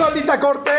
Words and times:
¡Lolita 0.00 0.40
Cortés! 0.40 0.72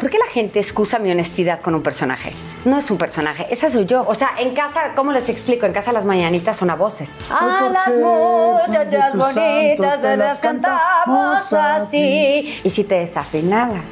¿Por 0.00 0.08
qué 0.08 0.16
la 0.18 0.26
gente 0.26 0.60
excusa 0.60 1.00
mi 1.00 1.10
honestidad 1.10 1.60
con 1.60 1.74
un 1.74 1.82
personaje? 1.82 2.32
No 2.64 2.78
es 2.78 2.88
un 2.88 2.98
personaje, 2.98 3.48
esa 3.50 3.68
soy 3.68 3.86
yo. 3.86 4.04
O 4.06 4.14
sea, 4.14 4.30
en 4.38 4.54
casa, 4.54 4.92
¿cómo 4.94 5.10
les 5.12 5.28
explico? 5.28 5.66
En 5.66 5.72
casa 5.72 5.92
las 5.92 6.04
mañanitas 6.04 6.56
son 6.56 6.70
a 6.70 6.76
voces. 6.76 7.16
A 7.30 7.68
las 7.72 7.88
muchachas 7.88 9.16
bonitas 9.16 10.00
te 10.00 10.16
las 10.16 10.38
cantamos 10.38 11.52
así. 11.52 12.60
Y 12.62 12.70
si 12.70 12.84
te 12.84 12.94
desafinabas. 13.00 13.84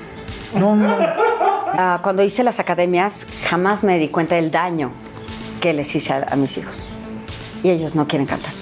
No, 0.55 0.77
no. 0.77 0.97
Ah, 1.73 1.99
cuando 2.01 2.23
hice 2.23 2.45
las 2.45 2.61
academias, 2.61 3.27
jamás 3.49 3.83
me 3.83 3.99
di 3.99 4.09
cuenta 4.09 4.37
del 4.37 4.53
daño 4.53 4.93
que 5.61 5.73
les 5.73 5.93
hice 5.97 6.13
a, 6.13 6.27
a 6.31 6.37
mis 6.37 6.57
hijos. 6.57 6.87
Y 7.65 7.71
ellos 7.71 7.97
no 7.97 8.07
quieren 8.07 8.27
cantar. 8.27 8.53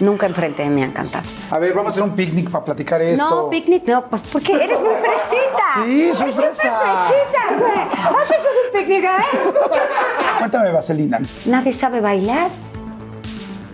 Nunca 0.00 0.26
enfrente 0.26 0.62
de 0.64 0.70
mí 0.70 0.82
han 0.82 0.90
cantado. 0.92 1.24
A 1.50 1.58
ver, 1.58 1.72
vamos 1.72 1.88
a 1.88 1.90
hacer 1.90 2.02
un 2.02 2.16
picnic 2.16 2.50
para 2.50 2.64
platicar 2.64 3.00
esto. 3.00 3.28
No, 3.44 3.48
picnic 3.48 3.84
no, 3.86 4.04
pues 4.06 4.22
porque 4.32 4.52
eres 4.52 4.80
muy 4.80 4.94
fresita. 4.94 5.84
Sí, 5.84 6.14
soy 6.14 6.30
Eres 6.30 6.36
fresa. 6.40 7.06
fresita, 7.08 7.58
güey. 7.58 8.04
Vamos 8.04 8.20
a 8.20 8.24
hacer 8.24 8.40
un 8.64 8.78
picnic, 8.78 9.04
¿eh? 9.04 10.38
Cuéntame, 10.38 10.72
Vaselina. 10.72 11.20
Nadie 11.46 11.72
sabe 11.72 12.00
bailar, 12.00 12.50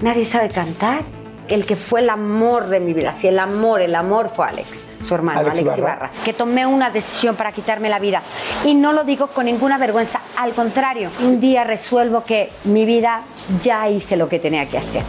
nadie 0.02 0.24
sabe 0.26 0.48
cantar. 0.48 1.00
El 1.48 1.66
que 1.66 1.74
fue 1.74 2.00
el 2.00 2.10
amor 2.10 2.68
de 2.68 2.78
mi 2.78 2.92
vida, 2.92 3.12
sí, 3.12 3.26
el 3.26 3.38
amor, 3.38 3.80
el 3.80 3.96
amor 3.96 4.30
fue 4.32 4.46
Alex, 4.46 4.86
su 5.02 5.12
hermano, 5.16 5.40
Alex 5.40 5.54
Alex, 5.58 5.66
Ibarra. 5.78 5.80
Ibarra. 5.96 6.10
Que 6.24 6.32
tomé 6.32 6.64
una 6.64 6.90
decisión 6.90 7.34
para 7.34 7.50
quitarme 7.50 7.88
la 7.88 7.98
vida. 7.98 8.22
Y 8.64 8.74
no 8.74 8.92
lo 8.92 9.02
digo 9.02 9.26
con 9.28 9.46
ninguna 9.46 9.76
vergüenza, 9.76 10.20
al 10.36 10.52
contrario, 10.52 11.10
un 11.24 11.40
día 11.40 11.64
resuelvo 11.64 12.22
que 12.24 12.50
mi 12.64 12.84
vida 12.84 13.22
ya 13.64 13.88
hice 13.88 14.16
lo 14.16 14.28
que 14.28 14.38
tenía 14.38 14.68
que 14.68 14.78
hacer. 14.78 15.02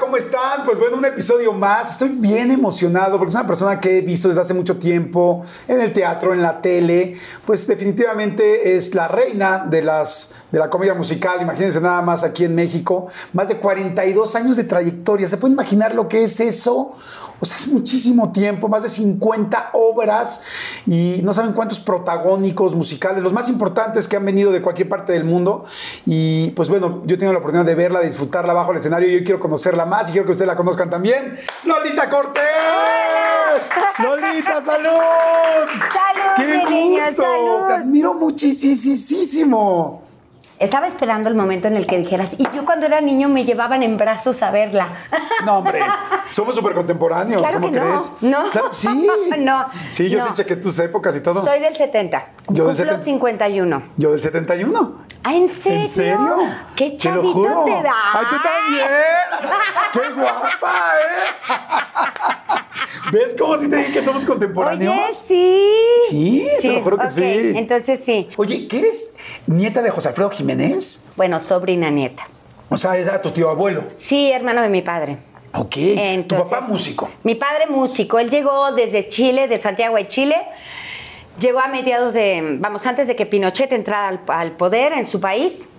¿Cómo 0.00 0.16
están? 0.16 0.64
Pues 0.64 0.78
bueno, 0.78 0.96
un 0.96 1.04
episodio 1.04 1.52
más. 1.52 1.92
Estoy 1.92 2.08
bien 2.08 2.50
emocionado 2.50 3.18
porque 3.18 3.28
es 3.28 3.34
una 3.34 3.46
persona 3.46 3.78
que 3.78 3.98
he 3.98 4.00
visto 4.00 4.28
desde 4.28 4.40
hace 4.40 4.54
mucho 4.54 4.78
tiempo 4.78 5.44
en 5.68 5.80
el 5.80 5.92
teatro, 5.92 6.32
en 6.32 6.42
la 6.42 6.60
tele. 6.60 7.16
Pues 7.44 7.66
definitivamente 7.66 8.74
es 8.76 8.94
la 8.94 9.06
reina 9.06 9.66
de, 9.68 9.82
las, 9.82 10.34
de 10.50 10.58
la 10.58 10.70
comedia 10.70 10.94
musical. 10.94 11.42
Imagínense 11.42 11.80
nada 11.80 12.00
más 12.00 12.24
aquí 12.24 12.44
en 12.44 12.54
México. 12.54 13.08
Más 13.34 13.48
de 13.48 13.58
42 13.58 14.34
años 14.34 14.56
de 14.56 14.64
trayectoria. 14.64 15.28
¿Se 15.28 15.36
pueden 15.36 15.52
imaginar 15.52 15.94
lo 15.94 16.08
que 16.08 16.24
es 16.24 16.40
eso? 16.40 16.96
O 17.40 17.46
sea, 17.46 17.56
es 17.56 17.68
muchísimo 17.68 18.32
tiempo, 18.32 18.68
más 18.68 18.82
de 18.82 18.88
50 18.88 19.70
obras 19.72 20.42
y 20.86 21.20
no 21.22 21.32
saben 21.32 21.52
cuántos 21.52 21.80
protagónicos 21.80 22.74
musicales, 22.74 23.22
los 23.22 23.32
más 23.32 23.48
importantes 23.48 24.06
que 24.06 24.16
han 24.16 24.24
venido 24.24 24.52
de 24.52 24.60
cualquier 24.60 24.88
parte 24.88 25.12
del 25.12 25.24
mundo. 25.24 25.64
Y 26.06 26.50
pues 26.50 26.68
bueno, 26.68 27.00
yo 27.04 27.14
he 27.14 27.18
tenido 27.18 27.32
la 27.32 27.38
oportunidad 27.38 27.66
de 27.66 27.74
verla, 27.74 28.00
de 28.00 28.06
disfrutarla 28.06 28.52
bajo 28.52 28.72
el 28.72 28.78
escenario 28.78 29.08
y 29.08 29.18
yo 29.18 29.24
quiero 29.24 29.40
conocerla 29.40 29.86
más 29.86 30.08
y 30.08 30.12
quiero 30.12 30.26
que 30.26 30.32
ustedes 30.32 30.48
la 30.48 30.56
conozcan 30.56 30.90
también. 30.90 31.38
¡Lolita 31.64 32.10
Cortés! 32.10 32.42
¡Lolita, 33.98 34.62
salud! 34.62 34.90
¡Salud, 35.92 36.36
¡Qué 36.36 36.44
mi 36.46 36.64
niña, 36.64 37.06
gusto! 37.08 37.22
salud! 37.22 37.66
Te 37.66 37.72
admiro 37.74 38.14
muchísimo. 38.14 40.09
Estaba 40.60 40.86
esperando 40.86 41.28
el 41.30 41.34
momento 41.34 41.68
en 41.68 41.76
el 41.76 41.86
que 41.86 41.96
dijeras, 41.98 42.30
y 42.36 42.44
yo 42.54 42.66
cuando 42.66 42.84
era 42.84 43.00
niño 43.00 43.30
me 43.30 43.46
llevaban 43.46 43.82
en 43.82 43.96
brazos 43.96 44.42
a 44.42 44.50
verla. 44.50 44.88
No, 45.46 45.58
hombre, 45.58 45.80
somos 46.30 46.54
súper 46.54 46.74
contemporáneos, 46.74 47.40
Claro 47.40 47.60
¿cómo 47.60 47.72
que 47.72 47.80
no. 47.80 47.86
crees? 47.86 48.12
No. 48.20 48.50
Claro, 48.50 48.68
sí. 48.72 48.88
No, 49.38 49.66
Sí, 49.90 50.10
yo 50.10 50.18
no. 50.18 50.26
sí 50.26 50.30
chequé 50.34 50.56
tus 50.56 50.78
épocas 50.78 51.16
y 51.16 51.20
todo. 51.22 51.42
Soy 51.44 51.60
del 51.60 51.74
70. 51.74 52.18
Yo 52.48 52.66
del 52.66 52.76
Cumplo 52.76 52.98
70. 52.98 53.04
51. 53.04 53.82
Yo 53.96 54.10
del 54.10 54.20
71. 54.20 54.98
Ah, 55.24 55.34
¿en 55.34 55.48
serio? 55.50 55.80
¿En 55.80 55.88
serio? 55.88 56.36
¡Qué 56.76 56.90
Te 56.90 56.92
lo 56.92 56.98
chavito 56.98 57.32
juro. 57.32 57.64
te 57.64 57.70
da! 57.82 57.94
¡Ay, 58.12 58.26
tú 58.30 58.36
también! 58.42 58.88
¡Qué 59.92 60.20
guapa, 60.20 60.92
eh! 60.98 62.60
¿Ves 63.12 63.34
cómo 63.38 63.56
si 63.56 63.68
te 63.68 63.76
dije 63.76 63.92
que 63.92 64.02
somos 64.02 64.24
contemporáneos? 64.24 64.94
Oye, 64.94 65.14
sí. 65.14 65.68
Sí, 66.10 66.48
te 66.60 66.72
lo 66.74 66.82
juro 66.82 66.98
que 66.98 67.10
sí. 67.10 67.52
Entonces 67.56 68.00
sí. 68.04 68.28
Oye, 68.36 68.68
¿qué 68.68 68.78
eres 68.80 69.14
nieta 69.46 69.82
de 69.82 69.90
José 69.90 70.08
Alfredo 70.08 70.30
Jiménez? 70.30 70.49
Bueno, 71.16 71.40
sobrina 71.40 71.90
nieta. 71.90 72.26
O 72.68 72.76
sea, 72.76 72.96
era 72.96 73.20
tu 73.20 73.30
tío 73.30 73.50
abuelo. 73.50 73.84
Sí, 73.98 74.30
hermano 74.30 74.62
de 74.62 74.68
mi 74.68 74.82
padre. 74.82 75.16
Ok. 75.52 75.76
Entonces, 75.76 76.46
tu 76.46 76.50
papá 76.54 76.66
músico. 76.66 77.10
Mi 77.24 77.34
padre 77.34 77.66
músico. 77.66 78.18
Él 78.18 78.30
llegó 78.30 78.72
desde 78.72 79.08
Chile, 79.08 79.48
de 79.48 79.58
Santiago 79.58 79.96
de 79.96 80.06
Chile. 80.08 80.36
Llegó 81.40 81.60
a 81.60 81.68
mediados 81.68 82.14
de, 82.14 82.58
vamos, 82.60 82.86
antes 82.86 83.08
de 83.08 83.16
que 83.16 83.26
Pinochet 83.26 83.72
entrara 83.72 84.08
al, 84.08 84.20
al 84.28 84.52
poder 84.52 84.92
en 84.92 85.06
su 85.06 85.20
país. 85.20 85.70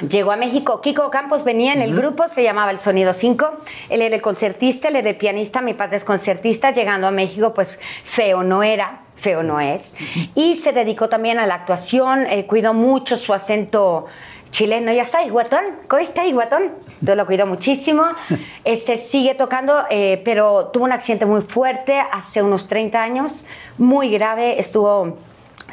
Llegó 0.00 0.32
a 0.32 0.36
México. 0.36 0.80
Kiko 0.80 1.10
Campos 1.10 1.44
venía 1.44 1.72
en 1.72 1.80
el 1.80 1.94
grupo, 1.94 2.26
se 2.26 2.42
llamaba 2.42 2.72
El 2.72 2.80
Sonido 2.80 3.12
5. 3.12 3.58
Él 3.90 4.02
era 4.02 4.16
el 4.16 4.22
concertista, 4.22 4.88
él 4.88 4.96
era 4.96 5.10
el 5.10 5.16
pianista, 5.16 5.60
mi 5.60 5.74
padre 5.74 5.98
es 5.98 6.04
concertista. 6.04 6.72
Llegando 6.72 7.06
a 7.06 7.10
México, 7.12 7.54
pues 7.54 7.78
feo 8.02 8.42
no 8.42 8.64
era, 8.64 9.02
feo 9.14 9.44
no 9.44 9.60
es. 9.60 9.94
Y 10.34 10.56
se 10.56 10.72
dedicó 10.72 11.08
también 11.08 11.38
a 11.38 11.46
la 11.46 11.54
actuación, 11.54 12.26
eh, 12.26 12.44
cuidó 12.44 12.74
mucho 12.74 13.16
su 13.16 13.32
acento 13.32 14.06
chileno. 14.50 14.92
Ya 14.92 15.04
sabes, 15.04 15.30
guatón, 15.30 15.64
¿cómo 15.86 16.02
estás, 16.02 16.32
guatón? 16.32 16.72
Yo 17.00 17.14
lo 17.14 17.24
cuido 17.24 17.46
muchísimo. 17.46 18.04
Este 18.64 18.98
sigue 18.98 19.34
tocando, 19.34 19.84
eh, 19.90 20.22
pero 20.24 20.70
tuvo 20.72 20.84
un 20.84 20.92
accidente 20.92 21.24
muy 21.26 21.42
fuerte 21.42 22.00
hace 22.12 22.42
unos 22.42 22.66
30 22.66 23.00
años, 23.00 23.46
muy 23.78 24.10
grave. 24.10 24.58
Estuvo 24.58 25.18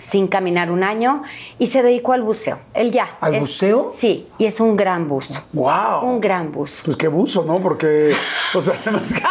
sin 0.01 0.27
caminar 0.27 0.69
un 0.71 0.83
año 0.83 1.21
y 1.59 1.67
se 1.67 1.81
dedicó 1.83 2.11
al 2.13 2.23
buceo. 2.23 2.59
Él 2.73 2.91
ya. 2.91 3.17
¿Al 3.21 3.35
es- 3.35 3.39
buceo? 3.41 3.87
Sí, 3.87 4.27
y 4.37 4.45
es 4.45 4.59
un 4.59 4.75
gran 4.75 5.07
buzo. 5.07 5.41
¡Wow! 5.53 6.01
Un 6.03 6.19
gran 6.19 6.51
buzo. 6.51 6.81
Pues 6.83 6.97
qué 6.97 7.07
buzo, 7.07 7.45
¿no? 7.45 7.59
Porque, 7.61 8.11
o 8.53 8.61
sea, 8.61 8.73
además 8.85 9.07
que... 9.13 9.21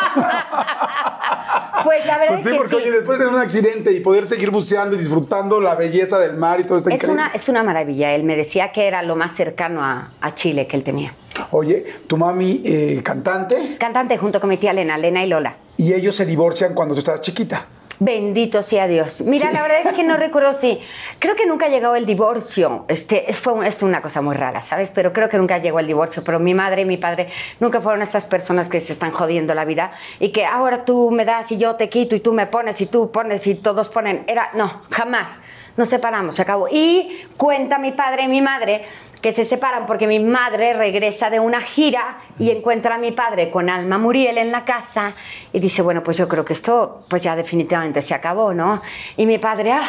Pues 1.84 2.04
la 2.06 2.18
verdad 2.18 2.34
Pues 2.34 2.42
sí, 2.42 2.48
es 2.48 2.52
que 2.52 2.58
porque 2.58 2.76
sí. 2.76 2.82
oye, 2.82 2.90
después 2.90 3.18
de 3.18 3.26
un 3.26 3.36
accidente 3.38 3.92
y 3.92 4.00
poder 4.00 4.26
seguir 4.28 4.50
buceando 4.50 4.96
y 4.96 4.98
disfrutando 4.98 5.60
la 5.60 5.74
belleza 5.74 6.18
del 6.18 6.36
mar 6.36 6.60
y 6.60 6.64
todo 6.64 6.76
está 6.78 6.90
Es 6.90 6.96
increíble. 6.96 7.22
una, 7.22 7.32
es 7.32 7.48
una 7.48 7.62
maravilla. 7.62 8.14
Él 8.14 8.22
me 8.22 8.36
decía 8.36 8.70
que 8.70 8.86
era 8.86 9.02
lo 9.02 9.16
más 9.16 9.34
cercano 9.34 9.82
a, 9.82 10.12
a 10.20 10.34
Chile 10.34 10.66
que 10.66 10.76
él 10.76 10.82
tenía. 10.84 11.14
Oye, 11.52 11.84
tu 12.06 12.16
mami 12.18 12.60
eh, 12.64 13.00
cantante 13.02 13.76
Cantante 13.78 14.18
junto 14.18 14.40
con 14.40 14.50
mi 14.50 14.58
tía 14.58 14.72
Lena, 14.74 14.98
Lena 14.98 15.24
y 15.24 15.28
Lola. 15.28 15.56
y 15.78 15.92
ellos 15.94 16.14
se 16.14 16.26
divorcian 16.26 16.74
cuando 16.74 16.94
tú 16.94 16.98
estabas 17.00 17.22
chiquita. 17.22 17.66
Bendito 18.02 18.62
sea 18.62 18.88
Dios. 18.88 19.20
Mira, 19.20 19.52
la 19.52 19.60
verdad 19.60 19.80
es 19.84 19.92
que 19.92 20.02
no 20.02 20.16
recuerdo 20.16 20.54
si. 20.54 20.80
Creo 21.18 21.36
que 21.36 21.44
nunca 21.44 21.68
llegó 21.68 21.94
el 21.94 22.06
divorcio. 22.06 22.86
Este, 22.88 23.30
fue 23.34 23.68
es 23.68 23.82
una 23.82 24.00
cosa 24.00 24.22
muy 24.22 24.34
rara, 24.34 24.62
¿sabes? 24.62 24.90
Pero 24.94 25.12
creo 25.12 25.28
que 25.28 25.36
nunca 25.36 25.58
llegó 25.58 25.80
el 25.80 25.86
divorcio. 25.86 26.24
Pero 26.24 26.40
mi 26.40 26.54
madre 26.54 26.80
y 26.80 26.84
mi 26.86 26.96
padre 26.96 27.28
nunca 27.60 27.82
fueron 27.82 28.00
esas 28.00 28.24
personas 28.24 28.70
que 28.70 28.80
se 28.80 28.94
están 28.94 29.10
jodiendo 29.10 29.54
la 29.54 29.66
vida 29.66 29.90
y 30.18 30.30
que 30.30 30.46
ahora 30.46 30.86
tú 30.86 31.10
me 31.10 31.26
das 31.26 31.52
y 31.52 31.58
yo 31.58 31.76
te 31.76 31.90
quito 31.90 32.16
y 32.16 32.20
tú 32.20 32.32
me 32.32 32.46
pones 32.46 32.80
y 32.80 32.86
tú 32.86 33.10
pones 33.10 33.46
y 33.46 33.54
todos 33.54 33.88
ponen. 33.88 34.24
Era, 34.26 34.48
no, 34.54 34.80
jamás. 34.90 35.38
Nos 35.76 35.90
separamos, 35.90 36.36
se 36.36 36.42
acabó. 36.42 36.68
Y 36.70 37.26
cuenta 37.36 37.78
mi 37.78 37.92
padre 37.92 38.22
y 38.22 38.28
mi 38.28 38.40
madre 38.40 38.82
que 39.20 39.32
se 39.32 39.44
separan 39.44 39.86
porque 39.86 40.06
mi 40.06 40.18
madre 40.18 40.72
regresa 40.72 41.30
de 41.30 41.40
una 41.40 41.60
gira 41.60 42.18
y 42.38 42.50
encuentra 42.50 42.94
a 42.94 42.98
mi 42.98 43.12
padre 43.12 43.50
con 43.50 43.68
Alma 43.68 43.98
Muriel 43.98 44.38
en 44.38 44.50
la 44.50 44.64
casa 44.64 45.12
y 45.52 45.60
dice, 45.60 45.82
bueno, 45.82 46.02
pues 46.02 46.16
yo 46.16 46.26
creo 46.28 46.44
que 46.44 46.54
esto 46.54 47.00
pues 47.08 47.22
ya 47.22 47.36
definitivamente 47.36 48.02
se 48.02 48.14
acabó, 48.14 48.54
¿no? 48.54 48.80
Y 49.16 49.26
mi 49.26 49.38
padre, 49.38 49.72
ah, 49.72 49.82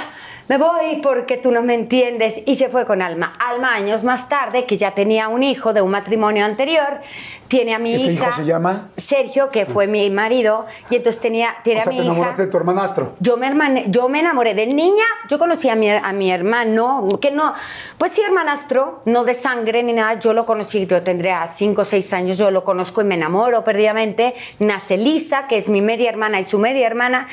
me 0.51 0.57
voy 0.57 0.99
porque 1.01 1.37
tú 1.37 1.49
no 1.49 1.61
me 1.61 1.73
entiendes. 1.75 2.41
Y 2.45 2.57
se 2.57 2.67
fue 2.67 2.85
con 2.85 3.01
Alma. 3.01 3.31
Alma, 3.39 3.73
años 3.73 4.03
más 4.03 4.27
tarde, 4.27 4.65
que 4.65 4.75
ya 4.75 4.91
tenía 4.91 5.29
un 5.29 5.43
hijo 5.43 5.71
de 5.71 5.81
un 5.81 5.91
matrimonio 5.91 6.43
anterior, 6.43 6.99
tiene 7.47 7.73
a 7.73 7.79
mi 7.79 7.93
¿Este 7.95 8.11
hija. 8.11 8.23
hijo 8.25 8.33
se 8.33 8.43
llama? 8.43 8.89
Sergio, 8.97 9.49
que 9.49 9.65
fue 9.65 9.87
mi 9.87 10.09
marido, 10.09 10.65
y 10.89 10.97
entonces 10.97 11.21
tenía, 11.21 11.55
tiene 11.63 11.79
O 11.79 11.83
sea, 11.83 11.91
a 11.91 11.93
mi 11.93 11.99
te 11.99 12.03
hija. 12.03 12.11
enamoraste 12.11 12.41
de 12.41 12.47
tu 12.51 12.57
hermanastro. 12.57 13.15
Yo 13.21 13.37
me, 13.37 13.85
yo 13.87 14.09
me 14.09 14.19
enamoré 14.19 14.53
de 14.53 14.67
niña, 14.67 15.05
yo 15.29 15.39
conocí 15.39 15.69
a 15.69 15.75
mi, 15.77 15.89
a 15.89 16.11
mi 16.11 16.29
hermano, 16.29 17.07
que 17.21 17.31
no, 17.31 17.53
pues 17.97 18.11
sí, 18.11 18.21
hermanastro, 18.21 19.03
no 19.05 19.23
de 19.23 19.35
sangre 19.35 19.83
ni 19.83 19.93
nada, 19.93 20.19
yo 20.19 20.33
lo 20.33 20.45
conocí, 20.45 20.85
yo 20.85 21.01
tendría 21.01 21.47
5 21.47 21.81
o 21.81 21.85
6 21.85 22.11
años, 22.11 22.37
yo 22.37 22.51
lo 22.51 22.65
conozco 22.65 22.99
y 22.99 23.05
me 23.05 23.15
enamoro 23.15 23.63
perdidamente. 23.63 24.33
Nace 24.59 24.97
Lisa, 24.97 25.47
que 25.47 25.57
es 25.57 25.69
mi 25.69 25.81
media 25.81 26.09
hermana 26.09 26.41
y 26.41 26.45
su 26.45 26.59
media 26.59 26.87
hermana. 26.87 27.29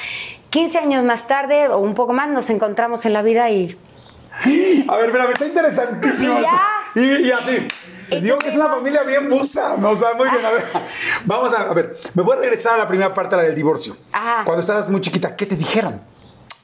15 0.51 0.79
años 0.79 1.05
más 1.05 1.27
tarde, 1.27 1.69
o 1.69 1.79
un 1.79 1.95
poco 1.95 2.13
más, 2.13 2.29
nos 2.29 2.51
encontramos 2.51 3.05
en 3.05 3.13
la 3.13 3.23
vida 3.23 3.51
y 3.51 3.79
A 4.89 4.97
ver, 4.97 5.13
mira, 5.13 5.29
está 5.31 5.47
interesantísimo 5.47 6.39
Y 6.95 7.31
así. 7.31 7.69
Digo 8.23 8.39
que 8.39 8.49
es 8.49 8.55
una 8.55 8.69
familia 8.69 9.03
bien 9.03 9.29
busa, 9.29 9.77
¿no? 9.77 9.91
O 9.91 9.97
sea, 9.97 10.15
muy 10.15 10.29
bien. 10.31 10.45
A 10.45 10.51
ver, 10.51 10.65
vamos 11.27 11.53
a, 11.53 11.63
a 11.63 11.75
ver. 11.75 11.95
Me 12.15 12.23
voy 12.23 12.37
a 12.37 12.41
regresar 12.41 12.75
a 12.75 12.79
la 12.79 12.89
primera 12.89 13.13
parte, 13.13 13.37
la 13.37 13.43
del 13.43 13.55
divorcio. 13.55 13.97
Ajá. 14.13 14.45
Cuando 14.45 14.61
estabas 14.61 14.89
muy 14.89 15.01
chiquita, 15.01 15.37
¿qué 15.37 15.45
te 15.45 15.57
dijeron? 15.57 16.01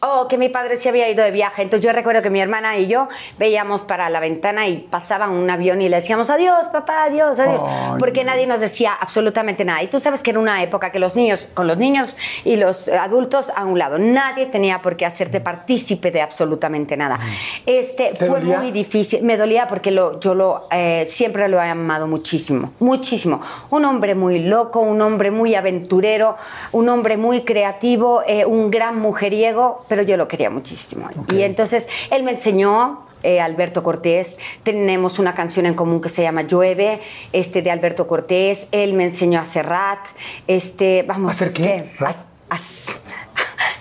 Oh, 0.06 0.28
que 0.28 0.36
mi 0.36 0.50
padre 0.50 0.76
se 0.76 0.90
había 0.90 1.08
ido 1.08 1.24
de 1.24 1.30
viaje. 1.30 1.62
Entonces 1.62 1.84
yo 1.84 1.92
recuerdo 1.92 2.20
que 2.20 2.28
mi 2.28 2.40
hermana 2.40 2.76
y 2.76 2.88
yo 2.88 3.08
veíamos 3.38 3.82
para 3.82 4.10
la 4.10 4.20
ventana 4.20 4.68
y 4.68 4.78
pasaba 4.78 5.28
un 5.28 5.48
avión 5.48 5.80
y 5.80 5.88
le 5.88 5.96
decíamos 5.96 6.28
adiós, 6.28 6.66
papá, 6.72 7.04
adiós, 7.04 7.38
adiós. 7.38 7.62
Porque 7.98 8.22
Dios. 8.22 8.26
nadie 8.26 8.46
nos 8.46 8.60
decía 8.60 8.92
absolutamente 8.92 9.64
nada. 9.64 9.82
Y 9.82 9.86
tú 9.86 10.00
sabes 10.00 10.22
que 10.22 10.30
era 10.30 10.40
una 10.40 10.62
época 10.62 10.92
que 10.92 10.98
los 10.98 11.16
niños, 11.16 11.48
con 11.54 11.66
los 11.66 11.78
niños 11.78 12.14
y 12.44 12.56
los 12.56 12.88
adultos 12.88 13.50
a 13.54 13.64
un 13.64 13.78
lado, 13.78 13.98
nadie 13.98 14.46
tenía 14.46 14.82
por 14.82 14.96
qué 14.96 15.06
hacerte 15.06 15.40
partícipe 15.40 16.10
de 16.10 16.20
absolutamente 16.20 16.96
nada. 16.96 17.18
Este 17.64 18.10
¿Te 18.10 18.26
fue 18.26 18.40
dolía? 18.40 18.58
muy 18.58 18.72
difícil. 18.72 19.22
Me 19.22 19.38
dolía 19.38 19.68
porque 19.68 19.90
lo, 19.90 20.20
yo 20.20 20.34
lo 20.34 20.68
eh, 20.70 21.06
siempre 21.08 21.48
lo 21.48 21.62
he 21.62 21.68
amado 21.68 22.06
muchísimo, 22.06 22.72
muchísimo. 22.78 23.40
Un 23.70 23.84
hombre 23.86 24.14
muy 24.14 24.38
loco, 24.40 24.80
un 24.80 25.00
hombre 25.00 25.30
muy 25.30 25.54
aventurero, 25.54 26.36
un 26.72 26.90
hombre 26.90 27.16
muy 27.16 27.40
creativo, 27.40 28.22
eh, 28.26 28.44
un 28.44 28.70
gran 28.70 28.98
mujeriego, 28.98 29.84
pero 29.94 30.02
yo 30.02 30.16
lo 30.16 30.26
quería 30.26 30.50
muchísimo. 30.50 31.08
Y 31.32 31.42
entonces 31.42 31.86
él 32.10 32.24
me 32.24 32.32
enseñó. 32.32 33.06
eh, 33.22 33.40
Alberto 33.40 33.82
Cortés, 33.82 34.38
tenemos 34.64 35.18
una 35.18 35.34
canción 35.34 35.64
en 35.64 35.72
común 35.74 36.02
que 36.02 36.10
se 36.10 36.20
llama 36.22 36.42
Llueve, 36.42 37.00
este 37.32 37.62
de 37.62 37.70
Alberto 37.70 38.06
Cortés, 38.06 38.66
él 38.70 38.92
me 38.92 39.04
enseñó 39.04 39.40
a 39.40 39.46
Serrat, 39.46 40.00
este, 40.46 41.04
vamos, 41.08 41.28
¿A 41.28 41.30
hacer 41.30 41.52
qué? 41.54 41.88
a- 42.00 42.10
a- 42.10 42.56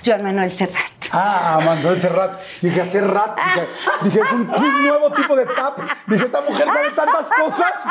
Joan 0.06 0.24
Manuel 0.24 0.52
Serrat. 0.52 0.92
Ah, 1.12 1.60
Manuel 1.64 2.00
Serrat. 2.00 2.42
Dije, 2.62 2.82
hacer 2.82 3.08
rat. 3.08 3.38
Dije, 3.46 3.68
dije, 4.04 4.20
es 4.22 4.32
un, 4.32 4.50
un 4.50 4.84
nuevo 4.88 5.12
tipo 5.12 5.36
de 5.36 5.46
tap. 5.46 5.80
Dije, 6.08 6.26
esta 6.26 6.42
mujer 6.42 6.66
sabe 6.66 6.92
tantas 6.92 7.28
cosas. 7.30 7.72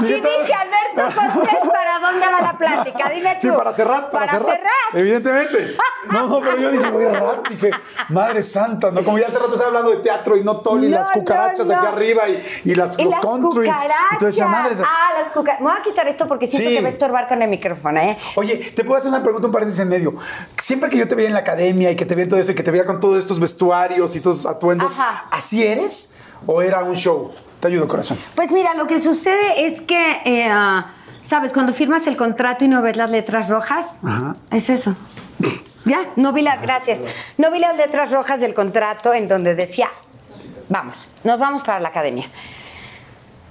Sí, 0.00 0.06
Dije, 0.06 0.20
todo- 0.22 0.40
dije 0.40 0.54
Alberto 0.54 1.20
Cortés, 1.20 1.58
¿para 1.70 1.98
dónde 1.98 2.26
va 2.26 2.40
la 2.40 2.52
plática? 2.56 3.08
Dime 3.14 3.34
tú. 3.34 3.40
Sí, 3.40 3.50
para 3.50 3.72
cerrar, 3.72 4.10
para, 4.10 4.28
cerrar. 4.28 4.60
Evidentemente. 4.94 5.76
No, 6.10 6.26
no, 6.26 6.40
pero 6.40 6.56
yo 6.58 6.70
dije, 6.70 6.88
voy 6.90 7.04
a 7.04 7.12
rat. 7.12 7.48
Dije, 7.48 7.70
madre 8.08 8.42
santa, 8.42 8.90
¿no? 8.90 9.04
Como 9.04 9.18
ya 9.18 9.26
hace 9.26 9.36
rato 9.38 9.52
estaba 9.52 9.68
hablando 9.68 9.90
de 9.90 9.98
teatro 9.98 10.36
y 10.36 10.44
no 10.44 10.58
Toli, 10.60 10.88
No, 10.88 10.98
las 10.98 11.10
cucarachas 11.10 11.66
no, 11.66 11.74
no. 11.74 11.80
aquí 11.80 11.88
arriba 11.88 12.28
y, 12.28 12.42
y 12.64 12.74
las, 12.74 12.98
Y 12.98 13.04
los 13.04 13.12
las 13.12 13.20
countries. 13.20 13.72
Entonces 14.12 14.46
madre. 14.46 14.74
Ah, 14.84 15.10
las 15.20 15.30
cucarachas. 15.32 15.60
Me 15.64 15.70
voy 15.70 15.78
a 15.80 15.82
quitar 15.82 16.08
esto 16.08 16.26
porque 16.26 16.46
siento 16.46 16.68
Sí. 16.70 16.76
que 16.76 16.82
va 16.82 16.88
a 16.88 16.92
estorbar 16.92 17.28
con 17.28 17.42
el 17.42 17.50
micrófono, 17.50 18.00
¿eh? 18.00 18.16
Oye, 18.36 18.56
te 18.74 18.84
puedo 18.84 18.98
hacer 18.98 19.10
una 19.10 19.22
pregunta, 19.22 19.46
un 19.46 19.52
paréntesis 19.52 19.80
en 19.80 19.88
medio. 19.88 20.14
Siempre 20.58 20.88
que 20.90 20.98
yo 21.00 21.08
te 21.08 21.14
veía 21.14 21.28
en 21.28 21.34
la 21.34 21.40
academia 21.40 21.90
y 21.90 21.96
que 21.96 22.04
te 22.06 22.14
veía 22.14 22.28
todo 22.28 22.38
eso 22.38 22.52
y 22.52 22.54
que 22.54 22.62
te 22.62 22.70
veía 22.70 22.84
con 22.84 23.00
todos 23.00 23.18
estos 23.18 23.40
vestuarios 23.40 24.14
y 24.16 24.20
todos 24.20 24.46
atuendos, 24.46 24.92
Ajá. 24.92 25.24
¿así 25.30 25.62
eres 25.62 26.14
o 26.46 26.62
era 26.62 26.82
un 26.84 26.94
show? 26.94 27.32
Te 27.58 27.68
ayudo, 27.68 27.88
corazón. 27.88 28.18
Pues 28.34 28.52
mira, 28.52 28.74
lo 28.74 28.86
que 28.86 29.00
sucede 29.00 29.66
es 29.66 29.80
que, 29.80 30.20
eh, 30.24 30.48
ah, 30.50 30.92
¿sabes? 31.20 31.52
Cuando 31.52 31.72
firmas 31.72 32.06
el 32.06 32.16
contrato 32.16 32.64
y 32.64 32.68
no 32.68 32.80
ves 32.82 32.96
las 32.96 33.10
letras 33.10 33.48
rojas, 33.48 33.98
Ajá. 34.04 34.34
es 34.50 34.70
eso. 34.70 34.94
Ya, 35.84 36.10
no 36.16 36.32
vi 36.32 36.42
las, 36.42 36.60
gracias. 36.60 37.00
No 37.38 37.50
vi 37.50 37.58
las 37.58 37.76
letras 37.76 38.10
rojas 38.12 38.40
del 38.40 38.54
contrato 38.54 39.12
en 39.14 39.28
donde 39.28 39.54
decía, 39.54 39.88
vamos, 40.68 41.08
nos 41.24 41.38
vamos 41.38 41.62
para 41.64 41.80
la 41.80 41.88
academia. 41.88 42.30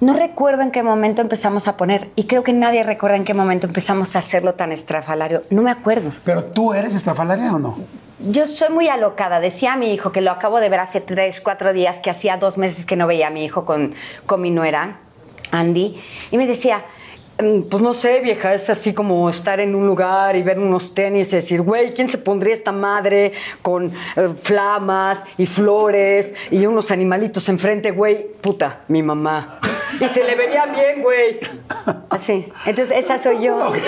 No 0.02 0.14
recuerdo 0.14 0.62
en 0.62 0.72
qué 0.72 0.82
momento 0.82 1.22
empezamos 1.22 1.68
a 1.68 1.76
poner, 1.76 2.10
y 2.16 2.24
creo 2.24 2.42
que 2.44 2.54
nadie 2.54 2.84
recuerda 2.84 3.18
en 3.18 3.26
qué 3.26 3.34
momento 3.34 3.68
empezamos 3.68 4.16
a 4.16 4.20
hacerlo 4.20 4.54
tan 4.54 4.72
estrafalario. 4.72 5.44
No 5.50 5.62
me 5.62 5.72
acuerdo. 5.72 6.14
¿Pero 6.24 6.46
tú 6.46 6.74
eres 6.74 6.96
estrafalaria 6.96 7.54
o 7.54 7.60
no? 7.60 7.78
Yo 8.20 8.48
soy 8.48 8.70
muy 8.70 8.88
alocada. 8.88 9.40
Decía 9.42 9.74
a 9.74 9.78
mi 9.78 9.94
hijo, 9.94 10.12
que 10.12 10.22
lo 10.22 10.32
acabo 10.32 10.60
de 10.62 10.70
ver 10.70 10.80
hace 10.80 11.02
tres, 11.02 11.42
cuatro 11.42 11.74
días, 11.74 12.00
que 12.00 12.10
hacía 12.10 12.38
dos 12.38 12.58
meses 12.58 12.86
que 12.86 12.96
no 12.96 13.08
veía 13.08 13.28
a 13.28 13.30
mi 13.30 13.44
hijo 13.44 13.66
con, 13.66 13.94
con 14.26 14.42
mi 14.42 14.52
nuera, 14.52 15.00
Andy, 15.52 16.02
y 16.32 16.38
me 16.38 16.46
decía, 16.48 16.78
"Mm, 16.78 17.09
pues 17.40 17.82
no 17.82 17.94
sé, 17.94 18.20
vieja, 18.20 18.54
es 18.54 18.70
así 18.70 18.94
como 18.94 19.30
estar 19.30 19.62
en 19.62 19.74
un 19.74 19.88
lugar 19.88 20.36
y 20.36 20.44
ver 20.44 20.60
unos 20.60 20.94
tenis 20.94 21.32
y 21.32 21.38
decir, 21.38 21.62
güey, 21.62 21.94
¿quién 21.94 22.10
se 22.10 22.18
pondría 22.18 22.54
esta 22.54 22.74
madre 22.74 23.32
con 23.62 23.86
eh, 24.18 24.30
flamas 24.36 25.24
y 25.38 25.46
flores 25.46 26.36
y 26.52 26.66
unos 26.66 26.92
animalitos 26.92 27.48
enfrente, 27.48 27.92
güey? 27.92 28.28
Puta, 28.42 28.82
mi 28.90 29.02
mamá. 29.02 29.60
Y 30.02 30.08
se 30.10 30.24
le 30.24 30.36
vería 30.36 30.66
bien, 30.66 31.02
güey. 31.02 31.40
Así. 32.10 32.52
Entonces, 32.66 32.98
esa 32.98 33.22
soy 33.22 33.44
yo. 33.44 33.72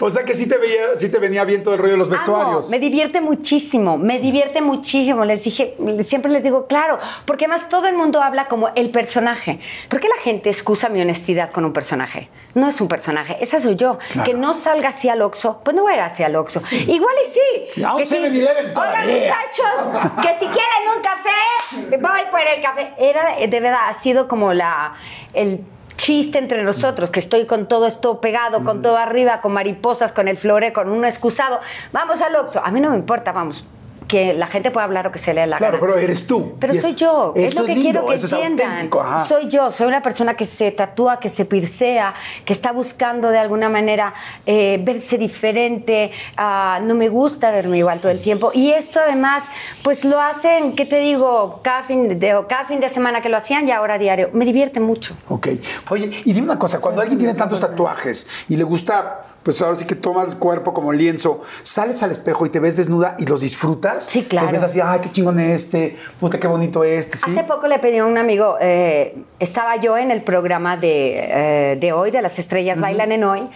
O 0.00 0.10
sea 0.10 0.24
que 0.24 0.34
sí 0.34 0.48
te, 0.48 0.56
veía, 0.58 0.96
sí 0.96 1.08
te 1.08 1.18
venía 1.18 1.44
bien 1.44 1.62
todo 1.62 1.74
el 1.74 1.80
rollo 1.80 1.92
de 1.92 1.98
los 1.98 2.08
vestuarios. 2.08 2.66
Amo, 2.66 2.70
me 2.70 2.78
divierte 2.78 3.20
muchísimo, 3.20 3.98
me 3.98 4.18
divierte 4.18 4.60
muchísimo. 4.60 5.24
Les 5.24 5.44
dije, 5.44 5.76
siempre 6.02 6.30
les 6.30 6.42
digo, 6.42 6.66
claro, 6.66 6.98
porque 7.24 7.44
además 7.44 7.68
todo 7.68 7.86
el 7.86 7.96
mundo 7.96 8.20
habla 8.20 8.48
como 8.48 8.70
el 8.74 8.90
personaje. 8.90 9.60
¿Por 9.88 10.00
qué 10.00 10.08
la 10.08 10.20
gente 10.20 10.50
excusa 10.50 10.88
mi 10.88 11.00
honestidad 11.00 11.51
con 11.52 11.64
un 11.64 11.72
personaje? 11.72 12.30
No 12.54 12.68
es 12.68 12.80
un 12.80 12.88
personaje, 12.88 13.36
esa 13.40 13.60
soy 13.60 13.76
yo. 13.76 13.98
Claro. 14.10 14.30
Que 14.30 14.34
no 14.36 14.54
salga 14.54 14.88
así 14.88 15.08
al 15.08 15.22
Oxxo, 15.22 15.60
pues 15.64 15.76
no 15.76 15.82
voy 15.82 15.92
a 15.92 15.96
ir 15.96 16.02
así 16.02 16.22
al 16.22 16.34
Oxxo. 16.36 16.62
Igual 16.70 17.14
y 17.24 17.30
sí. 17.30 17.40
Que. 17.74 17.82
7-Eleven 17.82 18.72
Oigan, 18.76 19.06
muchachos, 19.06 20.22
que 20.22 20.28
si 20.38 20.46
quieren 20.46 20.82
un 20.96 21.02
café, 21.02 21.98
voy 21.98 22.20
por 22.30 22.40
el 22.40 22.62
café. 22.62 22.94
Era, 22.98 23.36
de 23.36 23.60
verdad, 23.60 23.88
ha 23.88 23.94
sido 23.94 24.28
como 24.28 24.52
la, 24.52 24.94
el 25.34 25.64
chiste 25.96 26.38
entre 26.38 26.62
nosotros, 26.62 27.10
que 27.10 27.20
estoy 27.20 27.46
con 27.46 27.68
todo 27.68 27.86
esto 27.86 28.20
pegado, 28.20 28.64
con 28.64 28.82
todo 28.82 28.96
arriba, 28.96 29.40
con 29.40 29.52
mariposas, 29.52 30.12
con 30.12 30.26
el 30.28 30.36
flore, 30.36 30.72
con 30.72 30.90
un 30.90 31.04
excusado. 31.04 31.60
Vamos 31.92 32.20
al 32.22 32.34
Oxxo. 32.34 32.60
A 32.64 32.70
mí 32.70 32.80
no 32.80 32.90
me 32.90 32.96
importa, 32.96 33.32
vamos. 33.32 33.64
Que 34.08 34.34
la 34.34 34.46
gente 34.46 34.70
pueda 34.70 34.84
hablar 34.84 35.04
lo 35.04 35.12
que 35.12 35.18
se 35.18 35.32
le 35.34 35.42
dé 35.42 35.46
la 35.46 35.56
Claro, 35.56 35.78
gana. 35.78 35.86
pero 35.86 35.98
eres 35.98 36.26
tú. 36.26 36.54
Pero 36.58 36.72
es- 36.72 36.82
soy 36.82 36.94
yo, 36.94 37.32
es 37.36 37.54
lo 37.58 37.64
que 37.64 37.74
lindo, 37.74 38.04
quiero 38.04 38.06
que 38.06 38.14
entiendan. 38.46 38.90
Soy 39.28 39.48
yo, 39.48 39.70
soy 39.70 39.86
una 39.86 40.02
persona 40.02 40.34
que 40.34 40.46
se 40.46 40.70
tatúa, 40.72 41.18
que 41.20 41.28
se 41.28 41.44
pirsea, 41.44 42.14
que 42.44 42.52
está 42.52 42.72
buscando 42.72 43.28
de 43.28 43.38
alguna 43.38 43.68
manera 43.68 44.14
eh, 44.46 44.80
verse 44.82 45.18
diferente. 45.18 46.10
ah, 46.36 46.80
no 46.82 46.94
me 46.94 47.08
gusta 47.08 47.50
verme 47.50 47.78
igual 47.78 48.00
todo 48.00 48.10
el 48.12 48.20
tiempo. 48.20 48.50
Y 48.54 48.70
esto 48.72 49.00
además, 49.00 49.44
pues 49.82 50.04
lo 50.04 50.20
hacen, 50.20 50.74
¿qué 50.74 50.84
te 50.86 50.98
digo? 50.98 51.60
Cada 51.62 51.82
fin 51.84 52.18
de, 52.18 52.34
o 52.34 52.46
cada 52.48 52.64
fin 52.64 52.80
de 52.80 52.88
semana 52.88 53.20
que 53.22 53.28
lo 53.28 53.36
hacían 53.36 53.68
y 53.68 53.72
ahora 53.72 53.98
diario. 53.98 54.30
Me 54.32 54.44
divierte 54.44 54.80
mucho. 54.80 55.14
Ok. 55.28 55.48
Oye, 55.90 56.22
y 56.24 56.32
dime 56.32 56.46
una 56.46 56.58
cosa, 56.58 56.80
cuando 56.80 57.00
alguien 57.02 57.18
tiene 57.18 57.34
tantos 57.34 57.60
tatuajes 57.60 58.26
y 58.48 58.56
le 58.56 58.64
gusta, 58.64 59.22
pues 59.42 59.60
ahora 59.62 59.76
sí 59.76 59.84
que 59.84 59.94
toma 59.94 60.22
el 60.22 60.36
cuerpo 60.36 60.72
como 60.72 60.92
lienzo, 60.92 61.42
sales 61.62 62.02
al 62.02 62.10
espejo 62.10 62.46
y 62.46 62.50
te 62.50 62.60
ves 62.60 62.76
desnuda 62.76 63.16
y 63.18 63.26
los 63.26 63.40
disfrutas. 63.40 64.04
Sí, 64.04 64.24
claro. 64.24 64.48
Te 64.48 64.52
ves 64.54 64.62
así, 64.62 64.80
ay, 64.80 65.00
qué 65.00 65.10
chingón 65.10 65.40
este, 65.40 65.96
puta, 66.20 66.38
qué 66.38 66.46
bonito 66.46 66.84
este, 66.84 67.18
¿sí? 67.18 67.30
Hace 67.30 67.44
poco 67.44 67.66
le 67.66 67.78
pedí 67.78 67.98
a 67.98 68.04
un 68.04 68.18
amigo, 68.18 68.56
eh, 68.60 69.16
estaba 69.38 69.76
yo 69.76 69.96
en 69.96 70.10
el 70.10 70.22
programa 70.22 70.76
de, 70.76 71.72
eh, 71.72 71.76
de 71.80 71.92
hoy, 71.92 72.10
de 72.10 72.22
las 72.22 72.38
estrellas 72.38 72.80
bailan 72.80 73.12
en 73.12 73.24
hoy. 73.24 73.48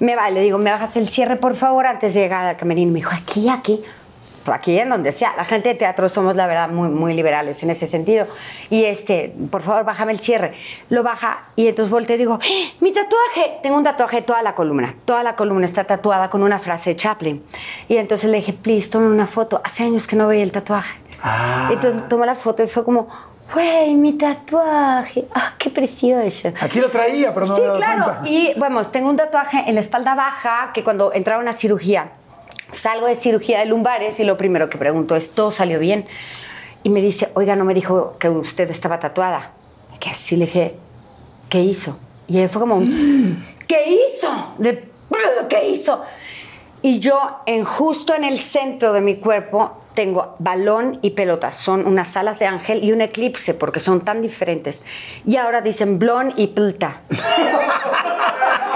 Me 0.00 0.16
va, 0.16 0.30
le 0.30 0.40
digo, 0.40 0.58
¿me 0.58 0.70
bajas 0.70 0.96
el 0.96 1.08
cierre, 1.08 1.36
por 1.36 1.54
favor, 1.54 1.86
antes 1.86 2.14
de 2.14 2.20
llegar 2.20 2.46
al 2.46 2.56
camerino? 2.56 2.92
Me 2.92 2.98
dijo, 2.98 3.10
aquí, 3.12 3.48
aquí. 3.48 3.82
Aquí 4.52 4.78
en 4.78 4.88
donde 4.88 5.12
sea. 5.12 5.34
La 5.36 5.44
gente 5.44 5.70
de 5.70 5.74
teatro 5.74 6.08
somos, 6.08 6.36
la 6.36 6.46
verdad, 6.46 6.68
muy, 6.68 6.88
muy 6.88 7.14
liberales 7.14 7.62
en 7.62 7.70
ese 7.70 7.86
sentido. 7.86 8.26
Y 8.70 8.84
este, 8.84 9.34
por 9.50 9.62
favor, 9.62 9.84
bájame 9.84 10.12
el 10.12 10.20
cierre. 10.20 10.54
Lo 10.88 11.02
baja 11.02 11.48
y 11.56 11.68
entonces 11.68 11.90
volteo 11.90 12.16
y 12.16 12.18
digo, 12.18 12.38
¡Ah! 12.40 12.46
mi 12.80 12.92
tatuaje. 12.92 13.58
Tengo 13.62 13.76
un 13.76 13.84
tatuaje 13.84 14.22
toda 14.22 14.42
la 14.42 14.54
columna. 14.54 14.94
Toda 15.04 15.22
la 15.22 15.36
columna 15.36 15.66
está 15.66 15.84
tatuada 15.84 16.30
con 16.30 16.42
una 16.42 16.58
frase 16.58 16.90
de 16.90 16.96
Chaplin. 16.96 17.42
Y 17.88 17.96
entonces 17.96 18.30
le 18.30 18.38
dije, 18.38 18.52
please, 18.52 18.90
tome 18.90 19.06
una 19.06 19.26
foto. 19.26 19.60
Hace 19.64 19.84
años 19.84 20.06
que 20.06 20.16
no 20.16 20.28
veía 20.28 20.42
el 20.42 20.52
tatuaje. 20.52 20.98
Ah. 21.22 21.68
Entonces 21.72 22.08
tomó 22.08 22.24
la 22.24 22.34
foto 22.34 22.62
y 22.62 22.68
fue 22.68 22.84
como, 22.84 23.08
güey, 23.52 23.94
mi 23.94 24.12
tatuaje. 24.12 25.26
¡Ah, 25.34 25.54
qué 25.58 25.70
precioso! 25.70 26.52
Aquí 26.60 26.80
lo 26.80 26.90
traía, 26.90 27.32
pero 27.34 27.46
no 27.46 27.56
sí, 27.56 27.62
me 27.62 27.76
claro. 27.76 28.04
cuenta. 28.04 28.22
Y 28.28 28.54
vamos, 28.56 28.92
tengo 28.92 29.08
un 29.08 29.16
tatuaje 29.16 29.64
en 29.66 29.74
la 29.74 29.80
espalda 29.80 30.14
baja 30.14 30.70
que 30.72 30.84
cuando 30.84 31.12
entraba 31.12 31.40
a 31.40 31.42
una 31.42 31.52
cirugía, 31.52 32.12
salgo 32.72 33.06
de 33.06 33.16
cirugía 33.16 33.60
de 33.60 33.66
lumbares 33.66 34.20
y 34.20 34.24
lo 34.24 34.36
primero 34.36 34.70
que 34.70 34.78
pregunto 34.78 35.16
es, 35.16 35.30
¿todo 35.30 35.50
salió 35.50 35.78
bien? 35.78 36.06
Y 36.82 36.90
me 36.90 37.00
dice, 37.00 37.28
oiga, 37.34 37.56
no 37.56 37.64
me 37.64 37.74
dijo 37.74 38.16
que 38.18 38.28
usted 38.28 38.70
estaba 38.70 39.00
tatuada. 39.00 39.52
Que 40.00 40.10
así 40.10 40.36
le 40.36 40.46
dije, 40.46 40.76
¿qué 41.48 41.60
hizo? 41.60 41.98
Y 42.28 42.38
él 42.38 42.48
fue 42.48 42.60
como, 42.60 42.76
un, 42.76 43.44
¿qué 43.66 43.84
hizo? 43.90 44.54
De, 44.58 44.88
¿Qué 45.48 45.68
hizo? 45.70 46.02
Y 46.80 47.00
yo, 47.00 47.40
en, 47.46 47.64
justo 47.64 48.14
en 48.14 48.22
el 48.24 48.38
centro 48.38 48.92
de 48.92 49.00
mi 49.00 49.16
cuerpo, 49.16 49.78
tengo 49.94 50.36
balón 50.38 51.00
y 51.02 51.10
pelota. 51.10 51.50
Son 51.50 51.84
unas 51.86 52.16
alas 52.16 52.38
de 52.38 52.46
ángel 52.46 52.84
y 52.84 52.92
un 52.92 53.00
eclipse 53.00 53.52
porque 53.54 53.80
son 53.80 54.02
tan 54.02 54.22
diferentes. 54.22 54.82
Y 55.26 55.36
ahora 55.36 55.60
dicen 55.60 55.98
blon 55.98 56.32
y 56.36 56.48
plta. 56.48 57.00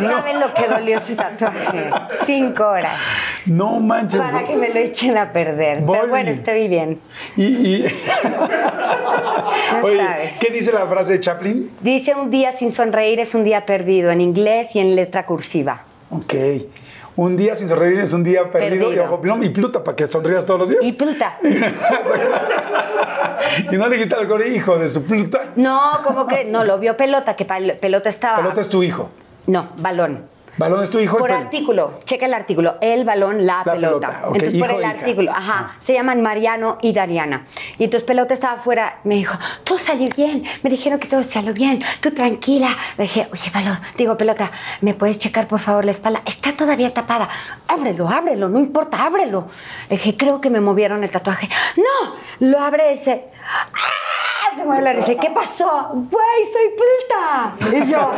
No 0.00 0.08
saben 0.08 0.40
lo 0.40 0.52
que 0.54 0.66
dolió 0.68 0.98
ese 0.98 1.14
tatuaje. 1.16 1.90
Cinco 2.24 2.64
horas. 2.66 2.98
No 3.46 3.80
manches. 3.80 4.20
Para 4.20 4.46
que 4.46 4.56
me 4.56 4.68
lo 4.70 4.78
echen 4.80 5.16
a 5.18 5.32
perder. 5.32 5.82
Pero 5.86 6.08
bueno, 6.08 6.30
estoy 6.30 6.68
bien. 6.68 7.00
Y, 7.36 7.44
y- 7.44 7.84
No 9.72 9.86
Oye, 9.86 9.96
sabes. 9.96 10.38
¿qué 10.38 10.50
dice 10.52 10.70
la 10.72 10.86
frase 10.86 11.12
de 11.12 11.20
Chaplin? 11.20 11.70
Dice 11.80 12.14
un 12.14 12.30
día 12.30 12.52
sin 12.52 12.70
sonreír 12.72 13.20
es 13.20 13.34
un 13.34 13.42
día 13.44 13.64
perdido 13.66 14.10
en 14.10 14.20
inglés 14.20 14.74
y 14.76 14.80
en 14.80 14.94
letra 14.96 15.24
cursiva. 15.26 15.82
Ok. 16.10 16.34
Un 17.16 17.36
día 17.36 17.56
sin 17.56 17.68
sonreír 17.68 18.00
es 18.00 18.12
un 18.12 18.22
día 18.24 18.50
perdido, 18.50 18.86
Perdido. 18.88 18.92
y 18.94 19.06
ojo 19.06 19.20
plum 19.20 19.42
y 19.42 19.48
pluta 19.50 19.82
para 19.84 19.96
que 19.96 20.06
sonrías 20.06 20.44
todos 20.46 20.60
los 20.60 20.68
días. 20.70 20.80
Y 20.82 20.92
plta. 20.92 21.38
y 23.70 23.76
no 23.76 23.88
le 23.88 23.96
dijiste 23.96 24.14
al 24.14 24.26
gore, 24.26 24.48
hijo 24.48 24.78
de 24.78 24.88
su 24.88 25.04
pluta. 25.04 25.50
No, 25.56 25.80
¿cómo 26.04 26.26
que? 26.26 26.44
No, 26.44 26.64
lo 26.64 26.78
vio 26.78 26.96
pelota, 26.96 27.36
que 27.36 27.44
pelota 27.44 28.08
estaba. 28.08 28.38
Pelota 28.38 28.60
es 28.62 28.68
tu 28.68 28.82
hijo. 28.82 29.10
No, 29.46 29.70
balón. 29.76 30.30
Balón 30.58 30.82
es 30.82 30.90
tu 30.90 30.98
hijo. 30.98 31.16
Por 31.16 31.30
el 31.30 31.36
pel- 31.38 31.40
artículo, 31.44 32.00
checa 32.04 32.26
el 32.26 32.34
artículo, 32.34 32.76
el 32.82 33.04
balón, 33.04 33.46
la, 33.46 33.62
La 33.64 33.72
pelota. 33.72 34.20
Entonces 34.26 34.58
por 34.58 34.68
el 34.70 34.76
e 34.76 34.80
hija. 34.80 34.90
artículo, 34.90 35.32
ajá, 35.32 35.76
se 35.78 35.94
llaman 35.94 36.20
Mariano 36.20 36.76
y 36.82 36.92
Dariana. 36.92 37.46
Y 37.78 37.84
entonces 37.84 38.06
pelota 38.06 38.34
estaba 38.34 38.54
afuera, 38.58 38.98
me 39.04 39.14
dijo, 39.14 39.34
todo 39.64 39.78
salió 39.78 40.10
bien, 40.14 40.44
me 40.62 40.68
dijeron 40.68 41.00
que 41.00 41.08
todo 41.08 41.24
salió 41.24 41.54
bien, 41.54 41.82
tú 42.02 42.10
tranquila. 42.10 42.68
Le 42.98 43.04
dije, 43.04 43.28
oye, 43.32 43.50
balón, 43.54 43.80
digo, 43.96 44.18
pelota, 44.18 44.50
¿me 44.82 44.92
puedes 44.92 45.18
checar 45.18 45.48
por 45.48 45.58
favor 45.58 45.86
la 45.86 45.92
espalda? 45.92 46.20
Está 46.26 46.52
todavía 46.52 46.92
tapada, 46.92 47.30
ábrelo, 47.66 48.06
ábrelo, 48.10 48.50
no 48.50 48.58
importa, 48.58 49.02
ábrelo. 49.04 49.46
Le 49.88 49.96
dije, 49.96 50.18
creo 50.18 50.42
que 50.42 50.50
me 50.50 50.60
movieron 50.60 51.02
el 51.02 51.10
tatuaje. 51.10 51.48
No, 51.78 52.16
lo 52.50 52.60
abre 52.60 52.92
ese. 52.92 53.24
¡Ah! 53.42 54.01
Se 54.56 54.64
mueve 54.64 54.82
la 54.82 54.92
risa. 54.92 55.12
¿Qué 55.20 55.30
pasó? 55.30 55.88
Güey, 55.92 56.44
soy 56.52 56.70
puta. 56.76 57.76
Y 57.76 57.90
yo. 57.90 58.12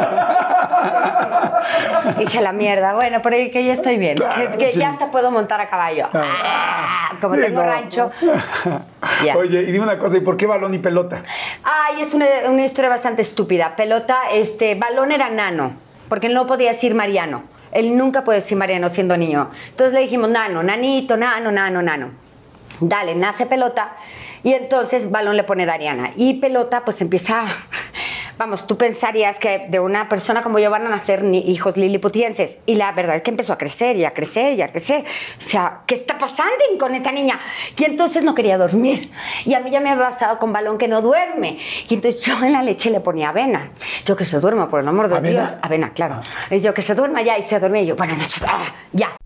Dije 2.19 2.41
la 2.41 2.53
mierda. 2.53 2.95
Bueno, 2.95 3.21
pero 3.23 3.37
que 3.53 3.65
ya 3.65 3.73
estoy 3.73 3.99
bien. 3.99 4.19
Que, 4.19 4.59
que 4.59 4.73
ya 4.73 4.91
hasta 4.91 5.11
puedo 5.11 5.31
montar 5.31 5.61
a 5.61 5.69
caballo. 5.69 6.09
Ah, 6.13 7.13
como 7.21 7.35
Sí, 7.37 7.41
tengo 7.43 7.63
no. 7.63 7.69
rancho. 7.69 8.11
Oye, 9.37 9.63
y 9.63 9.73
dime 9.73 9.85
una 9.85 9.99
cosa, 9.99 10.17
¿y 10.17 10.21
por 10.21 10.37
qué 10.37 10.47
balón 10.47 10.75
y 10.75 10.79
pelota? 10.79 11.23
Ay, 11.63 12.03
es 12.03 12.15
una, 12.15 12.27
una 12.49 12.65
historia 12.65 12.89
bastante 12.91 13.23
estúpida. 13.23 13.77
Pelota, 13.77 14.23
este, 14.33 14.75
balón 14.75 15.13
era 15.13 15.31
nano, 15.31 15.73
porque 16.09 16.29
no 16.29 16.47
podía 16.47 16.71
decir 16.71 16.95
Mariano. 16.95 17.43
Él 17.73 17.97
nunca 17.97 18.23
puede 18.25 18.39
decir 18.39 18.57
Mariano 18.57 18.89
siendo 18.91 19.17
niño. 19.17 19.51
Entonces 19.71 19.95
le 19.95 20.01
dijimos 20.01 20.29
nano, 20.31 20.63
nanito, 20.63 21.17
nano, 21.17 21.51
nano, 21.51 21.83
nano. 21.83 22.11
Dale, 22.81 23.15
nace 23.15 23.47
pelota. 23.47 23.93
Y 24.45 24.53
entonces 24.53 25.11
balón 25.11 25.37
le 25.37 25.45
pone 25.45 25.67
Dariana. 25.67 26.13
Y 26.17 26.35
pelota, 26.35 26.85
pues 26.85 27.01
empieza. 27.01 27.47
Vamos, 28.37 28.67
tú 28.67 28.77
pensarías 28.77 29.39
que 29.39 29.67
de 29.69 29.79
una 29.79 30.09
persona 30.09 30.43
como 30.43 30.59
yo 30.59 30.69
van 30.69 30.85
a 30.87 30.91
nacer 30.91 31.23
ni 31.23 31.39
hijos 31.51 31.77
liliputienses. 31.77 32.59
Y 32.67 32.75
la 32.75 32.91
verdad 32.91 33.17
es 33.17 33.23
que 33.23 33.31
empezó 33.31 33.53
a 33.53 33.59
crecer 33.59 33.97
y 33.97 34.05
a 34.05 34.13
crecer 34.13 34.55
y 34.55 34.63
a 34.63 34.69
crecer. 34.69 35.05
O 35.39 35.41
sea, 35.41 35.83
¿qué 35.87 35.95
está 35.95 36.19
pasando 36.19 36.53
con 36.79 36.95
esta 36.97 37.13
niña? 37.13 37.39
Y 37.77 37.85
entonces 37.85 38.25
no 38.25 38.35
quería 38.35 38.59
dormir. 38.59 39.09
Y 39.45 39.55
a 39.55 39.61
mí 39.61 39.71
ya 39.71 39.81
me 39.81 39.91
había 39.91 40.09
pasado 40.11 40.39
con 40.41 40.53
balón 40.53 40.79
que 40.79 40.89
no 40.89 41.01
duerme. 41.01 41.59
Y 41.89 41.95
entonces 41.95 42.21
yo 42.23 42.43
en 42.43 42.53
la 42.53 42.63
leche 42.63 42.91
le 42.91 42.99
ponía 43.01 43.29
avena. 43.29 43.71
Yo 44.05 44.17
que 44.17 44.25
se 44.25 44.41
duerma, 44.41 44.69
por 44.69 44.81
el 44.81 44.89
amor 44.89 45.09
de 45.09 45.17
¿Avena? 45.17 45.43
Dios. 45.43 45.57
Avena, 45.63 45.93
claro. 45.93 46.21
Y 46.51 46.61
yo 46.61 46.75
que 46.75 46.83
se 46.83 46.95
duerma 46.97 47.23
ya 47.23 47.39
y 47.39 47.43
se 47.43 47.61
dormía. 47.61 47.83
Y 47.83 47.87
yo, 47.87 47.97
buenas 47.97 48.19
noches. 48.19 48.45
Ah, 48.49 48.65
ya. 48.93 49.17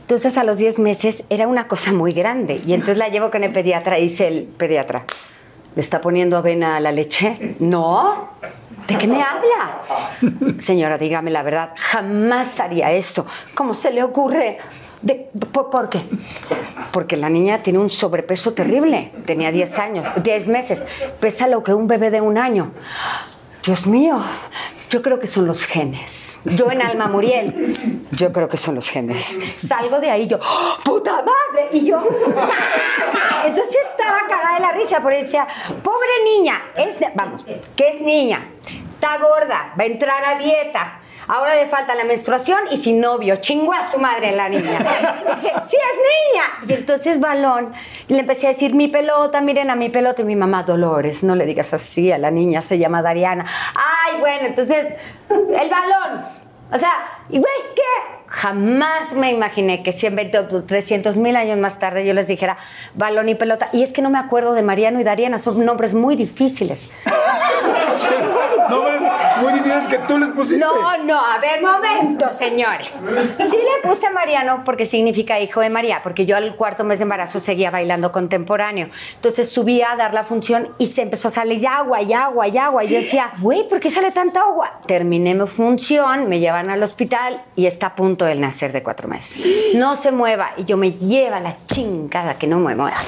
Entonces 0.00 0.36
a 0.36 0.44
los 0.44 0.58
10 0.58 0.78
meses 0.78 1.24
era 1.30 1.46
una 1.46 1.68
cosa 1.68 1.92
muy 1.92 2.12
grande. 2.12 2.60
Y 2.66 2.74
entonces 2.74 2.98
la 2.98 3.08
llevo 3.08 3.30
con 3.30 3.44
el 3.44 3.52
pediatra 3.52 3.98
y 3.98 4.04
dice 4.08 4.28
el 4.28 4.44
pediatra, 4.44 5.04
¿le 5.74 5.80
está 5.80 6.00
poniendo 6.00 6.36
avena 6.36 6.76
a 6.76 6.80
la 6.80 6.92
leche? 6.92 7.56
No. 7.60 8.30
¿De 8.86 8.98
qué 8.98 9.06
me 9.06 9.22
habla? 9.22 9.82
Señora, 10.60 10.98
dígame 10.98 11.30
la 11.30 11.42
verdad, 11.42 11.70
jamás 11.76 12.58
haría 12.58 12.90
eso. 12.92 13.24
¿Cómo 13.54 13.74
se 13.74 13.92
le 13.92 14.02
ocurre? 14.02 14.58
De- 15.00 15.30
¿por, 15.52 15.70
por 15.70 15.88
qué? 15.88 16.00
Porque 16.90 17.16
la 17.16 17.28
niña 17.30 17.62
tiene 17.62 17.78
un 17.78 17.88
sobrepeso 17.88 18.52
terrible. 18.54 19.12
Tenía 19.24 19.52
10 19.52 19.78
años, 19.78 20.06
10 20.22 20.48
meses. 20.48 20.84
Pesa 21.20 21.46
lo 21.46 21.62
que 21.62 21.72
un 21.72 21.86
bebé 21.86 22.10
de 22.10 22.20
un 22.20 22.36
año. 22.38 22.72
Dios 23.64 23.86
mío, 23.86 24.20
yo 24.92 25.00
creo 25.00 25.18
que 25.18 25.26
son 25.26 25.46
los 25.46 25.64
genes. 25.64 26.36
Yo 26.44 26.70
en 26.70 26.82
Alma 26.82 27.08
Muriel, 27.08 27.98
yo 28.10 28.30
creo 28.30 28.46
que 28.46 28.58
son 28.58 28.74
los 28.74 28.90
genes. 28.90 29.38
Salgo 29.56 29.98
de 30.00 30.10
ahí, 30.10 30.26
yo, 30.26 30.38
¡Oh, 30.38 30.76
¡puta 30.84 31.12
madre! 31.12 31.70
Y 31.72 31.86
yo, 31.86 31.96
entonces 33.46 33.74
yo 33.74 33.90
estaba 33.90 34.18
cagada 34.28 34.56
de 34.56 34.60
la 34.60 34.72
risa, 34.72 35.00
porque 35.00 35.24
decía, 35.24 35.48
pobre 35.82 36.24
niña, 36.24 36.60
es, 36.76 37.00
vamos, 37.14 37.42
que 37.74 37.88
es 37.88 38.02
niña, 38.02 38.50
está 38.92 39.16
gorda, 39.16 39.72
va 39.80 39.82
a 39.82 39.86
entrar 39.86 40.22
a 40.26 40.34
dieta. 40.34 41.00
Ahora 41.28 41.54
le 41.54 41.66
falta 41.66 41.94
la 41.94 42.04
menstruación 42.04 42.60
y 42.70 42.78
sin 42.78 43.00
novio. 43.00 43.36
Chingó 43.36 43.72
a 43.72 43.86
su 43.86 43.98
madre 43.98 44.32
la 44.32 44.48
niña. 44.48 44.78
Dije, 45.42 45.52
sí 45.68 45.76
es 45.76 45.98
niña. 46.12 46.44
Y 46.68 46.72
entonces 46.72 47.20
balón. 47.20 47.72
Y 48.08 48.14
le 48.14 48.20
empecé 48.20 48.46
a 48.46 48.50
decir, 48.50 48.74
mi 48.74 48.88
pelota, 48.88 49.40
miren 49.40 49.70
a 49.70 49.76
mi 49.76 49.88
pelota. 49.88 50.22
Y 50.22 50.24
mi 50.24 50.36
mamá, 50.36 50.62
Dolores, 50.62 51.22
no 51.22 51.36
le 51.36 51.46
digas 51.46 51.72
así 51.72 52.10
a 52.12 52.18
la 52.18 52.30
niña, 52.30 52.62
se 52.62 52.78
llama 52.78 53.02
Dariana. 53.02 53.46
Ay, 53.74 54.20
bueno, 54.20 54.46
entonces, 54.46 54.94
el 55.30 55.70
balón. 55.70 56.24
O 56.72 56.78
sea, 56.78 56.92
y 57.28 57.38
güey, 57.38 57.52
¿qué? 57.74 57.82
Jamás 58.26 59.12
me 59.12 59.30
imaginé 59.30 59.82
que 59.82 59.92
120 59.92 60.38
o 60.38 60.64
300 60.64 61.18
mil 61.18 61.36
años 61.36 61.58
más 61.58 61.78
tarde 61.78 62.06
yo 62.06 62.14
les 62.14 62.28
dijera 62.28 62.56
balón 62.94 63.28
y 63.28 63.34
pelota. 63.34 63.68
Y 63.72 63.82
es 63.82 63.92
que 63.92 64.00
no 64.00 64.08
me 64.08 64.18
acuerdo 64.18 64.54
de 64.54 64.62
Mariano 64.62 64.98
y 65.00 65.04
Dariana, 65.04 65.38
son 65.38 65.62
nombres 65.64 65.92
muy 65.92 66.16
difíciles. 66.16 66.90
Nombres 68.70 69.02
muy 69.42 69.52
difíciles 69.54 69.88
que 69.88 69.98
tú 69.98 70.18
les 70.18 70.28
pusiste. 70.30 70.64
No, 70.64 71.04
no, 71.04 71.18
a 71.18 71.38
ver, 71.38 71.60
momento, 71.60 72.32
señores. 72.32 73.02
Sí 73.38 73.56
le 73.56 73.88
puse 73.88 74.10
Mariano 74.10 74.62
porque 74.64 74.86
significa 74.86 75.40
hijo 75.40 75.60
de 75.60 75.70
María, 75.70 76.00
porque 76.02 76.26
yo 76.26 76.36
al 76.36 76.54
cuarto 76.56 76.84
mes 76.84 76.98
de 76.98 77.04
embarazo 77.04 77.40
seguía 77.40 77.70
bailando 77.70 78.12
contemporáneo. 78.12 78.88
Entonces 79.14 79.50
subía 79.50 79.92
a 79.92 79.96
dar 79.96 80.14
la 80.14 80.24
función 80.24 80.70
y 80.78 80.86
se 80.86 81.02
empezó 81.02 81.28
a 81.28 81.30
salir 81.30 81.66
agua 81.66 82.02
y 82.02 82.12
agua 82.12 82.48
y 82.48 82.58
agua. 82.58 82.84
Y 82.84 82.88
yo 82.88 82.98
decía, 82.98 83.32
güey, 83.40 83.68
¿por 83.68 83.80
qué 83.80 83.90
sale 83.90 84.12
tanta 84.12 84.40
agua? 84.40 84.80
Terminé 84.86 85.34
mi 85.34 85.46
función, 85.46 86.28
me 86.28 86.38
llevan 86.38 86.70
al 86.70 86.82
hospital 86.82 87.42
y 87.56 87.66
está 87.66 87.88
a 87.88 87.94
punto 87.94 88.24
del 88.24 88.40
nacer 88.40 88.72
de 88.72 88.82
cuatro 88.82 89.08
meses. 89.08 89.42
No 89.74 89.96
se 89.96 90.12
mueva 90.12 90.52
y 90.56 90.64
yo 90.64 90.76
me 90.76 90.92
lleva 90.92 91.40
la 91.40 91.56
chingada 91.66 92.38
que 92.38 92.46
no 92.46 92.58
me 92.58 92.74
mueva. 92.74 92.98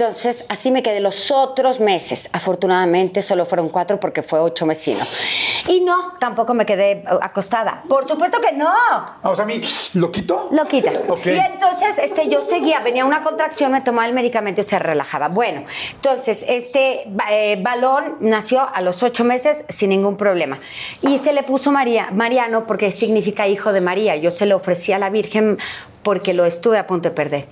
Entonces, 0.00 0.44
así 0.48 0.70
me 0.70 0.80
quedé 0.84 1.00
los 1.00 1.32
otros 1.32 1.80
meses. 1.80 2.28
Afortunadamente, 2.32 3.20
solo 3.20 3.46
fueron 3.46 3.68
cuatro 3.68 3.98
porque 3.98 4.22
fue 4.22 4.38
ocho 4.38 4.64
vecinos. 4.64 5.64
Y 5.66 5.80
no, 5.80 6.12
tampoco 6.20 6.54
me 6.54 6.64
quedé 6.64 6.92
eh, 6.92 7.04
acostada. 7.20 7.80
Por 7.88 8.06
supuesto 8.06 8.40
que 8.40 8.52
no. 8.52 8.68
Ah, 8.70 9.18
o 9.24 9.34
sea, 9.34 9.44
a 9.44 9.48
mí, 9.48 9.60
¿lo 9.94 10.12
quito? 10.12 10.50
Lo 10.52 10.68
quitas. 10.68 11.00
Ok. 11.08 11.26
Y 11.26 11.30
entonces 11.30 11.98
este, 11.98 12.28
yo 12.28 12.44
seguía, 12.44 12.78
venía 12.78 13.04
una 13.04 13.24
contracción, 13.24 13.72
me 13.72 13.80
tomaba 13.80 14.06
el 14.06 14.14
medicamento 14.14 14.60
y 14.60 14.64
se 14.64 14.78
relajaba. 14.78 15.26
Bueno, 15.26 15.64
entonces 15.94 16.46
este 16.48 17.08
eh, 17.32 17.58
balón 17.60 18.18
nació 18.20 18.68
a 18.72 18.80
los 18.82 19.02
ocho 19.02 19.24
meses 19.24 19.64
sin 19.68 19.90
ningún 19.90 20.16
problema. 20.16 20.58
Y 21.02 21.18
se 21.18 21.32
le 21.32 21.42
puso 21.42 21.72
María, 21.72 22.10
Mariano 22.12 22.68
porque 22.68 22.92
significa 22.92 23.48
hijo 23.48 23.72
de 23.72 23.80
María. 23.80 24.14
Yo 24.14 24.30
se 24.30 24.46
lo 24.46 24.54
ofrecí 24.54 24.92
a 24.92 25.00
la 25.00 25.10
Virgen 25.10 25.58
porque 26.04 26.34
lo 26.34 26.44
estuve 26.44 26.78
a 26.78 26.86
punto 26.86 27.08
de 27.08 27.14
perder. 27.16 27.48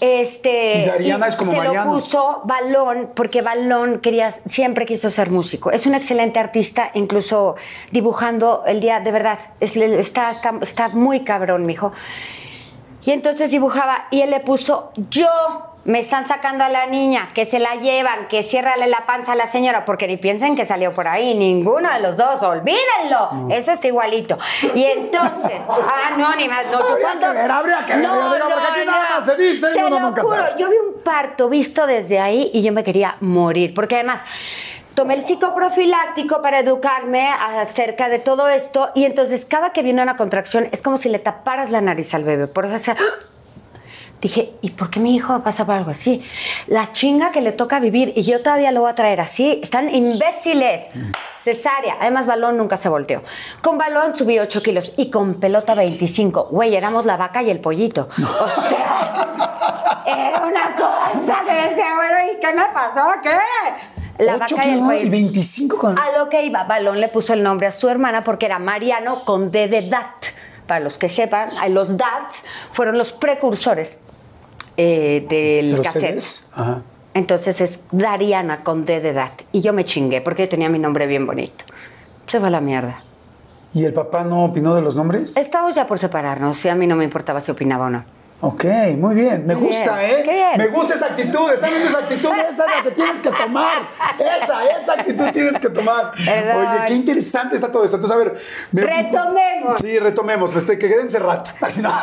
Este, 0.00 0.82
Y 0.82 0.86
Dariana 0.86 1.26
es 1.28 1.36
como 1.36 1.50
se 1.52 1.56
Mariano. 1.58 1.92
lo 1.92 1.98
puso 1.98 2.40
Balón 2.44 3.10
porque 3.14 3.42
Balón 3.42 3.98
quería, 4.00 4.30
siempre 4.32 4.86
quiso 4.86 5.10
ser 5.10 5.30
músico. 5.30 5.70
Es 5.70 5.86
un 5.86 5.94
excelente 5.94 6.38
artista, 6.38 6.90
incluso 6.94 7.56
dibujando 7.90 8.62
el 8.66 8.80
día, 8.80 9.00
de 9.00 9.12
verdad, 9.12 9.38
es- 9.60 9.76
está, 9.76 10.30
está, 10.30 10.54
está 10.62 10.88
muy 10.90 11.20
cabrón, 11.24 11.64
mijo. 11.66 11.92
Y 13.04 13.12
entonces 13.12 13.50
dibujaba 13.50 14.06
y 14.10 14.20
él 14.20 14.30
le 14.30 14.40
puso 14.40 14.92
yo. 15.10 15.26
Me 15.84 15.98
están 15.98 16.28
sacando 16.28 16.62
a 16.62 16.68
la 16.68 16.86
niña, 16.86 17.30
que 17.34 17.46
se 17.46 17.58
la 17.58 17.76
llevan, 17.76 18.28
que 18.28 18.42
ciérrale 18.42 18.86
la 18.86 19.06
panza 19.06 19.32
a 19.32 19.34
la 19.34 19.46
señora, 19.46 19.86
porque 19.86 20.06
ni 20.06 20.18
piensen 20.18 20.54
que 20.54 20.66
salió 20.66 20.92
por 20.92 21.08
ahí, 21.08 21.34
ninguno 21.34 21.90
de 21.90 22.00
los 22.00 22.18
dos, 22.18 22.42
olvídenlo, 22.42 23.48
eso 23.50 23.72
está 23.72 23.86
igualito. 23.86 24.38
Y 24.74 24.84
entonces, 24.84 25.62
ah, 25.68 26.16
no, 26.18 26.36
ni 26.36 26.48
más, 26.48 26.66
no, 26.70 26.78
Habría 26.80 27.18
que 27.18 27.28
ver, 27.28 27.50
habría 27.50 27.86
que 27.86 27.94
ver, 27.96 28.04
No, 28.04 28.12
digo, 28.34 28.46
porque 28.50 28.84
no, 28.84 28.92
nada 28.92 29.08
no. 29.10 29.16
más 29.16 29.26
se 29.26 29.36
dice 29.36 29.68
Te 29.72 29.78
uno 29.84 29.98
lo 29.98 30.00
nunca 30.00 30.22
juro, 30.22 30.36
sabe. 30.42 30.60
yo 30.60 30.68
vi 30.68 30.76
un 30.76 31.02
parto 31.02 31.48
visto 31.48 31.86
desde 31.86 32.20
ahí 32.20 32.50
y 32.52 32.62
yo 32.62 32.72
me 32.72 32.84
quería 32.84 33.16
morir, 33.20 33.72
porque 33.72 33.94
además 33.94 34.20
tomé 34.94 35.14
el 35.14 35.24
psicoprofiláctico 35.24 36.42
para 36.42 36.58
educarme 36.58 37.26
acerca 37.58 38.10
de 38.10 38.18
todo 38.18 38.48
esto 38.50 38.90
y 38.94 39.06
entonces 39.06 39.46
cada 39.46 39.70
que 39.70 39.82
viene 39.82 40.02
una 40.02 40.16
contracción 40.18 40.68
es 40.72 40.82
como 40.82 40.98
si 40.98 41.08
le 41.08 41.20
taparas 41.20 41.70
la 41.70 41.80
nariz 41.80 42.12
al 42.12 42.24
bebé, 42.24 42.48
por 42.48 42.66
eso 42.66 42.74
hacía- 42.74 42.96
Dije, 44.20 44.52
¿y 44.60 44.70
por 44.70 44.90
qué 44.90 45.00
mi 45.00 45.16
hijo 45.16 45.32
va 45.32 45.36
a 45.36 45.42
pasar 45.42 45.64
por 45.64 45.74
algo 45.76 45.90
así? 45.90 46.22
La 46.66 46.92
chinga 46.92 47.30
que 47.30 47.40
le 47.40 47.52
toca 47.52 47.80
vivir 47.80 48.12
y 48.14 48.22
yo 48.22 48.42
todavía 48.42 48.70
lo 48.70 48.82
voy 48.82 48.90
a 48.90 48.94
traer 48.94 49.20
así. 49.20 49.58
Están 49.62 49.94
imbéciles. 49.94 50.90
Cesárea. 51.36 51.96
Además, 52.00 52.26
balón 52.26 52.58
nunca 52.58 52.76
se 52.76 52.90
volteó. 52.90 53.22
Con 53.62 53.78
balón 53.78 54.14
subí 54.14 54.38
8 54.38 54.62
kilos 54.62 54.92
y 54.98 55.10
con 55.10 55.40
pelota 55.40 55.74
25. 55.74 56.48
Güey, 56.50 56.74
éramos 56.74 57.06
la 57.06 57.16
vaca 57.16 57.42
y 57.42 57.50
el 57.50 57.60
pollito. 57.60 58.08
O 58.18 58.60
sea, 58.68 59.26
era 60.06 60.44
una 60.44 60.76
cosa 60.76 61.42
que 61.46 61.68
decía, 61.68 61.94
bueno, 61.94 62.32
¿y 62.32 62.40
qué 62.40 62.52
me 62.52 62.66
pasó? 62.74 63.06
¿Qué? 63.22 63.30
La 64.22 64.36
vaca 64.36 64.54
y 64.54 64.68
el 64.68 64.74
kilos 64.74 64.86
pollito. 64.86 65.06
y 65.06 65.10
25 65.10 65.78
con... 65.78 65.98
A 65.98 66.18
lo 66.18 66.28
que 66.28 66.44
iba, 66.44 66.64
Balón 66.64 67.00
le 67.00 67.08
puso 67.08 67.32
el 67.32 67.42
nombre 67.42 67.68
a 67.68 67.72
su 67.72 67.88
hermana 67.88 68.22
porque 68.22 68.44
era 68.44 68.58
Mariano 68.58 69.24
con 69.24 69.50
D 69.50 69.68
de 69.68 69.88
Dat. 69.88 70.26
Para 70.66 70.80
los 70.80 70.98
que 70.98 71.08
sepan, 71.08 71.50
los 71.74 71.96
DATs 71.96 72.44
fueron 72.70 72.96
los 72.96 73.10
precursores 73.10 73.98
eh, 74.76 75.26
del 75.28 75.72
¿Los 75.72 75.80
cassette. 75.80 76.20
CDs? 76.20 76.50
Ajá. 76.54 76.82
Entonces 77.14 77.60
es 77.60 77.84
Dariana 77.90 78.62
con 78.62 78.84
D 78.84 79.00
de 79.00 79.12
Dat. 79.12 79.32
Y 79.52 79.60
yo 79.62 79.72
me 79.72 79.84
chingué 79.84 80.20
porque 80.20 80.44
yo 80.44 80.48
tenía 80.48 80.68
mi 80.68 80.78
nombre 80.78 81.06
bien 81.06 81.26
bonito. 81.26 81.64
Se 82.26 82.38
fue 82.38 82.48
a 82.48 82.50
la 82.50 82.60
mierda. 82.60 83.02
¿Y 83.74 83.84
el 83.84 83.92
papá 83.92 84.24
no 84.24 84.44
opinó 84.44 84.74
de 84.74 84.82
los 84.82 84.96
nombres? 84.96 85.36
Estamos 85.36 85.74
ya 85.74 85.86
por 85.86 85.98
separarnos 85.98 86.64
y 86.64 86.68
a 86.68 86.74
mí 86.74 86.86
no 86.86 86.96
me 86.96 87.04
importaba 87.04 87.40
si 87.40 87.50
opinaba 87.50 87.86
o 87.86 87.90
no. 87.90 88.04
Ok, 88.42 88.64
muy 88.96 89.14
bien. 89.14 89.46
Me 89.46 89.54
Muy 89.54 89.66
gusta, 89.66 89.98
bien, 89.98 90.30
¿eh? 90.30 90.52
Me 90.56 90.68
gusta 90.68 90.94
esa 90.94 91.06
actitud. 91.06 91.52
¿Están 91.52 91.68
viendo 91.70 91.88
esa 91.90 91.98
actitud? 91.98 92.30
Esa 92.32 92.48
es 92.48 92.58
la 92.76 92.82
que 92.82 92.90
tienes 92.92 93.20
que 93.22 93.30
tomar. 93.30 93.72
Esa, 94.18 94.64
esa 94.78 94.92
actitud 94.94 95.26
tienes 95.30 95.60
que 95.60 95.68
tomar. 95.68 96.12
Perdón. 96.24 96.66
Oye, 96.66 96.84
qué 96.86 96.94
interesante 96.94 97.56
está 97.56 97.70
todo 97.70 97.84
esto. 97.84 97.96
Entonces, 97.98 98.16
a 98.16 98.18
ver. 98.18 98.40
me- 98.72 98.82
Retomemos. 98.82 99.80
Sí, 99.82 99.98
retomemos. 99.98 100.56
Este, 100.56 100.78
que 100.78 100.88
queden 100.88 101.10
cerrata. 101.10 101.54
Así 101.60 101.82
no. 101.82 101.92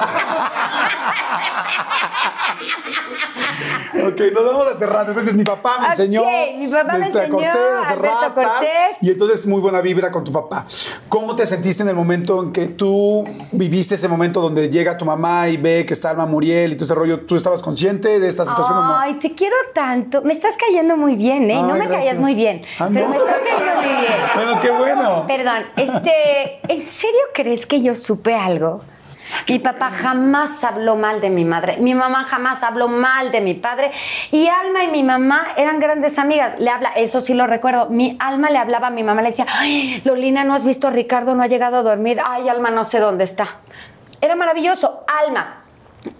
ok, 3.93 4.21
nos 4.33 4.45
vamos 4.45 4.67
a 4.67 4.73
cerrar. 4.75 5.07
Entonces, 5.07 5.33
mi 5.33 5.43
papá 5.43 5.77
me 5.81 5.87
enseñó. 5.87 6.23
mi 6.57 6.67
papá 6.67 6.97
me 6.97 7.05
a 7.05 7.07
enseñó, 7.07 7.29
Cortés, 7.29 7.51
a 7.81 7.85
Serrata, 7.85 8.33
Cortés. 8.33 8.97
Y 9.01 9.09
entonces, 9.11 9.45
muy 9.45 9.61
buena 9.61 9.81
vibra 9.81 10.11
con 10.11 10.23
tu 10.23 10.31
papá. 10.31 10.65
¿Cómo 11.09 11.35
te 11.35 11.45
sentiste 11.45 11.83
en 11.83 11.89
el 11.89 11.95
momento 11.95 12.41
en 12.43 12.51
que 12.51 12.67
tú 12.67 13.23
viviste 13.51 13.95
ese 13.95 14.07
momento 14.07 14.41
donde 14.41 14.69
llega 14.69 14.97
tu 14.97 15.05
mamá 15.05 15.47
y 15.49 15.57
ve 15.57 15.85
que 15.85 15.93
está 15.93 16.09
Alma 16.09 16.25
Muriel 16.25 16.71
y 16.73 16.75
todo 16.75 16.85
ese 16.85 16.95
rollo? 16.95 17.21
¿Tú 17.21 17.35
estabas 17.35 17.61
consciente 17.61 18.19
de 18.19 18.27
esta 18.27 18.45
situación 18.45 18.77
o 18.77 18.83
no? 18.83 18.97
Ay, 18.97 19.15
te 19.15 19.33
quiero 19.33 19.55
tanto. 19.73 20.21
Me 20.21 20.33
estás 20.33 20.55
cayendo 20.57 20.97
muy 20.97 21.15
bien, 21.15 21.49
¿eh? 21.49 21.55
no 21.55 21.73
Ay, 21.73 21.79
me 21.79 21.87
caías 21.87 21.91
gracias. 22.03 22.17
muy 22.17 22.35
bien, 22.35 22.61
Ah, 22.79 22.89
pero 22.93 23.07
no. 23.07 23.13
me 23.13 23.17
estás 23.17 23.35
cayendo 23.39 23.75
muy 23.75 23.85
bien. 24.01 24.07
Bueno, 24.35 24.59
qué 24.61 24.69
bueno. 24.71 25.25
Perdón, 25.27 25.63
este, 25.75 26.59
¿en 26.67 26.85
serio 26.87 27.19
crees 27.33 27.65
que 27.65 27.81
yo 27.81 27.95
supe 27.95 28.35
algo? 28.35 28.81
Mi 29.47 29.59
papá 29.59 29.91
jamás 29.91 30.63
habló 30.63 30.95
mal 30.95 31.21
de 31.21 31.29
mi 31.29 31.45
madre, 31.45 31.77
mi 31.77 31.93
mamá 31.93 32.25
jamás 32.25 32.63
habló 32.63 32.87
mal 32.87 33.31
de 33.31 33.41
mi 33.41 33.53
padre 33.53 33.91
y 34.31 34.47
Alma 34.47 34.83
y 34.83 34.87
mi 34.87 35.03
mamá 35.03 35.47
eran 35.57 35.79
grandes 35.79 36.17
amigas. 36.17 36.59
Le 36.59 36.69
habla, 36.69 36.91
eso 36.95 37.21
sí 37.21 37.33
lo 37.33 37.47
recuerdo. 37.47 37.87
Mi 37.89 38.17
Alma 38.19 38.49
le 38.49 38.57
hablaba 38.57 38.87
a 38.87 38.91
mi 38.91 39.03
mamá, 39.03 39.21
le 39.21 39.29
decía, 39.29 39.45
"Ay, 39.49 40.01
Lolina, 40.05 40.43
no 40.43 40.53
has 40.53 40.63
visto 40.63 40.87
a 40.87 40.91
Ricardo, 40.91 41.35
no 41.35 41.43
ha 41.43 41.47
llegado 41.47 41.77
a 41.77 41.83
dormir. 41.83 42.19
Ay, 42.25 42.49
Alma, 42.49 42.69
no 42.69 42.85
sé 42.85 42.99
dónde 42.99 43.23
está." 43.23 43.47
Era 44.19 44.35
maravilloso. 44.35 45.05
Alma 45.25 45.63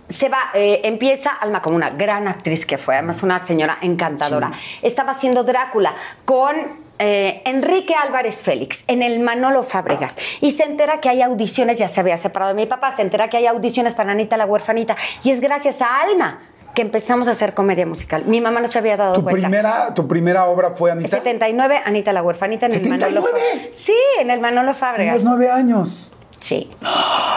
se 0.09 0.29
va, 0.29 0.51
eh, 0.53 0.81
empieza 0.83 1.31
Alma 1.31 1.61
como 1.61 1.75
una 1.75 1.89
gran 1.89 2.27
actriz 2.27 2.65
que 2.65 2.77
fue, 2.77 2.95
además 2.95 3.23
una 3.23 3.39
señora 3.39 3.77
encantadora. 3.81 4.51
Estaba 4.81 5.11
haciendo 5.11 5.43
Drácula 5.43 5.95
con 6.25 6.86
eh, 6.99 7.41
Enrique 7.45 7.93
Álvarez 7.95 8.41
Félix 8.41 8.85
en 8.87 9.03
el 9.03 9.19
Manolo 9.19 9.63
Fábregas 9.63 10.17
y 10.41 10.51
se 10.51 10.63
entera 10.63 10.99
que 10.99 11.09
hay 11.09 11.21
audiciones, 11.21 11.77
ya 11.77 11.87
se 11.89 11.99
había 11.99 12.17
separado 12.17 12.53
de 12.53 12.55
mi 12.55 12.65
papá, 12.65 12.91
se 12.91 13.01
entera 13.01 13.29
que 13.29 13.37
hay 13.37 13.45
audiciones 13.47 13.93
para 13.93 14.11
Anita 14.11 14.37
la 14.37 14.45
huerfanita 14.45 14.95
y 15.23 15.31
es 15.31 15.41
gracias 15.41 15.81
a 15.81 16.01
Alma 16.01 16.39
que 16.73 16.81
empezamos 16.83 17.27
a 17.27 17.31
hacer 17.31 17.55
comedia 17.55 17.87
musical. 17.87 18.25
Mi 18.25 18.39
mamá 18.39 18.59
no 18.61 18.67
se 18.67 18.77
había 18.77 18.97
dado 18.97 19.13
¿Tu 19.13 19.23
cuenta. 19.23 19.41
primera, 19.41 19.93
¿Tu 19.95 20.07
primera 20.07 20.45
obra 20.45 20.71
fue 20.71 20.91
En 20.91 20.99
Anita? 20.99 21.17
79, 21.17 21.81
Anita 21.83 22.13
la 22.13 22.21
huerfanita 22.21 22.67
en 22.67 22.73
el 22.73 22.87
Manolo 22.87 23.21
¿79? 23.21 23.23
Fábregas. 23.25 23.67
Sí, 23.77 23.95
en 24.19 24.29
el 24.31 24.39
Manolo 24.39 24.73
Fábregas. 24.75 25.17
Tenías 25.17 25.23
nueve 25.23 25.49
años. 25.49 26.16
Sí. 26.39 26.69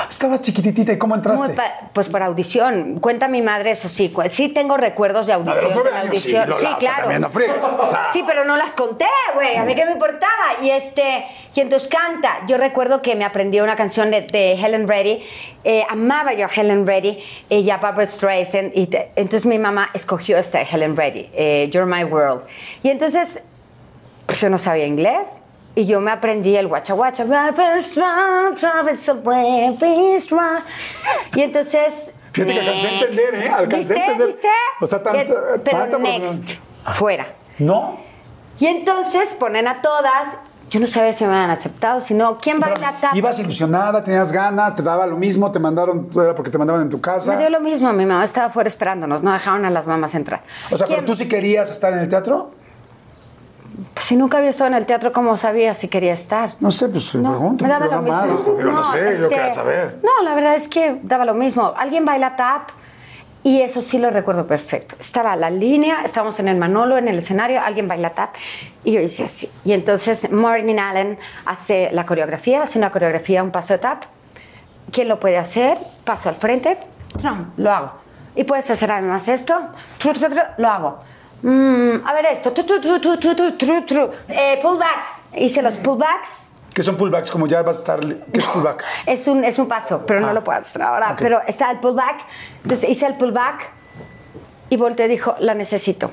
Estabas 0.08 0.40
chiquititita. 0.42 0.92
¿Y 0.92 0.98
cómo 0.98 1.14
entraste? 1.14 1.54
Pa- 1.54 1.88
pues 1.92 2.08
por 2.08 2.22
audición. 2.22 2.98
Cuenta 3.00 3.28
mi 3.28 3.40
madre, 3.42 3.70
eso 3.72 3.88
sí. 3.88 4.12
Sí 4.28 4.48
tengo 4.48 4.76
recuerdos 4.76 5.26
de 5.26 5.32
audición. 5.32 5.56
de 5.56 5.62
los 5.62 5.74
nueve 5.74 5.90
años, 5.96 6.18
sí, 6.18 6.36
audición. 6.36 6.52
O 6.52 6.60
sea, 6.60 6.76
claro. 6.78 7.00
también 7.02 7.22
no 7.22 7.30
friegues, 7.30 7.64
o 7.64 7.88
sea. 7.90 8.08
Sí, 8.12 8.22
pero 8.26 8.44
no 8.44 8.56
las 8.56 8.74
conté, 8.74 9.06
güey. 9.34 9.56
A 9.56 9.64
mí 9.64 9.74
qué 9.74 9.84
me 9.86 9.92
importaba. 9.92 10.30
Y 10.62 10.70
este, 10.70 11.24
y 11.54 11.60
entonces 11.60 11.88
canta. 11.88 12.40
Yo 12.46 12.58
recuerdo 12.58 13.00
que 13.02 13.16
me 13.16 13.24
aprendí 13.24 13.60
una 13.60 13.74
canción 13.76 14.10
de, 14.10 14.22
de 14.22 14.52
Helen 14.52 14.86
Reddy. 14.86 15.22
Eh, 15.64 15.84
amaba 15.88 16.32
yo 16.34 16.46
a 16.46 16.50
Helen 16.54 16.86
Reddy 16.86 17.18
y 17.48 17.70
a 17.70 17.78
Barbara 17.78 18.06
Streisand. 18.06 18.72
Y 18.74 18.86
te- 18.88 19.12
entonces 19.16 19.46
mi 19.46 19.58
mamá 19.58 19.90
escogió 19.94 20.36
esta 20.38 20.58
de 20.58 20.66
Helen 20.70 20.96
Reddy, 20.96 21.28
eh, 21.32 21.70
You're 21.72 21.86
My 21.90 22.04
World. 22.04 22.42
Y 22.82 22.90
entonces 22.90 23.42
pues 24.26 24.40
yo 24.40 24.48
no 24.50 24.58
sabía 24.58 24.86
inglés. 24.86 25.39
Y 25.74 25.86
yo 25.86 26.00
me 26.00 26.10
aprendí 26.10 26.56
el 26.56 26.66
guacha 26.68 26.94
guacha. 26.94 27.24
Y 31.34 31.40
entonces. 31.42 32.14
Fíjate 32.32 32.52
que 32.54 32.60
alcancé 32.60 32.86
a 32.86 32.90
entender, 33.00 33.34
¿eh? 33.34 33.48
Alcancé 33.48 33.94
a 33.94 34.04
entender. 34.04 34.26
¿Viste? 34.28 34.48
O 34.80 34.86
sea, 34.86 35.02
tanto- 35.02 35.18
Y- 35.20 35.58
Pero 35.64 35.78
tanta 35.78 35.98
next, 35.98 36.44
fuera. 36.94 37.26
¿No? 37.58 38.00
Y 38.58 38.66
entonces 38.66 39.34
ponen 39.34 39.66
a 39.68 39.80
todas. 39.82 40.28
Yo 40.70 40.78
no 40.78 40.86
sabía 40.86 41.12
si 41.12 41.24
me 41.24 41.34
habían 41.34 41.50
aceptado, 41.50 42.00
sino 42.00 42.38
quién 42.38 42.60
va 42.62 42.68
a 42.68 42.74
tapa. 42.74 43.10
ibas 43.14 43.40
ilusionada, 43.40 44.04
tenías 44.04 44.30
ganas, 44.30 44.76
te 44.76 44.82
daba 44.84 45.04
lo 45.04 45.16
mismo, 45.16 45.50
te 45.50 45.58
mandaron, 45.58 46.08
era 46.14 46.36
porque 46.36 46.48
te 46.52 46.58
mandaban 46.58 46.82
en 46.82 46.88
tu 46.90 47.00
casa. 47.00 47.32
Me 47.32 47.38
dio 47.38 47.50
lo 47.50 47.58
mismo, 47.58 47.92
mi 47.92 48.06
mamá 48.06 48.22
estaba 48.24 48.46
afuera 48.46 48.68
esperándonos, 48.68 49.20
no 49.24 49.32
dejaron 49.32 49.64
a 49.64 49.70
las 49.70 49.88
mamás 49.88 50.14
entrar. 50.14 50.42
O 50.70 50.78
sea, 50.78 50.86
pero 50.86 51.04
tú 51.04 51.16
sí 51.16 51.26
querías 51.28 51.72
estar 51.72 51.92
en 51.92 51.98
el 51.98 52.08
teatro. 52.08 52.52
Pues 53.94 54.04
si 54.06 54.16
nunca 54.16 54.38
había 54.38 54.50
estado 54.50 54.68
en 54.68 54.74
el 54.74 54.86
teatro, 54.86 55.12
¿cómo 55.12 55.36
sabía 55.36 55.74
si 55.74 55.88
quería 55.88 56.12
estar? 56.12 56.52
No 56.60 56.70
sé, 56.70 56.88
pues 56.88 57.10
te 57.12 57.18
No, 57.18 57.30
pregunto. 57.30 57.64
me 57.64 57.70
daba 57.70 57.86
yo 57.86 57.92
lo 57.92 58.02
mismo. 58.02 58.18
amado, 58.18 58.56
digo, 58.56 58.70
no, 58.72 58.82
sé, 58.84 58.98
yo 58.98 59.08
este, 59.10 59.28
quería 59.28 59.54
saber. 59.54 59.98
No, 60.02 60.22
la 60.24 60.34
verdad 60.34 60.54
es 60.54 60.68
que 60.68 60.98
daba 61.02 61.24
lo 61.24 61.34
mismo. 61.34 61.72
Alguien 61.76 62.04
baila 62.04 62.36
tap 62.36 62.70
y 63.42 63.62
eso 63.62 63.80
sí 63.80 63.98
lo 63.98 64.10
recuerdo 64.10 64.46
perfecto. 64.46 64.96
Estaba 65.00 65.34
la 65.36 65.48
línea, 65.48 66.02
estábamos 66.04 66.38
en 66.40 66.48
el 66.48 66.56
Manolo, 66.56 66.98
en 66.98 67.08
el 67.08 67.18
escenario, 67.18 67.60
alguien 67.62 67.88
baila 67.88 68.10
tap 68.10 68.34
y 68.84 68.92
yo 68.92 69.00
hice 69.00 69.24
así. 69.24 69.50
Y 69.64 69.72
entonces 69.72 70.30
Maureen 70.30 70.78
Allen 70.78 71.18
hace 71.46 71.88
la 71.92 72.04
coreografía, 72.04 72.62
hace 72.62 72.78
una 72.78 72.90
coreografía, 72.92 73.42
un 73.42 73.50
paso 73.50 73.72
de 73.74 73.78
tap. 73.78 74.02
¿Quién 74.92 75.08
lo 75.08 75.20
puede 75.20 75.38
hacer? 75.38 75.78
Paso 76.04 76.28
al 76.28 76.34
frente, 76.36 76.76
trum, 77.20 77.52
lo 77.56 77.70
hago. 77.70 77.92
Y 78.36 78.44
puedes 78.44 78.68
hacer 78.70 78.90
además 78.92 79.26
esto, 79.28 79.58
lo 80.58 80.68
hago. 80.68 80.98
Mm, 81.42 82.06
a 82.06 82.12
ver 82.12 82.26
esto, 82.26 82.52
tu, 82.52 82.64
tu, 82.64 82.80
tu. 82.80 84.10
Eh, 84.28 84.58
pullbacks, 84.62 85.06
hice 85.36 85.62
los 85.62 85.76
pullbacks. 85.78 86.52
Que 86.74 86.82
son 86.82 86.96
pullbacks, 86.96 87.30
como 87.30 87.46
ya 87.46 87.62
vas 87.62 87.76
a 87.76 87.78
estar. 87.80 88.00
¿Qué 88.00 88.38
es 88.38 88.44
pullback? 88.46 88.84
Es 89.06 89.26
un, 89.26 89.44
es 89.44 89.58
un 89.58 89.66
paso, 89.66 90.04
pero 90.06 90.20
no 90.20 90.32
lo 90.32 90.44
puedo 90.44 90.58
hacer 90.58 90.82
ahora. 90.82 91.12
ok. 91.12 91.18
Pero 91.18 91.42
está 91.46 91.70
el 91.70 91.78
pullback. 91.78 92.24
Entonces 92.62 92.88
hice 92.88 93.06
el 93.06 93.14
pullback 93.14 93.70
y 94.68 94.76
volteé 94.76 95.06
y 95.06 95.08
dijo, 95.08 95.34
la 95.40 95.54
necesito. 95.54 96.12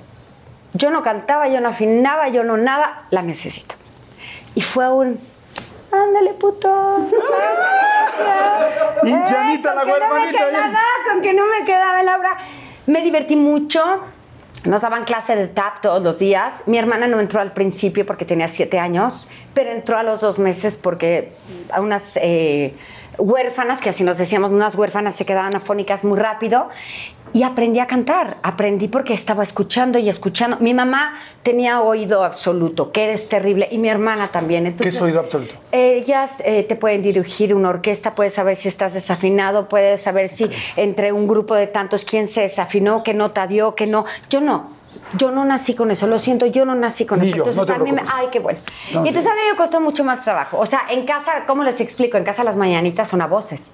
Yo 0.73 0.89
no 0.89 1.03
cantaba, 1.03 1.47
yo 1.47 1.61
no 1.61 1.69
afinaba, 1.69 2.29
yo 2.29 2.43
no 2.43 2.57
nada, 2.57 3.03
la 3.11 3.21
necesito. 3.21 3.75
Y 4.55 4.61
fue 4.61 4.91
un... 4.91 5.19
ándale, 5.91 6.33
puto. 6.33 6.69
Y 9.03 9.11
Janita, 9.11 9.75
la 9.75 9.81
no 9.81 9.85
me 9.85 9.91
huerfanita, 9.93 10.49
quedaba, 10.49 10.79
con 11.07 11.21
que 11.21 11.33
no 11.33 11.43
me 11.45 11.65
quedaba 11.65 12.01
Laura. 12.01 12.35
Me 12.87 13.01
divertí 13.03 13.35
mucho. 13.35 14.01
Nos 14.67 14.81
daban 14.81 15.05
clase 15.05 15.35
de 15.37 15.47
tap 15.47 15.79
todos 15.81 16.03
los 16.03 16.19
días. 16.19 16.63
Mi 16.65 16.77
hermana 16.77 17.07
no 17.07 17.21
entró 17.21 17.39
al 17.39 17.53
principio 17.53 18.05
porque 18.05 18.25
tenía 18.25 18.49
siete 18.49 18.79
años, 18.79 19.29
pero 19.53 19.71
entró 19.71 19.97
a 19.97 20.03
los 20.03 20.19
dos 20.19 20.39
meses 20.39 20.75
porque 20.75 21.31
a 21.71 21.79
unas 21.79 22.17
eh, 22.21 22.75
huérfanas, 23.17 23.79
que 23.79 23.89
así 23.89 24.03
nos 24.03 24.17
decíamos, 24.17 24.51
unas 24.51 24.75
huérfanas 24.75 25.15
se 25.15 25.25
quedaban 25.25 25.55
afónicas 25.55 26.03
muy 26.03 26.19
rápido. 26.19 26.67
Y 27.33 27.43
aprendí 27.43 27.79
a 27.79 27.87
cantar. 27.87 28.37
Aprendí 28.43 28.87
porque 28.87 29.13
estaba 29.13 29.43
escuchando 29.43 29.97
y 29.99 30.09
escuchando. 30.09 30.57
Mi 30.59 30.73
mamá 30.73 31.15
tenía 31.43 31.81
oído 31.81 32.23
absoluto, 32.23 32.91
que 32.91 33.13
es 33.13 33.29
terrible, 33.29 33.67
y 33.71 33.77
mi 33.77 33.89
hermana 33.89 34.29
también. 34.29 34.75
¿Qué 34.75 34.89
es 34.89 35.01
oído 35.01 35.19
absoluto? 35.19 35.53
Ellas 35.71 36.41
eh, 36.45 36.63
te 36.63 36.75
pueden 36.75 37.01
dirigir 37.01 37.53
una 37.53 37.69
orquesta, 37.69 38.15
puedes 38.15 38.33
saber 38.33 38.55
si 38.55 38.67
estás 38.67 38.93
desafinado, 38.93 39.69
puedes 39.69 40.01
saber 40.01 40.29
si 40.29 40.49
entre 40.75 41.11
un 41.11 41.27
grupo 41.27 41.55
de 41.55 41.67
tantos 41.67 42.05
quién 42.05 42.27
se 42.27 42.41
desafinó, 42.41 43.03
qué 43.03 43.13
nota 43.13 43.47
dio, 43.47 43.75
qué 43.75 43.87
no. 43.87 44.05
Yo 44.29 44.41
no. 44.41 44.77
Yo 45.17 45.31
no 45.31 45.45
nací 45.45 45.73
con 45.73 45.91
eso, 45.91 46.07
lo 46.07 46.19
siento, 46.19 46.47
yo 46.47 46.65
no 46.65 46.75
nací 46.75 47.05
con 47.05 47.19
Ni 47.19 47.27
eso. 47.27 47.37
yo, 47.37 47.43
no 47.45 47.49
Entonces 47.51 47.75
te 47.75 47.81
a 47.81 47.83
mí 47.83 47.91
me, 47.91 48.01
ay, 48.13 48.27
qué 48.31 48.39
bueno. 48.39 48.59
No, 48.93 49.05
y 49.05 49.09
entonces 49.09 49.23
sí. 49.23 49.29
a 49.29 49.35
mí 49.35 49.41
me 49.51 49.55
costó 49.55 49.79
mucho 49.79 50.03
más 50.03 50.23
trabajo. 50.23 50.57
O 50.59 50.65
sea, 50.65 50.81
en 50.89 51.05
casa, 51.05 51.45
¿cómo 51.45 51.63
les 51.63 51.79
explico? 51.79 52.17
En 52.17 52.23
casa 52.23 52.43
las 52.43 52.57
mañanitas 52.57 53.07
son 53.07 53.21
a 53.21 53.27
voces. 53.27 53.71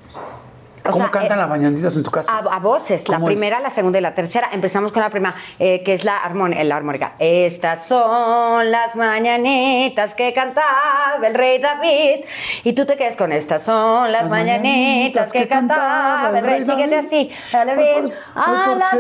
¿Cómo 0.92 0.98
sea, 1.06 1.12
cantan 1.12 1.38
eh, 1.38 1.42
las 1.42 1.50
mañanitas 1.50 1.96
en 1.96 2.04
tu 2.04 2.12
casa? 2.12 2.32
a, 2.32 2.40
a 2.40 2.60
voces, 2.60 3.08
la 3.10 3.20
primera, 3.20 3.60
la 3.62 3.70
segunda 3.70 4.00
y 4.00 4.02
la 4.02 4.14
tercera. 4.14 4.50
Empezamos 4.52 4.92
con 4.92 5.02
la 5.02 5.10
primera, 5.10 5.34
eh, 5.60 5.82
que 5.84 5.94
es 5.94 6.04
la, 6.04 6.22
armon- 6.22 6.62
la 6.64 6.76
armónica. 6.76 7.14
Estas 7.20 7.86
son 7.86 8.70
las 8.70 8.96
mañanitas 8.96 10.14
que 10.14 10.34
cantaba 10.34 11.16
el 11.26 11.34
rey 11.34 11.60
David. 11.60 12.26
Y 12.64 12.74
tú 12.74 12.86
te 12.86 12.98
quedas 12.98 13.16
con 13.16 13.32
estas 13.32 13.64
son 13.64 14.12
las, 14.12 14.24
Las 14.24 14.30
mañanitas 14.30 15.32
que, 15.32 15.48
cantaba 15.48 16.38
el 16.38 16.44
rey. 16.46 16.62
Síguete 16.66 16.96
David. 16.96 17.06
así. 17.06 17.32
David. 17.52 18.12
A 18.36 18.64
por 18.68 18.78
las 18.78 18.94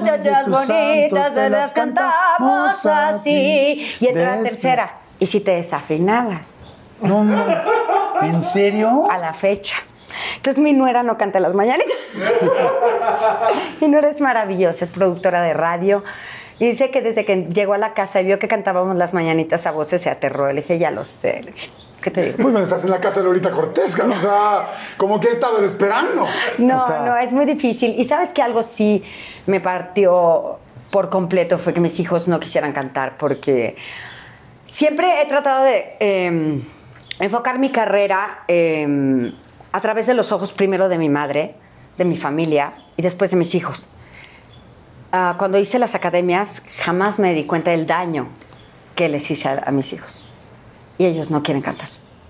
muchachas 0.00 0.48
bonitas 0.48 1.34
te 1.34 1.50
las 1.50 1.72
cantamos 1.72 2.86
así. 2.86 3.96
Y 4.00 4.06
entra 4.06 4.36
la 4.36 4.42
tercera. 4.42 4.94
Y 5.18 5.26
si 5.26 5.40
te 5.40 5.50
desafinabas 5.56 6.46
No, 7.02 7.24
no. 7.24 7.44
¿En 8.22 8.42
serio? 8.42 9.04
a 9.10 9.18
la 9.18 9.32
fecha. 9.34 9.76
Entonces 10.36 10.62
mi 10.62 10.72
nuera 10.72 11.02
no 11.02 11.18
canta 11.18 11.40
las 11.40 11.54
mañanitas. 11.54 12.18
mi 13.80 13.88
nuera 13.88 14.08
es 14.08 14.20
maravillosa, 14.20 14.84
es 14.84 14.90
productora 14.90 15.42
de 15.42 15.52
radio. 15.52 16.04
Y 16.58 16.66
dice 16.66 16.90
que 16.90 17.00
desde 17.00 17.24
que 17.24 17.48
llegó 17.52 17.72
a 17.72 17.78
la 17.78 17.94
casa 17.94 18.20
y 18.20 18.24
vio 18.24 18.38
que 18.38 18.46
cantábamos 18.46 18.94
las 18.96 19.14
mañanitas 19.14 19.66
a 19.66 19.70
voces 19.70 20.02
se 20.02 20.10
aterró. 20.10 20.46
Le 20.48 20.60
dije, 20.60 20.78
ya 20.78 20.90
lo 20.90 21.06
sé. 21.06 21.54
¿Qué 22.02 22.10
te 22.10 22.20
digo? 22.22 22.36
Pues 22.36 22.44
bueno, 22.44 22.60
estás 22.60 22.84
en 22.84 22.90
la 22.90 23.00
casa 23.00 23.20
de 23.20 23.26
Lolita 23.26 23.50
Cortés, 23.50 23.96
cabrón, 23.96 24.18
o 24.18 24.20
sea, 24.20 24.78
como 24.96 25.20
que 25.20 25.28
estabas 25.28 25.62
esperando. 25.62 26.26
No, 26.58 26.76
O 26.76 26.78
sea, 26.78 27.00
no, 27.00 27.16
es 27.16 27.32
muy 27.32 27.46
difícil. 27.46 27.98
Y 27.98 28.04
sabes 28.04 28.30
que 28.30 28.42
algo 28.42 28.62
sí 28.62 29.02
me 29.46 29.60
partió 29.60 30.58
por 30.90 31.08
completo 31.08 31.58
fue 31.58 31.72
que 31.72 31.80
mis 31.80 31.98
hijos 31.98 32.28
no 32.28 32.40
quisieran 32.40 32.72
cantar 32.72 33.16
porque 33.16 33.76
siempre 34.66 35.22
he 35.22 35.26
tratado 35.26 35.64
de 35.64 35.96
eh, 36.00 36.60
enfocar 37.20 37.58
mi 37.58 37.70
carrera 37.70 38.40
eh, 38.48 39.32
a 39.72 39.80
través 39.80 40.06
de 40.06 40.14
los 40.14 40.32
ojos 40.32 40.52
primero 40.52 40.88
de 40.88 40.98
mi 40.98 41.08
madre, 41.08 41.54
de 41.98 42.04
mi 42.04 42.16
familia 42.16 42.74
y 42.96 43.02
después 43.02 43.30
de 43.30 43.36
mis 43.36 43.54
hijos. 43.54 43.88
Ah, 45.12 45.36
cuando 45.38 45.58
hice 45.58 45.78
las 45.78 45.94
academias 45.94 46.62
jamás 46.78 47.18
me 47.18 47.34
di 47.34 47.44
cuenta 47.44 47.72
del 47.72 47.86
daño 47.86 48.28
que 48.94 49.08
les 49.08 49.30
hice 49.30 49.48
a, 49.48 49.62
a 49.66 49.70
mis 49.70 49.92
hijos. 49.92 50.22
Y 50.98 51.06
ellos 51.06 51.30
no 51.30 51.42
quieren 51.42 51.62
cantar. 51.62 51.88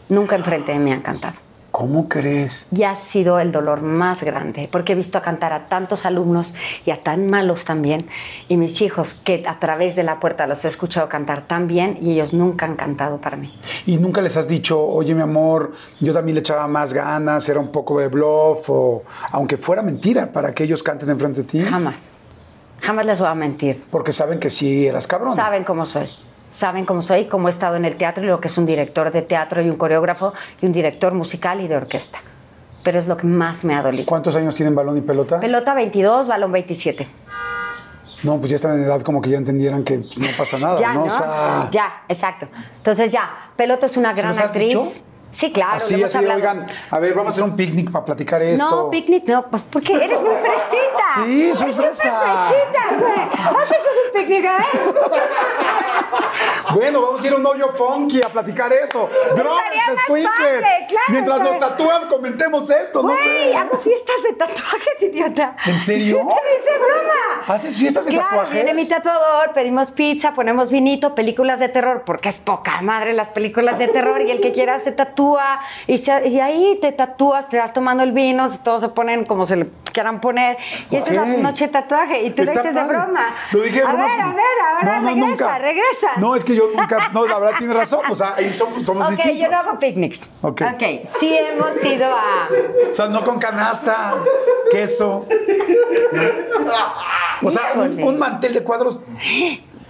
Nunca 0.08 0.36
enfrente 0.36 0.72
de 0.72 0.78
mí 0.78 0.92
han 0.92 1.02
cantado 1.02 1.49
¿Cómo 1.80 2.10
crees? 2.10 2.66
y 2.76 2.82
ha 2.82 2.94
sido 2.94 3.40
el 3.40 3.52
dolor 3.52 3.80
más 3.80 4.22
grande, 4.22 4.68
porque 4.70 4.92
he 4.92 4.94
visto 4.94 5.16
a 5.16 5.22
cantar 5.22 5.54
a 5.54 5.64
tantos 5.64 6.04
alumnos 6.04 6.52
y 6.84 6.90
a 6.90 7.02
tan 7.02 7.30
malos 7.30 7.64
también, 7.64 8.06
y 8.48 8.58
mis 8.58 8.82
hijos 8.82 9.14
que 9.14 9.44
a 9.46 9.58
través 9.58 9.96
de 9.96 10.02
la 10.02 10.20
puerta 10.20 10.46
los 10.46 10.62
he 10.66 10.68
escuchado 10.68 11.08
cantar 11.08 11.46
tan 11.46 11.68
bien 11.68 11.96
y 12.02 12.12
ellos 12.12 12.34
nunca 12.34 12.66
han 12.66 12.76
cantado 12.76 13.18
para 13.18 13.38
mí. 13.38 13.58
Y 13.86 13.96
nunca 13.96 14.20
les 14.20 14.36
has 14.36 14.46
dicho, 14.46 14.78
oye, 14.78 15.14
mi 15.14 15.22
amor, 15.22 15.72
yo 16.00 16.12
también 16.12 16.34
le 16.34 16.40
echaba 16.40 16.68
más 16.68 16.92
ganas, 16.92 17.48
era 17.48 17.60
un 17.60 17.72
poco 17.72 17.98
de 17.98 18.08
bluff, 18.08 18.68
o 18.68 19.02
aunque 19.30 19.56
fuera 19.56 19.80
mentira, 19.80 20.30
para 20.30 20.52
que 20.52 20.64
ellos 20.64 20.82
canten 20.82 21.08
enfrente 21.08 21.44
de 21.44 21.48
ti. 21.48 21.62
Jamás, 21.62 22.10
jamás 22.82 23.06
les 23.06 23.18
voy 23.18 23.28
a 23.28 23.34
mentir. 23.34 23.82
Porque 23.90 24.12
saben 24.12 24.38
que 24.38 24.50
sí 24.50 24.86
eras 24.86 25.06
cabrón. 25.06 25.34
Saben 25.34 25.64
cómo 25.64 25.86
soy. 25.86 26.10
Saben 26.50 26.84
cómo 26.84 27.00
soy, 27.00 27.26
cómo 27.26 27.46
he 27.46 27.52
estado 27.52 27.76
en 27.76 27.84
el 27.84 27.94
teatro 27.94 28.24
y 28.24 28.26
lo 28.26 28.40
que 28.40 28.48
es 28.48 28.58
un 28.58 28.66
director 28.66 29.12
de 29.12 29.22
teatro 29.22 29.62
y 29.62 29.70
un 29.70 29.76
coreógrafo 29.76 30.32
y 30.60 30.66
un 30.66 30.72
director 30.72 31.14
musical 31.14 31.60
y 31.60 31.68
de 31.68 31.76
orquesta. 31.76 32.18
Pero 32.82 32.98
es 32.98 33.06
lo 33.06 33.16
que 33.16 33.24
más 33.28 33.64
me 33.64 33.72
ha 33.76 33.82
dolido. 33.82 34.06
¿Cuántos 34.06 34.34
años 34.34 34.56
tienen 34.56 34.74
balón 34.74 34.96
y 34.98 35.00
pelota? 35.00 35.38
Pelota 35.38 35.74
22, 35.74 36.26
balón 36.26 36.50
27. 36.50 37.06
no, 38.24 38.38
pues 38.38 38.50
ya 38.50 38.56
están 38.56 38.74
en 38.78 38.82
edad 38.84 39.00
como 39.02 39.22
que 39.22 39.30
ya 39.30 39.38
entendieran 39.38 39.84
que 39.84 39.98
no 39.98 40.26
pasa 40.36 40.58
nada, 40.58 40.76
Ya, 40.80 40.92
¿no? 40.92 41.00
¿no? 41.02 41.06
O 41.06 41.10
sea, 41.10 41.68
Ya, 41.70 42.02
exacto. 42.08 42.48
Entonces 42.78 43.12
ya, 43.12 43.30
Pelota 43.54 43.86
es 43.86 43.96
una 43.96 44.12
gran 44.12 44.36
actriz. 44.36 44.68
dicho? 44.70 44.84
Sí, 45.30 45.52
claro, 45.52 45.76
así, 45.76 45.92
lo 45.94 46.00
hemos 46.00 46.10
así, 46.14 46.18
hablado. 46.18 46.36
oigan, 46.38 46.66
a 46.90 46.98
ver, 46.98 47.14
vamos 47.14 47.28
a 47.28 47.30
hacer 47.30 47.44
un 47.44 47.56
picnic 47.56 47.90
para 47.90 48.04
platicar 48.04 48.42
esto. 48.42 48.68
No, 48.68 48.90
picnic 48.90 49.24
no, 49.28 49.46
pues, 49.46 49.62
porque 49.70 49.92
eres 49.94 50.20
muy 50.20 50.34
fresita. 50.34 51.24
Sí, 51.24 51.54
soy 51.54 51.72
fresa. 51.72 52.48
fresita, 52.48 52.80
güey. 52.98 53.62
Haces 53.62 53.78
un 53.78 54.12
picnic, 54.20 54.44
¿eh? 54.44 54.50
Bueno, 56.74 57.02
vamos 57.02 57.22
a 57.22 57.26
ir 57.26 57.32
a 57.32 57.36
un 57.36 57.46
hoyo 57.46 57.72
funky 57.74 58.22
a 58.22 58.28
platicar 58.28 58.72
esto. 58.72 59.08
Escuincles. 59.96 60.62
padre, 60.62 60.86
claro, 60.88 61.04
Mientras 61.08 61.40
nos 61.40 61.58
tatúan, 61.58 62.08
comentemos 62.08 62.70
esto, 62.70 63.02
no 63.02 63.08
Güey, 63.08 63.50
sé. 63.52 63.56
hago 63.56 63.78
fiestas 63.78 64.16
de 64.22 64.32
tatuajes, 64.34 65.02
idiota. 65.02 65.56
¿En 65.66 65.80
serio? 65.80 66.16
Te 66.18 66.56
hice 66.56 66.78
broma. 66.78 67.44
¿Haces 67.54 67.76
fiestas 67.76 68.04
de 68.04 68.12
claro, 68.12 68.28
tatuajes? 68.28 68.54
viene 68.54 68.74
mi 68.74 68.86
tatuador, 68.88 69.52
pedimos 69.52 69.90
pizza, 69.90 70.32
ponemos 70.32 70.70
vinito, 70.70 71.14
películas 71.14 71.58
de 71.60 71.68
terror, 71.68 72.02
porque 72.06 72.28
es 72.28 72.38
poca 72.38 72.80
madre 72.82 73.12
las 73.14 73.28
películas 73.28 73.78
de 73.78 73.88
terror 73.88 74.20
y 74.22 74.30
el 74.30 74.40
que 74.40 74.52
quiera 74.52 74.78
se 74.78 74.92
tatúa 74.92 75.19
y, 75.86 75.98
se- 75.98 76.28
y 76.28 76.40
ahí 76.40 76.78
te 76.80 76.92
tatúas, 76.92 77.48
te 77.48 77.58
vas 77.58 77.72
tomando 77.72 78.02
el 78.02 78.12
vino, 78.12 78.46
todos 78.64 78.80
se 78.80 78.88
ponen 78.88 79.24
como 79.24 79.46
se 79.46 79.56
le 79.56 79.68
quieran 79.92 80.20
poner 80.20 80.56
y 80.90 80.96
esa 80.96 81.08
es 81.10 81.16
la 81.16 81.22
Ok. 81.22 81.28
noche 81.38 81.66
de 81.66 81.72
tatuaje 81.72 82.22
y 82.22 82.30
tú 82.30 82.44
lo 82.44 82.52
dices 82.52 82.74
de 82.74 82.84
broma. 82.84 83.34
Lo 83.52 83.60
dije 83.60 83.80
de 83.80 83.86
a 83.86 83.92
ver, 83.92 84.20
a 84.20 84.26
ver, 84.32 84.44
ahora 84.68 84.96
No, 85.00 85.02
no, 85.02 85.08
regresa, 85.08 85.26
nunca. 85.26 85.58
regresa. 85.58 86.08
No, 86.18 86.36
es 86.36 86.44
que 86.44 86.54
yo 86.54 86.64
nunca. 86.74 87.08
No, 87.12 87.26
la 87.26 87.38
verdad 87.38 87.58
tiene 87.58 87.74
razón. 87.74 88.00
O 88.08 88.14
sea, 88.14 88.34
ahí 88.36 88.52
somos, 88.52 88.84
somos 88.84 89.04
Ok, 89.06 89.10
distintos. 89.12 89.40
yo 89.40 89.48
no 89.50 89.58
hago 89.58 89.78
picnics. 89.78 90.30
Ok. 90.42 90.62
ok, 90.74 90.82
sí 91.04 91.36
hemos 91.36 91.84
ido 91.84 92.06
a... 92.06 92.48
O 92.90 92.94
sea, 92.94 93.06
no 93.08 93.24
con 93.24 93.38
canasta, 93.40 94.14
queso. 94.70 95.18
O 97.42 97.50
sea, 97.50 97.72
un 97.74 98.18
mantel 98.18 98.54
de 98.54 98.62
cuadros. 98.62 99.04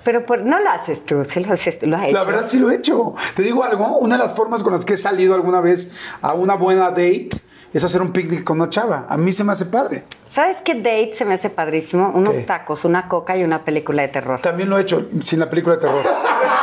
Pero 0.05 0.25
por- 0.27 0.41
no 0.43 0.59
lo 0.61 0.71
haces 0.71 1.05
tú, 1.05 1.25
sí 1.25 1.45
lo 1.45 1.53
haces 1.53 1.79
tú, 1.79 1.87
lo 1.87 1.97
has 1.97 2.05
hecho. 2.05 2.15
La 2.15 2.25
verdad 2.25 2.45
sí 2.49 2.59
lo 2.59 2.71
he 2.71 2.77
hecho. 2.77 3.15
Te 3.35 3.43
digo 3.43 3.63
algo, 3.65 3.99
una 3.99 4.17
de 4.17 4.25
las 4.25 4.35
formas 4.37 4.63
con 4.63 4.73
las 4.73 4.85
que 4.85 4.95
he 4.95 4.97
salido 4.97 5.35
alguna 5.35 5.61
vez 5.61 5.93
a 6.23 6.33
una 6.35 6.55
buena 6.55 6.91
date 6.91 7.29
es 7.73 7.85
hacer 7.85 8.03
un 8.03 8.13
picnic 8.13 8.43
con 8.43 8.61
una 8.61 8.69
chava. 8.71 9.07
A 9.09 9.17
mí 9.17 9.31
se 9.31 9.45
me 9.45 9.53
hace 9.53 9.67
padre. 9.67 10.05
¿Sabes 10.27 10.59
qué 10.65 10.75
date 10.75 11.11
se 11.15 11.25
me 11.25 11.35
hace 11.35 11.51
padrísimo? 11.51 12.11
Unos 12.15 12.37
¿Qué? 12.39 12.43
tacos, 12.43 12.85
una 12.85 13.07
coca 13.09 13.37
y 13.37 13.45
una 13.45 13.65
película 13.65 14.03
de 14.03 14.09
terror. 14.09 14.41
También 14.41 14.69
lo 14.71 14.79
he 14.79 14.83
hecho 14.83 15.09
sin 15.23 15.39
la 15.39 15.49
película 15.49 15.77
de 15.77 15.83
terror. 15.83 16.03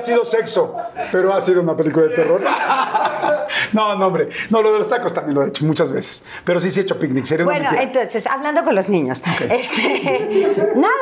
Ha 0.00 0.02
sido 0.02 0.24
sexo, 0.24 0.76
pero 1.12 1.34
ha 1.34 1.40
sido 1.42 1.60
una 1.60 1.76
película 1.76 2.06
de 2.06 2.14
terror. 2.14 2.40
No, 3.72 3.94
no, 3.96 4.06
hombre. 4.06 4.28
No, 4.48 4.62
lo 4.62 4.72
de 4.72 4.78
los 4.78 4.88
tacos 4.88 5.12
también 5.12 5.34
lo 5.34 5.44
he 5.44 5.48
hecho 5.48 5.64
muchas 5.64 5.92
veces. 5.92 6.24
Pero 6.44 6.60
sí, 6.60 6.70
sí 6.70 6.80
he 6.80 6.82
hecho 6.82 6.98
picnic. 6.98 7.24
Sería 7.24 7.44
Bueno, 7.44 7.64
mentira. 7.64 7.82
entonces, 7.82 8.26
hablando 8.26 8.64
con 8.64 8.74
los 8.74 8.88
niños. 8.88 9.22
Este, 9.50 10.70
nada, 10.76 10.92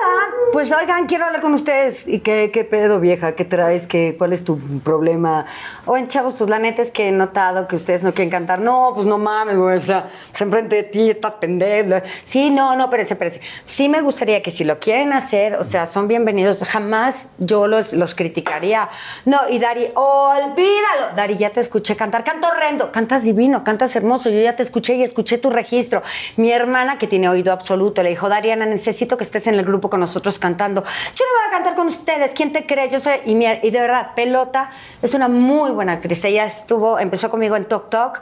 pues 0.52 0.72
oigan, 0.72 1.06
quiero 1.06 1.26
hablar 1.26 1.40
con 1.42 1.52
ustedes. 1.54 2.08
¿Y 2.08 2.20
qué, 2.20 2.50
qué 2.52 2.64
pedo, 2.64 3.00
vieja? 3.00 3.32
¿Qué 3.32 3.44
traes? 3.44 3.86
¿Qué, 3.86 4.14
¿Cuál 4.18 4.32
es 4.32 4.44
tu 4.44 4.58
problema? 4.80 5.46
Oigan, 5.86 6.08
chavos, 6.08 6.34
pues 6.38 6.48
la 6.48 6.58
neta 6.58 6.82
es 6.82 6.90
que 6.90 7.08
he 7.08 7.12
notado 7.12 7.68
que 7.68 7.76
ustedes 7.76 8.04
no 8.04 8.12
quieren 8.12 8.30
cantar. 8.30 8.60
No, 8.60 8.92
pues 8.94 9.06
no 9.06 9.18
mames, 9.18 9.56
güey. 9.56 9.78
O 9.78 9.82
sea, 9.82 10.10
pues 10.30 10.40
enfrente 10.40 10.76
de 10.76 10.82
ti 10.84 11.10
estás 11.10 11.34
pendejo. 11.34 12.02
Sí, 12.24 12.50
no, 12.50 12.74
no, 12.76 12.84
espérense, 12.84 13.14
espérense. 13.14 13.40
Sí 13.66 13.88
me 13.88 14.00
gustaría 14.00 14.42
que 14.42 14.50
si 14.50 14.64
lo 14.64 14.78
quieren 14.78 15.12
hacer, 15.12 15.56
o 15.56 15.64
sea, 15.64 15.86
son 15.86 16.08
bienvenidos. 16.08 16.62
Jamás 16.64 17.30
yo 17.38 17.66
los, 17.66 17.92
los 17.92 18.14
criticaría. 18.14 18.87
No, 19.24 19.48
y 19.48 19.58
Dari, 19.58 19.90
olvídalo. 19.94 21.14
Dari, 21.14 21.36
ya 21.36 21.50
te 21.50 21.60
escuché 21.60 21.96
cantar. 21.96 22.24
Canto 22.24 22.48
horrendo. 22.48 22.92
Cantas 22.92 23.24
divino, 23.24 23.64
cantas 23.64 23.94
hermoso. 23.96 24.30
Yo 24.30 24.40
ya 24.40 24.56
te 24.56 24.62
escuché 24.62 24.94
y 24.96 25.02
escuché 25.02 25.38
tu 25.38 25.50
registro. 25.50 26.02
Mi 26.36 26.52
hermana, 26.52 26.98
que 26.98 27.06
tiene 27.06 27.28
oído 27.28 27.52
absoluto, 27.52 28.02
le 28.02 28.10
dijo, 28.10 28.28
Dariana, 28.28 28.66
necesito 28.66 29.16
que 29.16 29.24
estés 29.24 29.46
en 29.46 29.54
el 29.54 29.64
grupo 29.64 29.90
con 29.90 30.00
nosotros 30.00 30.38
cantando. 30.38 30.82
Yo 30.82 31.24
no 31.24 31.40
voy 31.40 31.48
a 31.48 31.50
cantar 31.50 31.74
con 31.74 31.86
ustedes. 31.86 32.32
¿Quién 32.34 32.52
te 32.52 32.66
crees? 32.66 32.92
Yo 32.92 33.00
soy... 33.00 33.14
Y, 33.24 33.32
y 33.32 33.70
de 33.70 33.80
verdad, 33.80 34.10
Pelota 34.14 34.70
es 35.02 35.14
una 35.14 35.28
muy 35.28 35.70
buena 35.70 35.94
actriz. 35.94 36.24
Ella 36.24 36.46
estuvo, 36.46 36.98
empezó 36.98 37.30
conmigo 37.30 37.56
en 37.56 37.64
Tok 37.64 37.90
Tok. 37.90 38.20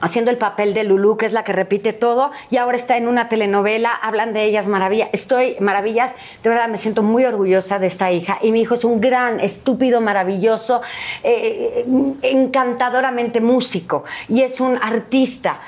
Haciendo 0.00 0.30
el 0.30 0.38
papel 0.38 0.74
de 0.74 0.84
Lulu, 0.84 1.16
que 1.16 1.26
es 1.26 1.32
la 1.32 1.44
que 1.44 1.52
repite 1.52 1.92
todo, 1.92 2.30
y 2.50 2.56
ahora 2.56 2.76
está 2.76 2.96
en 2.96 3.08
una 3.08 3.28
telenovela, 3.28 3.92
hablan 3.92 4.32
de 4.32 4.44
ellas 4.44 4.66
maravillas, 4.66 5.08
estoy 5.12 5.56
maravillas, 5.60 6.12
de 6.42 6.50
verdad 6.50 6.68
me 6.68 6.78
siento 6.78 7.02
muy 7.02 7.24
orgullosa 7.24 7.78
de 7.78 7.86
esta 7.86 8.10
hija, 8.12 8.38
y 8.42 8.52
mi 8.52 8.60
hijo 8.60 8.74
es 8.74 8.84
un 8.84 9.00
gran, 9.00 9.40
estúpido, 9.40 10.00
maravilloso, 10.00 10.82
eh, 11.22 11.84
encantadoramente 12.22 13.40
músico, 13.40 14.04
y 14.28 14.42
es 14.42 14.60
un 14.60 14.76
artista, 14.82 15.60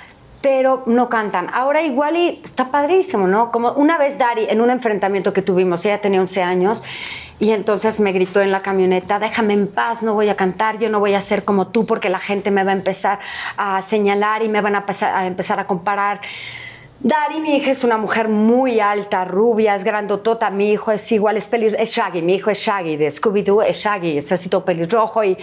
pero 0.46 0.84
no 0.86 1.08
cantan. 1.08 1.48
Ahora 1.52 1.82
igual 1.82 2.16
y 2.16 2.40
está 2.44 2.70
padrísimo, 2.70 3.26
¿no? 3.26 3.50
Como 3.50 3.72
una 3.72 3.98
vez 3.98 4.16
Dari, 4.16 4.46
en 4.48 4.60
un 4.60 4.70
enfrentamiento 4.70 5.32
que 5.32 5.42
tuvimos, 5.42 5.84
ella 5.84 6.00
tenía 6.00 6.20
11 6.20 6.40
años, 6.40 6.84
y 7.40 7.50
entonces 7.50 7.98
me 7.98 8.12
gritó 8.12 8.40
en 8.40 8.52
la 8.52 8.62
camioneta, 8.62 9.18
déjame 9.18 9.54
en 9.54 9.66
paz, 9.66 10.04
no 10.04 10.14
voy 10.14 10.28
a 10.28 10.36
cantar, 10.36 10.78
yo 10.78 10.88
no 10.88 11.00
voy 11.00 11.14
a 11.14 11.20
ser 11.20 11.44
como 11.44 11.66
tú 11.66 11.84
porque 11.84 12.10
la 12.10 12.20
gente 12.20 12.52
me 12.52 12.62
va 12.62 12.70
a 12.70 12.74
empezar 12.74 13.18
a 13.56 13.82
señalar 13.82 14.44
y 14.44 14.48
me 14.48 14.60
van 14.60 14.76
a, 14.76 14.84
a 14.86 15.26
empezar 15.26 15.58
a 15.58 15.66
comparar. 15.66 16.20
Dari, 17.00 17.40
mi 17.40 17.56
hija, 17.56 17.72
es 17.72 17.82
una 17.82 17.98
mujer 17.98 18.28
muy 18.28 18.78
alta, 18.78 19.24
rubia, 19.24 19.74
es 19.74 19.82
grandotota. 19.82 20.50
Mi 20.50 20.70
hijo 20.70 20.92
es 20.92 21.10
igual, 21.10 21.38
es, 21.38 21.52
es 21.52 21.90
Shaggy. 21.90 22.22
Mi 22.22 22.36
hijo 22.36 22.50
es 22.50 22.58
Shaggy, 22.60 22.96
de 22.96 23.08
Scooby-Doo 23.08 23.64
es 23.64 23.78
Shaggy, 23.78 24.18
es 24.18 24.30
así 24.30 24.48
todo 24.48 24.64
pelirrojo. 24.64 25.24
Y, 25.24 25.36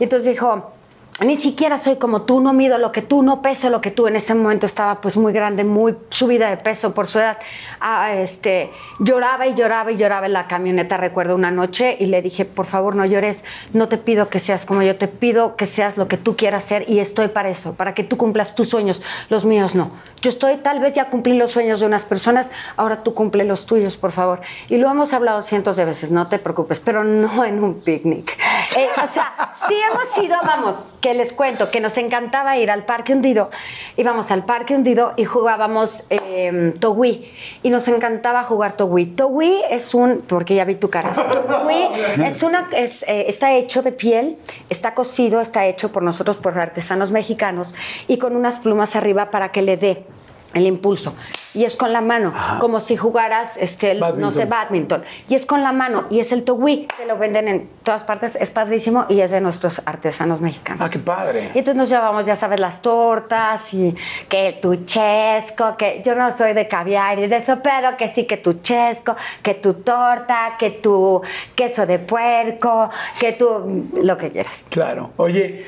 y 0.00 0.02
entonces 0.02 0.32
dijo, 0.32 0.72
ni 1.20 1.36
siquiera 1.36 1.78
soy 1.78 1.96
como 1.96 2.22
tú, 2.22 2.40
no 2.40 2.52
mido 2.52 2.78
lo 2.78 2.92
que 2.92 3.02
tú, 3.02 3.22
no 3.22 3.42
peso 3.42 3.68
lo 3.68 3.80
que 3.80 3.90
tú. 3.90 4.06
En 4.06 4.16
ese 4.16 4.34
momento 4.34 4.66
estaba 4.66 5.00
pues 5.00 5.16
muy 5.16 5.32
grande, 5.32 5.64
muy 5.64 5.94
subida 6.08 6.48
de 6.48 6.56
peso 6.56 6.94
por 6.94 7.06
su 7.08 7.18
edad. 7.18 7.38
Ah, 7.78 8.14
este, 8.14 8.70
lloraba 8.98 9.46
y 9.46 9.54
lloraba 9.54 9.92
y 9.92 9.96
lloraba 9.96 10.26
en 10.26 10.32
la 10.32 10.46
camioneta, 10.46 10.96
recuerdo 10.96 11.34
una 11.34 11.50
noche, 11.50 11.96
y 12.00 12.06
le 12.06 12.22
dije, 12.22 12.44
por 12.44 12.66
favor 12.66 12.96
no 12.96 13.04
llores, 13.04 13.44
no 13.72 13.88
te 13.88 13.98
pido 13.98 14.28
que 14.28 14.40
seas 14.40 14.64
como 14.64 14.82
yo, 14.82 14.96
te 14.96 15.08
pido 15.08 15.56
que 15.56 15.66
seas 15.66 15.98
lo 15.98 16.08
que 16.08 16.16
tú 16.16 16.36
quieras 16.36 16.64
ser 16.64 16.88
y 16.88 17.00
estoy 17.00 17.28
para 17.28 17.50
eso, 17.50 17.74
para 17.74 17.94
que 17.94 18.02
tú 18.04 18.16
cumplas 18.16 18.54
tus 18.54 18.70
sueños, 18.70 19.02
los 19.28 19.44
míos 19.44 19.74
no. 19.74 19.90
Yo 20.22 20.28
estoy, 20.28 20.58
tal 20.58 20.80
vez 20.80 20.92
ya 20.92 21.06
cumplí 21.06 21.36
los 21.36 21.50
sueños 21.50 21.80
de 21.80 21.86
unas 21.86 22.04
personas, 22.04 22.50
ahora 22.76 23.02
tú 23.02 23.14
cumple 23.14 23.44
los 23.44 23.64
tuyos, 23.64 23.96
por 23.96 24.12
favor. 24.12 24.40
Y 24.68 24.76
lo 24.76 24.90
hemos 24.90 25.14
hablado 25.14 25.40
cientos 25.40 25.76
de 25.76 25.86
veces, 25.86 26.10
no 26.10 26.28
te 26.28 26.38
preocupes, 26.38 26.78
pero 26.78 27.04
no 27.04 27.44
en 27.44 27.62
un 27.62 27.80
picnic. 27.80 28.38
Eh, 28.76 28.88
o 29.02 29.08
sea, 29.08 29.52
sí 29.66 29.74
hemos 29.90 30.18
ido, 30.18 30.36
vamos, 30.44 30.90
que 31.00 31.09
les 31.14 31.32
cuento 31.32 31.70
que 31.70 31.80
nos 31.80 31.96
encantaba 31.98 32.56
ir 32.56 32.70
al 32.70 32.84
Parque 32.84 33.12
Hundido. 33.12 33.50
Íbamos 33.96 34.30
al 34.30 34.44
Parque 34.44 34.74
Hundido 34.74 35.12
y 35.16 35.24
jugábamos 35.24 36.04
eh, 36.10 36.74
Togui. 36.78 37.30
Y 37.62 37.70
nos 37.70 37.88
encantaba 37.88 38.44
jugar 38.44 38.76
Togui. 38.76 39.06
Togui 39.06 39.62
es 39.70 39.94
un, 39.94 40.22
porque 40.26 40.54
ya 40.54 40.64
vi 40.64 40.74
tu 40.74 40.90
cara. 40.90 41.14
Togui 41.14 41.88
es 42.24 42.42
una, 42.42 42.68
es, 42.72 43.02
eh, 43.04 43.26
está 43.28 43.52
hecho 43.52 43.82
de 43.82 43.92
piel, 43.92 44.38
está 44.68 44.94
cocido, 44.94 45.40
está 45.40 45.66
hecho 45.66 45.92
por 45.92 46.02
nosotros, 46.02 46.36
por 46.36 46.58
artesanos 46.58 47.10
mexicanos, 47.10 47.74
y 48.08 48.18
con 48.18 48.36
unas 48.36 48.58
plumas 48.58 48.96
arriba 48.96 49.30
para 49.30 49.52
que 49.52 49.62
le 49.62 49.76
dé 49.76 50.04
el 50.54 50.66
impulso. 50.66 51.14
Y 51.52 51.64
es 51.64 51.74
con 51.74 51.92
la 51.92 52.00
mano, 52.00 52.32
como 52.60 52.80
si 52.80 52.96
jugaras, 52.96 53.56
este, 53.56 53.96
no 53.96 54.30
sé, 54.30 54.44
badminton. 54.44 55.02
Y 55.28 55.34
es 55.34 55.46
con 55.46 55.64
la 55.64 55.72
mano, 55.72 56.04
y 56.08 56.20
es 56.20 56.30
el 56.30 56.44
togui, 56.44 56.86
que 56.86 57.06
lo 57.06 57.18
venden 57.18 57.48
en 57.48 57.68
todas 57.82 58.04
partes, 58.04 58.36
es 58.36 58.50
padrísimo 58.50 59.06
y 59.08 59.20
es 59.20 59.32
de 59.32 59.40
nuestros 59.40 59.82
artesanos 59.84 60.40
mexicanos. 60.40 60.86
Ah, 60.86 60.90
qué 60.90 61.00
padre. 61.00 61.50
Y 61.52 61.58
entonces 61.58 61.74
nos 61.74 61.88
llevamos, 61.88 62.24
ya 62.24 62.36
sabes, 62.36 62.60
las 62.60 62.82
tortas 62.82 63.74
y 63.74 63.96
que 64.28 64.58
tu 64.62 64.84
chesco, 64.84 65.76
que 65.76 66.02
yo 66.04 66.14
no 66.14 66.36
soy 66.36 66.52
de 66.52 66.68
caviar 66.68 67.18
y 67.18 67.26
de 67.26 67.38
eso, 67.38 67.58
pero 67.60 67.96
que 67.96 68.08
sí, 68.08 68.26
que 68.26 68.36
tu 68.36 68.54
chesco, 68.60 69.16
que 69.42 69.54
tu 69.54 69.74
torta, 69.74 70.54
que 70.56 70.70
tu 70.70 71.20
queso 71.56 71.84
de 71.84 71.98
puerco, 71.98 72.90
que 73.18 73.32
tú, 73.32 73.88
lo 74.00 74.16
que 74.16 74.30
quieras. 74.30 74.66
Claro. 74.68 75.10
Oye, 75.16 75.66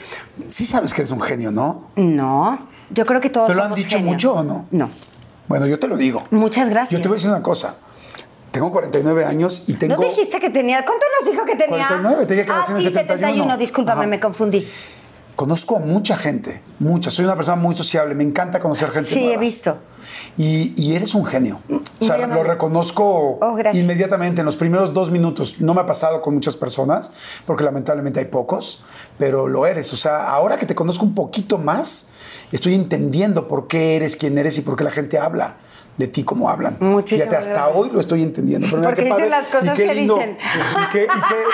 sí 0.48 0.64
sabes 0.64 0.94
que 0.94 1.00
eres 1.00 1.10
un 1.10 1.20
genio, 1.20 1.50
¿no? 1.50 1.90
No. 1.96 2.70
Yo 2.94 3.06
creo 3.06 3.20
que 3.20 3.30
todos. 3.30 3.48
¿Te 3.48 3.54
lo 3.54 3.64
han 3.64 3.74
dicho 3.74 3.98
mucho 3.98 4.34
o 4.34 4.42
no? 4.42 4.66
No. 4.70 4.90
Bueno, 5.48 5.66
yo 5.66 5.78
te 5.78 5.88
lo 5.88 5.96
digo. 5.96 6.22
Muchas 6.30 6.68
gracias. 6.68 6.98
Yo 6.98 7.02
te 7.02 7.08
voy 7.08 7.16
a 7.16 7.18
decir 7.18 7.30
una 7.30 7.42
cosa. 7.42 7.76
Tengo 8.50 8.70
49 8.70 9.24
años 9.24 9.64
y 9.66 9.74
tengo. 9.74 9.96
¿No 9.96 10.08
dijiste 10.08 10.38
que 10.38 10.50
tenía? 10.50 10.84
¿Cuánto 10.84 11.06
nos 11.20 11.32
dijo 11.32 11.44
que 11.46 11.56
tenía? 11.56 11.88
49, 11.88 12.26
te 12.26 12.34
dije 12.34 12.46
que 12.46 12.52
ah, 12.52 12.64
sí, 12.66 12.72
el 12.72 12.82
71. 12.82 13.16
71, 13.16 13.56
discúlpame, 13.56 14.06
me 14.06 14.20
confundí. 14.20 14.68
Conozco 15.36 15.76
a 15.76 15.78
mucha 15.80 16.16
gente, 16.16 16.62
mucha. 16.78 17.10
Soy 17.10 17.24
una 17.24 17.34
persona 17.34 17.56
muy 17.56 17.74
sociable, 17.74 18.14
me 18.14 18.22
encanta 18.22 18.58
conocer 18.60 18.90
gente. 18.90 19.08
Sí, 19.10 19.20
nueva. 19.20 19.34
he 19.34 19.38
visto. 19.38 19.78
Y, 20.36 20.74
y, 20.80 20.94
eres 20.94 21.14
un 21.14 21.24
genio. 21.24 21.60
O 22.00 22.04
sea, 22.04 22.18
lo 22.26 22.42
reconozco 22.42 23.38
Oh, 23.40 23.56
inmediatamente 23.72 24.40
en 24.40 24.44
los 24.46 24.56
primeros 24.56 24.92
dos 24.92 25.10
minutos. 25.10 25.60
No 25.60 25.74
me 25.74 25.80
ha 25.80 25.86
pasado 25.86 26.20
con 26.20 26.34
muchas 26.34 26.56
personas, 26.56 27.10
porque 27.46 27.64
lamentablemente 27.64 28.18
hay 28.20 28.26
pocos, 28.26 28.84
pero 29.18 29.48
lo 29.48 29.64
eres. 29.66 29.92
O 29.92 29.96
sea, 29.96 30.28
ahora 30.28 30.56
que 30.58 30.66
te 30.66 30.74
conozco 30.74 31.04
un 31.04 31.14
poquito 31.14 31.56
más, 31.56 32.10
estoy 32.50 32.74
entendiendo 32.74 33.48
por 33.48 33.68
qué 33.68 33.96
eres 33.96 34.16
quien 34.16 34.36
eres 34.38 34.58
y 34.58 34.60
por 34.62 34.76
qué 34.76 34.84
la 34.84 34.90
gente 34.90 35.18
habla 35.18 35.56
de 35.96 36.08
ti 36.08 36.24
como 36.24 36.48
hablan. 36.48 36.76
Muchísimas 36.80 37.28
Fíjate, 37.28 37.36
hasta 37.36 37.52
gracias. 37.64 37.76
hoy 37.76 37.90
lo 37.90 38.00
estoy 38.00 38.22
entendiendo. 38.22 38.66
Pero 38.70 38.82
Porque 38.82 38.96
qué 38.96 39.02
dicen 39.04 39.16
padre 39.16 39.30
las 39.30 39.46
cosas 39.48 39.76
que 39.78 39.94
lindo, 39.94 40.16
dicen. 40.16 40.36
Y 40.40 40.92
qué, 40.92 41.02
y 41.04 41.06
qué- 41.06 41.44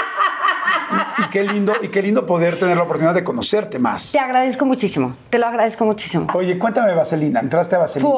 y- 1.18 1.30
qué 1.30 1.44
lindo, 1.44 1.72
y 1.82 1.88
qué 1.88 2.02
lindo 2.02 2.24
poder 2.26 2.58
tener 2.58 2.76
la 2.76 2.82
oportunidad 2.84 3.14
de 3.14 3.24
conocerte 3.24 3.78
más. 3.78 4.12
Te 4.12 4.18
agradezco 4.18 4.64
muchísimo. 4.66 5.16
Te 5.30 5.38
lo 5.38 5.46
agradezco 5.46 5.84
muchísimo. 5.84 6.26
Oye, 6.34 6.58
cuéntame 6.58 6.94
Vaselina. 6.94 7.40
Entraste 7.40 7.76
a 7.76 7.78
Vaselina. 7.78 8.10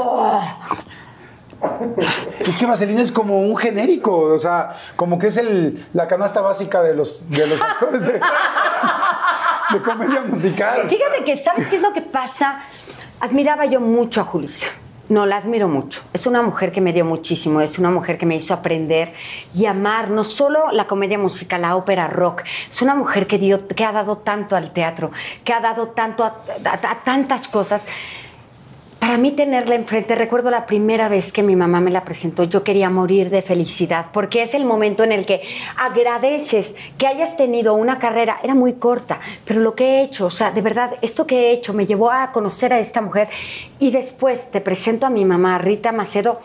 Es 2.41 2.57
que 2.57 2.65
Vaselina 2.67 3.03
es 3.03 3.13
como 3.13 3.41
un 3.43 3.57
genérico, 3.57 4.17
o 4.17 4.39
sea, 4.39 4.77
como 4.97 5.19
que 5.19 5.27
es 5.27 5.37
el, 5.37 5.87
la 5.93 6.09
canasta 6.09 6.41
básica 6.41 6.81
de 6.83 6.95
los, 6.95 7.29
de 7.29 7.47
los 7.47 7.61
actores 7.61 8.07
de, 8.07 8.13
de 8.15 9.83
comedia 9.85 10.23
musical. 10.23 10.89
Fíjate 10.89 11.25
que, 11.25 11.37
¿sabes 11.37 11.67
qué 11.69 11.77
es 11.77 11.83
lo 11.83 11.93
que 11.93 12.01
pasa? 12.03 12.61
Admiraba 13.21 13.67
yo 13.67 13.81
mucho 13.81 14.23
a 14.23 14.25
Julissa. 14.25 14.69
No, 15.11 15.27
la 15.27 15.37
admiro 15.39 15.69
mucho. 15.69 16.03
Es 16.13 16.27
una 16.27 16.41
mujer 16.41 16.71
que 16.71 16.81
me 16.81 16.93
dio 16.93 17.05
muchísimo, 17.05 17.61
es 17.61 17.79
una 17.81 17.91
mujer 17.91 18.17
que 18.17 18.27
me 18.27 18.37
hizo 18.37 18.55
aprender 18.55 19.13
y 19.53 19.67
amar 19.67 20.09
no 20.09 20.23
solo 20.25 20.71
la 20.73 20.87
comedia 20.87 21.19
musical, 21.19 21.63
la 21.63 21.75
ópera 21.75 22.07
rock. 22.07 22.43
Es 22.71 22.81
una 22.81 22.95
mujer 22.95 23.27
que, 23.27 23.37
dio, 23.37 23.67
que 23.67 23.85
ha 23.85 23.91
dado 23.91 24.19
tanto 24.19 24.55
al 24.55 24.71
teatro, 24.73 25.11
que 25.45 25.53
ha 25.53 25.59
dado 25.61 25.89
tanto 25.89 26.23
a, 26.25 26.37
a- 26.65 26.91
a 26.93 27.03
tantas 27.05 27.49
cosas. 27.49 27.87
Para 29.01 29.17
mí 29.17 29.33
tenerla 29.33 29.77
enfrente, 29.77 30.15
recuerdo 30.15 30.51
la 30.51 30.67
primera 30.67 31.09
vez 31.09 31.33
que 31.33 31.43
mi 31.43 31.57
mamá 31.57 31.81
me 31.81 31.91
la 31.91 32.05
presentó, 32.05 32.45
yo 32.45 32.63
quería 32.63 32.91
morir 32.91 33.31
de 33.31 33.41
felicidad, 33.41 34.07
porque 34.13 34.43
es 34.43 34.53
el 34.53 34.67
momento 34.67 35.03
en 35.03 35.11
el 35.11 35.25
que 35.25 35.41
agradeces 35.79 36.77
que 36.99 37.07
hayas 37.07 37.39
tenido 37.39 37.75
una 37.75 37.99
carrera, 37.99 38.39
era 38.43 38.55
muy 38.55 38.75
corta, 38.75 39.19
pero 39.47 39.61
lo 39.61 39.75
que 39.75 39.85
he 39.85 40.03
hecho, 40.03 40.27
o 40.27 40.31
sea, 40.31 40.51
de 40.51 40.61
verdad, 40.61 40.93
esto 41.01 41.27
que 41.27 41.49
he 41.49 41.53
hecho 41.53 41.73
me 41.73 41.87
llevó 41.87 42.11
a 42.11 42.31
conocer 42.31 42.75
a 42.75 42.79
esta 42.79 43.01
mujer 43.01 43.29
y 43.79 43.91
después 43.91 44.51
te 44.51 44.61
presento 44.61 45.07
a 45.07 45.11
mi 45.11 45.25
mamá, 45.25 45.57
Rita 45.57 45.93
Macedo, 45.93 46.39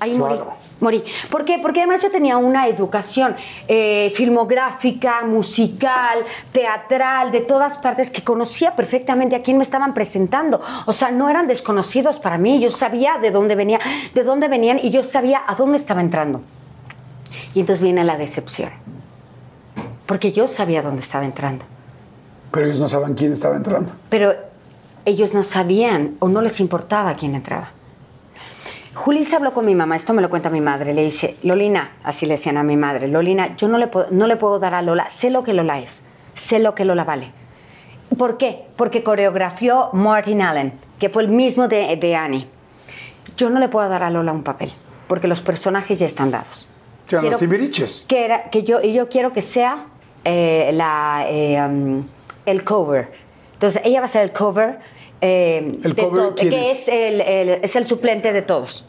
ahí 0.00 0.14
morí. 0.14 0.36
¿Por 0.80 1.44
qué? 1.44 1.58
Porque 1.60 1.80
además 1.80 2.02
yo 2.02 2.10
tenía 2.10 2.38
una 2.38 2.66
educación 2.66 3.36
eh, 3.68 4.10
filmográfica, 4.14 5.22
musical, 5.24 6.20
teatral, 6.52 7.30
de 7.30 7.42
todas 7.42 7.76
partes, 7.78 8.10
que 8.10 8.24
conocía 8.24 8.74
perfectamente 8.74 9.36
a 9.36 9.42
quién 9.42 9.58
me 9.58 9.62
estaban 9.62 9.92
presentando. 9.92 10.60
O 10.86 10.92
sea, 10.92 11.10
no 11.10 11.28
eran 11.28 11.46
desconocidos 11.46 12.18
para 12.18 12.38
mí. 12.38 12.60
Yo 12.60 12.72
sabía 12.72 13.18
de 13.18 13.30
dónde 13.30 13.54
venía, 13.54 13.78
de 14.14 14.24
dónde 14.24 14.48
venían 14.48 14.80
y 14.82 14.90
yo 14.90 15.04
sabía 15.04 15.42
a 15.46 15.54
dónde 15.54 15.76
estaba 15.76 16.00
entrando. 16.00 16.40
Y 17.54 17.60
entonces 17.60 17.82
viene 17.82 18.02
la 18.04 18.16
decepción. 18.16 18.70
Porque 20.06 20.32
yo 20.32 20.48
sabía 20.48 20.82
dónde 20.82 21.02
estaba 21.02 21.24
entrando. 21.24 21.64
Pero 22.50 22.66
ellos 22.66 22.80
no 22.80 22.88
saben 22.88 23.14
quién 23.14 23.32
estaba 23.32 23.56
entrando. 23.56 23.92
Pero 24.08 24.34
ellos 25.04 25.34
no 25.34 25.42
sabían 25.42 26.16
o 26.20 26.28
no 26.28 26.40
les 26.40 26.58
importaba 26.58 27.14
quién 27.14 27.34
entraba. 27.34 27.70
Juli 28.94 29.24
se 29.24 29.36
habló 29.36 29.52
con 29.52 29.64
mi 29.64 29.74
mamá, 29.74 29.94
esto 29.96 30.12
me 30.12 30.20
lo 30.22 30.28
cuenta 30.30 30.50
mi 30.50 30.60
madre, 30.60 30.92
le 30.94 31.02
dice, 31.04 31.36
Lolina, 31.42 31.92
así 32.02 32.26
le 32.26 32.32
decían 32.34 32.56
a 32.56 32.62
mi 32.64 32.76
madre, 32.76 33.06
Lolina, 33.08 33.56
yo 33.56 33.68
no 33.68 33.78
le, 33.78 33.86
puedo, 33.86 34.08
no 34.10 34.26
le 34.26 34.36
puedo 34.36 34.58
dar 34.58 34.74
a 34.74 34.82
Lola, 34.82 35.08
sé 35.10 35.30
lo 35.30 35.44
que 35.44 35.52
Lola 35.54 35.78
es, 35.78 36.04
sé 36.34 36.58
lo 36.58 36.74
que 36.74 36.84
Lola 36.84 37.04
vale. 37.04 37.30
¿Por 38.18 38.36
qué? 38.36 38.64
Porque 38.76 39.04
coreografió 39.04 39.90
Martin 39.92 40.42
Allen, 40.42 40.72
que 40.98 41.08
fue 41.08 41.22
el 41.22 41.28
mismo 41.28 41.68
de, 41.68 41.96
de 41.96 42.16
Annie. 42.16 42.48
Yo 43.36 43.48
no 43.48 43.60
le 43.60 43.68
puedo 43.68 43.88
dar 43.88 44.02
a 44.02 44.10
Lola 44.10 44.32
un 44.32 44.42
papel, 44.42 44.72
porque 45.06 45.28
los 45.28 45.40
personajes 45.40 46.00
ya 46.00 46.06
están 46.06 46.32
dados. 46.32 46.66
Sean 47.06 47.20
Quiero- 47.20 47.30
los 47.34 47.40
timbiriches. 47.40 48.04
que 48.08 48.24
era 48.24 48.50
que 48.50 48.64
yo 48.64 48.80
y 48.82 48.92
yo 48.92 49.08
quiero 49.08 49.32
que 49.32 49.42
sea 49.42 49.86
eh, 50.24 50.70
la 50.74 51.24
eh, 51.28 51.60
um, 51.64 52.04
el 52.46 52.62
cover 52.62 53.10
entonces 53.54 53.82
ella 53.84 53.98
va 54.00 54.06
a 54.06 54.08
ser 54.08 54.22
el 54.22 54.30
cover 54.32 54.78
eh, 55.20 55.78
¿El 55.84 55.94
de 55.94 56.02
cover 56.02 56.22
todo, 56.22 56.34
que 56.34 56.70
es? 56.70 56.82
es 56.82 56.88
el, 56.88 57.20
el- 57.20 57.64
es 57.64 57.76
el 57.76 57.86
suplente 57.86 58.32
de 58.32 58.42
todos 58.42 58.84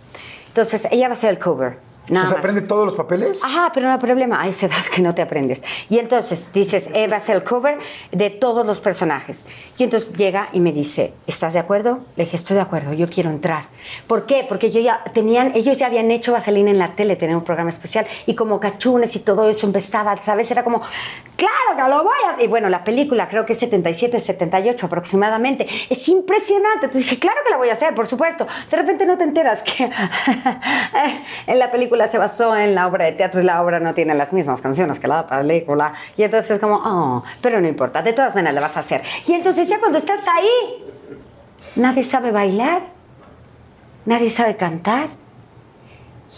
entonces 0.48 0.88
ella 0.92 1.08
va 1.08 1.14
a 1.14 1.18
ser 1.18 1.30
el 1.32 1.40
cover 1.40 1.78
nada 2.10 2.26
¿Se 2.26 2.34
más. 2.34 2.40
aprende 2.40 2.62
todos 2.62 2.86
los 2.86 2.96
papeles? 2.96 3.44
Ajá, 3.44 3.72
pero 3.74 3.88
no 3.88 3.94
hay 3.94 4.00
problema, 4.00 4.42
a 4.42 4.48
esa 4.48 4.66
edad 4.68 4.84
que 4.94 5.02
no 5.02 5.14
te 5.14 5.22
aprendes. 5.22 5.64
Y 5.90 6.00
entonces 6.00 6.52
dices, 6.54 6.90
eh, 6.94 7.08
va 7.08 7.18
a 7.18 7.20
ser 7.20 7.36
el 7.36 7.44
cover 7.44 7.80
de 8.12 8.30
todos 8.30 8.66
los 8.66 8.80
personajes. 8.80 9.46
Y 9.78 9.84
entonces 9.84 10.14
llega 10.14 10.50
y 10.54 10.60
me 10.60 10.72
dice, 10.72 11.14
¿estás 11.28 11.54
de 11.54 11.60
acuerdo? 11.60 12.00
Le 12.16 12.26
dije, 12.26 12.38
estoy 12.38 12.56
de 12.56 12.62
acuerdo, 12.62 12.94
yo 12.94 13.08
quiero 13.08 13.30
entrar. 13.30 13.66
¿Por 14.08 14.26
qué? 14.26 14.46
Porque 14.48 14.72
yo 14.72 14.80
ya 14.80 15.04
tenían, 15.14 15.54
ellos 15.56 15.78
ya 15.78 15.88
habían 15.88 16.12
hecho 16.12 16.32
Vaselina 16.34 16.72
en 16.72 16.80
la 16.80 16.96
tele, 16.96 17.16
tenían 17.16 17.38
un 17.38 17.44
programa 17.44 17.70
especial, 17.70 18.06
y 18.26 18.36
como 18.36 18.60
cachunes 18.60 19.16
y 19.16 19.20
todo 19.20 19.50
eso 19.50 19.66
empezaba, 19.68 20.16
¿sabes? 20.22 20.50
Era 20.52 20.64
como, 20.64 20.82
claro 21.36 21.76
que 21.76 21.90
lo 21.90 22.04
voy 22.04 22.18
a 22.28 22.32
hacer. 22.32 22.46
Y 22.46 22.48
bueno, 22.48 22.70
la 22.70 22.84
película 22.84 23.28
creo 23.30 23.46
que 23.46 23.54
es 23.54 23.60
77, 23.60 24.20
78 24.20 24.86
aproximadamente. 24.86 25.68
Es 25.90 26.08
impresionante. 26.08 26.86
Entonces 26.86 27.04
dije, 27.04 27.20
claro 27.20 27.38
que 27.46 27.52
la 27.52 27.58
voy 27.58 27.70
a 27.70 27.74
hacer, 27.74 27.94
por 27.96 28.08
supuesto. 28.08 28.48
De 28.70 28.78
repente 28.78 29.06
no 29.06 29.18
te 29.18 29.24
enteras 29.24 29.64
que 29.64 29.84
en 31.48 31.60
la 31.60 31.72
película 31.72 31.91
se 32.08 32.18
basó 32.18 32.56
en 32.56 32.76
la 32.76 32.88
obra 32.88 33.06
de 33.06 33.14
teatro 33.14 33.42
y 33.42 33.44
la 33.44 33.62
obra 33.62 33.80
no 33.80 33.94
tiene 33.94 34.14
las 34.16 34.34
mismas 34.34 34.62
canciones 34.62 35.00
que 35.00 35.08
la 35.08 35.28
película. 35.28 35.94
Y 36.18 36.24
entonces 36.24 36.52
es 36.52 36.60
como, 36.60 36.76
oh, 36.76 37.24
pero 37.42 37.62
no 37.62 37.68
importa, 37.68 38.02
de 38.02 38.14
todas 38.14 38.36
maneras 38.36 38.56
la 38.56 38.62
vas 38.62 38.78
a 38.78 38.80
hacer. 38.82 39.02
Y 39.28 39.34
entonces 39.34 39.68
ya 39.68 39.80
cuando 39.80 39.98
estás 39.98 40.26
ahí, 40.28 40.86
nadie 41.76 42.04
sabe 42.04 42.32
bailar, 42.32 42.82
nadie 44.06 44.30
sabe 44.30 44.56
cantar. 44.58 45.10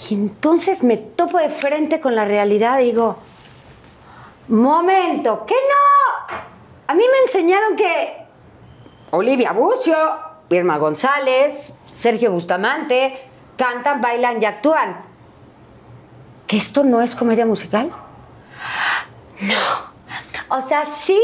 Y 0.09 0.15
entonces 0.15 0.83
me 0.83 0.97
topo 0.97 1.37
de 1.37 1.49
frente 1.49 2.01
con 2.01 2.15
la 2.15 2.25
realidad 2.25 2.79
y 2.79 2.85
digo, 2.85 3.17
momento, 4.47 5.45
que 5.45 5.53
no. 5.55 6.37
A 6.87 6.93
mí 6.93 7.03
me 7.11 7.19
enseñaron 7.25 7.75
que 7.75 8.17
Olivia 9.11 9.51
Bucio, 9.51 9.95
Irma 10.49 10.77
González, 10.77 11.79
Sergio 11.91 12.31
Bustamante 12.31 13.29
cantan, 13.55 14.01
bailan 14.01 14.41
y 14.41 14.45
actúan. 14.45 15.12
¿Que 16.47 16.58
esto 16.58 16.84
no 16.84 17.01
es 17.01 17.15
comedia 17.15 17.45
musical? 17.45 17.91
No. 19.41 19.93
O 20.58 20.62
sea, 20.62 20.86
sí, 20.86 21.21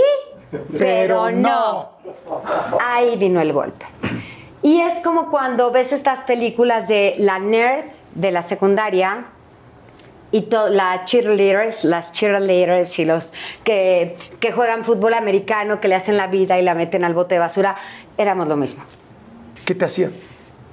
pero, 0.78 1.32
no. 1.32 1.92
Ahí 2.82 3.16
vino 3.18 3.40
el 3.42 3.54
golpe. 3.54 3.86
Y 4.62 4.82
es 4.82 5.00
como 5.04 5.30
cuando 5.30 5.72
ves 5.72 5.94
estas 5.94 6.24
películas 6.24 6.88
de 6.88 7.16
la 7.20 7.40
nerd 7.40 7.86
de 8.16 8.32
la 8.32 8.44
secundaria 8.44 9.26
y 10.32 10.48
las 10.70 11.06
cheerleaders, 11.06 11.84
las 11.84 12.12
cheerleaders 12.12 13.00
y 13.00 13.06
los 13.06 13.34
que, 13.64 14.18
que 14.40 14.52
juegan 14.52 14.84
fútbol 14.84 15.14
americano, 15.14 15.80
que 15.80 15.88
le 15.88 15.96
hacen 15.96 16.18
la 16.18 16.28
vida 16.28 16.60
y 16.60 16.64
la 16.64 16.76
meten 16.76 17.04
al 17.04 17.14
bote 17.14 17.36
de 17.36 17.40
basura, 17.40 17.78
éramos 18.18 18.48
lo 18.48 18.56
mismo. 18.56 18.84
¿Qué 19.66 19.76
te 19.76 19.86
hacían? 19.86 20.12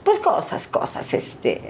Pues 0.03 0.19
cosas, 0.19 0.67
cosas, 0.67 1.13
este 1.15 1.61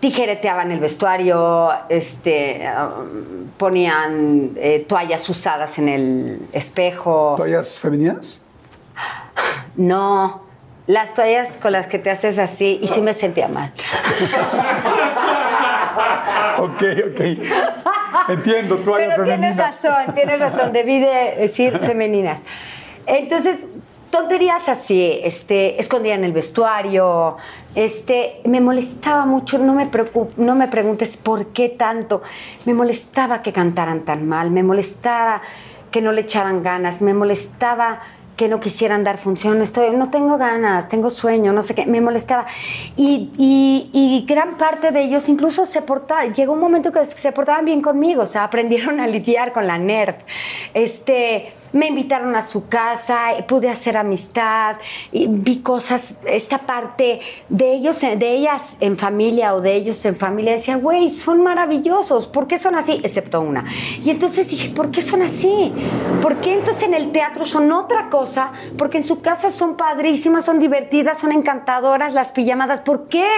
tijereteaban 0.00 0.70
el 0.72 0.80
vestuario, 0.80 1.70
este, 1.88 2.68
um, 2.68 3.48
ponían 3.56 4.52
eh, 4.56 4.84
toallas 4.88 5.28
usadas 5.28 5.78
en 5.78 5.88
el 5.88 6.48
espejo. 6.52 7.34
¿Toallas 7.36 7.80
femeninas? 7.80 8.42
No, 9.76 10.42
las 10.86 11.14
toallas 11.14 11.50
con 11.60 11.72
las 11.72 11.86
que 11.86 11.98
te 11.98 12.10
haces 12.10 12.38
así 12.38 12.78
y 12.82 12.88
sí 12.88 13.00
me 13.00 13.14
sentía 13.14 13.48
mal. 13.48 13.72
ok, 16.58 16.82
ok. 17.12 17.20
Entiendo, 18.28 18.76
toallas 18.78 19.14
Pero 19.14 19.26
femeninas. 19.26 19.56
Tienes 19.56 19.56
razón, 19.56 20.14
tienes 20.14 20.40
razón, 20.40 20.72
debí 20.72 21.00
de 21.00 21.36
decir 21.38 21.78
femeninas. 21.78 22.42
Entonces, 23.06 23.58
tonterías 24.12 24.68
así, 24.68 25.20
este, 25.24 25.80
escondían 25.80 26.22
el 26.22 26.32
vestuario, 26.32 27.38
este, 27.74 28.42
me 28.44 28.60
molestaba 28.60 29.24
mucho, 29.24 29.58
no 29.58 29.74
me, 29.74 29.90
no 30.36 30.54
me 30.54 30.68
preguntes 30.68 31.16
por 31.16 31.46
qué 31.46 31.70
tanto, 31.70 32.22
me 32.66 32.74
molestaba 32.74 33.42
que 33.42 33.54
cantaran 33.54 34.04
tan 34.04 34.28
mal, 34.28 34.50
me 34.50 34.62
molestaba 34.62 35.40
que 35.90 36.02
no 36.02 36.12
le 36.12 36.20
echaran 36.20 36.62
ganas, 36.62 37.00
me 37.00 37.14
molestaba 37.14 38.02
que 38.42 38.48
no 38.48 38.58
quisieran 38.58 39.04
dar 39.04 39.18
función, 39.18 39.62
estoy, 39.62 39.94
no 39.94 40.10
tengo 40.10 40.36
ganas, 40.36 40.88
tengo 40.88 41.10
sueño, 41.10 41.52
no 41.52 41.62
sé 41.62 41.76
qué, 41.76 41.86
me 41.86 42.00
molestaba. 42.00 42.44
Y, 42.96 44.24
gran 44.26 44.56
parte 44.56 44.90
de 44.90 45.02
ellos 45.02 45.28
incluso 45.28 45.64
se 45.64 45.80
portaban, 45.82 46.34
llegó 46.34 46.52
un 46.52 46.58
momento 46.58 46.90
que 46.90 47.04
se 47.04 47.30
portaban 47.30 47.64
bien 47.64 47.80
conmigo, 47.80 48.22
o 48.22 48.26
sea, 48.26 48.42
aprendieron 48.42 48.98
a 48.98 49.06
lidiar 49.06 49.52
con 49.52 49.68
la 49.68 49.78
nerd. 49.78 50.16
Este, 50.74 51.52
me 51.72 51.86
invitaron 51.86 52.34
a 52.34 52.42
su 52.42 52.66
casa, 52.68 53.28
pude 53.46 53.68
hacer 53.68 53.96
amistad, 53.96 54.76
vi 55.12 55.60
cosas, 55.60 56.20
esta 56.26 56.58
parte 56.58 57.20
de 57.48 57.74
ellos, 57.74 58.00
de 58.00 58.34
ellas 58.34 58.76
en 58.80 58.98
familia 58.98 59.54
o 59.54 59.60
de 59.60 59.74
ellos 59.74 60.04
en 60.04 60.16
familia, 60.16 60.52
decía, 60.52 60.76
güey, 60.76 61.10
son 61.10 61.44
maravillosos, 61.44 62.26
¿por 62.26 62.48
qué 62.48 62.58
son 62.58 62.74
así? 62.74 63.00
Excepto 63.04 63.40
una. 63.40 63.64
Y 64.02 64.10
entonces 64.10 64.48
dije, 64.50 64.70
¿por 64.70 64.90
qué 64.90 65.00
son 65.00 65.22
así? 65.22 65.72
¿Por 66.20 66.36
qué 66.36 66.54
entonces 66.54 66.82
en 66.84 66.94
el 66.94 67.12
teatro 67.12 67.46
son 67.46 67.70
otra 67.70 68.10
cosa? 68.10 68.31
Porque 68.76 68.98
en 68.98 69.04
su 69.04 69.20
casa 69.20 69.50
son 69.50 69.76
padrísimas, 69.76 70.44
son 70.44 70.58
divertidas, 70.58 71.18
son 71.18 71.32
encantadoras 71.32 72.12
las 72.14 72.32
pijamadas, 72.32 72.80
¿por 72.80 73.08
qué? 73.08 73.28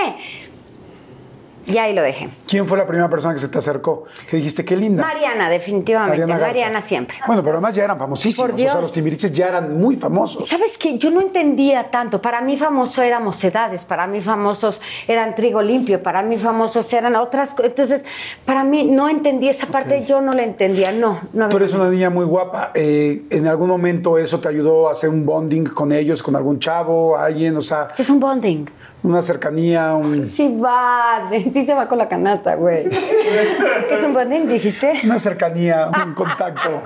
Y 1.66 1.79
ahí 1.79 1.94
lo 1.94 2.03
dejé. 2.03 2.29
¿Quién 2.46 2.68
fue 2.68 2.77
la 2.77 2.87
primera 2.87 3.09
persona 3.09 3.35
que 3.35 3.40
se 3.40 3.48
te 3.48 3.59
acercó? 3.59 4.05
Que 4.29 4.37
dijiste, 4.37 4.64
qué 4.64 4.77
linda. 4.77 5.03
Mariana, 5.03 5.48
definitivamente. 5.48 6.27
Mariana, 6.27 6.81
siempre. 6.81 7.16
Bueno, 7.27 7.42
pero 7.42 7.55
además 7.55 7.74
ya 7.74 7.85
eran 7.85 7.98
famosísimos. 7.98 8.50
O 8.53 8.57
sea, 8.57 8.81
los 8.81 8.92
timbiriches 8.92 9.33
ya 9.33 9.48
eran 9.48 9.79
muy 9.79 9.96
famosos. 9.96 10.48
¿Sabes 10.48 10.77
qué? 10.77 10.98
Yo 10.98 11.11
no 11.11 11.20
entendía 11.20 11.90
tanto. 11.90 12.20
Para 12.20 12.40
mí 12.40 12.57
famoso 12.57 13.03
eran 13.03 13.24
mocedades, 13.24 13.85
para 13.85 14.07
mí 14.07 14.20
famosos 14.20 14.81
eran 15.09 15.35
trigo 15.35 15.62
limpio, 15.62 16.03
para 16.03 16.22
mí 16.22 16.37
famosos 16.38 16.92
eran 16.92 17.16
otras 17.16 17.53
cosas. 17.55 17.70
Entonces, 17.70 18.05
para 18.44 18.64
mí 18.64 18.85
no 18.85 19.09
entendí 19.09 19.48
esa 19.48 19.66
parte, 19.66 20.05
yo 20.05 20.20
no 20.20 20.33
la 20.33 20.42
entendía. 20.42 20.92
No, 20.92 21.20
no. 21.33 21.48
Tú 21.48 21.57
eres 21.57 21.72
una 21.72 21.90
niña 21.90 22.11
muy 22.11 22.24
guapa. 22.24 22.72
Eh, 22.74 23.22
¿En 23.31 23.46
algún 23.46 23.68
momento 23.68 24.18
eso 24.18 24.38
te 24.40 24.48
ayudó 24.48 24.88
a 24.88 24.92
hacer 24.92 25.09
un 25.09 25.24
bonding 25.24 25.64
con 25.64 25.92
ellos, 25.92 26.22
con 26.22 26.37
algún 26.37 26.59
chavo, 26.59 27.16
alguien? 27.16 27.57
O 27.57 27.62
sea. 27.62 27.88
¿Qué 27.94 28.03
es 28.03 28.11
un 28.11 28.20
bonding? 28.20 28.66
Una 29.04 29.20
cercanía, 29.20 29.94
un... 29.94 30.30
Sí 30.30 30.58
va, 30.58 31.28
sí 31.30 31.66
se 31.66 31.74
va 31.74 31.86
con 31.86 31.98
la 31.98 32.08
canasta, 32.08 32.54
güey. 32.54 32.88
¿Qué 32.88 33.94
es 33.94 34.02
un 34.02 34.14
bonding, 34.14 34.48
dijiste? 34.48 34.94
Una 35.04 35.18
cercanía, 35.18 35.90
un 36.06 36.14
contacto. 36.14 36.82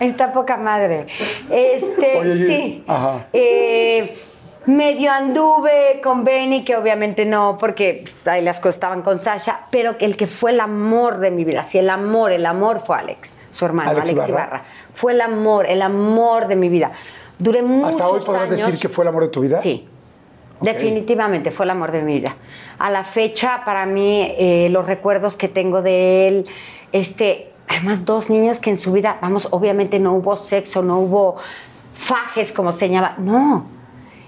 Está 0.00 0.32
poca 0.32 0.56
madre. 0.56 1.06
Este, 1.50 2.46
sí. 2.46 2.84
Ajá. 2.88 3.26
Eh, 3.34 4.16
medio 4.64 5.12
anduve 5.12 6.00
con 6.02 6.24
Benny, 6.24 6.64
que 6.64 6.76
obviamente 6.76 7.26
no, 7.26 7.58
porque 7.60 8.04
pues, 8.04 8.26
ahí 8.26 8.42
las 8.42 8.58
cosas 8.58 8.76
estaban 8.76 9.02
con 9.02 9.18
Sasha, 9.18 9.66
pero 9.70 9.96
el 10.00 10.16
que 10.16 10.26
fue 10.26 10.52
el 10.52 10.60
amor 10.60 11.18
de 11.18 11.30
mi 11.30 11.44
vida, 11.44 11.62
sí, 11.64 11.76
el 11.76 11.90
amor, 11.90 12.32
el 12.32 12.46
amor 12.46 12.80
fue 12.80 12.96
Alex, 12.96 13.38
su 13.50 13.66
hermano, 13.66 13.90
Alex, 13.90 14.28
Ibarra. 14.28 14.62
Fue 14.94 15.12
el 15.12 15.20
amor, 15.20 15.66
el 15.66 15.82
amor 15.82 16.46
de 16.46 16.56
mi 16.56 16.70
vida. 16.70 16.92
Duré 17.40 17.62
muchos 17.62 17.90
¿Hasta 17.90 18.06
hoy 18.06 18.20
podrás 18.20 18.50
decir 18.50 18.78
que 18.78 18.88
fue 18.88 19.04
el 19.04 19.08
amor 19.08 19.22
de 19.24 19.28
tu 19.30 19.40
vida? 19.40 19.60
Sí. 19.60 19.88
Definitivamente 20.60 21.50
fue 21.50 21.64
el 21.64 21.70
amor 21.70 21.90
de 21.90 22.02
mi 22.02 22.16
vida. 22.16 22.36
A 22.78 22.90
la 22.90 23.02
fecha, 23.02 23.62
para 23.64 23.86
mí, 23.86 24.34
eh, 24.38 24.68
los 24.70 24.86
recuerdos 24.86 25.36
que 25.36 25.48
tengo 25.48 25.80
de 25.80 26.28
él, 26.28 26.46
este, 26.92 27.50
además 27.66 28.04
dos 28.04 28.28
niños 28.28 28.58
que 28.58 28.68
en 28.68 28.78
su 28.78 28.92
vida, 28.92 29.18
vamos, 29.22 29.48
obviamente 29.52 29.98
no 29.98 30.12
hubo 30.12 30.36
sexo, 30.36 30.82
no 30.82 30.98
hubo 30.98 31.36
fajes 31.94 32.52
como 32.52 32.72
se 32.72 32.90
llama, 32.90 33.14
no, 33.16 33.64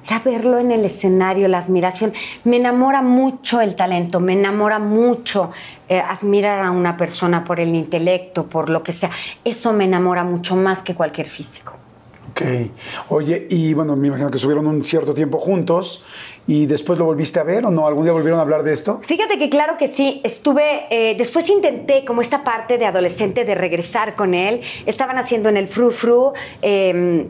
era 0.07 0.20
verlo 0.20 0.59
en 0.59 0.72
el 0.72 0.87
escenario, 0.87 1.48
la 1.48 1.59
admiración. 1.59 2.14
Me 2.44 2.57
enamora 2.57 3.03
mucho 3.03 3.61
el 3.61 3.77
talento, 3.77 4.18
me 4.18 4.33
enamora 4.33 4.79
mucho 4.79 5.51
eh, 5.87 6.01
admirar 6.01 6.64
a 6.64 6.70
una 6.70 6.96
persona 6.96 7.44
por 7.44 7.61
el 7.61 7.75
intelecto, 7.75 8.46
por 8.46 8.70
lo 8.70 8.83
que 8.83 8.94
sea. 8.94 9.11
Eso 9.44 9.75
me 9.75 9.85
enamora 9.85 10.25
mucho 10.25 10.57
más 10.57 10.81
que 10.83 10.94
cualquier 10.94 11.27
físico. 11.27 11.75
Ok. 12.33 12.42
Oye, 13.11 13.47
y 13.51 13.75
bueno, 13.75 13.95
me 13.95 14.09
imagino 14.09 14.31
que 14.31 14.37
estuvieron 14.37 14.66
un 14.66 14.83
cierto 14.85 15.12
tiempo 15.12 15.38
juntos 15.38 16.05
y 16.47 16.64
después 16.64 16.99
lo 16.99 17.05
volviste 17.05 17.38
a 17.38 17.42
ver 17.42 17.66
o 17.66 17.71
no? 17.71 17.87
¿Algún 17.87 18.05
día 18.05 18.12
volvieron 18.12 18.38
a 18.38 18.42
hablar 18.42 18.62
de 18.62 18.73
esto? 18.73 19.01
Fíjate 19.03 19.38
que 19.38 19.51
claro 19.51 19.77
que 19.77 19.87
sí. 19.87 20.23
Estuve, 20.25 20.87
eh, 20.90 21.14
después 21.16 21.49
intenté 21.51 22.07
como 22.07 22.23
esta 22.23 22.42
parte 22.42 22.79
de 22.79 22.87
adolescente 22.87 23.45
de 23.45 23.55
regresar 23.55 24.16
con 24.16 24.33
él. 24.33 24.62
Estaban 24.87 25.18
haciendo 25.18 25.51
en 25.51 25.59
el 25.59 25.68
Fru 25.68 25.90
Fru 25.90 26.33
em, 26.62 27.29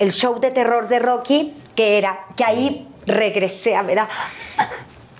el 0.00 0.12
show 0.12 0.40
de 0.40 0.50
terror 0.50 0.88
de 0.88 0.98
Rocky, 0.98 1.54
que 1.76 1.96
era, 1.96 2.26
que 2.36 2.44
ahí 2.44 2.88
regresé 3.06 3.76
a 3.76 3.82
ver 3.82 4.00
a 4.00 4.08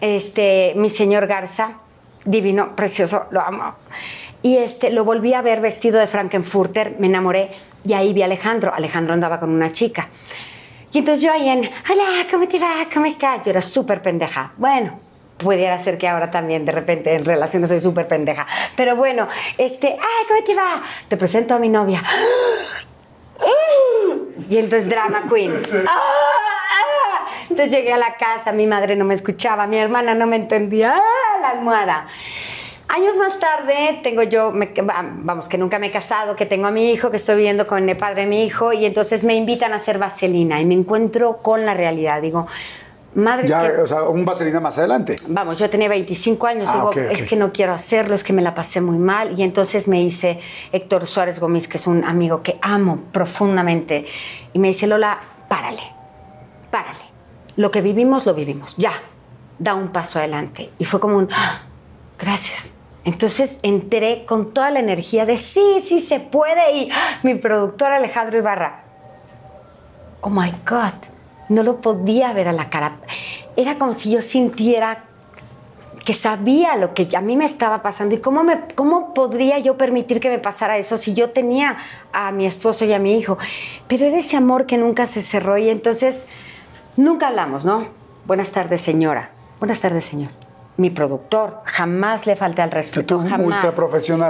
este, 0.00 0.74
mi 0.76 0.90
señor 0.90 1.28
Garza, 1.28 1.78
divino, 2.24 2.74
precioso, 2.74 3.26
lo 3.30 3.40
amo. 3.40 3.76
Y 4.42 4.58
este, 4.58 4.90
lo 4.90 5.04
volví 5.04 5.32
a 5.32 5.42
ver 5.42 5.60
vestido 5.60 5.98
de 5.98 6.06
Frankenfurter, 6.06 6.96
me 6.98 7.06
enamoré 7.06 7.50
y 7.86 7.94
ahí 7.94 8.12
vi 8.12 8.22
a 8.22 8.24
Alejandro. 8.26 8.72
Alejandro 8.74 9.14
andaba 9.14 9.38
con 9.40 9.50
una 9.50 9.72
chica. 9.72 10.08
Y 10.92 10.98
entonces 10.98 11.22
yo 11.22 11.32
ahí 11.32 11.48
en, 11.48 11.58
hola, 11.60 12.26
¿cómo 12.30 12.48
te 12.48 12.58
va? 12.58 12.86
¿Cómo 12.92 13.06
estás? 13.06 13.42
Yo 13.42 13.50
era 13.50 13.62
súper 13.62 14.02
pendeja. 14.02 14.52
Bueno, 14.56 14.98
pudiera 15.36 15.78
ser 15.78 15.98
que 15.98 16.08
ahora 16.08 16.30
también 16.30 16.64
de 16.64 16.72
repente 16.72 17.14
en 17.14 17.24
relaciones 17.24 17.68
soy 17.68 17.80
súper 17.80 18.08
pendeja. 18.08 18.46
Pero 18.76 18.96
bueno, 18.96 19.28
este, 19.58 19.88
ay, 19.88 20.24
¿cómo 20.28 20.42
te 20.42 20.54
va? 20.54 20.82
Te 21.08 21.16
presento 21.16 21.54
a 21.54 21.58
mi 21.58 21.68
novia. 21.68 22.02
Y 24.48 24.58
entonces 24.58 24.88
drama 24.88 25.24
queen. 25.28 25.62
Entonces 27.50 27.70
llegué 27.70 27.92
a 27.92 27.98
la 27.98 28.16
casa, 28.16 28.52
mi 28.52 28.66
madre 28.66 28.96
no 28.96 29.04
me 29.04 29.14
escuchaba, 29.14 29.66
mi 29.66 29.78
hermana 29.78 30.14
no 30.14 30.26
me 30.26 30.36
entendía. 30.36 30.94
¡Ah, 30.96 31.40
la 31.40 31.50
almohada! 31.50 32.06
Años 32.88 33.16
más 33.16 33.38
tarde 33.40 34.00
tengo 34.02 34.22
yo, 34.22 34.52
vamos, 35.22 35.48
que 35.48 35.58
nunca 35.58 35.78
me 35.78 35.88
he 35.88 35.90
casado, 35.90 36.36
que 36.36 36.46
tengo 36.46 36.66
a 36.68 36.70
mi 36.70 36.92
hijo, 36.92 37.10
que 37.10 37.16
estoy 37.16 37.36
viviendo 37.36 37.66
con 37.66 37.88
el 37.88 37.96
padre 37.96 38.22
de 38.22 38.26
mi 38.28 38.44
hijo 38.44 38.72
y 38.72 38.84
entonces 38.86 39.24
me 39.24 39.34
invitan 39.34 39.72
a 39.72 39.76
hacer 39.76 39.98
vaselina 39.98 40.60
y 40.60 40.64
me 40.64 40.74
encuentro 40.74 41.38
con 41.38 41.66
la 41.66 41.74
realidad. 41.74 42.22
Digo, 42.22 42.46
madre 43.16 43.48
Ya, 43.48 43.62
que- 43.74 43.80
o 43.82 43.86
sea, 43.88 44.04
un 44.04 44.24
vaselina 44.24 44.60
más 44.60 44.78
adelante. 44.78 45.16
Vamos, 45.28 45.58
yo 45.58 45.68
tenía 45.68 45.88
25 45.88 46.46
años, 46.46 46.68
Ah, 46.70 46.74
digo, 46.74 46.92
es 47.10 47.22
que 47.24 47.34
no 47.34 47.52
quiero 47.52 47.72
hacerlo, 47.74 48.14
es 48.14 48.22
que 48.22 48.32
me 48.32 48.40
la 48.40 48.54
pasé 48.54 48.80
muy 48.80 48.98
mal. 48.98 49.36
Y 49.38 49.42
entonces 49.42 49.88
me 49.88 49.98
dice 49.98 50.38
Héctor 50.70 51.08
Suárez 51.08 51.40
Gómez, 51.40 51.66
que 51.66 51.78
es 51.78 51.86
un 51.88 52.04
amigo 52.04 52.42
que 52.42 52.56
amo 52.62 53.00
profundamente, 53.10 54.06
y 54.52 54.58
me 54.60 54.68
dice, 54.68 54.86
Lola, 54.86 55.18
párale, 55.48 55.82
párale. 56.70 57.04
Lo 57.56 57.72
que 57.72 57.80
vivimos, 57.82 58.26
lo 58.26 58.32
vivimos, 58.34 58.76
ya, 58.76 58.92
da 59.58 59.74
un 59.74 59.88
paso 59.88 60.20
adelante. 60.20 60.70
Y 60.78 60.84
fue 60.84 61.00
como 61.00 61.16
un, 61.16 61.28
"Ah, 61.32 61.62
gracias. 62.18 62.74
Entonces 63.06 63.60
entré 63.62 64.24
con 64.26 64.52
toda 64.52 64.72
la 64.72 64.80
energía 64.80 65.24
de 65.24 65.38
sí, 65.38 65.78
sí 65.80 66.00
se 66.00 66.18
puede. 66.18 66.76
Y 66.76 66.90
¡ah! 66.90 67.20
mi 67.22 67.36
productor 67.36 67.92
Alejandro 67.92 68.36
Ibarra, 68.36 68.82
oh 70.20 70.28
my 70.28 70.50
God, 70.68 70.92
no 71.48 71.62
lo 71.62 71.80
podía 71.80 72.32
ver 72.32 72.48
a 72.48 72.52
la 72.52 72.68
cara. 72.68 72.96
Era 73.56 73.78
como 73.78 73.94
si 73.94 74.10
yo 74.10 74.20
sintiera 74.20 75.04
que 76.04 76.14
sabía 76.14 76.76
lo 76.76 76.94
que 76.94 77.08
a 77.16 77.20
mí 77.20 77.36
me 77.36 77.44
estaba 77.44 77.80
pasando 77.80 78.16
y 78.16 78.18
cómo, 78.18 78.42
cómo 78.74 79.14
podría 79.14 79.60
yo 79.60 79.76
permitir 79.76 80.18
que 80.18 80.28
me 80.28 80.40
pasara 80.40 80.76
eso 80.76 80.98
si 80.98 81.14
yo 81.14 81.30
tenía 81.30 81.76
a 82.12 82.32
mi 82.32 82.44
esposo 82.44 82.84
y 82.84 82.92
a 82.92 82.98
mi 82.98 83.16
hijo. 83.16 83.38
Pero 83.86 84.06
era 84.06 84.18
ese 84.18 84.36
amor 84.36 84.66
que 84.66 84.78
nunca 84.78 85.06
se 85.06 85.22
cerró 85.22 85.58
y 85.58 85.70
entonces 85.70 86.26
nunca 86.96 87.28
hablamos, 87.28 87.64
¿no? 87.64 87.86
Buenas 88.26 88.50
tardes, 88.50 88.80
señora. 88.80 89.30
Buenas 89.60 89.80
tardes, 89.80 90.04
señor. 90.04 90.45
Mi 90.76 90.90
productor, 90.90 91.62
jamás 91.64 92.26
le 92.26 92.36
falté 92.36 92.62
al 92.62 92.70
respeto, 92.70 93.18
tú, 93.18 93.28
jamás. 93.28 93.64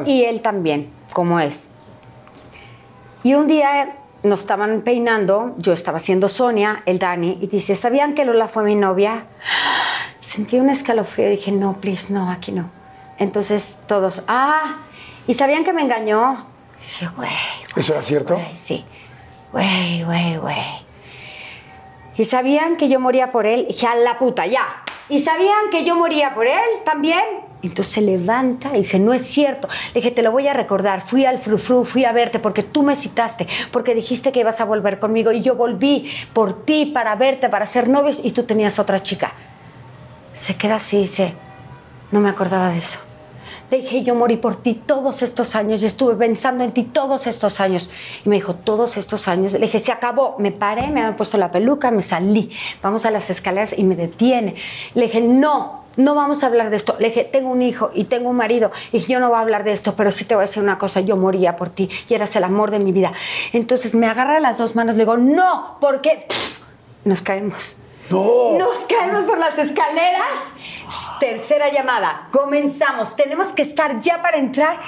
Y 0.07 0.25
él 0.25 0.43
también, 0.43 0.91
como 1.13 1.41
es. 1.41 1.71
Y 3.25 3.35
un 3.35 3.49
día 3.49 3.97
nos 4.23 4.41
estaban 4.41 4.83
peinando, 4.83 5.55
yo 5.59 5.73
estaba 5.73 5.97
haciendo 5.99 6.29
Sonia, 6.29 6.83
el 6.87 6.99
Dani, 6.99 7.39
y 7.41 7.47
dice, 7.49 7.75
¿sabían 7.75 8.15
que 8.15 8.25
Lola 8.25 8.49
fue 8.49 8.63
mi 8.63 8.75
novia? 8.75 9.27
Sentí 10.21 10.59
un 10.59 10.71
escalofrío 10.71 11.29
y 11.29 11.31
dije, 11.33 11.53
no, 11.53 11.81
please, 11.81 12.13
no, 12.13 12.31
aquí 12.31 12.53
no. 12.53 12.71
Entonces 13.19 13.83
todos, 13.87 14.23
ah, 14.29 14.79
¿y 15.27 15.35
sabían 15.35 15.65
que 15.65 15.73
me 15.73 15.83
engañó? 15.83 16.47
Dije, 16.79 17.09
güey, 17.17 17.31
¿Eso 17.77 17.93
era 17.93 18.03
cierto? 18.03 18.41
sí, 18.55 18.85
güey, 19.53 20.05
güey, 20.05 20.37
güey. 20.37 20.87
¿Y 22.17 22.25
sabían 22.25 22.77
que 22.77 22.89
yo 22.89 22.99
moría 22.99 23.31
por 23.31 23.47
él? 23.47 23.67
Dije, 23.69 23.87
a 23.87 23.95
la 23.95 24.19
puta, 24.19 24.47
ya. 24.47 24.83
¿Y 25.09 25.21
sabían 25.21 25.71
que 25.71 25.85
yo 25.85 25.95
moría 25.95 26.35
por 26.35 26.47
él 26.47 26.83
también? 26.85 27.23
Entonces 27.63 27.95
se 27.95 28.01
levanta 28.01 28.77
y 28.77 28.81
dice, 28.81 28.99
no 28.99 29.13
es 29.13 29.25
cierto. 29.25 29.69
Le 29.95 30.01
dije, 30.01 30.11
te 30.11 30.23
lo 30.23 30.33
voy 30.33 30.49
a 30.49 30.53
recordar. 30.53 31.01
Fui 31.01 31.25
al 31.25 31.39
frufru, 31.39 31.85
fui 31.85 32.05
a 32.05 32.13
verte 32.13 32.39
porque 32.39 32.63
tú 32.63 32.83
me 32.83 32.97
citaste, 32.97 33.47
porque 33.71 33.95
dijiste 33.95 34.33
que 34.33 34.41
ibas 34.41 34.61
a 34.61 34.65
volver 34.65 34.99
conmigo 34.99 35.33
y 35.33 35.43
yo 35.43 35.55
volví 35.55 36.11
por 36.33 36.65
ti, 36.65 36.87
para 36.87 37.15
verte, 37.15 37.49
para 37.49 37.67
ser 37.67 37.89
novios 37.89 38.21
y 38.25 38.33
tú 38.33 38.45
tenías 38.45 38.79
otra 38.79 39.03
chica. 39.03 39.33
Se 40.35 40.57
queda 40.57 40.77
así 40.77 40.99
y 40.99 41.03
dice, 41.03 41.35
no 42.11 42.21
me 42.21 42.29
acordaba 42.29 42.71
de 42.71 42.79
eso. 42.79 42.99
Le 43.71 43.81
dije, 43.81 44.03
yo 44.03 44.15
morí 44.15 44.37
por 44.37 44.57
ti 44.57 44.75
todos 44.75 45.23
estos 45.23 45.57
años 45.57 45.83
y 45.83 45.87
estuve 45.87 46.15
pensando 46.15 46.63
en 46.63 46.73
ti 46.73 46.85
todos 46.85 47.27
estos 47.27 47.61
años. 47.61 47.91
Y 48.25 48.29
me 48.29 48.37
dijo, 48.37 48.55
todos 48.55 48.97
estos 48.97 49.27
años. 49.29 49.55
Le 49.55 49.61
dije, 49.61 49.81
se 49.81 49.93
acabó. 49.93 50.37
Me 50.39 50.53
paré, 50.53 50.89
me 50.89 51.01
había 51.01 51.17
puesto 51.17 51.37
la 51.37 51.51
peluca, 51.51 51.91
me 51.91 52.03
salí. 52.03 52.51
Vamos 52.83 53.07
a 53.07 53.11
las 53.11 53.29
escaleras 53.31 53.75
y 53.77 53.83
me 53.85 53.97
detiene. 53.97 54.55
Le 54.95 55.03
dije, 55.05 55.21
no, 55.21 55.87
no 55.97 56.15
vamos 56.15 56.43
a 56.43 56.47
hablar 56.47 56.71
de 56.71 56.77
esto. 56.77 56.97
Le 56.99 57.09
dije, 57.09 57.25
tengo 57.25 57.51
un 57.51 57.63
hijo 57.63 57.91
y 57.95 58.05
tengo 58.05 58.31
un 58.31 58.37
marido 58.37 58.71
y 58.93 59.01
yo 59.01 59.19
no 59.19 59.29
voy 59.29 59.39
a 59.39 59.41
hablar 59.41 59.65
de 59.65 59.73
esto, 59.73 59.95
pero 59.97 60.13
sí 60.13 60.25
te 60.25 60.35
voy 60.35 60.43
a 60.43 60.47
decir 60.47 60.63
una 60.63 60.79
cosa, 60.79 61.01
yo 61.01 61.17
moría 61.17 61.57
por 61.57 61.71
ti 61.71 61.89
y 62.09 62.15
eras 62.15 62.37
el 62.37 62.45
amor 62.45 62.71
de 62.71 62.79
mi 62.79 62.93
vida. 62.93 63.13
Entonces 63.53 63.95
me 63.95 64.07
agarra 64.07 64.39
las 64.41 64.59
dos 64.59 64.77
manos, 64.77 64.95
le 64.95 65.03
digo, 65.03 65.17
no, 65.17 65.79
porque 65.81 66.27
nos 67.05 67.23
caemos. 67.23 67.77
No. 68.11 68.59
Nos 68.59 68.85
caemos 68.89 69.23
por 69.23 69.39
las 69.39 69.59
escaleras. 69.59 70.39
Tercera 71.21 71.73
llamada. 71.73 72.29
Comenzamos. 72.31 73.17
Tenemos 73.17 73.49
que 73.49 73.63
estar 73.63 73.99
ya 74.01 74.23
para 74.23 74.39
entrar. 74.39 74.81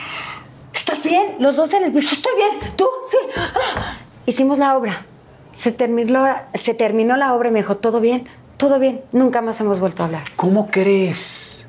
¿Estás 0.72 1.02
bien? 1.02 1.36
Los 1.38 1.56
dos 1.56 1.72
en 1.72 1.84
el 1.84 1.92
piso. 1.92 2.14
Estoy 2.14 2.32
bien. 2.36 2.76
¿Tú? 2.76 2.86
Sí. 3.10 3.16
Ah. 3.36 3.96
Hicimos 4.26 4.58
la 4.58 4.76
obra. 4.76 5.06
Se 5.52 5.72
terminó, 5.72 6.26
se 6.54 6.74
terminó 6.74 7.16
la 7.16 7.34
obra 7.34 7.48
y 7.48 7.52
me 7.52 7.60
dijo, 7.60 7.76
¿todo 7.76 8.00
bien? 8.00 8.28
Todo 8.58 8.78
bien. 8.78 9.02
Nunca 9.12 9.40
más 9.40 9.60
hemos 9.60 9.80
vuelto 9.80 10.02
a 10.02 10.06
hablar. 10.06 10.22
¿Cómo 10.36 10.70
crees? 10.70 11.66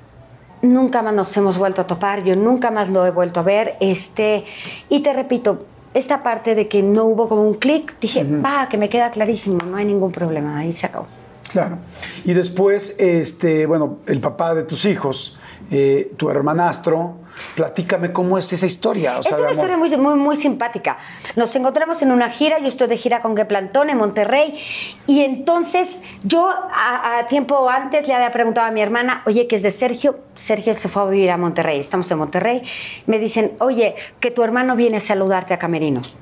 Nunca 0.61 1.01
más 1.01 1.13
nos 1.13 1.35
hemos 1.37 1.57
vuelto 1.57 1.81
a 1.81 1.87
topar. 1.87 2.23
Yo 2.23 2.35
nunca 2.35 2.69
más 2.69 2.89
lo 2.89 3.05
he 3.05 3.11
vuelto 3.11 3.39
a 3.39 3.43
ver. 3.43 3.77
Este, 3.79 4.43
y 4.89 4.99
te 4.99 5.13
repito, 5.13 5.65
esta 5.93 6.21
parte 6.21 6.53
de 6.53 6.67
que 6.67 6.83
no 6.83 7.05
hubo 7.05 7.29
como 7.29 7.43
un 7.43 7.55
clic, 7.55 7.97
dije, 7.99 8.23
va, 8.23 8.67
que 8.69 8.77
me 8.77 8.89
queda 8.89 9.09
clarísimo. 9.11 9.59
No 9.65 9.77
hay 9.77 9.85
ningún 9.85 10.11
problema. 10.11 10.59
Ahí 10.59 10.73
se 10.73 10.85
acabó. 10.85 11.07
Claro. 11.51 11.77
Y 12.25 12.33
después, 12.33 12.95
este, 12.99 13.65
bueno, 13.65 13.99
el 14.05 14.19
papá 14.19 14.53
de 14.53 14.63
tus 14.63 14.85
hijos, 14.85 15.39
eh, 15.71 16.13
tu 16.17 16.29
hermanastro, 16.29 17.17
platícame 17.55 18.11
cómo 18.11 18.37
es 18.37 18.51
esa 18.53 18.65
historia. 18.65 19.19
o 19.19 19.23
sea, 19.23 19.33
es 19.33 19.39
una 19.39 19.51
historia 19.51 19.77
muy, 19.77 19.95
muy, 19.97 20.15
muy 20.15 20.37
simpática. 20.37 20.97
Nos 21.35 21.55
encontramos 21.55 22.01
en 22.01 22.11
una 22.11 22.29
gira, 22.29 22.59
yo 22.59 22.67
estoy 22.67 22.87
de 22.87 22.97
gira 22.97 23.21
con 23.21 23.35
Que 23.35 23.45
Plantón 23.45 23.89
en 23.89 23.97
Monterrey, 23.97 24.59
y 25.07 25.21
entonces 25.21 26.01
yo 26.23 26.49
a, 26.49 27.19
a 27.19 27.27
tiempo 27.27 27.69
antes 27.69 28.07
le 28.07 28.13
había 28.13 28.31
preguntado 28.31 28.67
a 28.67 28.71
mi 28.71 28.81
hermana, 28.81 29.23
oye, 29.25 29.47
que 29.47 29.55
es 29.55 29.63
de 29.63 29.71
Sergio, 29.71 30.19
Sergio 30.35 30.73
se 30.75 30.89
fue 30.89 31.03
a 31.03 31.05
vivir 31.05 31.31
a 31.31 31.37
Monterrey, 31.37 31.79
estamos 31.79 32.09
en 32.11 32.17
Monterrey, 32.17 32.63
me 33.05 33.19
dicen, 33.19 33.53
oye, 33.59 33.95
que 34.19 34.31
tu 34.31 34.43
hermano 34.43 34.75
viene 34.75 34.97
a 34.97 35.01
saludarte 35.01 35.53
a 35.53 35.59
Camerinos. 35.59 36.17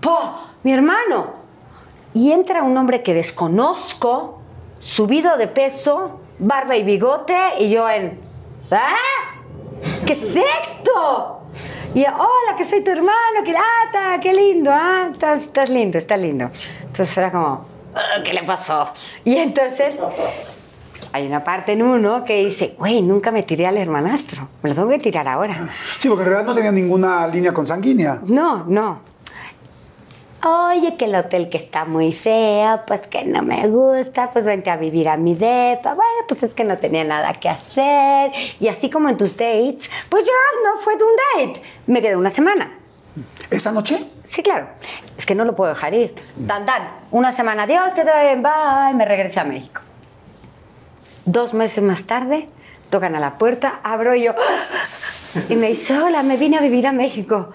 ¡Po! 0.00 0.38
¡Mi 0.62 0.72
hermano! 0.72 1.40
Y 2.12 2.32
entra 2.32 2.62
un 2.62 2.76
hombre 2.76 3.02
que 3.02 3.14
desconozco, 3.14 4.39
subido 4.80 5.36
de 5.36 5.46
peso, 5.46 6.20
barba 6.38 6.76
y 6.76 6.82
bigote, 6.82 7.36
y 7.60 7.70
yo 7.70 7.88
en, 7.88 8.18
¿ah? 8.72 8.94
¿Qué 10.04 10.14
es 10.14 10.34
esto? 10.36 11.42
Y 11.94 12.02
hola, 12.04 12.56
que 12.56 12.64
soy 12.64 12.82
tu 12.82 12.90
hermano, 12.90 13.44
que 13.44 13.54
ah, 13.56 13.90
ta, 13.92 14.20
qué 14.20 14.32
lindo, 14.32 14.70
ah, 14.72 15.08
estás, 15.12 15.42
estás 15.42 15.70
lindo, 15.70 15.98
estás 15.98 16.20
lindo. 16.20 16.50
Entonces 16.82 17.16
era 17.18 17.30
como, 17.30 17.66
"Ah, 17.94 18.22
¿qué 18.24 18.32
le 18.32 18.42
pasó? 18.44 18.90
Y 19.24 19.36
entonces 19.36 19.98
hay 21.12 21.26
una 21.26 21.42
parte 21.42 21.72
en 21.72 21.82
uno 21.82 22.24
que 22.24 22.44
dice, 22.44 22.74
güey, 22.78 23.02
nunca 23.02 23.30
me 23.32 23.42
tiré 23.42 23.66
al 23.66 23.76
hermanastro, 23.76 24.48
me 24.62 24.70
lo 24.70 24.76
tengo 24.76 24.88
que 24.88 24.98
tirar 24.98 25.26
ahora. 25.28 25.68
Sí, 25.98 26.08
porque 26.08 26.22
en 26.22 26.28
realidad 26.30 26.48
no 26.48 26.54
tenía 26.54 26.72
ninguna 26.72 27.26
línea 27.26 27.52
consanguínea. 27.52 28.20
No, 28.24 28.64
no. 28.66 29.09
Oye, 30.42 30.96
que 30.96 31.04
el 31.04 31.14
hotel 31.14 31.50
que 31.50 31.58
está 31.58 31.84
muy 31.84 32.14
feo, 32.14 32.80
pues 32.86 33.06
que 33.06 33.24
no 33.24 33.42
me 33.42 33.68
gusta, 33.68 34.30
pues 34.30 34.46
vente 34.46 34.70
a 34.70 34.76
vivir 34.76 35.08
a 35.10 35.18
mi 35.18 35.34
depa. 35.34 35.92
Bueno, 35.94 36.24
pues 36.26 36.42
es 36.42 36.54
que 36.54 36.64
no 36.64 36.78
tenía 36.78 37.04
nada 37.04 37.34
que 37.34 37.48
hacer. 37.50 38.32
Y 38.58 38.68
así 38.68 38.88
como 38.88 39.10
en 39.10 39.18
tus 39.18 39.36
dates, 39.36 39.90
pues 40.08 40.24
yo 40.24 40.32
no 40.64 40.80
fue 40.80 40.96
de 40.96 41.04
un 41.04 41.10
date. 41.36 41.62
Me 41.86 42.00
quedé 42.00 42.16
una 42.16 42.30
semana. 42.30 42.72
¿Esa 43.50 43.70
noche? 43.72 44.02
Sí, 44.24 44.42
claro. 44.42 44.68
Es 45.18 45.26
que 45.26 45.34
no 45.34 45.44
lo 45.44 45.54
puedo 45.54 45.74
dejar 45.74 45.92
ir. 45.92 46.14
Dan, 46.36 46.64
dan. 46.64 46.88
Una 47.10 47.32
semana, 47.32 47.64
adiós, 47.64 47.92
que 47.92 48.02
te 48.02 48.10
vaya 48.10 48.30
bien, 48.30 48.42
bye. 48.42 48.94
Me 48.94 49.04
regresé 49.04 49.40
a 49.40 49.44
México. 49.44 49.82
Dos 51.26 51.52
meses 51.52 51.84
más 51.84 52.04
tarde, 52.04 52.48
tocan 52.88 53.14
a 53.14 53.20
la 53.20 53.36
puerta, 53.36 53.80
abro 53.82 54.14
yo. 54.14 54.34
Y 55.50 55.56
me 55.56 55.68
dice, 55.68 55.98
hola, 56.00 56.22
me 56.22 56.38
vine 56.38 56.56
a 56.56 56.60
vivir 56.60 56.86
a 56.86 56.92
México. 56.92 57.50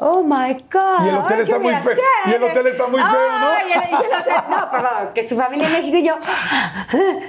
Oh 0.00 0.22
my 0.22 0.56
God. 0.72 1.04
Y 1.04 1.08
el 1.08 1.16
hotel 1.16 1.40
está 1.40 1.54
¿qué 1.56 1.62
muy 1.62 1.74
feo. 1.74 1.94
Y 2.26 2.30
el 2.32 2.42
hotel 2.44 2.66
está 2.68 2.86
muy 2.86 3.00
feo, 3.00 3.38
¿no? 3.40 3.50
Y 3.68 3.72
el- 3.72 3.90
y 3.90 3.94
el 3.94 4.20
hotel- 4.20 4.44
no, 4.48 4.70
perdón, 4.70 5.10
que 5.14 5.28
su 5.28 5.36
familia 5.36 5.66
en 5.66 5.72
México 5.72 5.96
y 5.96 6.04
yo. 6.04 6.14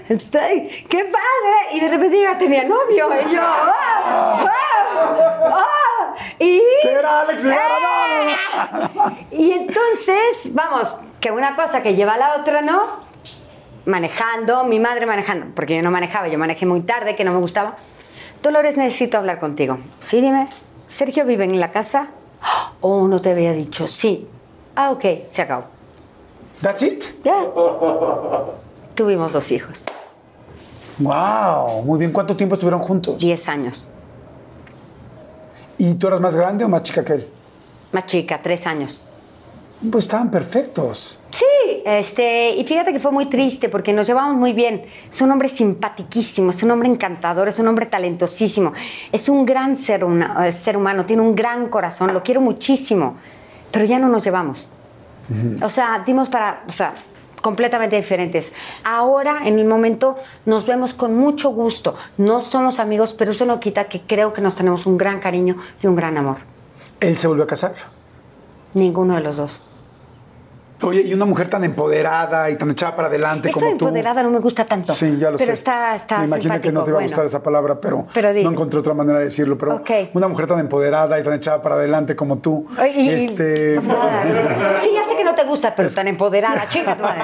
Estoy, 0.08 0.86
¡Qué 0.90 1.06
padre! 1.06 1.74
Y 1.74 1.80
de 1.80 1.88
repente 1.88 2.22
yo 2.22 2.38
tenía 2.38 2.64
novio. 2.66 3.10
Y 3.28 3.34
yo. 3.34 3.42
¡ah! 3.42 4.46
¡ah! 4.46 5.52
¡ah! 5.52 6.14
Y. 6.38 6.62
¿Qué 6.84 6.92
era 6.92 7.22
Alex 7.22 7.44
no. 7.44 7.56
Y 9.32 9.52
entonces, 9.52 10.54
vamos, 10.54 10.96
que 11.20 11.32
una 11.32 11.56
cosa 11.56 11.82
que 11.82 11.96
lleva 11.96 12.14
a 12.14 12.18
la 12.18 12.36
otra, 12.36 12.62
¿no? 12.62 12.84
Manejando, 13.86 14.64
mi 14.66 14.80
madre 14.80 15.06
manejando, 15.08 15.48
porque 15.56 15.76
yo 15.76 15.82
no 15.82 15.90
manejaba, 15.90 16.28
yo 16.28 16.38
manejé 16.38 16.66
muy 16.66 16.82
tarde, 16.82 17.16
que 17.16 17.24
no 17.24 17.32
me 17.34 17.40
gustaba. 17.40 17.78
Dolores, 18.44 18.78
necesito 18.78 19.18
hablar 19.18 19.40
contigo. 19.40 19.80
Sí, 20.00 20.22
dime. 20.22 20.50
¿Sergio 20.86 21.26
vive 21.26 21.44
en 21.46 21.60
la 21.60 21.72
casa? 21.72 22.10
Oh, 22.82 23.08
no 23.08 23.22
te 23.22 23.32
había 23.32 23.54
dicho. 23.54 23.88
Sí. 23.88 24.28
Ah, 24.76 24.92
ok, 24.92 25.04
se 25.30 25.42
acabó. 25.42 25.66
¿That's 26.62 26.82
it? 26.84 27.04
Ya. 27.24 27.46
Tuvimos 28.96 29.32
dos 29.34 29.52
hijos, 29.52 29.86
Wow, 30.98 31.84
muy 31.84 31.98
bien. 31.98 32.12
¿Cuánto 32.12 32.36
tiempo 32.36 32.56
estuvieron 32.56 32.82
juntos? 32.82 33.18
10 33.20 33.48
años. 33.48 33.90
¿Y 35.78 35.94
tú 35.94 36.08
eras 36.08 36.20
más 36.20 36.36
grande 36.36 36.66
o 36.66 36.70
más 36.70 36.84
chica 36.84 37.06
que 37.06 37.14
él? 37.14 37.30
Más 37.94 38.06
chica, 38.06 38.42
3 38.42 38.68
años. 38.68 39.06
Pues 39.90 40.04
estaban 40.06 40.30
perfectos. 40.30 41.22
Sí, 41.32 41.46
este, 41.86 42.52
y 42.52 42.64
fíjate 42.66 42.92
que 42.94 43.00
fue 43.00 43.12
muy 43.12 43.26
triste 43.28 43.70
porque 43.70 43.94
nos 43.94 44.08
llevamos 44.08 44.36
muy 44.38 44.54
bien. 44.54 44.84
Es 45.12 45.22
un 45.22 45.32
hombre 45.32 45.50
simpaticísimo, 45.50 46.52
es 46.52 46.62
un 46.64 46.72
hombre 46.72 46.90
encantador, 46.90 47.48
es 47.48 47.60
un 47.60 47.68
hombre 47.68 47.86
talentosísimo, 47.86 48.74
es 49.12 49.30
un 49.30 49.46
gran 49.46 49.76
ser, 49.76 50.04
una- 50.04 50.48
eh, 50.48 50.52
ser 50.52 50.78
humano, 50.78 51.06
tiene 51.06 51.22
un 51.22 51.36
gran 51.36 51.68
corazón, 51.70 52.14
lo 52.14 52.24
quiero 52.24 52.42
muchísimo, 52.42 53.16
pero 53.72 53.86
ya 53.86 54.00
no 54.00 54.08
nos 54.10 54.24
llevamos. 54.24 54.70
O 55.62 55.70
sea, 55.70 56.04
dimos 56.06 56.28
para, 56.30 56.64
o 56.68 56.72
sea, 56.72 56.94
completamente 57.42 57.96
diferentes. 57.96 58.52
Ahora, 58.84 59.42
en 59.46 59.60
el 59.60 59.66
momento, 59.66 60.18
nos 60.46 60.66
vemos 60.66 60.94
con 60.96 61.16
mucho 61.16 61.52
gusto. 61.52 61.96
No 62.18 62.42
somos 62.42 62.80
amigos, 62.80 63.14
pero 63.14 63.32
eso 63.32 63.46
no 63.46 63.60
quita 63.60 63.86
que 63.86 64.02
creo 64.02 64.34
que 64.34 64.42
nos 64.42 64.56
tenemos 64.56 64.86
un 64.88 64.98
gran 64.98 65.20
cariño 65.20 65.56
y 65.84 65.88
un 65.88 65.96
gran 65.96 66.18
amor. 66.18 66.38
¿Él 67.00 67.18
se 67.18 67.28
volvió 67.28 67.44
a 67.44 67.48
casar? 67.48 67.76
Ninguno 68.74 69.14
de 69.16 69.22
los 69.22 69.38
dos. 69.38 69.66
Oye, 70.82 71.02
y 71.02 71.14
una 71.14 71.26
mujer 71.26 71.50
tan 71.50 71.64
empoderada 71.66 72.50
y 72.50 72.56
tan 72.58 72.70
echada 72.72 72.96
para 72.96 73.08
adelante 73.10 73.50
Esta 73.50 73.60
como 73.60 73.76
tú. 73.78 73.86
empoderada 73.88 74.24
no 74.24 74.30
me 74.30 74.40
gusta 74.40 74.64
tanto. 74.66 74.94
Sí, 74.94 75.18
ya 75.20 75.30
lo 75.30 75.38
pero 75.38 75.48
sé. 75.48 75.54
está, 75.54 75.94
está 75.96 76.20
Me 76.20 76.26
imagino 76.28 76.62
que 76.62 76.72
no 76.72 76.84
te 76.84 76.92
iba 76.92 77.00
a 77.00 77.02
gustar 77.04 77.18
bueno. 77.20 77.28
esa 77.28 77.44
palabra, 77.44 77.80
pero, 77.82 78.08
Pero 78.14 78.32
no 78.34 78.52
encontré 78.52 78.80
otra 78.80 78.94
manera 78.94 79.20
de 79.20 79.26
decirlo. 79.26 79.58
Pero 79.58 79.76
Ok. 79.76 79.90
una 80.14 80.28
mujer 80.30 80.48
tan 80.48 80.60
empoderada 80.60 81.20
y 81.20 81.24
tan 81.24 81.34
echada 81.34 81.62
para 81.62 81.76
adelante 81.76 82.16
como 82.16 82.38
tú. 82.38 82.66
Y- 82.96 83.00
y- 83.02 83.10
este... 83.10 83.76
Sí, 84.82 84.90
ya 84.94 85.06
sé 85.08 85.18
que 85.18 85.24
no 85.26 85.36
te 85.36 85.44
gusta, 85.44 85.76
pero 85.76 85.90
tan 85.90 86.08
empoderada, 86.08 86.66
madre. 87.02 87.24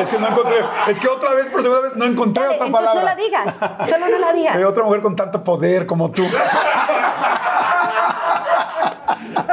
Es 0.00 0.08
que 0.08 0.18
no 0.18 0.28
encontré, 0.28 0.56
es 0.88 1.00
que 1.00 1.08
otra 1.08 1.34
vez, 1.34 1.46
por 1.48 1.62
segunda 1.62 1.82
vez, 1.82 1.96
no 1.96 2.04
encontré 2.04 2.44
Dale, 2.44 2.56
otra 2.56 2.70
palabra. 2.70 3.00
no 3.00 3.06
la 3.06 3.14
digas, 3.14 3.54
solo 3.88 4.08
no 4.08 4.18
la 4.18 4.32
digas. 4.32 4.56
Hay 4.56 4.62
otra 4.64 4.84
mujer 4.84 5.00
con 5.00 5.16
tanto 5.16 5.42
poder 5.42 5.86
como 5.86 6.10
tú. 6.10 6.22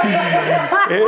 Eh, 0.90 1.04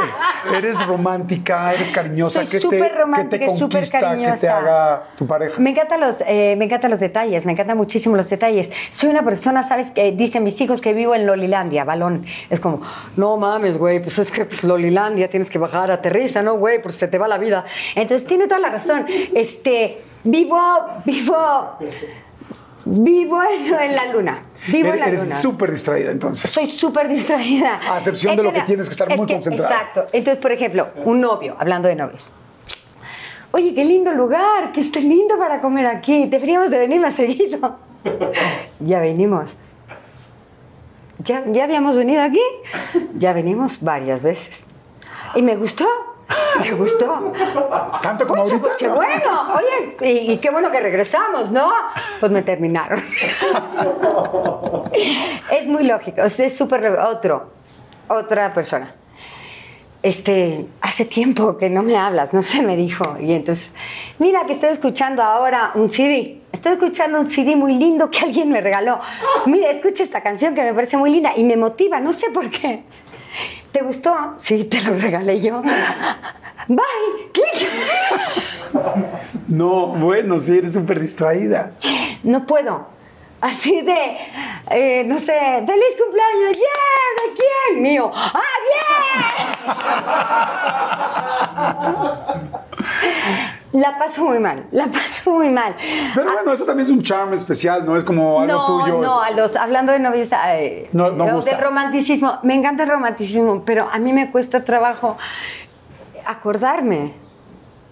eres 0.57 0.85
romántica, 0.85 1.73
eres 1.73 1.89
cariñosa. 1.89 2.41
Soy 2.41 2.45
¿Qué 2.47 2.51
te, 2.51 2.59
súper 2.59 2.79
qué 2.79 2.89
te 2.89 2.95
romántica 2.95 3.45
conquista 3.45 3.99
que 3.99 4.05
te 4.05 4.09
cariñosa. 4.09 4.57
haga 4.57 5.03
tu 5.15 5.25
pareja? 5.25 5.59
Me 5.61 5.69
encantan 5.69 6.01
los, 6.01 6.21
eh, 6.27 6.55
me 6.57 6.65
encantan 6.65 6.91
los 6.91 6.99
detalles, 6.99 7.45
me 7.45 7.53
encantan 7.53 7.77
muchísimo 7.77 8.17
los 8.17 8.29
detalles. 8.29 8.69
Soy 8.89 9.09
una 9.09 9.23
persona, 9.23 9.63
¿sabes? 9.63 9.91
Que 9.91 10.11
dicen 10.11 10.43
mis 10.43 10.59
hijos 10.59 10.81
que 10.81 10.93
vivo 10.93 11.15
en 11.15 11.25
Lolilandia, 11.25 11.85
balón. 11.85 12.25
Es 12.49 12.59
como, 12.59 12.81
no 13.15 13.37
mames, 13.37 13.77
güey, 13.77 14.01
pues 14.01 14.19
es 14.19 14.31
que 14.31 14.43
pues, 14.43 14.65
Lolilandia 14.65 15.29
tienes 15.29 15.49
que 15.49 15.59
bajar, 15.59 15.91
aterriza, 15.91 16.41
¿no, 16.41 16.57
güey? 16.57 16.81
Pues 16.81 16.95
se 16.95 17.07
te 17.07 17.17
va 17.17 17.29
la 17.29 17.37
vida. 17.37 17.63
Entonces 17.95 18.27
tiene 18.27 18.47
toda 18.47 18.59
la 18.59 18.69
razón. 18.69 19.05
Este, 19.33 20.01
vivo, 20.25 20.59
vivo, 21.05 21.77
vivo 22.89 23.41
en, 23.43 23.95
la 23.95 24.05
luna. 24.11 24.43
Vivo 24.67 24.93
en 24.93 24.99
la 24.99 25.07
Eres 25.07 25.23
luna. 25.23 25.39
súper 25.39 25.71
distraída 25.71 26.11
entonces. 26.11 26.49
Soy 26.49 26.67
súper 26.67 27.07
distraída. 27.07 27.79
A 27.89 27.97
excepción 27.97 28.35
de 28.35 28.43
lo 28.43 28.51
que 28.51 28.61
tienes 28.61 28.87
que 28.87 28.91
estar 28.91 29.11
es 29.11 29.17
muy 29.17 29.27
concentrada. 29.27 29.69
Exacto. 29.69 30.05
Entonces, 30.11 30.41
por 30.41 30.51
ejemplo, 30.51 30.89
un 31.05 31.21
novio, 31.21 31.55
hablando 31.59 31.87
de 31.87 31.95
novios. 31.95 32.31
Oye, 33.51 33.73
qué 33.73 33.85
lindo 33.85 34.11
lugar, 34.13 34.71
que 34.71 34.81
esté 34.81 35.01
lindo 35.01 35.37
para 35.37 35.61
comer 35.61 35.85
aquí. 35.85 36.25
Deberíamos 36.25 36.69
de 36.69 36.79
venir 36.79 36.99
más 36.99 37.15
seguido. 37.15 37.77
ya 38.79 38.99
venimos. 38.99 39.55
¿Ya, 41.19 41.43
¿Ya 41.51 41.65
habíamos 41.65 41.95
venido 41.95 42.21
aquí? 42.21 42.41
Ya 43.15 43.33
venimos 43.33 43.81
varias 43.81 44.21
veces. 44.23 44.65
Y 45.35 45.41
me 45.41 45.55
gustó. 45.55 45.85
Me 46.59 46.71
gustó. 46.71 47.33
Tanto 48.01 48.27
como 48.27 48.43
Pucha, 48.43 48.55
ahorita. 48.55 48.67
pues 48.67 48.77
qué 48.77 48.87
bueno. 48.87 49.53
Oye, 49.55 49.97
y, 50.01 50.31
y 50.33 50.37
qué 50.37 50.49
bueno 50.49 50.71
que 50.71 50.79
regresamos, 50.79 51.51
¿no? 51.51 51.69
Pues 52.19 52.31
me 52.31 52.41
terminaron. 52.41 53.01
es 55.51 55.65
muy 55.65 55.83
lógico. 55.83 56.21
Es 56.21 56.57
súper. 56.57 56.85
Otro. 56.99 57.51
Otra 58.07 58.53
persona. 58.53 58.95
Este, 60.01 60.65
hace 60.81 61.03
tiempo 61.03 61.57
que 61.57 61.69
no 61.69 61.83
me 61.83 61.97
hablas, 61.97 62.33
no 62.33 62.41
se 62.41 62.61
me 62.61 62.77
dijo. 62.77 63.17
Y 63.19 63.33
entonces, 63.33 63.73
mira 64.17 64.45
que 64.45 64.53
estoy 64.53 64.69
escuchando 64.69 65.21
ahora 65.21 65.71
un 65.75 65.89
CD. 65.89 66.39
Estoy 66.51 66.73
escuchando 66.73 67.19
un 67.19 67.27
CD 67.27 67.55
muy 67.55 67.73
lindo 67.75 68.09
que 68.09 68.19
alguien 68.19 68.49
me 68.49 68.61
regaló. 68.61 68.99
Mira, 69.45 69.69
escucha 69.69 70.03
esta 70.03 70.23
canción 70.23 70.55
que 70.55 70.63
me 70.63 70.73
parece 70.73 70.95
muy 70.95 71.09
linda 71.11 71.33
y 71.35 71.43
me 71.43 71.57
motiva, 71.57 71.99
no 71.99 72.13
sé 72.13 72.29
por 72.31 72.49
qué. 72.49 72.83
¿Te 73.71 73.81
gustó? 73.81 74.35
Sí, 74.37 74.63
te 74.65 74.81
lo 74.81 74.95
regalé 74.95 75.39
yo. 75.39 75.61
Bye. 76.67 77.31
Clic. 77.33 77.69
No, 79.47 79.87
bueno, 79.87 80.39
sí, 80.39 80.57
eres 80.57 80.73
súper 80.73 80.99
distraída. 80.99 81.71
No 82.23 82.45
puedo. 82.45 82.87
Así 83.41 83.81
de, 83.81 84.17
eh, 84.69 85.03
no 85.05 85.17
sé, 85.17 85.33
feliz 85.65 85.95
cumpleaños, 85.97 86.57
yeah, 86.57 87.09
¿de 87.23 87.33
quién? 87.35 87.81
Mío. 87.81 88.11
¡Ah, 88.13 88.43
bien! 92.35 92.48
La 93.71 93.99
paso 93.99 94.25
muy 94.25 94.39
mal, 94.39 94.65
la 94.71 94.87
paso 94.87 95.31
muy 95.31 95.49
mal. 95.49 95.75
Pero 96.15 96.31
bueno, 96.31 96.53
eso 96.53 96.65
también 96.65 96.85
es 96.87 96.91
un 96.91 97.03
charm 97.03 97.33
especial, 97.33 97.85
¿no? 97.85 97.95
Es 97.97 98.03
como 98.03 98.41
algo 98.41 98.53
no, 98.53 98.83
tuyo. 98.83 99.01
no, 99.01 99.21
a 99.21 99.29
los, 99.31 99.55
hablando 99.55 99.91
de 99.91 99.99
novios, 99.99 100.29
eh, 100.47 100.89
No, 100.91 101.11
no 101.11 101.41
del 101.41 101.59
romanticismo, 101.59 102.39
me 102.41 102.55
encanta 102.55 102.83
el 102.83 102.89
romanticismo, 102.89 103.63
pero 103.63 103.87
a 103.91 103.99
mí 103.99 104.11
me 104.11 104.31
cuesta 104.31 104.63
trabajo 104.63 105.17
acordarme. 106.25 107.13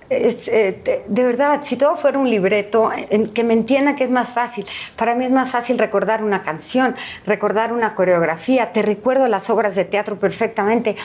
Es, 0.09 0.47
eh, 0.47 0.81
de, 0.83 1.03
de 1.07 1.23
verdad, 1.23 1.59
si 1.63 1.75
todo 1.75 1.95
fuera 1.97 2.17
un 2.17 2.29
libreto, 2.29 2.89
en 2.95 3.27
que 3.27 3.43
me 3.43 3.53
entienda 3.53 3.95
que 3.95 4.05
es 4.05 4.09
más 4.09 4.29
fácil. 4.29 4.65
Para 4.95 5.13
mí 5.13 5.25
es 5.25 5.31
más 5.31 5.51
fácil 5.51 5.77
recordar 5.77 6.23
una 6.23 6.41
canción, 6.41 6.95
recordar 7.25 7.71
una 7.71 7.93
coreografía. 7.93 8.71
Te 8.71 8.81
recuerdo 8.81 9.27
las 9.27 9.49
obras 9.49 9.75
de 9.75 9.85
teatro 9.85 10.17
perfectamente. 10.17 10.95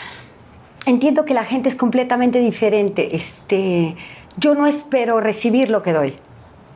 Entiendo 0.87 1.25
que 1.25 1.35
la 1.35 1.45
gente 1.45 1.68
es 1.68 1.75
completamente 1.75 2.39
diferente. 2.39 3.14
Este, 3.14 3.97
yo 4.37 4.55
no 4.55 4.66
espero 4.66 5.20
recibir 5.20 5.70
lo 5.70 5.83
que 5.83 5.93
doy. 5.93 6.16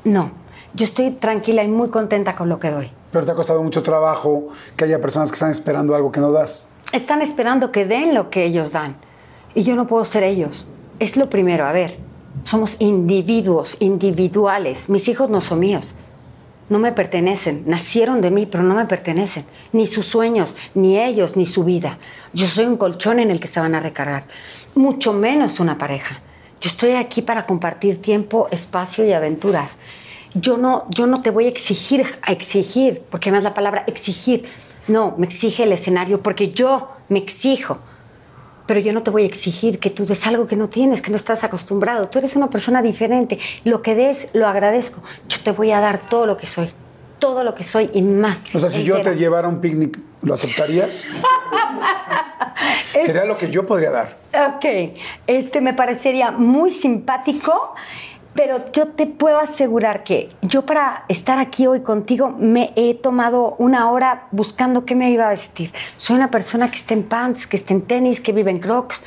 No, 0.05 0.33
yo 0.75 0.85
estoy 0.85 1.11
tranquila 1.13 1.65
y 1.65 1.69
muy 1.69 1.89
contenta 1.89 2.37
con 2.37 2.49
lo 2.49 2.61
que 2.61 2.71
doy. 2.71 2.91
Pero 3.13 3.25
te 3.25 3.33
ha 3.33 3.35
costado 3.35 3.63
mucho 3.63 3.83
trabajo 3.83 4.49
que 4.77 4.85
haya 4.85 5.01
personas 5.01 5.31
que 5.31 5.35
están 5.35 5.51
esperando 5.51 5.95
algo 5.95 6.13
que 6.13 6.21
no 6.21 6.33
das. 6.33 6.69
Están 6.93 7.23
esperando 7.23 7.73
que 7.73 7.87
den 7.87 8.15
lo 8.15 8.31
que 8.31 8.45
ellos 8.45 8.73
dan. 8.73 8.97
Y 9.55 9.63
yo 9.63 9.75
no 9.75 9.87
puedo 9.87 10.05
ser 10.05 10.23
ellos. 10.23 10.69
Es 10.99 11.17
lo 11.17 11.31
primero, 11.31 11.65
a 11.65 11.73
ver, 11.73 11.99
somos 12.45 12.77
individuos, 12.79 13.77
individuales. 13.81 14.89
Mis 14.89 15.09
hijos 15.09 15.31
no 15.31 15.41
son 15.41 15.61
míos. 15.61 15.95
No 16.69 16.79
me 16.79 16.93
pertenecen. 16.93 17.65
Nacieron 17.67 18.21
de 18.21 18.31
mí, 18.31 18.47
pero 18.47 18.65
no 18.65 18.75
me 18.75 18.87
pertenecen. 18.87 19.47
Ni 19.73 19.87
sus 19.87 20.07
sueños, 20.07 20.57
ni 20.75 20.99
ellos, 20.99 21.37
ni 21.37 21.47
su 21.47 21.65
vida. 21.65 21.99
Yo 22.33 22.47
soy 22.47 22.67
un 22.67 22.77
colchón 22.77 23.19
en 23.21 23.31
el 23.31 23.41
que 23.41 23.49
se 23.49 23.61
van 23.61 23.75
a 23.75 23.81
recargar. 23.81 24.25
Mucho 24.75 25.13
menos 25.13 25.61
una 25.61 25.79
pareja. 25.79 26.21
Yo 26.61 26.69
estoy 26.69 26.93
aquí 26.93 27.23
para 27.23 27.47
compartir 27.47 28.01
tiempo, 28.01 28.49
espacio 28.51 29.05
y 29.05 29.13
aventuras. 29.13 29.77
Yo 30.35 30.57
no, 30.57 30.85
yo 30.91 31.07
no 31.07 31.23
te 31.23 31.31
voy 31.31 31.47
a 31.47 31.49
exigir, 31.49 32.05
a 32.23 32.33
exigir, 32.33 33.03
porque 33.11 33.31
más 33.31 33.43
la 33.43 33.55
palabra 33.55 33.85
exigir. 33.87 34.45
No, 34.89 35.15
me 35.19 35.27
exige 35.27 35.65
el 35.65 35.73
escenario 35.73 36.23
porque 36.23 36.53
yo 36.53 36.91
me 37.09 37.19
exijo. 37.19 37.79
Pero 38.67 38.81
yo 38.81 38.93
no 38.93 39.03
te 39.03 39.11
voy 39.11 39.23
a 39.23 39.27
exigir 39.27 39.79
que 39.79 39.91
tú 39.91 40.05
des 40.05 40.27
algo 40.27 40.47
que 40.47 40.57
no 40.57 40.69
tienes, 40.69 41.01
que 41.01 41.11
no 41.11 41.17
estás 41.17 41.45
acostumbrado. 41.45 42.09
Tú 42.09 42.19
eres 42.19 42.35
una 42.37 42.51
persona 42.51 42.83
diferente. 42.83 43.39
Lo 43.65 43.81
que 43.81 43.95
des, 43.95 44.29
lo 44.33 44.49
agradezco. 44.49 45.03
Yo 45.29 45.39
te 45.41 45.53
voy 45.53 45.71
a 45.71 45.81
dar 45.81 46.09
todo 46.09 46.27
lo 46.27 46.37
que 46.37 46.47
soy. 46.47 46.71
Todo 47.19 47.45
lo 47.45 47.55
que 47.55 47.64
soy 47.64 47.91
y 47.93 48.03
más. 48.03 48.45
O 48.55 48.59
sea, 48.59 48.71
si 48.71 48.85
yo 48.85 49.01
te 49.03 49.17
llevara 49.17 49.49
un 49.49 49.61
picnic, 49.61 49.99
¿lo 50.23 50.35
aceptarías? 50.35 51.07
Sería 53.05 53.25
lo 53.25 53.37
que 53.37 53.51
yo 53.51 53.67
podría 53.67 53.91
dar. 53.91 54.17
Ok, 54.33 54.64
este 55.27 55.61
me 55.61 55.75
parecería 55.75 56.31
muy 56.31 56.71
simpático, 56.71 57.75
pero 58.35 58.64
yo 58.73 58.89
te 58.89 59.07
puedo 59.07 59.39
asegurar 59.39 60.05
que 60.05 60.29
yo 60.43 60.67
para 60.67 61.05
estar 61.09 61.39
aquí 61.39 61.67
hoy 61.67 61.81
contigo 61.81 62.29
me 62.29 62.73
he 62.77 62.95
tomado 62.95 63.57
una 63.59 63.91
hora 63.91 64.29
buscando 64.31 64.85
qué 64.85 64.95
me 64.95 65.11
iba 65.11 65.27
a 65.27 65.31
vestir. 65.31 65.71
Soy 65.97 66.17
una 66.17 66.31
persona 66.31 66.71
que 66.71 66.77
está 66.77 66.95
en 66.95 67.05
pants, 67.05 67.47
que 67.47 67.57
está 67.57 67.73
en 67.73 67.83
tenis, 67.83 68.21
que 68.21 68.33
vive 68.33 68.51
en 68.51 68.61
crocs, 68.61 69.03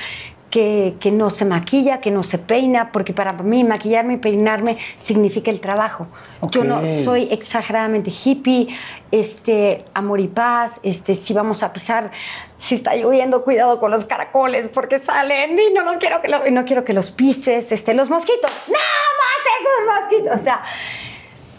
que, 0.50 0.96
que 1.00 1.12
no 1.12 1.30
se 1.30 1.46
maquilla, 1.46 2.02
que 2.02 2.10
no 2.12 2.24
se 2.24 2.38
peina, 2.40 2.92
porque 2.92 3.14
para 3.14 3.34
mí 3.34 3.64
maquillarme 3.64 4.16
y 4.16 4.18
peinarme 4.18 4.78
significa 4.98 5.52
el 5.52 5.62
trabajo. 5.62 6.08
Yo 6.52 6.64
no 6.64 6.82
soy 7.04 7.28
exageradamente 7.32 8.12
hippie, 8.12 8.68
este, 9.12 9.86
amor 9.94 10.20
y 10.20 10.28
paz, 10.28 10.80
este, 10.84 11.16
si 11.16 11.34
vamos 11.34 11.62
a 11.64 11.72
pisar, 11.74 12.12
si 12.58 12.76
está 12.76 12.96
lloviendo, 12.96 13.44
cuidado 13.44 13.80
con 13.80 13.92
los 13.92 14.06
caracoles 14.06 14.68
porque 14.74 15.00
salen 15.00 15.58
y 15.58 15.74
no 15.74 15.84
los 15.84 15.98
quiero 15.98 16.22
que 16.22 16.28
lo- 16.30 16.46
y 16.48 16.52
no 16.52 16.66
quiero 16.66 16.84
que 16.84 16.94
los 16.94 17.12
pises, 17.12 17.72
este, 17.72 17.94
los 17.94 18.10
mosquitos, 18.10 18.52
no 18.68 18.74
mates 18.74 19.60
esos 19.62 20.02
mosquitos, 20.10 20.40
o 20.40 20.44
sea, 20.44 20.62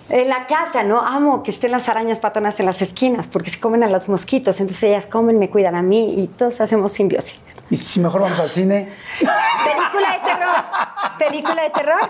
en 0.09 0.29
la 0.29 0.47
casa, 0.49 0.83
¿no? 0.83 1.01
Amo 1.01 1.45
que 1.45 1.53
estén 1.53 1.71
las 1.71 1.89
arañas 1.89 2.19
patonas 2.19 2.59
en 2.59 2.67
las 2.67 2.83
esquinas 2.83 3.29
porque 3.29 3.51
se 3.51 3.61
comen 3.61 3.85
a 3.85 3.89
los 3.89 4.09
mosquitos, 4.09 4.59
entonces 4.61 4.83
ellas 4.83 5.07
comen, 5.07 5.39
me 5.39 5.49
cuidan 5.51 5.77
a 5.77 5.83
mí 5.83 6.15
y 6.21 6.27
todos 6.27 6.61
hacemos 6.61 6.93
simbiosis. 6.93 7.39
Y 7.71 7.77
si 7.77 8.01
mejor 8.01 8.21
vamos 8.23 8.39
al 8.41 8.51
cine, 8.51 8.93
Película 9.19 10.13
de 10.13 10.19
terror, 10.19 10.55
película 11.19 11.63
de 11.63 11.71
terror. 11.71 12.01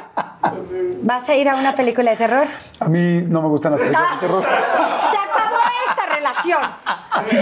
¿Vas 1.03 1.29
a 1.29 1.35
ir 1.35 1.49
a 1.49 1.55
una 1.57 1.75
película 1.75 2.11
de 2.13 2.17
terror? 2.17 2.47
a 2.79 2.89
mí 2.89 3.23
no 3.27 3.43
me 3.43 3.49
gustan 3.49 3.73
las 3.73 3.81
películas 3.81 4.13
de 4.21 4.27
terror. 4.27 4.43
Se 4.43 5.17
acabó 5.17 5.57
esta 5.91 6.15
relación. 6.17 6.61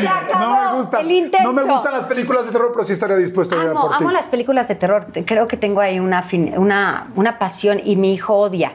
Se 0.01 0.09
acabó 0.09 0.41
No 0.45 0.71
me 0.73 0.77
gustan. 0.79 1.01
el 1.03 1.11
intento. 1.13 1.49
No 1.49 1.53
me 1.53 1.63
gustan 1.63 1.93
las 1.93 2.05
películas 2.05 2.47
de 2.47 2.53
terror, 2.53 2.71
pero 2.73 2.85
sí 2.85 2.93
estaría 2.93 3.17
dispuesto 3.17 3.55
a 3.59 3.63
ir 3.63 3.69
a 3.69 3.71
Amo, 3.73 3.83
por 3.83 3.91
ti. 3.99 4.05
amo 4.05 4.11
las 4.13 4.27
películas 4.27 4.69
de 4.69 4.75
terror. 4.75 5.07
Creo 5.27 5.47
que 5.47 5.57
tengo 5.57 5.81
ahí 5.81 6.01
una, 6.01 6.23
fin- 6.23 6.55
una, 6.57 7.09
una 7.15 7.39
pasión 7.39 7.81
y 7.85 7.97
mi 7.97 8.15
hijo 8.15 8.35
odia. 8.35 8.73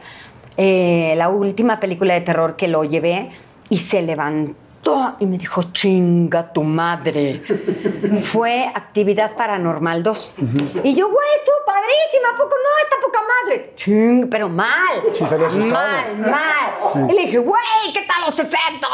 Eh, 0.57 1.15
la 1.17 1.29
última 1.29 1.79
película 1.79 2.13
de 2.13 2.21
terror 2.21 2.55
que 2.55 2.67
lo 2.67 2.83
llevé 2.83 3.31
y 3.69 3.79
se 3.79 4.01
levantó 4.03 4.55
y 5.19 5.25
me 5.25 5.37
dijo, 5.37 5.63
chinga 5.71 6.51
tu 6.51 6.63
madre. 6.63 7.41
Fue 8.21 8.65
actividad 8.73 9.35
paranormal 9.35 10.03
2. 10.03 10.35
Y 10.83 10.93
yo, 10.93 11.09
güey, 11.09 11.27
estuvo 11.37 11.55
padrísima, 11.65 12.29
¿a 12.33 12.37
poco 12.37 12.55
no? 12.55 12.83
Está 12.83 12.95
poca 13.01 13.19
madre. 13.21 13.73
Ching, 13.75 14.29
pero 14.29 14.49
mal. 14.49 15.01
Sí, 15.13 15.57
mal, 15.65 16.17
mal. 16.17 17.09
Y 17.09 17.13
le 17.13 17.21
dije, 17.21 17.37
güey, 17.37 17.93
¿qué 17.93 18.01
tal 18.01 18.25
los 18.25 18.37
efectos? 18.37 18.89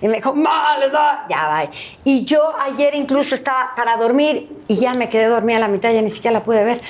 Y 0.00 0.08
me 0.08 0.16
dijo, 0.16 0.34
mal. 0.34 0.90
Ya 1.28 1.48
va. 1.48 1.68
Y 2.04 2.24
yo 2.24 2.54
ayer 2.60 2.94
incluso 2.94 3.34
estaba 3.34 3.72
para 3.74 3.96
dormir 3.96 4.48
y 4.68 4.76
ya 4.76 4.94
me 4.94 5.08
quedé 5.08 5.26
dormida 5.26 5.56
a 5.56 5.60
la 5.60 5.68
mitad, 5.68 5.92
ya 5.92 6.02
ni 6.02 6.10
siquiera 6.10 6.38
la 6.38 6.44
pude 6.44 6.64
ver. 6.64 6.80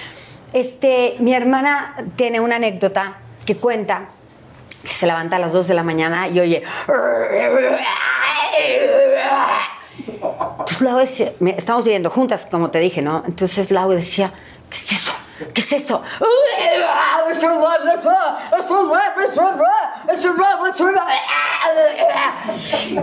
Este, 0.53 1.16
mi 1.18 1.34
hermana 1.34 1.97
tiene 2.16 2.40
una 2.40 2.57
anécdota 2.57 3.18
que 3.45 3.57
cuenta 3.57 4.09
que 4.85 4.93
se 4.93 5.07
levanta 5.07 5.37
a 5.37 5.39
las 5.39 5.53
2 5.53 5.66
de 5.68 5.74
la 5.74 5.82
mañana 5.82 6.28
y 6.28 6.41
oye. 6.41 6.62
Entonces 10.59 10.80
Lau 10.80 10.99
decía, 10.99 11.32
estamos 11.57 11.85
viviendo 11.85 12.11
juntas, 12.11 12.47
como 12.51 12.70
te 12.70 12.78
dije, 12.80 13.03
¿no? 13.03 13.24
Entonces 13.26 13.70
Lau 13.70 13.91
decía, 13.91 14.32
¿qué 14.70 14.76
es 14.76 14.93
eso? 14.93 15.12
¿Qué 15.53 15.61
es 15.61 15.72
eso? 15.72 16.03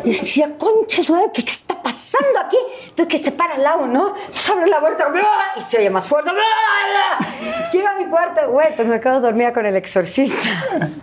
Decía, 0.04 0.50
concha, 0.58 1.02
¿qué 1.34 1.42
está 1.42 1.82
pasando 1.82 2.40
aquí? 2.40 2.58
Entonces 2.88 3.08
que 3.08 3.20
se 3.20 3.32
para 3.32 3.58
Lau, 3.58 3.86
¿no? 3.88 4.14
Se 4.32 4.52
abre 4.52 4.68
la 4.68 4.80
puerta 4.80 5.12
y 5.58 5.62
se 5.62 5.80
oye 5.80 5.90
más 5.90 6.06
fuerte. 6.06 6.32
Llega 7.72 7.92
a 7.92 7.96
mi 7.96 8.06
cuarto, 8.06 8.50
güey, 8.50 8.76
pues 8.76 8.88
me 8.88 9.02
quedo 9.02 9.20
dormida 9.20 9.54
con 9.54 9.66
el 9.66 9.76
exorcista. 9.76 10.50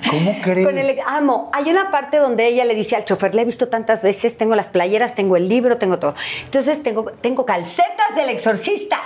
¿Cómo 0.09 0.39
crees? 0.43 0.67
Con 0.67 0.79
el 0.79 0.99
amo. 1.07 1.51
Hay 1.53 1.71
una 1.71 1.91
parte 1.91 2.19
donde 2.19 2.47
ella 2.47 2.65
le 2.65 2.75
dice 2.75 2.97
al 2.97 3.05
chofer, 3.05 3.35
le 3.35 3.43
he 3.43 3.45
visto 3.45 3.69
tantas 3.69 4.03
veces, 4.03 4.37
tengo 4.39 4.55
las 4.55 4.69
playeras, 4.69 5.15
tengo 5.15 5.37
el 5.37 5.49
libro, 5.49 5.79
tengo 5.79 5.99
todo. 5.99 6.15
Entonces 6.45 6.83
tengo, 6.83 7.05
tengo 7.21 7.45
calcetas 7.45 8.15
del 8.15 8.31
exorcista. 8.31 9.01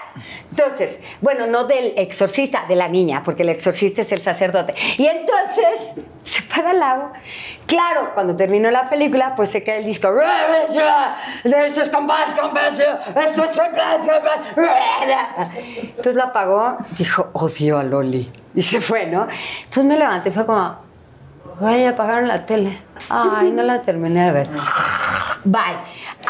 Entonces, 0.51 0.99
bueno, 1.21 1.47
no 1.47 1.65
del 1.65 1.95
exorcista, 1.97 2.12
de 2.69 2.77
la 2.77 2.89
niña, 2.89 3.23
porque 3.25 3.43
el 3.43 3.49
exorcista 3.49 4.03
es 4.03 4.13
el 4.13 4.21
sacerdote. 4.21 4.75
Y 4.99 5.07
entonces 5.07 6.05
se 6.23 6.43
para 6.43 6.71
al 6.71 6.81
lado. 6.81 7.13
Claro, 7.67 8.11
cuando 8.15 8.37
terminó 8.37 8.71
la 8.71 8.89
película, 8.89 9.35
pues 9.35 9.51
se 9.51 9.63
cae 9.63 9.79
el 9.79 9.85
disco. 9.85 10.09
Entonces 15.75 16.15
lo 16.15 16.25
apagó, 16.25 16.77
dijo, 16.99 17.31
odio 17.33 17.79
a 17.79 17.83
Loli. 17.83 18.31
Y 18.55 18.63
se 18.63 18.81
fue, 18.81 19.07
¿no? 19.07 19.27
Entonces 19.65 19.85
me 19.85 19.97
levanté 19.97 20.29
y 20.29 20.33
fue 20.33 20.45
como, 20.45 20.77
Ay, 21.61 21.85
apagaron 21.85 22.29
la 22.29 22.45
tele. 22.47 22.79
Ay, 23.09 23.51
no 23.53 23.63
la 23.63 23.83
terminé 23.83 24.27
de 24.27 24.33
ver. 24.33 24.49
Bye. 25.45 25.77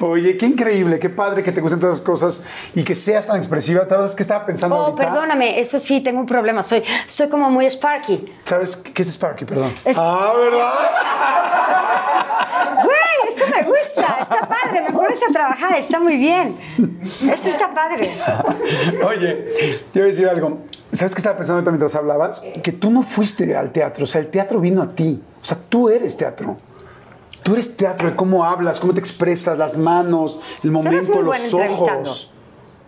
Oye, 0.01 0.37
qué 0.37 0.47
increíble, 0.47 0.99
qué 0.99 1.11
padre 1.11 1.43
que 1.43 1.53
te 1.53 1.61
gusten 1.61 1.79
todas 1.79 1.97
esas 1.97 2.07
cosas 2.07 2.47
y 2.75 2.83
que 2.83 2.95
seas 2.95 3.27
tan 3.27 3.37
expresiva. 3.37 3.87
¿Sabes 3.89 4.15
qué 4.15 4.23
estaba 4.23 4.45
pensando 4.47 4.77
Oh, 4.77 4.85
ahorita? 4.87 5.03
perdóname, 5.05 5.61
eso 5.61 5.79
sí, 5.79 6.01
tengo 6.01 6.21
un 6.21 6.27
problema. 6.27 6.63
Soy, 6.63 6.83
soy 7.07 7.29
como 7.29 7.51
muy 7.51 7.67
sparky. 7.67 8.33
¿Sabes 8.45 8.77
qué 8.77 9.03
es 9.03 9.09
Sparky? 9.13 9.45
Perdón. 9.45 9.73
Es- 9.85 9.97
Ah, 9.99 10.33
¿verdad? 10.37 10.73
Güey, 12.85 13.35
eso 13.35 13.45
me 13.55 13.63
gusta. 13.63 14.19
Está 14.23 14.41
padre. 14.49 14.83
Me 14.89 14.93
pones 14.93 15.21
a 15.29 15.33
trabajar. 15.33 15.75
Está 15.77 16.01
muy 16.01 16.17
bien. 16.17 16.57
Eso 17.03 17.49
está 17.49 17.73
padre. 17.73 18.11
Oye, 19.07 19.81
te 19.93 19.99
iba 19.99 20.07
a 20.07 20.11
decir 20.11 20.29
algo. 20.29 20.59
¿Sabes 20.91 21.15
qué 21.15 21.19
estaba 21.21 21.37
pensando 21.37 21.59
ahorita 21.59 21.71
mientras 21.71 21.95
hablabas? 21.95 22.43
Que 22.63 22.73
tú 22.73 22.91
no 22.91 23.03
fuiste 23.03 23.57
al 23.57 23.73
teatro, 23.73 24.05
o 24.05 24.07
sea, 24.07 24.21
el 24.21 24.29
teatro 24.29 24.61
vino 24.61 24.83
a 24.83 24.89
ti. 24.89 25.23
O 25.41 25.45
sea, 25.45 25.57
tú 25.69 25.89
eres 25.89 26.17
teatro. 26.17 26.57
Tú 27.43 27.53
eres 27.55 27.77
teatro 27.77 28.15
cómo 28.17 28.45
hablas, 28.45 28.79
cómo 28.81 28.95
te 28.95 29.01
expresas, 29.01 29.59
las 29.59 29.77
manos, 29.77 30.41
el 30.63 30.71
momento, 30.71 31.21
los 31.23 31.55
ojos. 31.55 32.33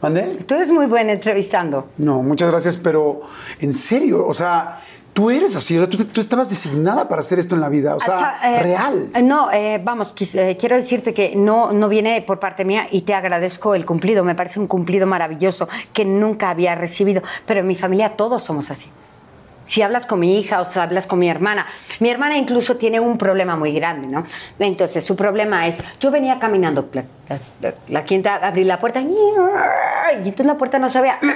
¿Mande? 0.01 0.45
Tú 0.47 0.55
eres 0.55 0.71
muy 0.71 0.87
buena 0.87 1.13
entrevistando. 1.13 1.89
No, 1.97 2.23
muchas 2.23 2.51
gracias, 2.51 2.77
pero 2.77 3.23
en 3.59 3.73
serio, 3.73 4.27
o 4.27 4.35
sea, 4.35 4.81
tú 5.15 5.31
eres 5.31 5.57
así, 5.57 5.79
o 5.79 5.81
sea, 5.81 5.89
tú, 5.89 6.05
tú 6.05 6.21
estabas 6.21 6.51
designada 6.51 7.09
para 7.09 7.21
hacer 7.21 7.39
esto 7.39 7.55
en 7.55 7.63
la 7.63 7.71
vida, 7.71 7.97
o 7.97 8.01
sea, 8.01 8.19
Asa- 8.37 8.53
eh, 8.55 8.63
real. 8.63 9.11
eh, 9.15 9.23
No, 9.23 9.51
eh, 9.51 9.81
vamos, 9.83 10.15
quis- 10.15 10.39
eh, 10.39 10.59
quiero 10.59 10.77
decirte 10.77 11.15
que 11.15 11.35
no, 11.37 11.73
no 11.73 11.89
viene 11.89 12.21
por 12.21 12.39
parte 12.39 12.67
mía 12.67 12.87
y 12.91 13.01
te 13.03 13.15
agradezco 13.15 13.75
el 13.75 13.87
cumplido. 13.87 14.25
Me 14.25 14.35
parece 14.35 14.61
un 14.61 14.67
cumplido 14.67 15.07
maravilloso 15.07 15.69
que 15.95 16.05
nunca 16.05 16.51
había 16.51 16.75
recibido. 16.75 17.23
Pero 17.47 17.61
en 17.61 17.67
mi 17.67 17.75
familia 17.77 18.11
todos 18.15 18.45
somos 18.45 18.71
así. 18.71 18.91
Si 19.65 19.83
hablas 19.83 20.07
con 20.07 20.21
mi 20.21 20.39
hija 20.39 20.61
o 20.61 20.65
si 20.65 20.79
hablas 20.79 21.07
con 21.07 21.19
mi 21.19 21.29
hermana, 21.29 21.67
mi 22.01 22.11
hermana 22.11 22.37
incluso 22.37 22.77
tiene 22.77 23.01
un 23.01 23.19
problema 23.19 23.57
muy 23.57 23.73
grande, 23.73 24.07
¿no? 24.07 24.25
Entonces, 24.59 25.05
su 25.05 25.17
problema 25.17 25.67
es, 25.67 25.83
yo 26.01 26.11
venía 26.11 26.39
caminando, 26.39 26.89
la, 27.89 28.05
quinta, 28.05 28.37
abrí 28.37 28.65
la 28.65 28.79
puerta, 28.79 29.01
y 29.01 29.07
entonces 30.17 30.47
la 30.47 30.57
puerta 30.57 30.79
no 30.79 30.91
se 30.91 30.99
abría. 30.99 31.19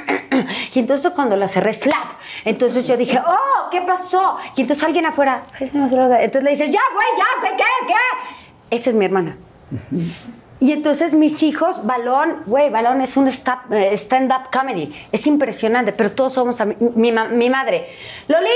Y 0.74 0.78
entonces 0.78 1.10
cuando 1.12 1.36
la 1.36 1.48
cerré, 1.48 1.74
slap. 1.74 2.12
Entonces 2.44 2.86
yo 2.86 2.96
dije, 2.96 3.20
oh, 3.26 3.68
¿qué 3.70 3.80
pasó? 3.80 4.36
Y 4.54 4.60
entonces 4.60 4.84
alguien 4.84 5.06
afuera, 5.06 5.42
entonces 5.58 6.42
le 6.42 6.50
dices, 6.50 6.70
ya, 6.70 6.80
güey, 6.94 7.06
ya, 7.16 7.48
¿qué, 7.48 7.56
qué, 7.56 7.64
qué? 7.88 8.76
Esa 8.76 8.90
es 8.90 8.96
mi 8.96 9.04
hermana. 9.04 9.36
Y 10.60 10.72
entonces 10.72 11.14
mis 11.14 11.42
hijos, 11.42 11.84
Balón, 11.86 12.42
güey, 12.46 12.68
Balón 12.70 13.00
es 13.00 13.16
un 13.16 13.28
eh, 13.28 13.92
stand-up 13.94 14.50
comedy. 14.52 14.92
Es 15.12 15.26
impresionante, 15.26 15.92
pero 15.92 16.10
todos 16.12 16.34
somos 16.34 16.60
mi, 16.96 17.12
mi 17.12 17.50
madre. 17.50 17.88
¡Lolina! 18.26 18.52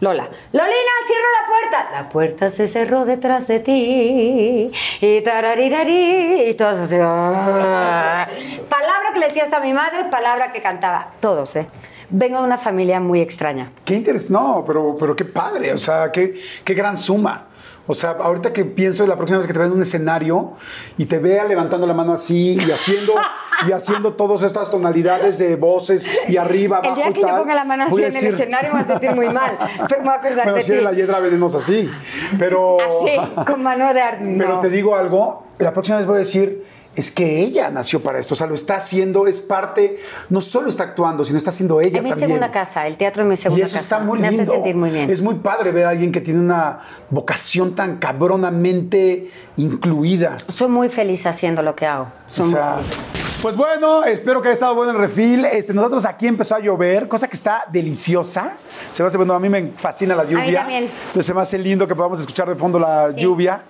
Lola, 0.00 0.22
Lolina, 0.52 0.92
cierra 1.06 1.28
la 1.42 1.46
puerta. 1.46 1.88
La 1.92 2.08
puerta 2.08 2.48
se 2.50 2.66
cerró 2.66 3.04
detrás 3.04 3.48
de 3.48 3.60
ti. 3.60 4.70
Y 5.02 5.20
tararirari. 5.20 6.48
Y 6.48 6.54
todos 6.54 6.78
así. 6.78 6.96
"Ah". 6.98 8.26
Palabra 8.68 9.10
que 9.12 9.20
le 9.20 9.26
decías 9.26 9.52
a 9.52 9.60
mi 9.60 9.74
madre, 9.74 10.04
palabra 10.10 10.52
que 10.52 10.62
cantaba. 10.62 11.08
Todos, 11.20 11.54
¿eh? 11.56 11.66
Vengo 12.08 12.38
de 12.38 12.44
una 12.44 12.56
familia 12.58 12.98
muy 12.98 13.20
extraña. 13.20 13.70
Qué 13.84 13.94
interés, 13.94 14.30
no, 14.30 14.64
pero, 14.66 14.96
pero 14.98 15.14
qué 15.14 15.26
padre, 15.26 15.72
o 15.74 15.78
sea, 15.78 16.10
qué, 16.10 16.34
qué 16.64 16.72
gran 16.74 16.96
suma. 16.96 17.46
O 17.90 17.94
sea, 17.94 18.10
ahorita 18.12 18.52
que 18.52 18.64
pienso 18.64 19.04
la 19.06 19.16
próxima 19.16 19.38
vez 19.38 19.46
que 19.48 19.52
te 19.52 19.58
vea 19.58 19.66
en 19.68 19.74
un 19.74 19.82
escenario 19.82 20.52
y 20.96 21.06
te 21.06 21.18
vea 21.18 21.44
levantando 21.44 21.86
la 21.86 21.94
mano 21.94 22.12
así 22.12 22.56
y 22.64 22.70
haciendo, 22.70 23.14
y 23.68 23.72
haciendo 23.72 24.12
todas 24.14 24.42
estas 24.44 24.70
tonalidades 24.70 25.38
de 25.38 25.56
voces 25.56 26.08
y 26.28 26.36
arriba, 26.36 26.78
El 26.82 26.90
abajo 26.90 27.00
día 27.00 27.10
y 27.10 27.12
que 27.14 27.20
yo 27.20 27.26
tal, 27.26 27.40
ponga 27.40 27.54
la 27.54 27.64
mano 27.64 27.84
así 27.84 27.94
en 27.96 28.16
el 28.26 28.34
escenario 28.34 28.68
me 28.70 28.74
voy 28.74 28.82
a 28.82 28.86
sentir 28.86 29.14
muy 29.14 29.28
mal. 29.30 29.58
Pero 29.88 30.02
me 30.02 30.06
voy 30.06 30.14
a 30.14 30.18
acordar 30.18 30.36
Bueno, 30.44 30.54
de 30.54 30.60
si 30.60 30.70
eres 30.72 30.82
ti. 30.82 30.84
la 30.84 30.92
hiedra 30.92 31.18
venenosa, 31.18 31.58
así. 31.58 31.90
Pero, 32.38 32.78
Así, 32.80 33.44
con 33.44 33.62
mano 33.62 33.92
de 33.92 34.00
ar- 34.00 34.20
pero 34.38 34.48
no. 34.54 34.60
te 34.60 34.68
digo 34.70 34.94
algo, 34.94 35.46
la 35.58 35.72
próxima 35.72 35.98
vez 35.98 36.06
voy 36.06 36.16
a 36.16 36.18
decir, 36.20 36.64
es 36.96 37.10
que 37.10 37.40
ella 37.40 37.70
nació 37.70 38.00
para 38.02 38.18
esto, 38.18 38.34
o 38.34 38.36
sea, 38.36 38.46
lo 38.48 38.54
está 38.54 38.76
haciendo, 38.76 39.26
es 39.28 39.40
parte, 39.40 39.98
no 40.28 40.40
solo 40.40 40.68
está 40.68 40.82
actuando, 40.84 41.22
sino 41.24 41.38
está 41.38 41.50
haciendo 41.50 41.80
ella 41.80 41.98
Es 41.98 42.02
mi 42.04 42.10
también. 42.10 42.28
segunda 42.28 42.50
casa, 42.50 42.86
el 42.86 42.96
teatro 42.96 43.22
es 43.22 43.28
mi 43.28 43.36
segunda 43.36 43.60
Y 43.60 43.64
eso 43.64 43.74
casa. 43.74 43.82
está 43.84 43.98
muy 44.00 44.18
me 44.18 44.28
lindo. 44.28 44.42
hace 44.42 44.52
sentir 44.52 44.74
muy 44.74 44.90
bien. 44.90 45.08
Es 45.08 45.20
muy 45.22 45.36
padre 45.36 45.70
ver 45.70 45.86
a 45.86 45.90
alguien 45.90 46.10
que 46.10 46.20
tiene 46.20 46.40
una 46.40 46.80
vocación 47.10 47.74
tan 47.74 47.98
cabronamente 47.98 49.30
incluida. 49.56 50.36
Soy 50.48 50.68
muy 50.68 50.88
feliz 50.88 51.26
haciendo 51.26 51.62
lo 51.62 51.74
que 51.76 51.86
hago. 51.86 52.08
Soy 52.28 52.42
O 52.42 52.46
muy 52.46 52.54
sea, 52.54 52.74
feliz. 52.78 53.38
pues 53.42 53.56
bueno, 53.56 54.04
espero 54.04 54.42
que 54.42 54.48
haya 54.48 54.54
estado 54.54 54.74
bueno 54.74 54.90
el 54.92 54.98
refil. 54.98 55.44
Este, 55.44 55.72
nosotros 55.72 56.04
aquí 56.04 56.26
empezó 56.26 56.56
a 56.56 56.60
llover, 56.60 57.06
cosa 57.08 57.28
que 57.28 57.36
está 57.36 57.64
deliciosa. 57.70 58.54
Se 58.92 59.02
me 59.02 59.06
hace, 59.06 59.16
bueno, 59.16 59.34
a 59.34 59.38
mí 59.40 59.48
me 59.48 59.68
fascina 59.76 60.14
la 60.16 60.24
lluvia. 60.24 60.60
también. 60.60 60.84
Entonces 60.84 61.26
se 61.26 61.34
me 61.34 61.40
hace 61.40 61.56
lindo 61.58 61.86
que 61.86 61.94
podamos 61.94 62.18
escuchar 62.20 62.48
de 62.48 62.56
fondo 62.56 62.78
la 62.78 63.12
Sí. 63.14 63.20
lluvia. 63.20 63.62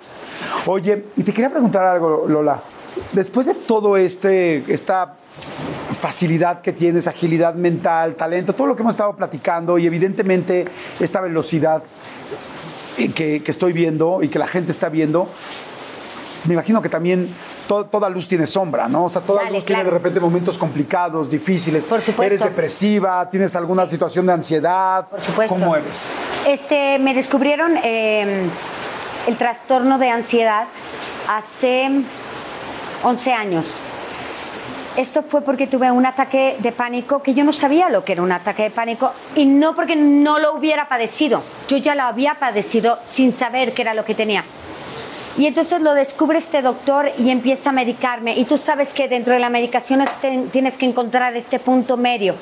Oye, 0.67 1.05
y 1.17 1.23
te 1.23 1.33
quería 1.33 1.51
preguntar 1.51 1.85
algo, 1.85 2.25
Lola. 2.27 2.61
Después 3.13 3.47
de 3.47 3.55
todo 3.55 3.97
este, 3.97 4.65
esta 4.73 5.15
facilidad 5.99 6.61
que 6.61 6.73
tienes, 6.73 7.07
agilidad 7.09 7.55
mental, 7.55 8.15
talento, 8.15 8.53
todo 8.55 8.67
lo 8.69 8.77
que 8.77 8.83
hemos 8.83 8.95
estado 8.95 9.15
platicando 9.17 9.79
y 9.79 9.87
evidentemente 9.87 10.67
esta 10.99 11.21
velocidad 11.21 11.83
eh, 12.99 13.11
que, 13.13 13.43
que 13.43 13.51
estoy 13.51 13.73
viendo 13.73 14.23
y 14.23 14.29
que 14.29 14.39
la 14.39 14.47
gente 14.47 14.73
está 14.73 14.89
viendo, 14.89 15.29
me 16.47 16.55
imagino 16.55 16.81
que 16.81 16.89
también 16.89 17.29
to- 17.69 17.85
toda 17.87 18.09
luz 18.09 18.29
tiene 18.29 18.47
sombra, 18.47 18.89
¿no? 18.89 19.05
O 19.05 19.09
sea, 19.09 19.23
toda 19.23 19.43
Dale, 19.43 19.57
luz 19.57 19.65
tiene 19.65 19.85
de 19.85 19.91
repente 19.91 20.21
momentos 20.21 20.57
complicados, 20.59 21.31
difíciles. 21.31 21.85
Por 21.87 22.01
supuesto. 22.01 22.23
¿Eres 22.23 22.43
depresiva? 22.43 23.29
¿Tienes 23.31 23.55
alguna 23.57 23.87
situación 23.87 24.27
de 24.27 24.33
ansiedad? 24.33 25.07
Por 25.09 25.21
supuesto. 25.21 25.55
¿Cómo 25.55 25.77
eres? 25.77 26.03
Este, 26.47 26.99
me 26.99 27.15
descubrieron 27.15 27.77
eh, 27.83 28.47
el 29.27 29.37
trastorno 29.37 29.99
de 29.99 30.09
ansiedad 30.11 30.65
hace 31.29 31.91
11 33.03 33.33
años. 33.33 33.67
Esto 34.97 35.23
fue 35.23 35.43
porque 35.43 35.67
tuve 35.67 35.91
un 35.91 36.05
ataque 36.05 36.57
de 36.59 36.73
pánico 36.73 37.23
que 37.23 37.33
yo 37.33 37.45
no 37.45 37.53
sabía 37.53 37.89
lo 37.89 38.05
que 38.05 38.13
era 38.13 38.23
un 38.23 38.33
ataque 38.33 38.65
de 38.65 38.71
pánico 38.71 39.13
y 39.37 39.45
no 39.45 39.75
porque 39.75 39.95
no 39.95 40.39
lo 40.39 40.55
hubiera 40.55 40.89
padecido. 40.89 41.43
Yo 41.69 41.77
ya 41.77 41.95
lo 41.95 42.03
había 42.03 42.35
padecido 42.35 42.99
sin 43.07 43.33
saber 43.33 43.73
qué 43.73 43.83
era 43.83 43.95
lo 43.95 44.05
que 44.05 44.15
tenía. 44.15 44.45
Y 45.39 45.47
entonces 45.47 45.81
lo 45.81 45.95
descubre 45.95 46.39
este 46.39 46.61
doctor 46.61 47.13
y 47.17 47.31
empieza 47.31 47.71
a 47.71 47.73
medicarme. 47.73 48.37
Y 48.37 48.45
tú 48.45 48.59
sabes 48.59 48.93
que 48.93 49.09
dentro 49.09 49.33
de 49.33 49.39
la 49.39 49.49
medicación 49.49 50.05
tienes 50.51 50.77
que 50.77 50.87
encontrar 50.87 51.37
este 51.37 51.61
punto 51.61 51.97
medio. 51.97 52.35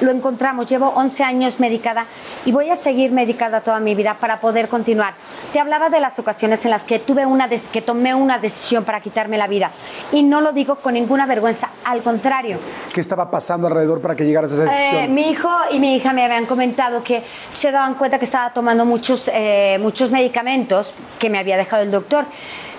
Lo 0.00 0.10
encontramos. 0.10 0.68
Llevo 0.68 0.88
11 0.96 1.24
años 1.24 1.60
medicada 1.60 2.06
y 2.44 2.52
voy 2.52 2.70
a 2.70 2.76
seguir 2.76 3.12
medicada 3.12 3.60
toda 3.60 3.80
mi 3.80 3.94
vida 3.94 4.16
para 4.20 4.40
poder 4.40 4.68
continuar. 4.68 5.14
Te 5.52 5.60
hablaba 5.60 5.88
de 5.88 6.00
las 6.00 6.18
ocasiones 6.18 6.64
en 6.64 6.70
las 6.70 6.84
que 6.84 6.98
tuve 6.98 7.26
una 7.26 7.48
que 7.48 7.80
tomé 7.80 8.14
una 8.14 8.38
decisión 8.38 8.84
para 8.84 9.00
quitarme 9.00 9.38
la 9.38 9.46
vida 9.46 9.70
y 10.12 10.22
no 10.22 10.40
lo 10.40 10.52
digo 10.52 10.76
con 10.76 10.94
ninguna 10.94 11.26
vergüenza, 11.26 11.70
al 11.84 12.02
contrario. 12.02 12.58
¿Qué 12.92 13.00
estaba 13.00 13.30
pasando 13.30 13.66
alrededor 13.68 14.00
para 14.00 14.16
que 14.16 14.24
llegaras 14.24 14.52
a 14.52 14.54
esa 14.56 14.64
decisión? 14.64 15.04
Eh, 15.04 15.08
mi 15.08 15.30
hijo 15.30 15.48
y 15.70 15.78
mi 15.78 15.96
hija 15.96 16.12
me 16.12 16.24
habían 16.24 16.46
comentado 16.46 17.02
que 17.02 17.22
se 17.52 17.70
daban 17.70 17.94
cuenta 17.94 18.18
que 18.18 18.24
estaba 18.24 18.52
tomando 18.52 18.84
muchos, 18.84 19.30
eh, 19.32 19.78
muchos 19.80 20.10
medicamentos 20.10 20.92
que 21.18 21.30
me 21.30 21.38
había 21.38 21.56
dejado 21.56 21.82
el 21.82 21.90
doctor 21.90 22.24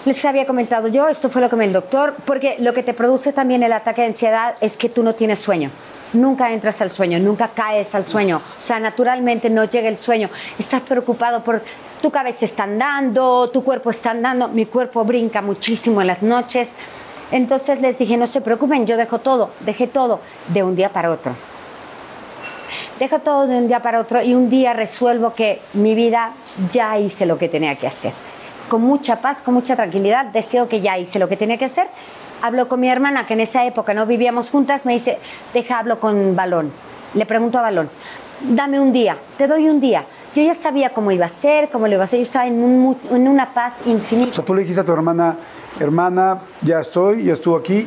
les 0.05 0.23
había 0.23 0.45
comentado 0.45 0.87
yo, 0.87 1.09
esto 1.09 1.29
fue 1.29 1.41
lo 1.41 1.49
que 1.49 1.57
me 1.57 1.65
el 1.65 1.73
doctor, 1.73 2.15
porque 2.23 2.55
lo 2.59 2.73
que 2.73 2.81
te 2.81 2.93
produce 2.93 3.33
también 3.33 3.61
el 3.61 3.73
ataque 3.73 4.01
de 4.01 4.07
ansiedad 4.07 4.55
es 4.61 4.77
que 4.77 4.87
tú 4.87 5.03
no 5.03 5.13
tienes 5.15 5.39
sueño. 5.39 5.69
Nunca 6.13 6.51
entras 6.51 6.81
al 6.81 6.91
sueño, 6.91 7.19
nunca 7.19 7.49
caes 7.49 7.93
al 7.95 8.05
sueño. 8.05 8.37
O 8.37 8.61
sea, 8.61 8.79
naturalmente 8.79 9.49
no 9.49 9.65
llega 9.65 9.89
el 9.89 9.97
sueño. 9.97 10.29
Estás 10.57 10.81
preocupado 10.81 11.43
por 11.43 11.61
tu 12.01 12.11
cabeza 12.11 12.45
está 12.45 12.63
andando, 12.63 13.49
tu 13.49 13.63
cuerpo 13.63 13.89
está 13.89 14.11
andando, 14.11 14.47
mi 14.49 14.67
cuerpo 14.67 15.03
brinca 15.03 15.41
muchísimo 15.41 16.01
en 16.01 16.07
las 16.07 16.21
noches. 16.21 16.69
Entonces 17.31 17.81
les 17.81 17.97
dije, 17.97 18.17
no 18.17 18.27
se 18.27 18.41
preocupen, 18.41 18.85
yo 18.85 18.97
dejo 18.97 19.19
todo, 19.19 19.49
dejé 19.61 19.87
todo 19.87 20.21
de 20.47 20.63
un 20.63 20.75
día 20.75 20.89
para 20.89 21.11
otro. 21.11 21.33
Dejo 22.99 23.19
todo 23.19 23.47
de 23.47 23.57
un 23.57 23.67
día 23.67 23.81
para 23.81 23.99
otro 23.99 24.21
y 24.21 24.33
un 24.33 24.49
día 24.49 24.73
resuelvo 24.73 25.33
que 25.33 25.61
mi 25.73 25.95
vida 25.95 26.31
ya 26.71 26.97
hice 26.99 27.25
lo 27.25 27.37
que 27.37 27.49
tenía 27.49 27.75
que 27.75 27.87
hacer 27.87 28.13
con 28.67 28.81
mucha 28.81 29.17
paz, 29.17 29.41
con 29.41 29.53
mucha 29.53 29.75
tranquilidad, 29.75 30.25
deseo 30.25 30.67
que 30.67 30.81
ya 30.81 30.97
hice 30.97 31.19
lo 31.19 31.27
que 31.27 31.37
tenía 31.37 31.57
que 31.57 31.65
hacer. 31.65 31.87
Hablo 32.41 32.67
con 32.67 32.79
mi 32.79 32.89
hermana, 32.89 33.25
que 33.25 33.33
en 33.33 33.41
esa 33.41 33.65
época 33.65 33.93
no 33.93 34.05
vivíamos 34.05 34.49
juntas, 34.49 34.85
me 34.85 34.93
dice, 34.93 35.17
deja, 35.53 35.79
hablo 35.79 35.99
con 35.99 36.35
Balón. 36.35 36.71
Le 37.13 37.25
pregunto 37.25 37.57
a 37.57 37.61
Balón, 37.61 37.89
dame 38.41 38.79
un 38.79 38.91
día, 38.91 39.17
te 39.37 39.47
doy 39.47 39.69
un 39.69 39.79
día. 39.79 40.05
Yo 40.35 40.43
ya 40.43 40.53
sabía 40.53 40.91
cómo 40.91 41.11
iba 41.11 41.25
a 41.25 41.29
ser, 41.29 41.69
cómo 41.69 41.87
lo 41.87 41.95
iba 41.95 42.03
a 42.03 42.07
ser, 42.07 42.19
yo 42.19 42.25
estaba 42.25 42.45
en, 42.45 42.59
una 43.09 43.53
paz 43.53 43.81
infinita. 43.85 44.31
O 44.31 44.33
sea, 44.33 44.45
tú 44.45 44.53
le 44.53 44.61
dijiste 44.61 44.81
a 44.81 44.83
tu 44.83 44.91
hermana, 44.91 45.35
hermana, 45.79 46.39
ya 46.61 46.79
estoy, 46.79 47.23
ya 47.23 47.33
estuvo 47.33 47.55
aquí, 47.55 47.85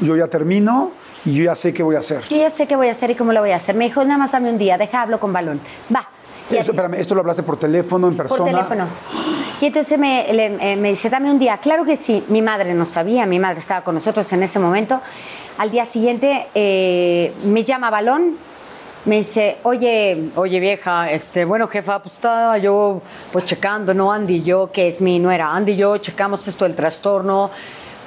yo 0.00 0.16
ya 0.16 0.26
termino 0.26 0.90
y 1.24 1.34
yo 1.34 1.44
ya 1.44 1.54
sé 1.54 1.72
qué 1.72 1.82
voy 1.82 1.96
a 1.96 2.00
hacer. 2.00 2.22
Yo 2.28 2.36
ya 2.36 2.50
sé 2.50 2.66
qué 2.66 2.76
voy 2.76 2.88
a 2.88 2.92
hacer 2.92 3.10
y 3.10 3.14
cómo 3.14 3.32
lo 3.32 3.40
voy 3.40 3.50
a 3.50 3.56
hacer. 3.56 3.74
Me 3.74 3.84
dijo, 3.84 4.02
nada 4.04 4.18
más 4.18 4.32
dame 4.32 4.50
un 4.50 4.58
día, 4.58 4.78
deja, 4.78 5.02
hablo 5.02 5.20
con 5.20 5.32
Balón. 5.32 5.60
Va. 5.94 6.08
Esto, 6.50 6.72
espérame, 6.72 6.94
¿esto 6.94 7.14
lo 7.14 7.20
hablaste 7.20 7.42
por 7.42 7.58
teléfono, 7.58 8.08
en 8.08 8.16
persona? 8.16 8.38
Por 8.38 8.50
teléfono. 8.50 8.86
Y 9.60 9.66
entonces 9.66 9.98
eh, 10.02 10.76
me, 10.78 10.88
dice, 10.88 11.10
dame 11.10 11.30
un 11.30 11.38
día. 11.38 11.58
Claro 11.58 11.84
que 11.84 11.96
sí, 11.96 12.24
mi 12.28 12.40
madre 12.40 12.72
no 12.74 12.86
sabía, 12.86 13.26
mi 13.26 13.38
madre 13.38 13.58
estaba 13.58 13.82
con 13.84 13.94
nosotros 13.94 14.32
en 14.32 14.42
ese 14.42 14.58
momento. 14.58 15.00
Al 15.58 15.70
día 15.70 15.84
siguiente 15.84 16.46
eh, 16.54 17.34
me 17.44 17.62
llama 17.62 17.90
Balón, 17.90 18.36
me 19.04 19.18
dice, 19.18 19.58
oye, 19.62 20.30
oye 20.36 20.60
vieja, 20.60 21.10
este, 21.10 21.44
bueno 21.44 21.68
jefa, 21.68 22.02
pues 22.02 22.14
estaba 22.14 22.56
yo 22.58 23.02
pues 23.32 23.44
checando, 23.44 23.92
¿no? 23.92 24.10
Andy 24.12 24.36
y 24.36 24.42
yo, 24.42 24.70
que 24.72 24.88
es 24.88 25.00
mi 25.00 25.18
nuera, 25.18 25.52
Andy 25.52 25.72
y 25.72 25.76
yo 25.76 25.98
checamos 25.98 26.46
esto 26.48 26.64
del 26.64 26.74
trastorno, 26.74 27.50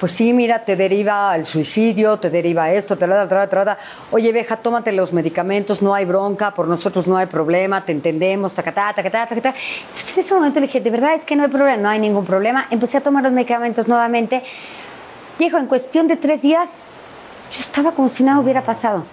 pues 0.03 0.11
sí, 0.11 0.33
mira, 0.33 0.65
te 0.65 0.75
deriva 0.75 1.31
al 1.31 1.45
suicidio, 1.45 2.19
te 2.19 2.29
deriva 2.29 2.69
esto, 2.73 2.97
te 2.97 3.07
da, 3.07 3.25
te 3.25 3.55
da, 3.55 3.77
Oye, 4.11 4.33
vieja, 4.33 4.57
tómate 4.57 4.91
los 4.91 5.13
medicamentos, 5.13 5.81
no 5.81 5.93
hay 5.93 6.03
bronca, 6.03 6.53
por 6.53 6.67
nosotros 6.67 7.07
no 7.07 7.15
hay 7.15 7.27
problema, 7.27 7.85
te 7.85 7.93
entendemos, 7.93 8.53
tacatá, 8.53 8.91
tacatá, 8.93 9.27
tacatá. 9.27 9.55
Entonces 9.87 10.13
en 10.13 10.19
ese 10.19 10.33
momento 10.33 10.59
le 10.59 10.65
dije, 10.65 10.81
de 10.81 10.89
verdad 10.89 11.13
es 11.13 11.23
que 11.23 11.37
no 11.37 11.43
hay 11.43 11.49
problema, 11.49 11.77
no 11.77 11.87
hay 11.87 11.99
ningún 11.99 12.25
problema. 12.25 12.67
Empecé 12.69 12.97
a 12.97 13.01
tomar 13.01 13.23
los 13.23 13.31
medicamentos 13.31 13.87
nuevamente. 13.87 14.43
Viejo, 15.39 15.57
en 15.57 15.67
cuestión 15.67 16.09
de 16.09 16.17
tres 16.17 16.41
días, 16.41 16.79
yo 17.53 17.61
estaba 17.61 17.93
como 17.93 18.09
si 18.09 18.25
nada 18.25 18.41
hubiera 18.41 18.61
pasado. 18.63 19.05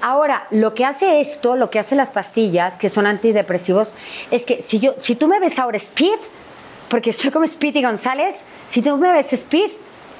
Ahora, 0.00 0.46
lo 0.52 0.74
que 0.74 0.84
hace 0.84 1.20
esto, 1.20 1.56
lo 1.56 1.70
que 1.70 1.80
hace 1.80 1.96
las 1.96 2.10
pastillas, 2.10 2.76
que 2.76 2.88
son 2.88 3.08
antidepresivos, 3.08 3.94
es 4.30 4.46
que 4.46 4.62
si, 4.62 4.78
yo, 4.78 4.94
si 5.00 5.16
tú 5.16 5.26
me 5.26 5.40
ves 5.40 5.58
ahora 5.58 5.78
Speed, 5.78 6.20
porque 6.88 7.12
soy 7.12 7.32
como 7.32 7.48
Speedy 7.48 7.82
González, 7.82 8.44
si 8.68 8.80
tú 8.80 8.96
me 8.96 9.10
ves 9.10 9.32
Speed, 9.32 9.72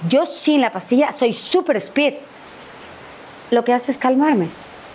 yo 0.09 0.27
sin 0.27 0.61
la 0.61 0.73
pastilla 0.73 1.13
soy 1.13 1.35
súper 1.35 1.77
speed. 1.77 2.15
Lo 3.51 3.65
que 3.65 3.73
hace 3.73 3.93
es 3.93 3.99
calmarme. 3.99 4.49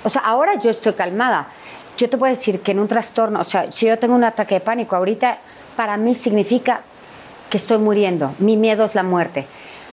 O 0.03 0.09
sea, 0.09 0.21
ahora 0.21 0.59
yo 0.59 0.69
estoy 0.69 0.93
calmada. 0.93 1.47
Yo 1.97 2.09
te 2.09 2.17
puedo 2.17 2.31
decir 2.33 2.61
que 2.61 2.71
en 2.71 2.79
un 2.79 2.87
trastorno, 2.87 3.39
o 3.39 3.43
sea, 3.43 3.71
si 3.71 3.85
yo 3.85 3.97
tengo 3.99 4.15
un 4.15 4.23
ataque 4.23 4.55
de 4.55 4.61
pánico 4.61 4.95
ahorita, 4.95 5.39
para 5.75 5.97
mí 5.97 6.15
significa 6.15 6.81
que 7.49 7.57
estoy 7.57 7.77
muriendo. 7.77 8.33
Mi 8.39 8.57
miedo 8.57 8.85
es 8.85 8.95
la 8.95 9.03
muerte 9.03 9.45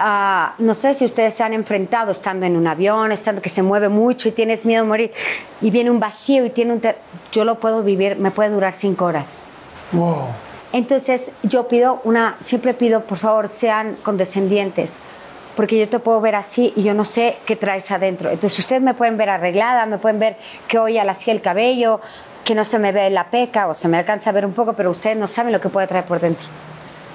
Ah, 0.00 0.54
no 0.58 0.74
sé 0.74 0.94
si 0.94 1.04
ustedes 1.04 1.34
se 1.34 1.42
han 1.42 1.52
enfrentado 1.52 2.12
estando 2.12 2.46
en 2.46 2.56
un 2.56 2.68
avión, 2.68 3.10
estando 3.10 3.42
que 3.42 3.48
se 3.48 3.62
mueve 3.62 3.88
mucho 3.88 4.28
y 4.28 4.32
tienes 4.32 4.64
miedo 4.64 4.84
de 4.84 4.88
morir 4.88 5.12
y 5.60 5.72
viene 5.72 5.90
un 5.90 5.98
vacío 5.98 6.44
y 6.44 6.50
tiene 6.50 6.74
un... 6.74 6.82
Yo 7.32 7.44
lo 7.44 7.56
puedo 7.56 7.82
vivir, 7.82 8.16
me 8.16 8.30
puede 8.30 8.50
durar 8.50 8.74
cinco 8.74 9.06
horas. 9.06 9.38
Wow. 9.90 10.26
Entonces 10.72 11.32
yo 11.42 11.66
pido 11.66 12.00
una, 12.04 12.36
siempre 12.38 12.74
pido, 12.74 13.02
por 13.02 13.18
favor, 13.18 13.48
sean 13.48 13.96
condescendientes, 14.04 14.98
porque 15.56 15.76
yo 15.76 15.88
te 15.88 15.98
puedo 15.98 16.20
ver 16.20 16.36
así 16.36 16.72
y 16.76 16.84
yo 16.84 16.94
no 16.94 17.04
sé 17.04 17.36
qué 17.44 17.56
traes 17.56 17.90
adentro. 17.90 18.30
Entonces 18.30 18.56
ustedes 18.56 18.80
me 18.80 18.94
pueden 18.94 19.16
ver 19.16 19.30
arreglada, 19.30 19.84
me 19.86 19.98
pueden 19.98 20.20
ver 20.20 20.36
que 20.68 20.78
hoy 20.78 20.96
así 20.98 21.32
el 21.32 21.40
cabello, 21.40 22.00
que 22.44 22.54
no 22.54 22.64
se 22.64 22.78
me 22.78 22.92
ve 22.92 23.10
la 23.10 23.30
peca 23.30 23.66
o 23.66 23.74
se 23.74 23.88
me 23.88 23.98
alcanza 23.98 24.30
a 24.30 24.32
ver 24.32 24.46
un 24.46 24.52
poco, 24.52 24.74
pero 24.74 24.92
ustedes 24.92 25.16
no 25.16 25.26
saben 25.26 25.52
lo 25.52 25.60
que 25.60 25.70
puede 25.70 25.88
traer 25.88 26.04
por 26.04 26.20
dentro. 26.20 26.46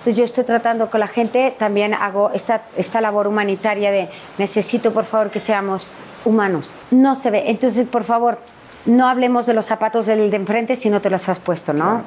Entonces 0.03 0.17
yo 0.17 0.25
estoy 0.25 0.43
tratando 0.43 0.89
con 0.89 0.99
la 0.99 1.07
gente, 1.07 1.55
también 1.57 1.93
hago 1.93 2.29
esta, 2.33 2.63
esta 2.75 2.99
labor 2.99 3.25
humanitaria 3.25 3.89
de 3.89 4.09
necesito 4.37 4.91
por 4.91 5.05
favor 5.05 5.29
que 5.29 5.39
seamos 5.39 5.89
humanos. 6.25 6.75
No 6.91 7.15
se 7.15 7.31
ve. 7.31 7.43
Entonces, 7.47 7.87
por 7.87 8.03
favor, 8.03 8.37
no 8.85 9.07
hablemos 9.07 9.45
de 9.45 9.53
los 9.53 9.65
zapatos 9.65 10.05
del 10.05 10.29
de 10.29 10.35
enfrente 10.35 10.75
si 10.75 10.89
no 10.89 10.99
te 10.99 11.09
los 11.09 11.29
has 11.29 11.39
puesto, 11.39 11.71
¿no? 11.71 12.01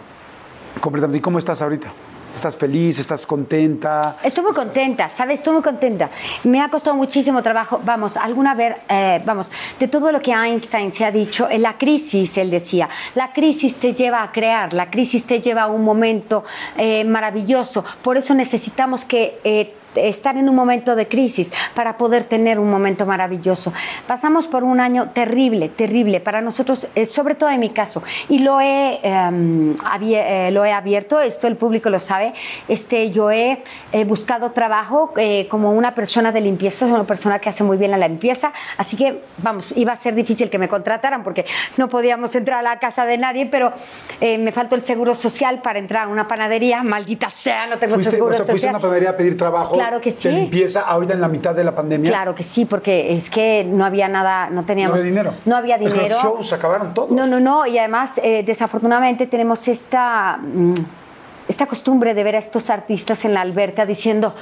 Completamente. 0.83 1.17
¿Y 1.17 1.21
cómo 1.23 1.39
estás 1.39 1.63
ahorita? 1.63 1.89
¿Estás 2.33 2.57
feliz? 2.57 2.99
¿Estás 2.99 3.25
contenta? 3.27 4.19
Estoy 4.23 4.45
muy 4.45 4.53
contenta, 4.53 5.09
¿sabes? 5.09 5.39
Estoy 5.39 5.55
muy 5.55 5.63
contenta. 5.63 6.11
Me 6.45 6.61
ha 6.61 6.69
costado 6.69 6.95
muchísimo 6.97 7.43
trabajo. 7.43 7.81
Vamos, 7.85 8.17
alguna 8.17 8.55
vez, 8.55 8.77
eh, 8.89 9.23
vamos, 9.25 9.51
de 9.79 9.89
todo 9.89 10.13
lo 10.13 10.21
que 10.21 10.33
Einstein 10.33 10.93
se 10.93 11.05
ha 11.05 11.11
dicho, 11.11 11.49
en 11.49 11.63
la 11.63 11.79
crisis, 11.79 12.37
él 12.37 12.51
decía, 12.51 12.89
la 13.15 13.33
crisis 13.33 13.79
te 13.79 13.95
lleva 13.95 14.23
a 14.23 14.33
crear, 14.33 14.75
la 14.75 14.91
crisis 14.91 15.25
te 15.25 15.41
lleva 15.41 15.63
a 15.63 15.67
un 15.69 15.85
momento 15.85 16.45
eh, 16.77 17.05
maravilloso. 17.05 17.85
Por 18.03 18.17
eso 18.17 18.35
necesitamos 18.35 19.05
que... 19.05 19.41
Eh, 19.45 19.76
estar 19.97 20.37
en 20.37 20.49
un 20.49 20.55
momento 20.55 20.97
de 20.97 21.09
crisis 21.09 21.53
para 21.75 21.97
poder 21.97 22.25
tener 22.25 22.59
un 22.59 22.71
momento 22.71 23.07
maravilloso. 23.07 23.73
Pasamos 24.07 24.47
por 24.47 24.65
un 24.65 24.81
año 24.81 25.11
terrible, 25.11 25.69
terrible 25.69 26.21
para 26.21 26.41
nosotros, 26.41 26.87
eh, 26.95 27.07
sobre 27.07 27.35
todo 27.35 27.51
en 27.51 27.61
mi 27.61 27.71
caso, 27.71 28.03
y 28.29 28.41
lo 28.41 28.61
he, 28.61 29.01
em, 29.03 29.75
eh, 30.03 30.51
lo 30.53 30.65
he 30.65 30.73
abierto, 30.73 31.21
esto 31.21 31.47
el 31.47 31.57
público 31.57 31.91
lo 31.91 31.99
sabe, 31.99 32.35
este, 32.69 33.11
yo 33.11 33.31
he 33.31 33.63
buscado 34.07 34.51
trabajo 34.51 35.13
eh, 35.17 35.47
como 35.49 35.73
una 35.73 35.95
persona 35.95 36.33
de 36.33 36.41
limpieza, 36.41 36.81
soy 36.81 36.93
una 36.93 37.05
persona 37.05 37.39
que 37.39 37.49
hace 37.49 37.65
muy 37.65 37.77
bien 37.77 37.91
la 37.91 37.99
limpieza, 38.09 38.53
así 38.77 38.97
que, 38.97 39.23
vamos, 39.39 39.67
iba 39.77 39.93
a 39.93 39.97
ser 39.97 40.15
difícil 40.15 40.51
que 40.51 40.59
me 40.59 40.69
contrataran 40.69 41.23
porque 41.23 41.47
no 41.77 41.89
podíamos 41.89 42.35
entrar 42.35 42.61
a 42.61 42.63
la 42.63 42.79
casa 42.79 43.07
de 43.07 43.19
nadie, 43.19 43.47
pero 43.47 43.73
me 44.21 44.53
faltó 44.53 44.75
el 44.75 44.85
seguro 44.85 45.15
social 45.15 45.61
para 45.63 45.79
entrar 45.79 46.05
a 46.05 46.09
una 46.09 46.27
panadería, 46.27 46.83
maldita 46.83 47.31
sea, 47.31 47.67
no 47.67 47.79
tengo 47.79 47.99
seguro 48.03 48.33
social. 48.33 48.51
Fuiste 48.51 48.69
a 48.69 48.71
una 48.71 48.81
panadería 48.81 49.11
a 49.11 49.17
pedir 49.17 49.37
trabajo 49.37 49.75
Claro 49.75 49.86
que 50.01 50.13
sí. 50.13 50.29
de 50.29 50.35
limpieza 50.35 50.83
ahorita 50.83 51.15
en 51.15 51.21
la 51.21 51.29
mitad 51.29 51.55
de 51.55 51.65
la 51.65 51.75
pandemia? 51.75 52.11
Claro 52.11 52.35
que 52.35 52.43
sí, 52.43 52.65
porque 52.65 53.13
es 53.13 53.31
que 53.31 53.65
no 53.69 53.85
había 53.85 54.09
nada, 54.09 54.51
no 54.51 54.65
teníamos... 54.65 54.97
No 54.97 55.01
había 55.01 55.11
dinero. 55.11 55.35
No 55.45 55.57
había 55.57 55.77
Es 55.77 55.93
que 55.93 56.01
dinero. 56.01 56.15
los 56.15 56.23
shows 56.23 56.53
acabaron 56.53 56.95
todos. 56.95 57.11
No, 57.11 57.27
no, 57.27 57.41
no. 57.41 57.67
Y 57.67 57.79
además, 57.79 58.19
eh, 58.23 58.43
desafortunadamente, 58.45 59.27
tenemos 59.27 59.67
esta, 59.69 60.39
mm, 60.39 60.75
esta 61.49 61.67
costumbre 61.67 62.15
de 62.15 62.25
ver 62.25 62.37
a 62.37 62.39
estos 62.39 62.71
artistas 62.71 63.25
en 63.25 63.35
la 63.35 63.41
alberca 63.41 63.87
diciendo, 63.87 64.35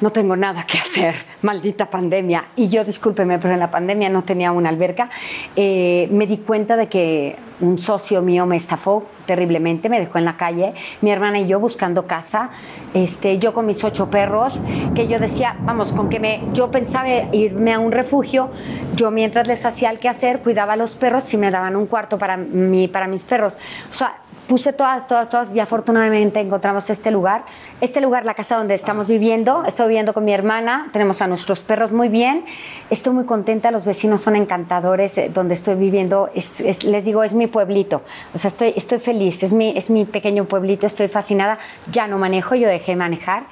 no 0.00 0.12
tengo 0.12 0.36
nada 0.36 0.66
que 0.66 0.78
hacer, 0.78 1.14
maldita 1.42 1.90
pandemia. 1.90 2.46
Y 2.56 2.68
yo, 2.68 2.84
discúlpeme, 2.84 3.38
pero 3.38 3.54
en 3.54 3.60
la 3.60 3.70
pandemia 3.70 4.08
no 4.08 4.22
tenía 4.22 4.52
una 4.52 4.68
alberca. 4.68 5.10
Eh, 5.56 6.08
me 6.10 6.26
di 6.26 6.38
cuenta 6.38 6.76
de 6.76 6.88
que 6.88 7.36
un 7.60 7.78
socio 7.78 8.22
mío 8.22 8.46
me 8.46 8.56
estafó 8.56 9.04
terriblemente, 9.26 9.88
me 9.88 10.00
dejó 10.00 10.18
en 10.18 10.24
la 10.24 10.36
calle, 10.36 10.74
mi 11.02 11.10
hermana 11.10 11.38
y 11.38 11.46
yo 11.46 11.60
buscando 11.60 12.06
casa, 12.06 12.50
este, 12.94 13.38
yo 13.38 13.52
con 13.52 13.66
mis 13.66 13.84
ocho 13.84 14.10
perros, 14.10 14.58
que 14.94 15.06
yo 15.06 15.18
decía, 15.18 15.56
vamos, 15.60 15.92
con 15.92 16.08
que 16.08 16.18
me, 16.18 16.42
yo 16.52 16.70
pensaba 16.70 17.08
irme 17.32 17.72
a 17.72 17.78
un 17.78 17.92
refugio, 17.92 18.50
yo 18.96 19.10
mientras 19.10 19.46
les 19.46 19.64
hacía 19.64 19.90
el 19.90 19.98
quehacer, 19.98 20.40
cuidaba 20.40 20.72
a 20.72 20.76
los 20.76 20.94
perros 20.94 21.32
y 21.34 21.36
me 21.36 21.50
daban 21.50 21.76
un 21.76 21.86
cuarto 21.86 22.18
para, 22.18 22.36
mí, 22.36 22.88
para 22.88 23.06
mis 23.06 23.22
perros. 23.24 23.56
O 23.90 23.94
sea, 23.94 24.16
puse 24.50 24.72
todas, 24.72 25.06
todas, 25.06 25.28
todas 25.28 25.54
y 25.54 25.60
afortunadamente 25.60 26.40
encontramos 26.40 26.90
este 26.90 27.12
lugar. 27.12 27.44
Este 27.80 28.00
lugar, 28.00 28.24
la 28.24 28.34
casa 28.34 28.56
donde 28.56 28.74
estamos 28.74 29.08
viviendo, 29.08 29.64
estoy 29.64 29.86
viviendo 29.86 30.12
con 30.12 30.24
mi 30.24 30.32
hermana, 30.32 30.88
tenemos 30.92 31.22
a 31.22 31.28
nuestros 31.28 31.60
perros 31.62 31.92
muy 31.92 32.08
bien, 32.08 32.44
estoy 32.90 33.12
muy 33.14 33.26
contenta, 33.26 33.70
los 33.70 33.84
vecinos 33.84 34.22
son 34.22 34.34
encantadores, 34.34 35.16
eh, 35.18 35.30
donde 35.32 35.54
estoy 35.54 35.76
viviendo, 35.76 36.30
es- 36.34 36.58
es- 36.60 36.82
les 36.82 37.04
digo, 37.04 37.22
es 37.22 37.32
mi 37.32 37.46
pueblito, 37.46 38.02
o 38.34 38.38
sea, 38.38 38.48
estoy, 38.48 38.98
feliz, 38.98 39.40
es 39.44 39.52
mi, 39.52 39.72
es 39.78 39.88
mi 39.88 40.04
pequeño 40.04 40.46
pueblito, 40.46 40.84
estoy 40.88 41.06
fascinada, 41.06 41.60
ya 41.92 42.08
no 42.08 42.18
manejo, 42.18 42.56
yo 42.56 42.66
dejé 42.68 42.92
de 42.92 42.96
manejar. 42.96 43.44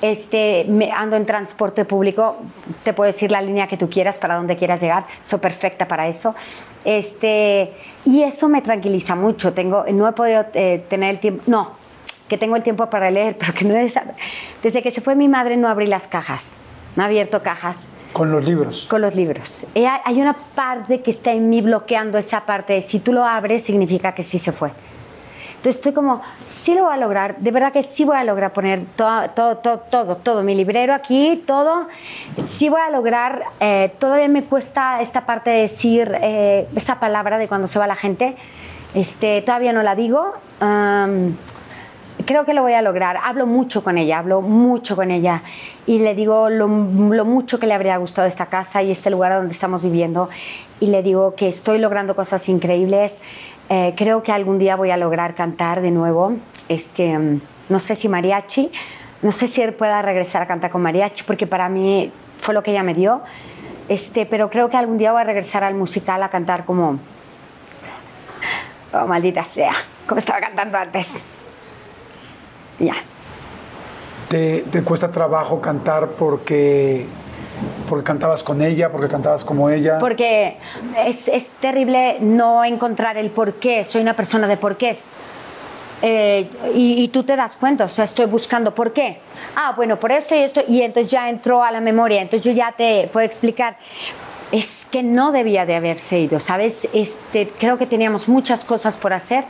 Este, 0.00 0.64
me 0.66 0.90
ando 0.90 1.14
en 1.14 1.26
transporte 1.26 1.84
público, 1.84 2.36
te 2.82 2.92
puedo 2.94 3.06
decir 3.06 3.30
la 3.30 3.40
línea 3.42 3.68
que 3.68 3.76
tú 3.76 3.88
quieras 3.90 4.16
para 4.18 4.34
donde 4.36 4.56
quieras 4.56 4.80
llegar, 4.80 5.04
soy 5.22 5.38
perfecta 5.40 5.86
para 5.86 6.08
eso. 6.08 6.34
Este, 6.84 7.72
y 8.04 8.22
eso 8.22 8.48
me 8.48 8.62
tranquiliza 8.62 9.14
mucho. 9.14 9.52
Tengo, 9.52 9.84
no 9.92 10.08
he 10.08 10.12
podido 10.12 10.44
eh, 10.54 10.84
tener 10.88 11.10
el 11.10 11.20
tiempo, 11.20 11.42
no, 11.46 11.70
que 12.28 12.38
tengo 12.38 12.56
el 12.56 12.62
tiempo 12.62 12.88
para 12.90 13.10
leer, 13.10 13.36
pero 13.38 13.52
que 13.54 13.64
no 13.64 13.76
es, 13.76 13.94
desde 14.62 14.82
que 14.82 14.90
se 14.90 15.00
fue 15.00 15.14
mi 15.14 15.28
madre 15.28 15.56
no 15.56 15.68
abrí 15.68 15.86
las 15.86 16.06
cajas, 16.06 16.52
no 16.96 17.02
he 17.02 17.06
abierto 17.06 17.42
cajas 17.42 17.88
Con 18.12 18.30
los 18.32 18.44
libros. 18.44 18.86
con 18.88 19.00
los 19.00 19.14
libros. 19.14 19.66
Eh, 19.74 19.86
hay- 19.86 20.20
una 20.20 20.34
parte 20.54 21.00
que 21.02 21.10
está 21.10 21.32
en 21.32 21.48
mí 21.50 21.60
bloqueando 21.62 22.18
esa 22.18 22.44
parte. 22.44 22.74
de 22.74 22.82
Si 22.82 22.98
tú 23.00 23.12
lo 23.12 23.24
abres, 23.24 23.62
significa 23.64 24.14
que 24.14 24.22
sí 24.22 24.38
se 24.38 24.52
fue. 24.52 24.70
Entonces 25.62 25.76
estoy 25.76 25.92
como, 25.92 26.20
sí 26.44 26.74
lo 26.74 26.86
voy 26.86 26.94
a 26.94 26.96
lograr, 26.96 27.36
de 27.36 27.52
verdad 27.52 27.72
que 27.72 27.84
sí 27.84 28.04
voy 28.04 28.16
a 28.16 28.24
lograr 28.24 28.52
poner 28.52 28.84
todo, 28.96 29.30
todo, 29.30 29.58
todo, 29.58 29.78
todo, 29.78 30.16
todo, 30.16 30.42
mi 30.42 30.56
librero 30.56 30.92
aquí, 30.92 31.40
todo, 31.46 31.86
sí 32.36 32.68
voy 32.68 32.80
a 32.80 32.90
lograr, 32.90 33.44
eh, 33.60 33.92
todavía 34.00 34.26
me 34.26 34.42
cuesta 34.42 35.00
esta 35.00 35.24
parte 35.24 35.50
de 35.50 35.60
decir 35.60 36.18
eh, 36.20 36.66
esa 36.74 36.98
palabra 36.98 37.38
de 37.38 37.46
cuando 37.46 37.68
se 37.68 37.78
va 37.78 37.86
la 37.86 37.94
gente, 37.94 38.34
este, 38.94 39.40
todavía 39.42 39.72
no 39.72 39.84
la 39.84 39.94
digo, 39.94 40.32
am, 40.58 41.36
creo 42.26 42.44
que 42.44 42.54
lo 42.54 42.62
voy 42.62 42.72
a 42.72 42.82
lograr, 42.82 43.18
hablo 43.22 43.46
mucho 43.46 43.84
con 43.84 43.98
ella, 43.98 44.18
hablo 44.18 44.40
mucho 44.40 44.96
con 44.96 45.12
ella. 45.12 45.42
Y 45.86 45.98
le 45.98 46.14
digo 46.14 46.48
lo, 46.48 46.66
lo 46.66 47.24
mucho 47.24 47.60
que 47.60 47.66
le 47.66 47.74
habría 47.74 47.96
gustado 47.98 48.26
esta 48.26 48.46
casa 48.46 48.82
y 48.82 48.90
este 48.90 49.10
lugar 49.10 49.32
donde 49.34 49.52
estamos 49.52 49.84
viviendo. 49.84 50.28
Y 50.80 50.86
le 50.86 51.02
digo 51.02 51.34
que 51.36 51.48
estoy 51.48 51.78
logrando 51.78 52.14
cosas 52.16 52.48
increíbles. 52.48 53.20
Eh, 53.74 53.94
creo 53.96 54.22
que 54.22 54.32
algún 54.32 54.58
día 54.58 54.76
voy 54.76 54.90
a 54.90 54.98
lograr 54.98 55.34
cantar 55.34 55.80
de 55.80 55.90
nuevo. 55.90 56.34
Este, 56.68 57.18
mm, 57.18 57.40
no 57.70 57.80
sé 57.80 57.96
si 57.96 58.06
mariachi, 58.06 58.70
no 59.22 59.32
sé 59.32 59.48
si 59.48 59.62
él 59.62 59.72
pueda 59.72 60.02
regresar 60.02 60.42
a 60.42 60.46
cantar 60.46 60.70
con 60.70 60.82
mariachi, 60.82 61.22
porque 61.22 61.46
para 61.46 61.70
mí 61.70 62.12
fue 62.42 62.52
lo 62.52 62.62
que 62.62 62.72
ella 62.72 62.82
me 62.82 62.92
dio. 62.92 63.22
Este, 63.88 64.26
pero 64.26 64.50
creo 64.50 64.68
que 64.68 64.76
algún 64.76 64.98
día 64.98 65.12
voy 65.12 65.22
a 65.22 65.24
regresar 65.24 65.64
al 65.64 65.74
musical 65.74 66.22
a 66.22 66.28
cantar 66.28 66.66
como. 66.66 66.98
Oh, 68.92 69.06
maldita 69.06 69.42
sea, 69.42 69.72
como 70.06 70.18
estaba 70.18 70.40
cantando 70.40 70.76
antes. 70.76 71.14
Ya. 72.78 72.96
¿Te, 74.28 74.66
te 74.70 74.82
cuesta 74.82 75.10
trabajo 75.10 75.62
cantar 75.62 76.08
porque, 76.08 77.06
porque 77.88 78.04
cantabas 78.04 78.42
con 78.42 78.62
ella, 78.62 78.90
porque 78.90 79.08
cantabas 79.08 79.44
como 79.44 79.70
ella? 79.70 79.98
Porque 79.98 80.56
es, 81.06 81.28
es 81.28 81.50
terrible 81.50 82.18
no 82.20 82.64
encontrar 82.64 83.16
el 83.16 83.30
por 83.30 83.54
qué. 83.54 83.84
Soy 83.84 84.02
una 84.02 84.16
persona 84.16 84.46
de 84.46 84.56
porqués. 84.56 85.08
Eh, 86.04 86.50
y, 86.74 87.04
y 87.04 87.08
tú 87.08 87.22
te 87.22 87.36
das 87.36 87.54
cuenta, 87.54 87.84
o 87.84 87.88
sea, 87.88 88.04
estoy 88.04 88.26
buscando 88.26 88.74
por 88.74 88.92
qué. 88.92 89.18
Ah, 89.54 89.72
bueno, 89.76 90.00
por 90.00 90.10
esto 90.10 90.34
y 90.34 90.38
esto, 90.38 90.62
y 90.66 90.82
entonces 90.82 91.12
ya 91.12 91.28
entró 91.28 91.62
a 91.62 91.70
la 91.70 91.80
memoria, 91.80 92.20
entonces 92.20 92.44
yo 92.44 92.52
ya 92.52 92.72
te 92.72 93.08
puedo 93.12 93.24
explicar. 93.24 93.76
Es 94.50 94.84
que 94.90 95.02
no 95.02 95.30
debía 95.32 95.64
de 95.64 95.76
haberse 95.76 96.18
ido, 96.18 96.40
¿sabes? 96.40 96.88
Este, 96.92 97.48
creo 97.58 97.78
que 97.78 97.86
teníamos 97.86 98.28
muchas 98.28 98.64
cosas 98.64 98.96
por 98.96 99.12
hacer. 99.12 99.44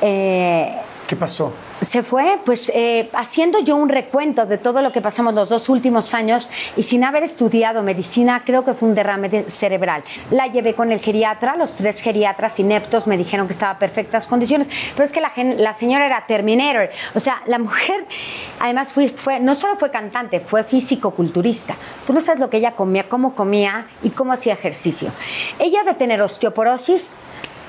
Eh, 0.00 0.74
¿Qué 1.06 1.16
pasó? 1.16 1.52
Se 1.80 2.02
fue 2.02 2.38
pues 2.44 2.70
eh, 2.74 3.08
haciendo 3.12 3.60
yo 3.60 3.76
un 3.76 3.88
recuento 3.88 4.46
de 4.46 4.58
todo 4.58 4.82
lo 4.82 4.92
que 4.92 5.00
pasamos 5.00 5.34
los 5.34 5.48
dos 5.48 5.68
últimos 5.68 6.14
años 6.14 6.48
y 6.76 6.82
sin 6.82 7.04
haber 7.04 7.22
estudiado 7.22 7.82
medicina 7.82 8.42
creo 8.44 8.64
que 8.64 8.74
fue 8.74 8.88
un 8.88 8.94
derrame 8.94 9.28
de- 9.28 9.50
cerebral. 9.50 10.02
La 10.30 10.46
llevé 10.48 10.74
con 10.74 10.92
el 10.92 11.00
geriatra, 11.00 11.56
los 11.56 11.76
tres 11.76 12.00
geriatras 12.00 12.58
ineptos 12.58 13.06
me 13.06 13.16
dijeron 13.16 13.46
que 13.46 13.52
estaba 13.52 13.72
en 13.72 13.78
perfectas 13.78 14.26
condiciones, 14.26 14.68
pero 14.94 15.04
es 15.04 15.12
que 15.12 15.20
la, 15.20 15.74
señora 15.74 16.06
era 16.06 16.26
Terminator, 16.26 16.90
o 17.14 17.20
sea, 17.20 17.42
la 17.46 17.58
mujer 17.58 18.04
además 18.60 18.92
fue, 18.92 19.40
no 19.40 19.54
solo 19.54 19.76
fue 19.76 19.90
cantante, 19.90 20.40
fue 20.40 20.64
físico-culturista. 20.64 21.76
Tú 22.06 22.12
no 22.12 22.20
sabes 22.20 22.40
lo 22.40 22.50
que 22.50 22.56
ella 22.58 22.72
comía, 22.72 23.08
cómo 23.08 23.34
comía 23.34 23.86
y 24.02 24.10
cómo 24.10 24.32
hacía 24.32 24.54
ejercicio. 24.54 25.10
Ella 25.58 25.84
de 25.84 25.94
tener 25.94 26.20
osteoporosis, 26.22 27.16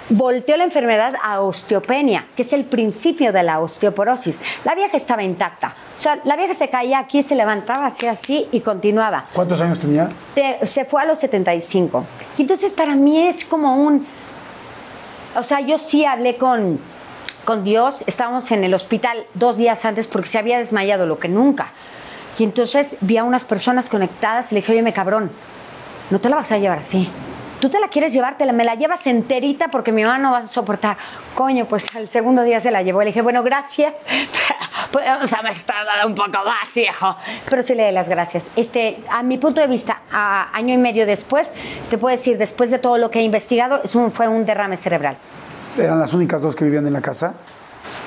volteó 0.10 0.58
la 0.58 0.64
enfermedad 0.64 1.14
a 1.24 1.42
osteopenia, 1.42 2.28
que 2.36 2.42
es 2.42 2.54
el 2.54 2.66
principio 2.66 3.32
de 3.32 3.44
la 3.44 3.60
osteoporosis. 3.60 4.42
La 4.66 4.76
vieja 4.76 4.98
estaba 4.98 5.24
intacta. 5.24 5.76
O 5.96 6.00
sea, 6.00 6.20
la 6.24 6.36
vieja 6.36 6.54
se 6.54 6.70
caía 6.70 7.00
aquí, 7.00 7.22
se 7.24 7.36
levantaba, 7.36 7.86
hacía 7.86 8.12
así 8.12 8.48
y 8.52 8.62
continuaba. 8.62 9.26
¿Cuántos 9.34 9.62
años 9.62 9.78
tenía? 9.80 10.10
Te- 10.34 10.66
se 10.66 10.86
fue 10.86 11.02
a 11.02 11.06
los 11.06 11.20
75. 11.20 12.06
Y 12.38 12.42
entonces 12.42 12.72
para 12.74 12.96
mí 12.96 13.22
es 13.28 13.46
como 13.46 13.76
un... 13.76 14.06
O 15.36 15.44
sea, 15.44 15.60
yo 15.62 15.78
sí 15.78 16.06
hablé 16.06 16.38
con, 16.38 16.80
con 17.46 17.64
Dios, 17.64 18.04
estábamos 18.08 18.52
en 18.52 18.64
el 18.64 18.74
hospital 18.74 19.26
dos 19.36 19.58
días 19.58 19.86
antes 19.86 20.08
porque 20.08 20.28
se 20.28 20.40
había 20.40 20.58
desmayado 20.58 21.06
lo 21.06 21.20
que 21.20 21.28
nunca. 21.30 21.72
Y 22.40 22.44
entonces 22.46 22.98
vi 23.02 23.18
a 23.18 23.24
unas 23.24 23.46
personas 23.46 23.90
conectadas 23.90 24.52
y 24.52 24.56
le 24.56 24.62
dije, 24.62 24.72
oye, 24.72 24.82
me 24.82 24.94
cabrón, 24.94 25.30
no 26.10 26.20
te 26.20 26.30
la 26.30 26.38
vas 26.38 26.52
a 26.52 26.58
llevar 26.58 26.80
así. 26.80 27.08
Tú 27.60 27.70
te 27.70 27.80
la 27.80 27.90
quieres 27.90 28.14
llevar, 28.14 28.38
te 28.38 28.46
la, 28.46 28.54
me 28.54 28.64
la 28.64 28.76
llevas 28.76 29.06
enterita 29.08 29.68
porque 29.68 29.92
mi 29.92 30.04
mamá 30.04 30.18
no 30.18 30.32
va 30.32 30.38
a 30.40 30.44
soportar. 30.48 30.96
Coño, 31.36 31.66
pues 31.66 31.84
el 31.96 32.08
segundo 32.08 32.44
día 32.44 32.62
se 32.62 32.72
la 32.72 32.82
llevó. 32.84 33.02
Le 33.02 33.08
dije, 33.08 33.22
bueno, 33.22 33.44
gracias. 33.44 33.94
Podemos 34.92 35.32
haber 35.34 35.60
tardado 35.60 36.08
un 36.08 36.16
poco 36.16 36.32
más, 36.46 36.74
viejo. 36.74 37.16
Pero 37.50 37.62
sí 37.62 37.76
le 37.76 37.84
doy 37.84 37.92
las 37.92 38.08
gracias. 38.08 38.48
Este, 38.56 39.04
a 39.12 39.24
mi 39.24 39.38
punto 39.38 39.60
de 39.60 39.68
vista, 39.68 40.00
a 40.12 40.56
año 40.56 40.74
y 40.74 40.78
medio 40.78 41.06
después, 41.06 41.50
te 41.90 41.98
puedo 41.98 42.16
decir, 42.16 42.38
después 42.38 42.72
de 42.72 42.80
todo 42.80 42.98
lo 42.98 43.12
que 43.12 43.20
he 43.20 43.24
investigado, 43.24 43.82
es 43.84 43.94
un- 43.94 44.12
fue 44.14 44.28
un 44.30 44.46
derrame 44.46 44.78
cerebral. 44.78 45.18
¿Eran 45.78 46.00
las 46.00 46.14
únicas 46.14 46.42
dos 46.42 46.56
que 46.56 46.64
vivían 46.64 46.88
en 46.88 46.94
la 46.94 47.02
casa? 47.02 47.34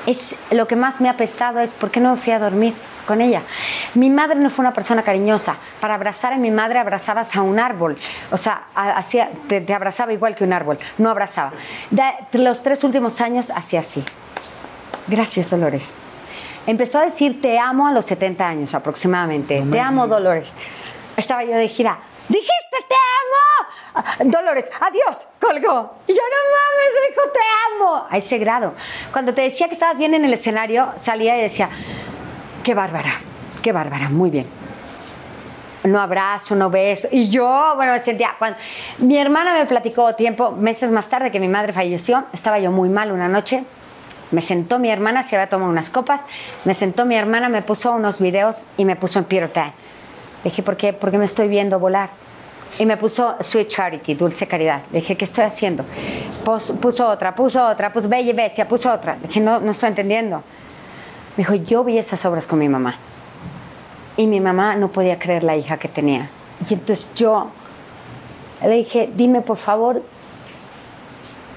Es 0.06 0.34
lo 0.50 0.66
que 0.66 0.76
más 0.76 1.00
me 1.00 1.08
ha 1.08 1.16
pesado 1.16 1.60
es 1.60 1.70
por 1.70 1.90
qué 1.90 2.00
no 2.00 2.14
me 2.14 2.20
fui 2.20 2.32
a 2.32 2.38
dormir 2.38 2.74
con 3.06 3.20
ella. 3.20 3.42
Mi 3.94 4.10
madre 4.10 4.36
no 4.36 4.50
fue 4.50 4.64
una 4.64 4.72
persona 4.72 5.02
cariñosa. 5.02 5.56
Para 5.80 5.94
abrazar 5.94 6.32
a 6.32 6.36
mi 6.36 6.50
madre 6.50 6.78
abrazabas 6.78 7.34
a 7.36 7.42
un 7.42 7.58
árbol. 7.58 7.96
O 8.30 8.36
sea, 8.36 8.64
hacía, 8.74 9.30
te, 9.48 9.60
te 9.60 9.74
abrazaba 9.74 10.12
igual 10.12 10.34
que 10.34 10.44
un 10.44 10.52
árbol. 10.52 10.78
No 10.98 11.10
abrazaba. 11.10 11.52
De, 11.90 12.02
los 12.32 12.62
tres 12.62 12.84
últimos 12.84 13.20
años 13.20 13.50
hacía 13.50 13.80
así. 13.80 14.04
Gracias, 15.08 15.50
Dolores. 15.50 15.94
Empezó 16.66 17.00
a 17.00 17.04
decir 17.04 17.40
te 17.40 17.58
amo 17.58 17.86
a 17.86 17.92
los 17.92 18.06
70 18.06 18.46
años 18.46 18.74
aproximadamente. 18.74 19.64
te 19.70 19.80
amo, 19.80 20.06
Dolores. 20.06 20.54
Estaba 21.16 21.44
yo 21.44 21.54
de 21.54 21.68
gira. 21.68 21.98
Dijiste 22.28 22.76
te 22.88 22.94
amo. 22.94 23.68
Ah, 23.94 24.16
Dolores, 24.24 24.70
adiós, 24.80 25.26
colgó. 25.40 25.94
Y 26.06 26.14
yo 26.14 26.22
no 26.22 26.38
mames, 26.54 27.10
dijo 27.10 27.22
te 27.32 27.40
amo. 27.74 28.06
A 28.08 28.16
ese 28.16 28.38
grado. 28.38 28.74
Cuando 29.12 29.34
te 29.34 29.42
decía 29.42 29.66
que 29.66 29.74
estabas 29.74 29.98
bien 29.98 30.14
en 30.14 30.24
el 30.24 30.32
escenario, 30.32 30.92
salía 30.96 31.36
y 31.36 31.42
decía, 31.42 31.68
qué 32.62 32.74
bárbara, 32.74 33.10
qué 33.62 33.72
bárbara, 33.72 34.08
muy 34.08 34.30
bien. 34.30 34.46
No 35.84 36.00
abrazo, 36.00 36.54
no 36.54 36.70
beso. 36.70 37.08
Y 37.10 37.28
yo, 37.28 37.72
bueno, 37.74 37.92
me 37.92 37.98
sentía. 37.98 38.30
Cuando, 38.38 38.56
mi 38.98 39.16
hermana 39.18 39.52
me 39.54 39.66
platicó 39.66 40.14
tiempo, 40.14 40.52
meses 40.52 40.90
más 40.92 41.08
tarde 41.08 41.32
que 41.32 41.40
mi 41.40 41.48
madre 41.48 41.72
falleció, 41.72 42.24
estaba 42.32 42.60
yo 42.60 42.70
muy 42.70 42.88
mal 42.88 43.10
una 43.10 43.28
noche. 43.28 43.64
Me 44.30 44.40
sentó 44.40 44.78
mi 44.78 44.90
hermana, 44.90 45.24
se 45.24 45.34
había 45.36 45.48
tomado 45.48 45.70
unas 45.70 45.90
copas. 45.90 46.20
Me 46.64 46.74
sentó 46.74 47.04
mi 47.04 47.16
hermana, 47.16 47.48
me 47.48 47.62
puso 47.62 47.92
unos 47.92 48.20
videos 48.20 48.62
y 48.76 48.84
me 48.84 48.94
puso 48.96 49.18
en 49.18 49.24
Peter 49.24 49.50
Pan. 49.50 49.72
Dije, 50.44 50.62
¿por 50.62 50.76
qué? 50.76 50.92
Porque 50.92 51.18
me 51.18 51.24
estoy 51.24 51.48
viendo 51.48 51.78
volar. 51.80 52.10
Y 52.78 52.86
me 52.86 52.96
puso 52.96 53.36
Sweet 53.40 53.68
Charity, 53.68 54.14
Dulce 54.14 54.46
Caridad. 54.46 54.82
Dije, 54.90 55.16
¿qué 55.16 55.24
estoy 55.26 55.44
haciendo? 55.44 55.84
Pus- 56.44 56.72
puso 56.80 57.06
otra, 57.08 57.34
puso 57.34 57.62
otra, 57.66 57.92
puso 57.92 58.08
Bella 58.08 58.30
y 58.30 58.32
Bestia, 58.32 58.66
puso 58.66 58.90
otra. 58.90 59.16
Dije, 59.20 59.40
no, 59.40 59.60
no 59.60 59.72
estoy 59.72 59.88
entendiendo. 59.88 60.42
Me 61.36 61.44
dijo, 61.44 61.54
yo 61.54 61.84
vi 61.84 61.98
esas 61.98 62.24
obras 62.24 62.46
con 62.46 62.58
mi 62.58 62.68
mamá. 62.68 62.96
Y 64.16 64.26
mi 64.26 64.40
mamá 64.40 64.76
no 64.76 64.88
podía 64.88 65.18
creer 65.18 65.44
la 65.44 65.56
hija 65.56 65.78
que 65.78 65.88
tenía. 65.88 66.28
Y 66.68 66.74
entonces 66.74 67.10
yo 67.14 67.48
le 68.62 68.76
dije, 68.76 69.10
dime 69.14 69.40
por 69.40 69.56
favor 69.56 70.02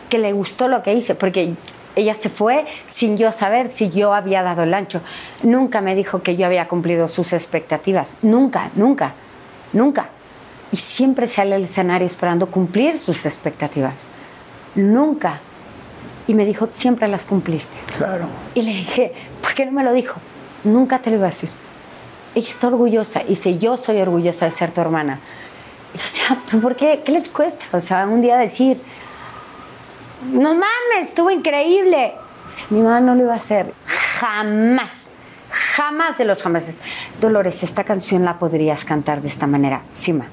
que 0.10 0.18
le 0.18 0.34
gustó 0.34 0.68
lo 0.68 0.82
que 0.82 0.94
hice, 0.94 1.16
porque 1.16 1.56
ella 1.96 2.16
se 2.16 2.30
fue 2.30 2.66
sin 2.88 3.18
yo 3.18 3.32
saber 3.32 3.72
si 3.72 3.90
yo 3.90 4.14
había 4.14 4.44
dado 4.44 4.64
el 4.64 4.74
ancho. 4.74 5.02
Nunca 5.44 5.82
me 5.82 5.96
dijo 5.96 6.22
que 6.22 6.36
yo 6.36 6.46
había 6.46 6.68
cumplido 6.68 7.08
sus 7.08 7.34
expectativas. 7.34 8.16
Nunca, 8.22 8.70
nunca, 8.76 9.14
nunca. 9.74 10.10
Y 10.72 10.78
siempre 10.78 11.28
sale 11.28 11.56
al 11.56 11.64
escenario 11.64 12.08
esperando 12.08 12.48
cumplir 12.48 13.00
sus 13.00 13.26
expectativas. 13.26 14.08
Nunca. 14.76 15.40
Y 16.28 16.34
me 16.34 16.46
dijo, 16.46 16.68
siempre 16.72 17.08
las 17.08 17.26
cumpliste. 17.26 17.78
Claro. 17.98 18.28
Y 18.54 18.62
le 18.64 18.72
dije, 18.72 19.14
¿por 19.42 19.54
qué 19.54 19.66
no 19.66 19.72
me 19.72 19.84
lo 19.84 19.94
dijo? 19.94 20.20
Nunca 20.64 21.00
te 21.00 21.12
lo 21.12 21.18
iba 21.18 21.28
a 21.28 21.30
decir. 21.30 21.50
Ella 22.34 22.50
está 22.50 22.68
orgullosa. 22.68 23.22
Y 23.24 23.30
dice, 23.30 23.58
yo 23.58 23.78
soy 23.78 24.02
orgullosa 24.02 24.46
de 24.46 24.52
ser 24.52 24.72
tu 24.72 24.82
hermana. 24.82 25.20
Y, 25.94 25.98
o 25.98 26.02
sea, 26.02 26.42
¿pero 26.50 26.62
¿por 26.62 26.76
qué? 26.76 27.04
¿Qué 27.06 27.12
les 27.12 27.30
cuesta? 27.30 27.66
O 27.72 27.82
sea, 27.82 28.08
un 28.08 28.22
día 28.22 28.38
decir, 28.38 28.82
no 30.32 30.54
mames, 30.54 31.10
estuvo 31.10 31.30
increíble. 31.30 32.14
Si 32.52 32.74
mi 32.74 32.82
mamá 32.82 33.00
no 33.00 33.16
lo 33.16 33.24
iba 33.24 33.34
a 33.34 33.38
hacer, 33.38 33.74
jamás, 34.20 35.14
jamás 35.50 36.18
de 36.18 36.26
los 36.26 36.42
jamases. 36.42 36.82
Dolores, 37.22 37.64
esta 37.64 37.84
canción 37.84 38.26
la 38.26 38.40
podrías 38.40 38.84
cantar 38.86 39.22
de 39.22 39.28
esta 39.28 39.48
manera. 39.48 39.84
Sima. 39.92 40.28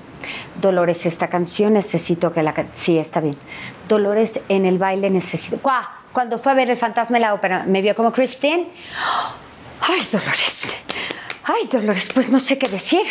Dolores, 0.60 1.06
esta 1.06 1.28
canción 1.28 1.74
necesito 1.74 2.32
que 2.32 2.42
la... 2.42 2.54
can-". 2.54 2.70
Sí, 2.72 2.98
está 2.98 3.20
bien. 3.20 3.36
Dolores, 3.88 4.40
en 4.48 4.66
el 4.66 4.78
baile 4.78 5.10
necesito... 5.10 5.58
¡Cuá! 5.58 5.98
Cuando 6.12 6.38
fue 6.38 6.52
a 6.52 6.54
ver 6.54 6.68
El 6.68 6.76
Fantasma 6.76 7.16
de 7.16 7.22
la 7.22 7.34
Ópera, 7.34 7.64
me 7.66 7.80
vio 7.80 7.94
como 7.94 8.12
Christine. 8.12 8.70
¡Ay, 9.80 10.06
Dolores! 10.10 10.74
¡Ay, 11.44 11.68
Dolores! 11.70 12.10
Pues 12.12 12.28
no 12.28 12.38
sé 12.38 12.58
qué 12.58 12.68
decir. 12.68 13.02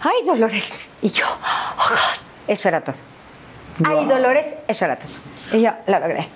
¡Ay, 0.00 0.24
Dolores! 0.26 0.88
Y 1.02 1.10
yo, 1.10 1.26
¡oh, 1.26 1.88
God! 1.88 1.98
Eso 2.46 2.68
era 2.68 2.80
todo. 2.82 2.96
¡Ay, 3.84 4.06
Dolores! 4.06 4.46
Eso 4.68 4.84
era 4.84 4.96
todo. 4.96 5.10
Y 5.52 5.62
yo 5.62 5.70
lo 5.86 5.98
logré. 5.98 6.28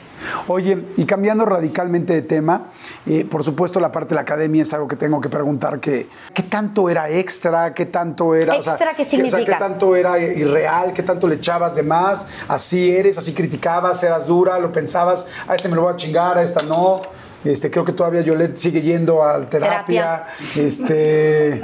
Oye, 0.49 0.85
y 0.99 1.07
cambiando 1.07 1.47
radicalmente 1.47 2.13
de 2.13 2.21
tema, 2.21 2.67
eh, 3.07 3.25
por 3.25 3.43
supuesto 3.43 3.81
la 3.81 3.91
parte 3.91 4.11
de 4.11 4.17
la 4.17 4.21
academia 4.21 4.63
es 4.63 4.75
algo 4.75 4.87
que 4.87 4.97
tengo 4.97 5.19
que 5.19 5.31
preguntar, 5.31 5.81
que, 5.81 6.09
¿qué 6.35 6.43
tanto 6.43 6.91
era 6.91 7.09
extra? 7.09 7.73
¿Qué 7.73 7.87
tanto 7.87 8.35
era... 8.35 8.57
¿Extra 8.57 8.77
qué 8.77 8.77
que- 8.77 8.81
o 8.81 8.87
sea, 8.87 8.97
¿Qué 8.97 9.05
significa? 9.07 9.59
tanto 9.59 9.97
era 9.97 10.19
irreal? 10.19 10.93
¿Qué 10.93 11.03
tanto 11.03 11.27
le 11.27 11.37
echabas 11.37 11.75
de 11.75 11.83
más? 11.83 12.27
¿Así 12.49 12.91
eres? 12.95 13.17
¿Así 13.17 13.33
criticabas? 13.33 14.03
¿Eras 14.03 14.27
dura? 14.27 14.59
¿Lo 14.59 14.71
pensabas? 14.71 15.27
A 15.49 15.55
este 15.55 15.69
me 15.71 15.77
lo 15.77 15.83
voy 15.83 15.95
a 15.95 15.97
chingar, 15.97 16.37
a 16.37 16.43
esta 16.43 16.61
no. 16.63 17.01
Este, 17.43 17.71
creo 17.71 17.87
que 17.87 17.93
todavía 17.93 18.21
Yolette 18.21 18.59
sigue 18.59 18.83
yendo 18.83 19.23
a 19.25 19.41
terapia. 19.49 20.27
Este, 20.55 21.63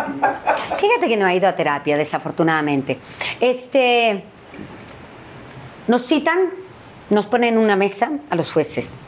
Fíjate 0.81 1.09
que 1.09 1.17
no 1.19 1.27
ha 1.27 1.35
ido 1.35 1.47
a 1.47 1.55
terapia, 1.55 1.99
desafortunadamente. 1.99 2.99
Este, 3.39 4.25
nos 5.89 6.07
citan, 6.07 6.39
nos 7.11 7.27
ponen 7.27 7.55
en 7.55 7.59
una 7.59 7.77
mesa 7.77 8.11
a 8.31 8.37
los 8.37 8.53
jueces 8.53 8.99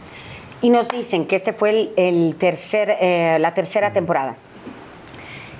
y 0.60 0.70
nos 0.70 0.88
dicen 0.88 1.26
que 1.26 1.36
este 1.36 1.52
fue 1.52 1.70
el, 1.70 1.92
el 1.96 2.36
tercer, 2.36 2.96
eh, 3.00 3.38
la 3.40 3.54
tercera 3.54 3.92
temporada. 3.92 4.36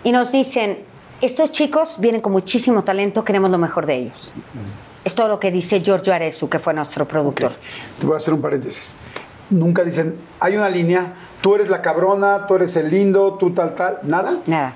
Y 0.05 0.12
nos 0.12 0.32
dicen, 0.32 0.78
estos 1.20 1.53
chicos 1.53 1.97
vienen 1.99 2.20
con 2.20 2.32
muchísimo 2.32 2.84
talento, 2.84 3.24
queremos 3.24 3.51
lo 3.51 3.59
mejor 3.59 3.86
de 3.86 3.95
ellos. 3.97 4.32
Es 5.05 5.14
todo 5.14 5.28
lo 5.28 5.41
que 5.41 5.51
dice 5.51 5.80
Giorgio 5.80 6.12
Arezu, 6.12 6.49
que 6.49 6.59
fue 6.59 6.74
nuestro 6.74 7.07
productor. 7.07 7.53
te 7.99 8.07
voy 8.07 8.14
a 8.14 8.18
hacer 8.18 8.34
un 8.34 8.41
paréntesis. 8.41 8.95
Nunca 9.51 9.82
dicen, 9.82 10.16
hay 10.41 10.57
una 10.57 10.68
línea, 10.68 11.14
tú 11.41 11.55
eres 11.55 11.68
la 11.68 11.80
cabrona, 11.80 12.47
tú 12.47 12.57
eres 12.57 12.76
el 12.76 12.91
lindo, 12.91 13.34
tú 13.34 13.51
tal, 13.51 13.74
tal, 13.74 13.99
nada. 14.03 14.39
Nada. 14.47 14.74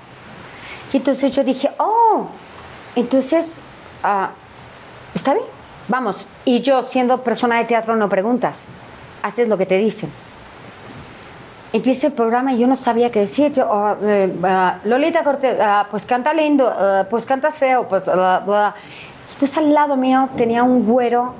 Y 0.91 0.97
entonces 0.97 1.35
yo 1.35 1.43
dije, 1.43 1.69
oh, 1.77 2.27
entonces, 2.95 3.57
ah, 4.03 4.31
está 5.13 5.33
bien, 5.33 5.45
vamos. 5.87 6.27
Y 6.45 6.61
yo, 6.61 6.83
siendo 6.83 7.21
persona 7.21 7.57
de 7.57 7.65
teatro, 7.65 7.95
no 7.95 8.09
preguntas, 8.09 8.67
haces 9.21 9.47
lo 9.47 9.57
que 9.57 9.65
te 9.65 9.77
dicen. 9.77 10.11
Empieza 11.71 12.07
el 12.07 12.13
programa 12.13 12.53
y 12.53 12.59
yo 12.59 12.67
no 12.67 12.75
sabía 12.75 13.11
qué 13.11 13.21
decir. 13.21 13.53
Yo, 13.53 13.67
ah, 13.71 13.97
eh, 14.01 14.35
ah, 14.43 14.77
Lolita 14.83 15.23
Cortés, 15.23 15.57
ah, 15.59 15.87
pues 15.89 16.05
canta 16.05 16.33
lindo, 16.33 16.67
ah, 16.67 17.07
pues 17.09 17.25
canta 17.25 17.51
feo, 17.51 17.87
pues... 17.87 18.03
Entonces 19.33 19.57
al 19.57 19.73
lado 19.73 19.95
mío 19.95 20.29
tenía 20.37 20.63
un 20.63 20.85
güero 20.85 21.33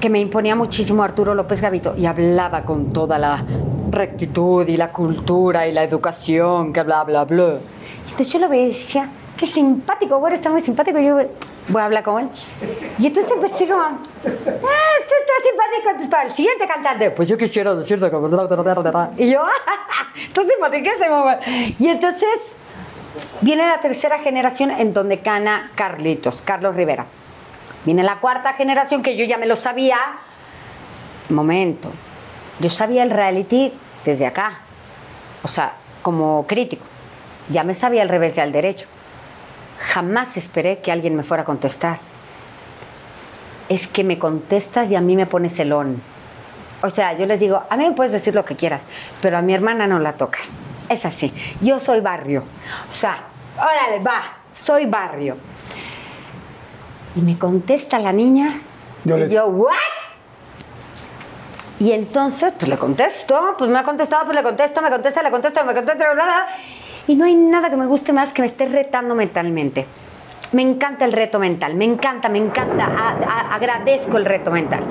que 0.00 0.08
me 0.08 0.20
imponía 0.20 0.54
muchísimo 0.54 1.02
Arturo 1.02 1.34
López 1.34 1.60
Gavito 1.60 1.94
y 1.96 2.06
hablaba 2.06 2.62
con 2.62 2.92
toda 2.92 3.18
la 3.18 3.44
rectitud 3.90 4.66
y 4.68 4.76
la 4.76 4.92
cultura 4.92 5.66
y 5.66 5.72
la 5.72 5.82
educación, 5.82 6.72
que 6.72 6.82
bla, 6.82 7.02
bla, 7.04 7.24
bla. 7.24 7.56
Entonces 8.04 8.32
yo 8.32 8.38
lo 8.38 8.48
veía 8.48 8.66
y 8.66 8.68
decía, 8.68 9.10
qué 9.36 9.46
simpático, 9.46 10.18
güey, 10.18 10.34
está 10.34 10.50
muy 10.50 10.62
simpático. 10.62 10.98
Y 10.98 11.06
yo 11.06 11.18
voy 11.70 11.82
a 11.82 11.84
hablar 11.86 12.02
con 12.02 12.22
él. 12.22 12.28
Y 12.98 13.06
entonces 13.06 13.32
empecé 13.32 13.66
como, 13.66 13.80
ah, 13.80 13.98
este 14.24 15.14
está 15.14 15.32
simpático. 15.42 15.88
Entonces, 15.88 16.08
para 16.10 16.22
el 16.24 16.32
siguiente 16.32 16.66
cantante, 16.66 17.10
pues 17.10 17.28
yo 17.28 17.38
quisiera 17.38 17.74
decirte 17.74 18.10
que... 18.10 18.16
Y 19.16 19.30
yo, 19.30 19.42
está 20.16 20.42
simpatiquísimo, 20.46 21.22
güey. 21.22 21.36
Y 21.78 21.88
entonces 21.88 22.56
viene 23.40 23.66
la 23.66 23.80
tercera 23.80 24.18
generación 24.18 24.70
en 24.70 24.92
donde 24.92 25.20
cana 25.20 25.70
Carlitos, 25.74 26.42
Carlos 26.42 26.74
Rivera. 26.74 27.06
Viene 27.84 28.02
la 28.02 28.20
cuarta 28.20 28.52
generación 28.54 29.02
que 29.02 29.16
yo 29.16 29.24
ya 29.24 29.38
me 29.38 29.46
lo 29.46 29.56
sabía. 29.56 29.96
Momento. 31.30 31.90
Yo 32.58 32.68
sabía 32.68 33.02
el 33.02 33.10
reality 33.10 33.72
desde 34.04 34.26
acá. 34.26 34.60
O 35.42 35.48
sea, 35.48 35.72
como 36.02 36.46
crítico. 36.46 36.84
Ya 37.48 37.64
me 37.64 37.74
sabía 37.74 38.02
el 38.02 38.08
rebelde 38.08 38.42
al 38.42 38.52
derecho. 38.52 38.86
Jamás 39.80 40.36
esperé 40.36 40.78
que 40.80 40.92
alguien 40.92 41.16
me 41.16 41.22
fuera 41.22 41.42
a 41.42 41.46
contestar. 41.46 41.98
Es 43.68 43.86
que 43.86 44.04
me 44.04 44.18
contestas 44.18 44.90
y 44.90 44.96
a 44.96 45.00
mí 45.00 45.16
me 45.16 45.26
pones 45.26 45.54
celón. 45.56 46.02
O 46.82 46.90
sea, 46.90 47.12
yo 47.16 47.26
les 47.26 47.40
digo, 47.40 47.62
a 47.68 47.76
mí 47.76 47.84
me 47.88 47.92
puedes 47.92 48.12
decir 48.12 48.34
lo 48.34 48.44
que 48.44 48.56
quieras, 48.56 48.82
pero 49.20 49.38
a 49.38 49.42
mi 49.42 49.54
hermana 49.54 49.86
no 49.86 49.98
la 49.98 50.14
tocas. 50.14 50.54
Es 50.88 51.04
así. 51.04 51.32
Yo 51.60 51.78
soy 51.78 52.00
barrio. 52.00 52.42
O 52.90 52.94
sea, 52.94 53.18
órale, 53.56 54.02
va, 54.04 54.22
soy 54.54 54.86
barrio. 54.86 55.36
Y 57.16 57.20
me 57.20 57.38
contesta 57.38 57.98
la 57.98 58.12
niña. 58.12 58.60
Yo 59.04 59.16
y 59.16 59.20
le- 59.20 59.28
yo, 59.28 59.46
¿what? 59.46 59.72
Y 61.78 61.92
entonces, 61.92 62.52
pues 62.58 62.68
le 62.68 62.76
contesto, 62.76 63.54
pues 63.56 63.70
me 63.70 63.78
ha 63.78 63.82
contestado, 63.84 64.24
pues 64.24 64.36
le 64.36 64.42
contesto, 64.42 64.82
me 64.82 64.90
contesta, 64.90 65.22
le 65.22 65.30
contesto, 65.30 65.64
me 65.64 65.72
contesta, 65.74 65.94
bla, 66.04 66.12
bla, 66.12 66.24
bla. 66.24 66.46
Y 67.10 67.16
no 67.16 67.24
hay 67.24 67.34
nada 67.34 67.70
que 67.70 67.76
me 67.76 67.86
guste 67.86 68.12
más 68.12 68.32
que 68.32 68.40
me 68.40 68.46
esté 68.46 68.68
retando 68.68 69.16
mentalmente. 69.16 69.84
Me 70.52 70.62
encanta 70.62 71.04
el 71.04 71.12
reto 71.12 71.40
mental, 71.40 71.74
me 71.74 71.84
encanta, 71.84 72.28
me 72.28 72.38
encanta, 72.38 72.84
agradezco 73.52 74.16
el 74.16 74.24
reto 74.24 74.52
mental. 74.52 74.84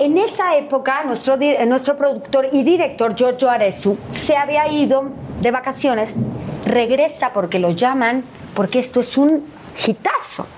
En 0.00 0.18
esa 0.18 0.56
época, 0.56 1.04
nuestro, 1.04 1.36
nuestro 1.68 1.96
productor 1.96 2.48
y 2.50 2.64
director, 2.64 3.14
Giorgio 3.14 3.48
Arezu, 3.48 3.96
se 4.08 4.36
había 4.36 4.66
ido 4.66 5.04
de 5.40 5.52
vacaciones, 5.52 6.26
regresa 6.66 7.32
porque 7.32 7.60
lo 7.60 7.70
llaman, 7.70 8.24
porque 8.56 8.80
esto 8.80 9.02
es 9.02 9.16
un 9.16 9.46
hitazo. 9.86 10.48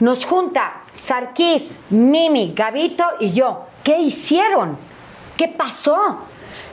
Nos 0.00 0.24
junta 0.24 0.84
Sarkis, 0.94 1.80
Mimi, 1.90 2.54
Gavito 2.56 3.04
y 3.20 3.32
yo. 3.32 3.66
¿Qué 3.84 3.98
hicieron? 3.98 4.78
¿Qué 5.36 5.48
pasó? 5.48 6.20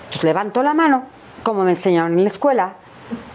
Pues 0.09 0.23
levantó 0.23 0.63
la 0.63 0.73
mano, 0.73 1.03
como 1.43 1.63
me 1.63 1.71
enseñaron 1.71 2.13
en 2.13 2.23
la 2.23 2.29
escuela. 2.29 2.73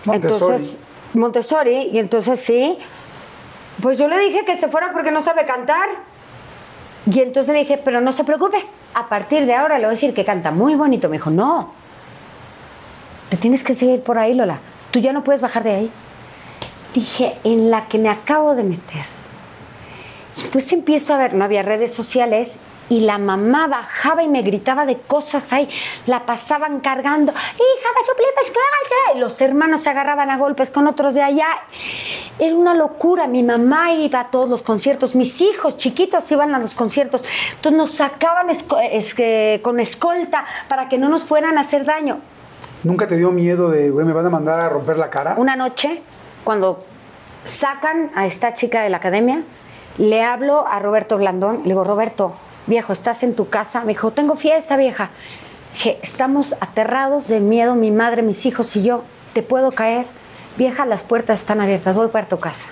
Montessori. 0.04 0.54
Entonces, 0.54 0.78
Montessori, 1.14 1.90
y 1.92 1.98
entonces 1.98 2.40
sí. 2.40 2.78
Pues 3.80 3.98
yo 3.98 4.08
le 4.08 4.18
dije 4.18 4.44
que 4.44 4.56
se 4.56 4.68
fuera 4.68 4.92
porque 4.92 5.10
no 5.10 5.22
sabe 5.22 5.46
cantar. 5.46 5.88
Y 7.10 7.20
entonces 7.20 7.54
le 7.54 7.60
dije, 7.60 7.80
pero 7.82 8.00
no 8.00 8.12
se 8.12 8.24
preocupe, 8.24 8.58
a 8.94 9.08
partir 9.08 9.46
de 9.46 9.54
ahora 9.54 9.78
le 9.78 9.84
voy 9.84 9.92
a 9.92 9.94
decir 9.94 10.12
que 10.12 10.24
canta 10.24 10.50
muy 10.50 10.74
bonito. 10.74 11.08
Me 11.08 11.16
dijo, 11.16 11.30
no, 11.30 11.72
te 13.30 13.36
tienes 13.36 13.62
que 13.62 13.74
seguir 13.74 14.02
por 14.02 14.18
ahí, 14.18 14.34
Lola. 14.34 14.58
Tú 14.90 14.98
ya 14.98 15.12
no 15.12 15.24
puedes 15.24 15.40
bajar 15.40 15.62
de 15.62 15.74
ahí. 15.74 15.90
Dije, 16.94 17.36
en 17.44 17.70
la 17.70 17.86
que 17.86 17.98
me 17.98 18.08
acabo 18.08 18.54
de 18.54 18.64
meter. 18.64 19.04
Entonces 20.44 20.72
empiezo 20.72 21.14
a 21.14 21.18
ver, 21.18 21.34
no 21.34 21.44
había 21.44 21.62
redes 21.62 21.92
sociales 21.94 22.58
y 22.90 23.00
la 23.00 23.18
mamá 23.18 23.66
bajaba 23.66 24.22
y 24.22 24.28
me 24.28 24.42
gritaba 24.42 24.86
de 24.86 24.96
cosas 24.96 25.52
ahí, 25.52 25.68
la 26.06 26.24
pasaban 26.26 26.80
cargando, 26.80 27.32
hija 27.32 27.38
de 27.38 28.06
su 28.06 28.14
plipa, 28.16 28.40
esclava", 28.42 29.16
y 29.16 29.18
los 29.18 29.40
hermanos 29.40 29.82
se 29.82 29.90
agarraban 29.90 30.30
a 30.30 30.38
golpes 30.38 30.70
con 30.70 30.86
otros 30.86 31.14
de 31.14 31.22
allá. 31.22 31.48
Era 32.38 32.54
una 32.54 32.74
locura, 32.74 33.26
mi 33.26 33.42
mamá 33.42 33.92
iba 33.92 34.20
a 34.20 34.30
todos 34.30 34.48
los 34.48 34.62
conciertos, 34.62 35.14
mis 35.16 35.40
hijos 35.40 35.76
chiquitos 35.76 36.30
iban 36.30 36.54
a 36.54 36.58
los 36.58 36.74
conciertos, 36.74 37.22
entonces 37.56 37.76
nos 37.76 37.92
sacaban 37.94 38.48
esco- 38.48 38.78
es 38.90 39.14
que- 39.14 39.60
con 39.62 39.80
escolta 39.80 40.44
para 40.68 40.88
que 40.88 40.98
no 40.98 41.08
nos 41.08 41.24
fueran 41.24 41.58
a 41.58 41.62
hacer 41.62 41.84
daño. 41.84 42.20
¿Nunca 42.84 43.08
te 43.08 43.16
dio 43.16 43.30
miedo 43.32 43.70
de, 43.70 43.90
güey, 43.90 44.06
me 44.06 44.12
van 44.12 44.26
a 44.26 44.30
mandar 44.30 44.60
a 44.60 44.68
romper 44.68 44.96
la 44.98 45.10
cara? 45.10 45.34
Una 45.36 45.56
noche, 45.56 46.00
cuando 46.44 46.84
sacan 47.44 48.10
a 48.14 48.26
esta 48.26 48.54
chica 48.54 48.82
de 48.82 48.90
la 48.90 48.98
academia, 48.98 49.42
le 49.98 50.22
hablo 50.22 50.66
a 50.66 50.78
Roberto 50.78 51.18
Blandón, 51.18 51.58
le 51.62 51.70
digo, 51.70 51.82
Roberto, 51.82 52.34
viejo, 52.68 52.92
¿estás 52.92 53.24
en 53.24 53.34
tu 53.34 53.48
casa? 53.48 53.80
Me 53.80 53.88
dijo, 53.88 54.12
tengo 54.12 54.36
fiesta, 54.36 54.76
vieja. 54.76 55.10
Dije, 55.72 55.98
estamos 56.02 56.54
aterrados 56.60 57.26
de 57.26 57.40
miedo, 57.40 57.74
mi 57.74 57.90
madre, 57.90 58.22
mis 58.22 58.46
hijos 58.46 58.76
y 58.76 58.84
yo. 58.84 59.02
¿te 59.32 59.42
puedo 59.44 59.70
caer? 59.70 60.06
Vieja, 60.56 60.84
las 60.84 61.02
puertas 61.02 61.38
están 61.38 61.60
abiertas, 61.60 61.94
voy 61.94 62.08
para 62.08 62.26
tu 62.26 62.40
casa. 62.40 62.68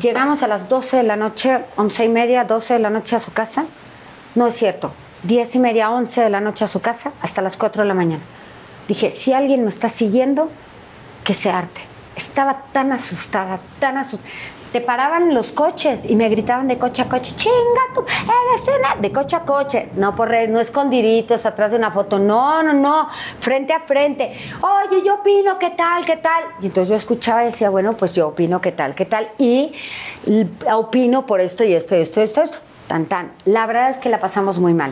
Llegamos 0.00 0.44
a 0.44 0.46
las 0.46 0.68
12 0.68 0.98
de 0.98 1.02
la 1.02 1.16
noche, 1.16 1.64
11 1.76 2.04
y 2.04 2.08
media, 2.08 2.44
12 2.44 2.74
de 2.74 2.78
la 2.78 2.90
noche 2.90 3.16
a 3.16 3.18
su 3.18 3.32
casa. 3.32 3.64
No 4.34 4.46
es 4.46 4.54
cierto, 4.54 4.92
10 5.24 5.56
y 5.56 5.58
media, 5.58 5.90
11 5.90 6.20
de 6.20 6.30
la 6.30 6.40
noche 6.40 6.64
a 6.64 6.68
su 6.68 6.80
casa, 6.80 7.12
hasta 7.22 7.42
las 7.42 7.56
4 7.56 7.82
de 7.82 7.88
la 7.88 7.94
mañana. 7.94 8.22
Dije, 8.86 9.10
si 9.10 9.32
alguien 9.32 9.64
me 9.64 9.70
está 9.70 9.88
siguiendo, 9.88 10.48
que 11.24 11.34
se 11.34 11.50
arte. 11.50 11.80
Estaba 12.14 12.62
tan 12.72 12.92
asustada, 12.92 13.58
tan 13.80 13.98
asustada. 13.98 14.30
Te 14.72 14.80
paraban 14.80 15.32
los 15.32 15.52
coches 15.52 16.04
y 16.04 16.16
me 16.16 16.28
gritaban 16.28 16.68
de 16.68 16.76
coche 16.76 17.00
a 17.02 17.08
coche, 17.08 17.32
chinga 17.34 17.54
tú, 17.94 18.02
eres 18.02 18.68
una... 18.68 18.96
De 19.00 19.10
coche 19.10 19.34
a 19.36 19.40
coche, 19.40 19.88
no 19.96 20.14
por 20.14 20.30
no 20.48 20.60
escondiditos 20.60 21.46
atrás 21.46 21.70
de 21.70 21.78
una 21.78 21.90
foto, 21.90 22.18
no, 22.18 22.62
no, 22.62 22.72
no, 22.74 23.08
frente 23.40 23.72
a 23.72 23.80
frente. 23.80 24.32
Oye, 24.60 25.02
yo 25.04 25.14
opino, 25.14 25.58
¿qué 25.58 25.70
tal, 25.70 26.04
qué 26.04 26.16
tal? 26.18 26.44
Y 26.60 26.66
entonces 26.66 26.90
yo 26.90 26.96
escuchaba 26.96 27.42
y 27.42 27.46
decía, 27.46 27.70
bueno, 27.70 27.94
pues 27.94 28.12
yo 28.12 28.28
opino, 28.28 28.60
¿qué 28.60 28.72
tal, 28.72 28.94
qué 28.94 29.06
tal? 29.06 29.28
Y 29.38 29.72
opino 30.72 31.24
por 31.26 31.40
esto 31.40 31.64
y 31.64 31.72
esto 31.72 31.96
y 31.96 32.00
esto 32.00 32.20
y 32.20 32.24
esto, 32.24 32.42
esto. 32.42 32.58
Tan, 32.88 33.06
tan. 33.06 33.32
La 33.46 33.66
verdad 33.66 33.90
es 33.90 33.96
que 33.96 34.08
la 34.08 34.20
pasamos 34.20 34.58
muy 34.58 34.74
mal. 34.74 34.90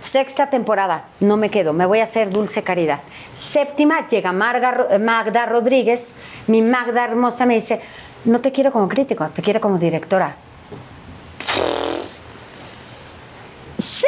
Sexta 0.00 0.50
temporada, 0.50 1.04
no 1.20 1.36
me 1.38 1.50
quedo, 1.50 1.72
me 1.72 1.86
voy 1.86 2.00
a 2.00 2.04
hacer 2.04 2.30
Dulce 2.30 2.62
Caridad. 2.62 3.00
Séptima, 3.34 4.06
llega 4.06 4.32
Marga 4.32 4.70
Ro- 4.70 4.98
Magda 5.00 5.46
Rodríguez, 5.46 6.14
mi 6.46 6.60
Magda 6.60 7.04
hermosa 7.04 7.46
me 7.46 7.54
dice, 7.54 7.80
no 8.24 8.40
te 8.40 8.52
quiero 8.52 8.72
como 8.72 8.88
crítico, 8.88 9.26
te 9.28 9.42
quiero 9.42 9.60
como 9.60 9.78
directora. 9.78 10.36
¡Sí! 13.78 14.06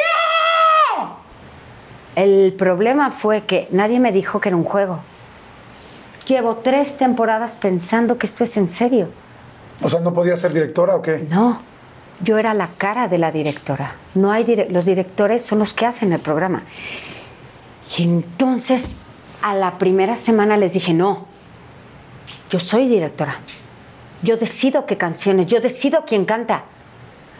El 2.15 2.53
problema 2.57 3.11
fue 3.11 3.43
que 3.45 3.67
nadie 3.71 3.99
me 3.99 4.11
dijo 4.11 4.39
que 4.39 4.49
era 4.49 4.55
un 4.55 4.63
juego. 4.63 4.99
Llevo 6.25 6.57
tres 6.57 6.97
temporadas 6.97 7.55
pensando 7.61 8.17
que 8.17 8.25
esto 8.25 8.43
es 8.43 8.57
en 8.57 8.67
serio. 8.67 9.09
O 9.81 9.89
sea, 9.89 9.99
¿no 9.99 10.13
podía 10.13 10.35
ser 10.35 10.51
directora 10.51 10.95
o 10.95 11.01
qué? 11.01 11.25
No, 11.29 11.61
yo 12.21 12.37
era 12.39 12.53
la 12.53 12.69
cara 12.77 13.07
de 13.07 13.19
la 13.19 13.31
directora. 13.31 13.93
No 14.15 14.31
hay 14.31 14.43
dire- 14.43 14.67
los 14.69 14.85
directores 14.85 15.45
son 15.45 15.59
los 15.59 15.73
que 15.73 15.85
hacen 15.85 16.11
el 16.11 16.19
programa. 16.19 16.63
Y 17.97 18.03
entonces 18.03 19.03
a 19.43 19.53
la 19.53 19.77
primera 19.77 20.15
semana 20.15 20.57
les 20.57 20.73
dije, 20.73 20.93
no, 20.95 21.27
yo 22.49 22.59
soy 22.59 22.87
directora. 22.89 23.35
Yo 24.23 24.37
decido 24.37 24.85
qué 24.85 24.97
canciones, 24.97 25.47
yo 25.47 25.59
decido 25.61 26.03
quién 26.05 26.25
canta. 26.25 26.63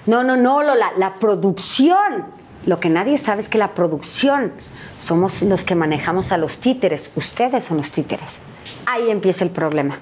No, 0.06 0.24
no, 0.24 0.38
no, 0.38 0.62
Lola, 0.64 0.92
la 0.98 1.16
producción. 1.16 2.26
Lo 2.66 2.80
que 2.80 2.90
nadie 2.90 3.18
sabe 3.18 3.42
es 3.42 3.50
que 3.50 3.58
la 3.58 3.74
producción 3.74 4.52
somos 5.00 5.42
los 5.42 5.64
que 5.64 5.76
manejamos 5.76 6.32
a 6.32 6.38
los 6.38 6.60
títeres. 6.60 7.12
Ustedes 7.16 7.64
son 7.66 7.78
los 7.78 7.92
títeres. 7.92 8.40
Ahí 8.86 9.10
empieza 9.10 9.44
el 9.44 9.50
problema 9.52 10.00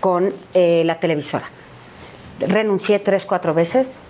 con 0.00 0.32
eh, 0.54 0.82
la 0.84 0.98
televisora. 1.00 1.46
Renuncié 2.40 2.98
tres, 2.98 3.24
cuatro 3.26 3.52
veces. 3.54 4.00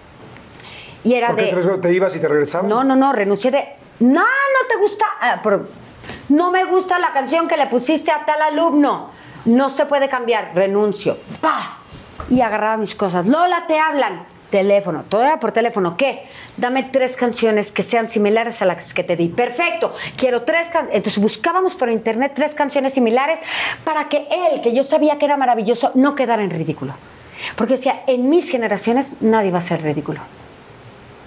Y 1.05 1.14
era 1.14 1.29
¿Por 1.29 1.37
qué 1.37 1.45
de. 1.45 1.51
tres- 1.53 1.81
te 1.81 1.93
ibas 1.93 2.14
y 2.16 2.21
te 2.21 2.29
regresabas? 2.29 2.69
No, 2.69 2.85
no, 2.85 2.95
no, 2.97 3.12
renuncié 3.12 3.51
de. 3.51 3.69
No, 4.01 4.21
no 4.21 4.69
te 4.69 4.77
gusta. 4.81 5.05
ah, 5.21 5.41
por- 5.43 5.69
no 6.29 6.51
me 6.51 6.64
gusta 6.64 6.99
la 6.99 7.12
canción 7.12 7.49
que 7.49 7.57
le 7.57 7.66
pusiste 7.69 8.11
a 8.11 8.25
tal 8.25 8.41
alumno. 8.43 9.11
No 9.47 9.71
se 9.71 9.87
puede 9.87 10.09
cambiar. 10.09 10.53
Renuncio. 10.55 11.16
¡Pa! 11.41 11.78
Y 12.31 12.41
agarraba 12.41 12.77
mis 12.77 12.95
cosas. 12.95 13.27
Lola, 13.27 13.64
te 13.66 13.79
hablan. 13.79 14.25
Teléfono. 14.51 15.05
Todo 15.09 15.39
por 15.41 15.53
teléfono. 15.53 15.97
¿Qué? 15.97 16.27
Dame 16.57 16.85
tres 16.85 17.16
canciones 17.16 17.71
que 17.71 17.83
sean 17.83 18.09
similares 18.09 18.62
a 18.62 18.64
las 18.64 18.95
que 18.95 19.05
te 19.05 19.14
di. 19.14 19.29
Perfecto. 19.29 19.95
Quiero 20.16 20.43
tres 20.43 20.69
canciones. 20.69 20.97
Entonces 20.97 21.23
buscábamos 21.23 21.75
por 21.75 21.91
internet 21.91 22.33
tres 22.35 22.55
canciones 22.55 22.95
similares 22.95 23.41
para 23.85 24.09
que 24.09 24.27
él, 24.31 24.62
que 24.62 24.75
yo 24.75 24.85
sabía 24.85 25.19
que 25.19 25.27
era 25.27 25.37
maravilloso, 25.37 25.93
no 25.95 26.14
quedara 26.14 26.43
en 26.43 26.51
ridículo. 26.51 26.95
Porque 27.57 27.75
decía, 27.75 28.03
en 28.07 28.31
mis 28.31 28.51
generaciones 28.51 29.21
nadie 29.21 29.51
va 29.51 29.59
a 29.59 29.62
ser 29.62 29.83
ridículo. 29.83 30.21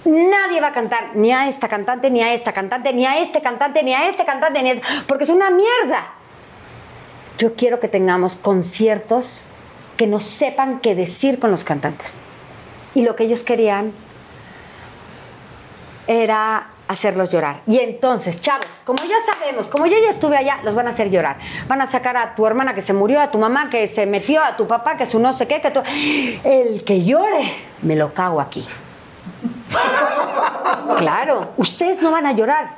Nadie 0.04 0.60
va 0.60 0.68
a 0.68 0.72
cantar 0.72 1.14
ni 1.14 1.32
a 1.32 1.46
esta 1.46 1.68
cantante, 1.68 2.10
ni 2.10 2.22
a 2.22 2.34
esta 2.34 2.52
cantante, 2.52 2.92
ni 2.92 3.06
a 3.06 3.20
este 3.20 3.40
cantante, 3.40 3.82
ni 3.84 3.94
a 3.94 4.08
este 4.08 4.24
cantante, 4.24 4.62
ni 4.62 4.70
a 4.70 4.72
este, 4.72 5.04
porque 5.06 5.24
es 5.24 5.30
una 5.30 5.50
mierda. 5.50 6.12
Yo 7.38 7.54
quiero 7.54 7.78
que 7.78 7.86
tengamos 7.86 8.34
conciertos 8.36 9.44
que 9.96 10.06
no 10.06 10.20
sepan 10.20 10.80
qué 10.80 10.94
decir 10.94 11.38
con 11.38 11.50
los 11.50 11.64
cantantes. 11.64 12.14
Y 12.94 13.02
lo 13.02 13.16
que 13.16 13.24
ellos 13.24 13.42
querían 13.42 13.92
era 16.06 16.68
hacerlos 16.88 17.30
llorar. 17.30 17.62
Y 17.66 17.78
entonces, 17.78 18.40
chavos, 18.40 18.66
como 18.84 19.02
ya 19.04 19.16
sabemos, 19.20 19.68
como 19.68 19.86
yo 19.86 19.96
ya 19.98 20.10
estuve 20.10 20.36
allá, 20.36 20.60
los 20.62 20.74
van 20.74 20.86
a 20.86 20.90
hacer 20.90 21.10
llorar. 21.10 21.38
Van 21.66 21.80
a 21.80 21.86
sacar 21.86 22.16
a 22.16 22.34
tu 22.34 22.46
hermana 22.46 22.74
que 22.74 22.82
se 22.82 22.92
murió, 22.92 23.20
a 23.20 23.30
tu 23.30 23.38
mamá 23.38 23.70
que 23.70 23.88
se 23.88 24.06
metió, 24.06 24.42
a 24.42 24.56
tu 24.56 24.66
papá 24.66 24.96
que 24.96 25.06
su 25.06 25.18
no 25.18 25.32
sé 25.32 25.46
qué, 25.46 25.60
que 25.60 25.70
tu... 25.70 25.80
El 26.44 26.84
que 26.84 27.04
llore, 27.04 27.50
me 27.82 27.96
lo 27.96 28.12
cago 28.12 28.40
aquí. 28.40 28.66
Claro, 30.98 31.52
ustedes 31.56 32.02
no 32.02 32.10
van 32.10 32.26
a 32.26 32.32
llorar. 32.32 32.76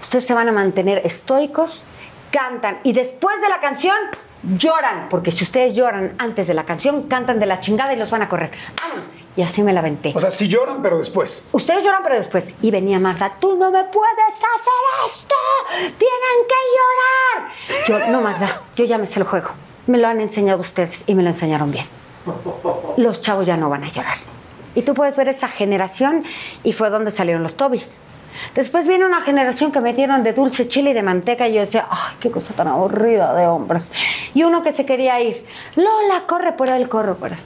Ustedes 0.00 0.26
se 0.26 0.34
van 0.34 0.48
a 0.48 0.52
mantener 0.52 1.02
estoicos, 1.04 1.84
cantan 2.30 2.78
y 2.84 2.92
después 2.92 3.40
de 3.40 3.48
la 3.48 3.60
canción 3.60 3.96
lloran, 4.42 5.08
porque 5.08 5.30
si 5.30 5.44
ustedes 5.44 5.74
lloran 5.74 6.14
antes 6.18 6.46
de 6.46 6.54
la 6.54 6.64
canción, 6.64 7.04
cantan 7.04 7.38
de 7.38 7.46
la 7.46 7.60
chingada 7.60 7.92
y 7.92 7.96
los 7.96 8.10
van 8.10 8.22
a 8.22 8.28
correr. 8.28 8.50
Vámonos. 8.80 9.04
Y 9.36 9.42
así 9.42 9.62
me 9.62 9.72
la 9.72 9.80
aventé. 9.80 10.12
O 10.16 10.20
sea, 10.20 10.32
sí 10.32 10.48
lloran, 10.48 10.82
pero 10.82 10.98
después. 10.98 11.46
Ustedes 11.52 11.84
lloran, 11.84 12.02
pero 12.02 12.16
después. 12.16 12.54
Y 12.60 12.72
venía 12.72 12.98
Magda, 12.98 13.34
tú 13.38 13.56
no 13.56 13.70
me 13.70 13.84
puedes 13.84 14.34
hacer 14.34 15.06
esto. 15.06 15.34
Tienen 15.96 16.38
que 16.48 16.56
llorar. 16.76 18.06
Yo, 18.06 18.12
no, 18.12 18.20
Magda, 18.20 18.62
yo 18.74 18.84
ya 18.84 18.98
me 18.98 19.06
sé 19.06 19.20
el 19.20 19.26
juego. 19.26 19.50
Me 19.86 19.98
lo 19.98 20.08
han 20.08 20.20
enseñado 20.20 20.58
ustedes 20.60 21.04
y 21.06 21.14
me 21.14 21.22
lo 21.22 21.28
enseñaron 21.28 21.70
bien. 21.70 21.86
Los 22.96 23.20
chavos 23.20 23.46
ya 23.46 23.56
no 23.56 23.70
van 23.70 23.84
a 23.84 23.88
llorar. 23.88 24.18
Y 24.74 24.82
tú 24.82 24.94
puedes 24.94 25.16
ver 25.16 25.28
esa 25.28 25.48
generación 25.48 26.24
y 26.64 26.72
fue 26.72 26.90
donde 26.90 27.10
salieron 27.10 27.42
los 27.42 27.56
tobis. 27.56 27.98
Después 28.54 28.86
viene 28.86 29.04
una 29.04 29.20
generación 29.20 29.72
que 29.72 29.80
metieron 29.80 30.22
de 30.22 30.32
dulce 30.32 30.68
chile 30.68 30.90
y 30.90 30.92
de 30.94 31.02
manteca 31.02 31.48
y 31.48 31.54
yo 31.54 31.60
decía, 31.60 31.86
ay, 31.90 32.16
qué 32.20 32.30
cosa 32.30 32.54
tan 32.54 32.68
aburrida 32.68 33.34
de 33.34 33.46
hombres. 33.46 33.84
Y 34.34 34.42
uno 34.44 34.62
que 34.62 34.72
se 34.72 34.86
quería 34.86 35.20
ir, 35.20 35.44
Lola, 35.76 36.24
corre 36.26 36.52
por 36.52 36.68
él, 36.68 36.88
corro 36.88 37.16
por 37.16 37.32
él. 37.32 37.38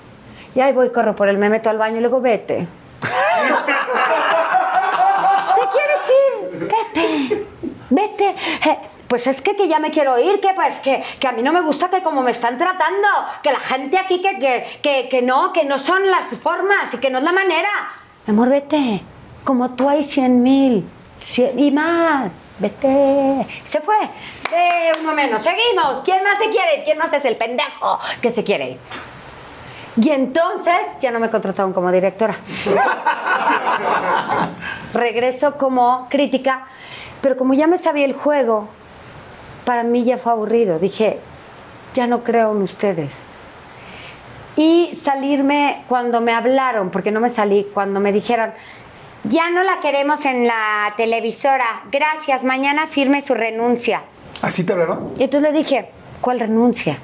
Y 0.55 0.61
ahí 0.61 0.73
voy, 0.73 0.91
corro 0.91 1.17
por 1.17 1.29
él, 1.29 1.39
me 1.39 1.49
meto 1.49 1.71
al 1.71 1.79
baño 1.79 1.97
y 1.99 2.01
luego 2.01 2.21
vete. 2.21 2.67
¿Te 5.57 5.69
quieres 5.69 6.03
ir? 6.21 6.69
Vete. 6.69 7.47
Vete. 7.91 8.29
Eh, 8.29 8.79
pues 9.09 9.27
es 9.27 9.43
que, 9.43 9.55
que 9.55 9.69
ya 9.69 9.79
me 9.79 9.91
quiero 9.91 10.19
ir, 10.19 10.41
que 10.41 10.55
pues 10.55 10.79
que, 10.81 11.03
que 11.21 11.29
a 11.29 11.33
mí 11.33 11.43
no 11.43 11.53
me 11.53 11.61
gusta 11.61 11.91
que 11.91 12.03
como 12.03 12.23
me 12.23 12.31
están 12.31 12.57
tratando, 12.57 13.09
que 13.43 13.53
la 13.53 13.61
gente 13.61 13.99
aquí 13.99 14.23
que, 14.23 14.79
que, 14.83 15.09
que, 15.11 15.23
no, 15.23 15.53
que 15.53 15.65
no 15.65 15.79
son 15.79 16.11
las 16.11 16.29
formas 16.39 16.95
y 16.95 16.97
que 16.99 17.11
no 17.11 17.19
es 17.19 17.25
la 17.25 17.33
manera. 17.33 17.69
Amor, 18.27 18.49
vete. 18.49 19.03
Como 19.45 19.71
tú 19.71 19.89
hay 19.89 20.05
cien 20.05 20.43
mil 20.43 20.89
y 21.57 21.71
más. 21.71 22.33
Vete. 22.59 23.47
Se 23.65 23.81
fue. 23.81 23.97
De 24.51 25.01
uno 25.01 25.13
menos. 25.15 25.43
Seguimos. 25.43 26.03
¿Quién 26.05 26.23
más 26.23 26.39
se 26.39 26.49
quiere? 26.51 26.85
¿Quién 26.85 26.99
más 26.99 27.13
es 27.13 27.25
el 27.25 27.37
pendejo 27.37 27.99
que 28.21 28.31
se 28.31 28.45
quiere? 28.45 28.79
Y 29.97 30.11
entonces 30.11 30.97
ya 31.01 31.11
no 31.11 31.21
me 31.21 31.29
contrataron 31.29 31.73
como 31.73 31.93
directora. 31.93 32.37
Regreso 34.95 35.59
como 35.59 36.07
crítica, 36.09 36.67
pero 37.21 37.37
como 37.37 37.53
ya 37.55 37.67
me 37.67 37.77
sabía 37.79 38.07
el 38.07 38.15
juego, 38.15 38.69
para 39.65 39.83
mí 39.83 40.05
ya 40.05 40.17
fue 40.19 40.33
aburrido. 40.33 40.79
Dije, 40.79 41.19
ya 41.95 42.07
no 42.07 42.25
creo 42.25 42.53
en 42.53 42.63
ustedes. 42.63 43.25
Y 44.57 44.95
salirme 44.95 45.85
cuando 45.89 46.21
me 46.21 46.33
hablaron, 46.33 46.91
porque 46.91 47.11
no 47.11 47.21
me 47.21 47.29
salí, 47.29 47.69
cuando 47.75 48.01
me 48.01 48.13
dijeron, 48.13 48.53
ya 49.25 49.51
no 49.51 49.63
la 49.63 49.81
queremos 49.81 50.25
en 50.25 50.47
la 50.47 50.95
televisora, 50.97 51.85
gracias, 51.91 52.45
mañana 52.45 52.87
firme 52.87 53.23
su 53.23 53.35
renuncia. 53.35 54.03
¿Así 54.43 54.65
te 54.65 54.73
hablaron? 54.73 55.13
Y 55.19 55.25
entonces 55.25 55.53
le 55.53 55.59
dije, 55.59 55.91
¿cuál 56.21 56.41
renuncia? 56.41 56.99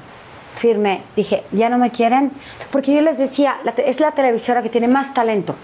Firme. 0.57 1.03
Dije, 1.15 1.45
¿ya 1.53 1.69
no 1.69 1.78
me 1.78 1.90
quieren? 1.90 2.32
Porque 2.70 2.93
yo 2.93 3.01
les 3.01 3.19
decía, 3.19 3.59
la 3.62 3.70
es 3.70 4.01
la 4.01 4.12
televisora 4.12 4.62
que 4.62 4.69
tiene 4.69 4.89
más 4.89 5.15
talento. 5.15 5.55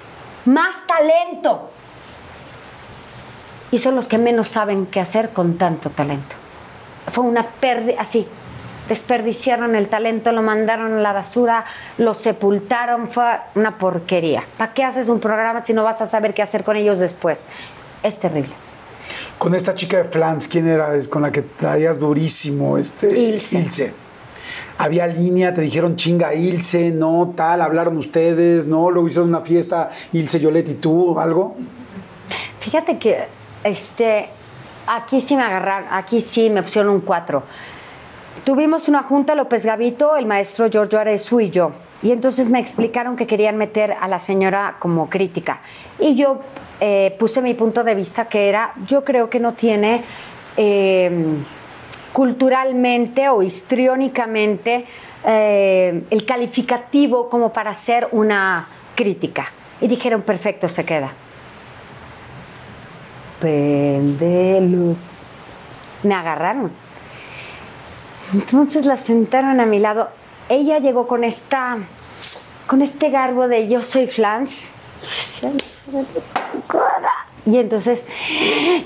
¡Más 0.44 0.86
talento! 0.86 1.70
Y 3.72 3.78
son 3.78 3.96
los 3.96 4.06
que 4.06 4.18
menos 4.18 4.48
saben 4.48 4.86
qué 4.86 5.00
hacer 5.00 5.30
con 5.30 5.58
tanto 5.58 5.90
talento. 5.90 6.36
Fue 7.08 7.24
una 7.24 7.42
pérdida, 7.44 8.00
así. 8.00 8.28
Desperdiciaron 8.88 9.74
el 9.76 9.88
talento, 9.88 10.30
lo 10.32 10.42
mandaron 10.42 10.92
a 10.94 11.00
la 11.00 11.12
basura, 11.12 11.64
lo 11.96 12.12
sepultaron, 12.12 13.08
fue 13.08 13.24
una 13.54 13.78
porquería. 13.78 14.44
¿Para 14.58 14.74
qué 14.74 14.84
haces 14.84 15.08
un 15.08 15.20
programa 15.20 15.62
si 15.62 15.72
no 15.72 15.84
vas 15.84 16.02
a 16.02 16.06
saber 16.06 16.34
qué 16.34 16.42
hacer 16.42 16.64
con 16.64 16.76
ellos 16.76 16.98
después? 16.98 17.46
Es 18.02 18.18
terrible. 18.18 18.52
Con 19.38 19.54
esta 19.54 19.74
chica 19.74 19.98
de 19.98 20.04
Flans, 20.04 20.48
¿quién 20.48 20.68
era? 20.68 20.94
Es 20.94 21.08
con 21.08 21.22
la 21.22 21.32
que 21.32 21.42
traías 21.42 21.98
durísimo, 21.98 22.76
este. 22.76 23.18
Ilse. 23.18 23.94
Había 24.76 25.06
línea, 25.06 25.54
te 25.54 25.60
dijeron 25.60 25.94
chinga 25.96 26.34
Ilse, 26.34 26.90
no, 26.90 27.32
tal, 27.36 27.62
hablaron 27.62 27.96
ustedes, 27.96 28.66
no, 28.66 28.90
luego 28.90 29.06
hicieron 29.06 29.28
una 29.28 29.42
fiesta, 29.42 29.90
Ilse, 30.12 30.40
Yolette 30.40 30.70
y 30.70 30.74
tú, 30.74 31.18
algo. 31.18 31.56
Fíjate 32.58 32.98
que 32.98 33.24
este, 33.62 34.28
aquí 34.86 35.20
sí 35.20 35.36
me 35.36 35.42
agarraron, 35.44 35.88
aquí 35.90 36.20
sí 36.20 36.50
me 36.50 36.62
pusieron 36.62 36.92
un 36.92 37.00
4. 37.02 37.42
Tuvimos 38.42 38.88
una 38.88 39.02
junta, 39.02 39.34
López 39.34 39.64
Gavito, 39.64 40.16
el 40.16 40.26
maestro 40.26 40.68
Giorgio 40.68 40.98
Arezu 40.98 41.40
y 41.40 41.50
yo. 41.50 41.72
Y 42.02 42.12
entonces 42.12 42.50
me 42.50 42.58
explicaron 42.58 43.16
que 43.16 43.26
querían 43.26 43.56
meter 43.56 43.92
a 43.98 44.08
la 44.08 44.18
señora 44.18 44.76
como 44.78 45.08
crítica. 45.08 45.60
Y 45.98 46.16
yo 46.16 46.40
eh, 46.80 47.14
puse 47.18 47.40
mi 47.40 47.54
punto 47.54 47.82
de 47.82 47.94
vista 47.94 48.26
que 48.26 48.48
era, 48.48 48.74
yo 48.86 49.04
creo 49.04 49.30
que 49.30 49.40
no 49.40 49.54
tiene 49.54 50.04
eh, 50.56 51.10
culturalmente 52.12 53.28
o 53.28 53.42
histriónicamente 53.42 54.84
eh, 55.24 56.04
el 56.10 56.26
calificativo 56.26 57.30
como 57.30 57.52
para 57.52 57.70
hacer 57.70 58.08
una 58.12 58.68
crítica. 58.94 59.46
Y 59.80 59.88
dijeron, 59.88 60.22
perfecto, 60.22 60.68
se 60.68 60.84
queda. 60.84 61.12
Pendelo. 63.40 64.94
Me 66.02 66.14
agarraron. 66.14 66.83
Entonces 68.34 68.84
la 68.84 68.96
sentaron 68.96 69.60
a 69.60 69.66
mi 69.66 69.78
lado. 69.78 70.08
Ella 70.48 70.80
llegó 70.80 71.06
con 71.06 71.22
esta, 71.22 71.78
con 72.66 72.82
este 72.82 73.10
garbo 73.10 73.46
de 73.46 73.68
yo 73.68 73.82
soy 73.82 74.08
Flans. 74.08 74.70
Y 77.46 77.58
entonces 77.58 78.02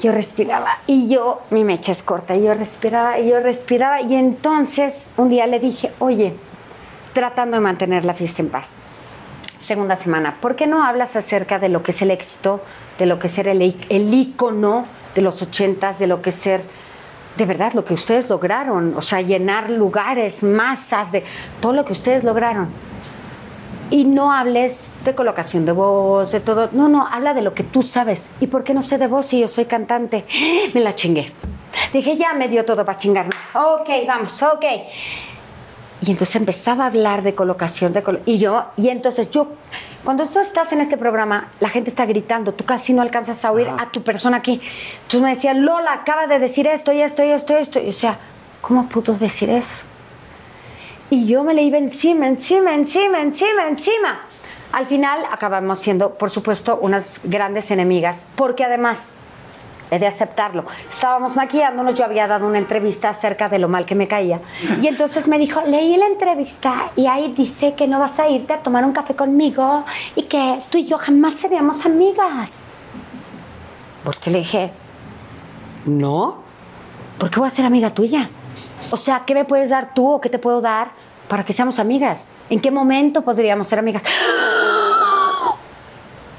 yo 0.03 0.13
respiraba 0.13 0.79
y 0.87 1.09
yo, 1.09 1.41
mi 1.51 1.65
mecha 1.65 1.93
es 1.93 2.03
corta, 2.03 2.35
y 2.37 2.43
yo 2.43 2.53
respiraba 2.53 3.19
y 3.19 3.31
yo 3.31 3.41
respiraba. 3.41 4.03
Y 4.03 4.15
entonces 4.15 5.13
un 5.17 5.31
día 5.31 5.47
le 5.47 5.61
dije, 5.61 5.93
oye, 5.99 6.35
tratando 7.15 7.57
de 7.57 7.63
mantener 7.63 8.05
la 8.05 8.13
fiesta 8.13 8.43
en 8.43 8.51
paz. 8.51 8.77
Segunda 9.57 9.97
semana, 9.97 10.37
¿por 10.43 10.57
qué 10.57 10.67
no 10.67 10.85
hablas 10.85 11.17
acerca 11.17 11.59
de 11.59 11.71
lo 11.71 11.83
que 11.83 11.93
es 11.93 12.03
el 12.03 12.11
éxito, 12.11 12.61
de 12.99 13.07
lo 13.07 13.19
que 13.19 13.29
es 13.29 13.33
ser 13.33 13.49
el, 13.49 13.63
el 13.89 14.15
ícono 14.15 14.85
de 15.15 15.23
los 15.23 15.41
ochentas, 15.41 15.99
de 15.99 16.07
lo 16.07 16.21
que 16.21 16.31
es 16.31 16.37
ser 16.37 16.63
de 17.39 17.47
verdad 17.47 17.73
lo 17.73 17.85
que 17.85 17.95
ustedes 17.95 18.29
lograron, 18.29 18.95
o 18.97 19.01
sea, 19.01 19.21
llenar 19.21 19.71
lugares, 19.71 20.43
masas, 20.43 21.13
de 21.13 21.23
todo 21.61 21.73
lo 21.73 21.85
que 21.85 21.93
ustedes 21.93 22.25
lograron? 22.25 22.69
Y 23.91 24.05
no 24.05 24.33
hables 24.33 24.93
de 25.05 25.15
colocación 25.15 25.65
de 25.65 25.73
voz, 25.73 26.33
de 26.33 26.41
todo. 26.41 26.69
No, 26.73 26.89
no, 26.89 27.07
habla 27.07 27.33
de 27.35 27.43
lo 27.43 27.55
que 27.55 27.63
tú 27.63 27.83
sabes. 27.83 28.29
¿Y 28.41 28.49
por 28.49 28.65
qué 28.65 28.75
no 28.75 28.83
sé 28.83 28.99
de 28.99 29.07
voz 29.07 29.29
si 29.29 29.39
yo 29.39 29.47
soy 29.47 29.67
cantante? 29.67 30.27
Me 30.75 30.81
la 30.81 30.95
chingué. 30.97 31.33
Dije, 31.93 32.17
ya 32.17 32.35
me 32.35 32.49
dio 32.49 32.65
todo 32.65 32.85
para 32.85 32.99
chingarme. 32.99 33.31
Ok, 33.55 33.89
vamos, 34.07 34.43
ok. 34.43 34.65
Y 36.01 36.11
entonces 36.11 36.37
empezaba 36.37 36.85
a 36.85 36.87
hablar 36.89 37.23
de 37.23 37.35
colocación, 37.35 37.93
de 37.93 38.03
y 38.27 38.39
yo, 38.39 38.65
y 38.77 38.89
entonces 38.89 39.31
yo, 39.31 39.49
cuando 40.05 40.27
tú 40.27 40.39
estás 40.39 40.73
en 40.73 40.81
este 40.81 40.97
programa, 40.97 41.49
la 41.61 41.69
gente 41.69 41.91
está 41.91 42.07
gritando, 42.07 42.55
tú 42.55 42.65
casi 42.65 42.93
no 42.93 43.03
alcanzas 43.03 43.45
a 43.45 43.53
oír 43.53 43.69
a 43.69 43.91
tu 43.91 44.03
persona 44.03 44.39
aquí. 44.39 44.61
Entonces 45.03 45.21
me 45.21 45.31
decían, 45.31 45.65
Lola, 45.65 45.93
acaba 45.93 46.27
de 46.27 46.39
decir 46.39 46.67
esto 46.67 46.93
y 46.93 47.03
esto 47.03 47.25
y 47.25 47.31
esto 47.31 47.53
y 47.53 47.57
esto. 47.57 47.81
Y 47.81 47.89
o 47.91 47.93
sea, 47.93 48.19
¿cómo 48.61 48.89
pudo 48.89 49.15
decir 49.15 49.51
eso? 49.51 49.85
Y 51.11 51.27
yo 51.27 51.43
me 51.43 51.55
le 51.55 51.63
iba 51.63 51.79
encima, 51.79 52.27
encima, 52.27 52.75
encima, 52.75 53.21
encima, 53.21 53.69
encima. 53.69 54.21
Al 54.73 54.87
final 54.87 55.25
acabamos 55.31 55.81
siendo, 55.81 56.15
por 56.15 56.31
supuesto, 56.31 56.79
unas 56.81 57.21
grandes 57.25 57.71
enemigas, 57.71 58.27
porque 58.37 58.65
además 58.65 59.13
he 59.91 59.99
de 59.99 60.07
aceptarlo. 60.07 60.65
Estábamos 60.91 61.37
maquillándonos, 61.37 61.95
yo 61.95 62.05
había 62.05 62.27
dado 62.27 62.47
una 62.47 62.59
entrevista 62.59 63.11
acerca 63.11 63.49
de 63.49 63.59
lo 63.59 63.69
mal 63.69 63.87
que 63.87 63.95
me 63.95 64.09
caía. 64.09 64.41
Y 64.81 64.87
entonces 64.87 65.29
me 65.29 65.39
dijo, 65.39 65.63
leí 65.67 65.97
la 65.97 66.07
entrevista 66.07 66.93
y 66.97 67.07
ahí 67.07 67.33
dice 67.37 67.75
que 67.75 67.87
no 67.87 67.99
vas 67.99 68.19
a 68.19 68.29
irte 68.29 68.53
a 68.53 68.63
tomar 68.63 68.85
un 68.85 68.93
café 68.93 69.15
conmigo 69.15 69.85
y 70.15 70.25
que 70.25 70.59
tú 70.71 70.79
y 70.79 70.85
yo 70.85 70.99
jamás 70.99 71.35
seríamos 71.35 71.87
amigas. 71.87 72.65
Porque 74.05 74.31
le 74.31 74.39
dije, 74.39 74.73
no, 75.87 76.39
¿por 77.19 77.31
qué 77.31 77.41
voy 77.41 77.49
a 77.49 77.51
ser 77.51 77.65
amiga 77.65 77.91
tuya? 77.91 78.31
O 78.91 78.97
sea, 78.97 79.25
¿qué 79.27 79.35
me 79.35 79.45
puedes 79.45 79.71
dar 79.71 79.95
tú 79.95 80.13
o 80.13 80.21
qué 80.21 80.29
te 80.29 80.39
puedo 80.39 80.61
dar 80.61 80.93
para 81.29 81.45
que 81.45 81.53
seamos 81.53 81.79
amigas? 81.79 82.27
¿En 82.49 82.61
qué 82.61 82.71
momento 82.71 83.23
podríamos 83.23 83.69
ser 83.69 83.79
amigas? 83.79 84.03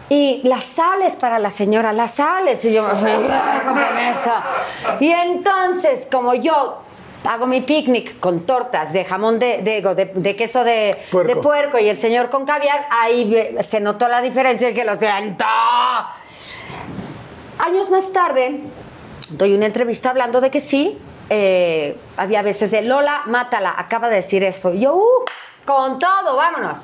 Y 0.09 0.41
las 0.43 0.63
sales 0.63 1.15
para 1.15 1.37
la 1.37 1.51
señora, 1.51 1.93
las 1.93 2.15
sales. 2.15 2.65
Y 2.65 2.73
yo 2.73 2.83
me 2.83 2.95
fui 2.95 3.11
Y 4.99 5.11
entonces, 5.11 6.07
como 6.11 6.33
yo 6.33 6.81
hago 7.23 7.45
mi 7.45 7.61
picnic 7.61 8.19
con 8.19 8.41
tortas 8.41 8.93
de 8.93 9.05
jamón 9.05 9.39
de, 9.39 9.61
de, 9.61 10.35
queso 10.35 10.63
de 10.63 10.97
puerco. 11.11 11.35
de 11.35 11.41
puerco. 11.41 11.79
y 11.79 11.89
el 11.89 11.97
señor 11.97 12.29
con 12.29 12.45
caviar, 12.45 12.87
ahí 12.89 13.55
se 13.63 13.79
notó 13.79 14.07
la 14.07 14.21
diferencia 14.21 14.69
y 14.69 14.73
que 14.73 14.83
lo 14.83 14.97
siento. 14.97 15.45
Años 17.59 17.89
más 17.89 18.11
tarde, 18.11 18.61
doy 19.29 19.53
una 19.53 19.65
entrevista 19.65 20.09
hablando 20.09 20.41
de 20.41 20.49
que 20.49 20.61
sí, 20.61 20.97
eh, 21.29 21.97
había 22.17 22.41
veces 22.41 22.71
de 22.71 22.81
Lola, 22.81 23.23
mátala, 23.25 23.75
acaba 23.77 24.09
de 24.09 24.17
decir 24.17 24.43
eso. 24.43 24.73
Y 24.73 24.81
yo, 24.81 24.95
uh, 24.95 25.25
con 25.65 25.99
todo, 25.99 26.35
vámonos. 26.35 26.79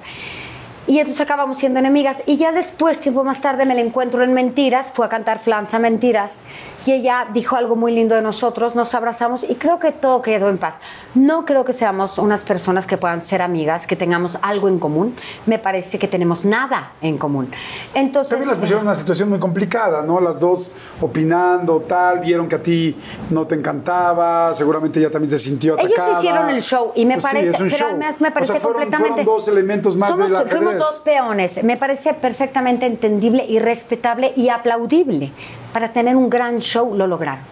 Y 0.88 1.00
entonces 1.00 1.22
acabamos 1.22 1.58
siendo 1.58 1.80
enemigas. 1.80 2.22
Y 2.26 2.38
ya 2.38 2.52
después, 2.52 3.00
tiempo 3.00 3.24
más 3.24 3.42
tarde, 3.42 3.66
me 3.66 3.74
la 3.74 3.82
encuentro 3.82 4.24
en 4.24 4.34
Mentiras, 4.34 4.92
fue 4.94 5.06
a 5.06 5.10
cantar 5.10 5.40
Flanza 5.40 5.80
Mentiras 5.80 6.40
y 6.86 6.92
ella 6.92 7.28
dijo 7.34 7.56
algo 7.56 7.76
muy 7.76 7.92
lindo 7.92 8.16
de 8.16 8.22
nosotros, 8.22 8.76
nos 8.76 8.94
abrazamos 8.94 9.44
y 9.44 9.56
creo 9.56 9.80
que 9.80 9.92
todo 9.92 10.22
quedó 10.22 10.50
en 10.50 10.60
paz. 10.60 10.80
No 11.16 11.44
creo 11.44 11.66
que 11.66 11.74
seamos 11.74 12.20
unas 12.20 12.44
personas 12.44 12.86
que 12.86 12.98
puedan 12.98 13.20
ser 13.20 13.42
amigas, 13.42 13.88
que 13.88 13.96
tengamos 13.96 14.38
algo 14.44 14.68
en 14.68 14.78
común. 14.78 15.16
Me 15.48 15.58
parece 15.58 15.98
que 15.98 16.08
tenemos 16.08 16.46
nada 16.46 16.92
en 17.02 17.18
común. 17.18 17.50
Entonces. 17.94 18.30
También 18.30 18.50
las 18.50 18.60
pusieron 18.60 18.84
en 18.84 18.88
una 18.88 18.96
situación 18.96 19.30
muy 19.30 19.40
complicada, 19.40 20.04
¿no? 20.04 20.20
Las 20.20 20.40
dos 20.40 20.74
opinando, 21.02 21.82
tal, 21.82 22.20
vieron 22.20 22.48
que 22.48 22.56
a 22.56 22.62
ti 22.62 22.96
no 23.32 23.48
te 23.48 23.56
encantaba, 23.56 24.54
seguramente 24.54 25.00
ella 25.00 25.10
también 25.10 25.32
se 25.32 25.40
sintió 25.40 25.74
atacada. 25.74 26.10
Ellos 26.10 26.20
hicieron 26.20 26.50
el 26.52 26.62
show 26.62 26.92
y 26.94 27.06
me 27.06 27.16
pues 27.16 27.26
parece, 27.26 27.64
pero 27.70 27.88
además 27.88 28.22
me 28.22 28.32
parece 28.32 28.60
completamente. 28.60 29.08
Fueron 29.08 29.26
dos 29.26 29.48
elementos 29.48 29.96
más 29.96 30.18
de 30.18 30.30
la 30.30 30.42
Fuimos 30.42 30.78
dos 30.78 31.02
peones. 31.04 31.64
Me 31.64 31.78
parece 31.78 32.14
perfectamente 32.14 32.86
entendible 32.86 33.44
y 33.44 33.58
respetable 33.58 34.34
y 34.36 34.50
aplaudible 34.50 35.32
para 35.76 35.92
tener 35.92 36.16
un 36.16 36.30
gran 36.30 36.60
show 36.60 36.96
lo 36.96 37.06
lograron. 37.06 37.44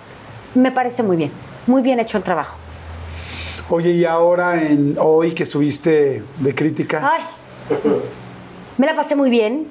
Me 0.55 0.71
parece 0.71 1.03
muy 1.03 1.17
bien, 1.17 1.29
muy 1.67 1.81
bien 1.81 1.99
hecho 1.99 2.17
el 2.17 2.23
trabajo. 2.23 2.55
Oye, 3.69 3.91
y 3.91 4.05
ahora, 4.05 4.63
en, 4.63 4.95
hoy 4.97 5.33
que 5.33 5.43
estuviste 5.43 6.23
de 6.37 6.55
crítica. 6.55 7.01
Ay, 7.03 7.21
me 8.77 8.85
la 8.85 8.95
pasé 8.95 9.17
muy 9.17 9.29
bien. 9.29 9.67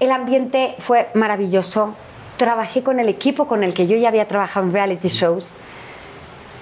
El 0.00 0.10
ambiente 0.10 0.74
fue 0.80 1.10
maravilloso. 1.14 1.94
Trabajé 2.38 2.82
con 2.82 2.98
el 2.98 3.08
equipo 3.08 3.46
con 3.46 3.62
el 3.62 3.72
que 3.72 3.86
yo 3.86 3.96
ya 3.96 4.08
había 4.08 4.26
trabajado 4.26 4.66
en 4.66 4.72
reality 4.72 5.06
shows. 5.06 5.52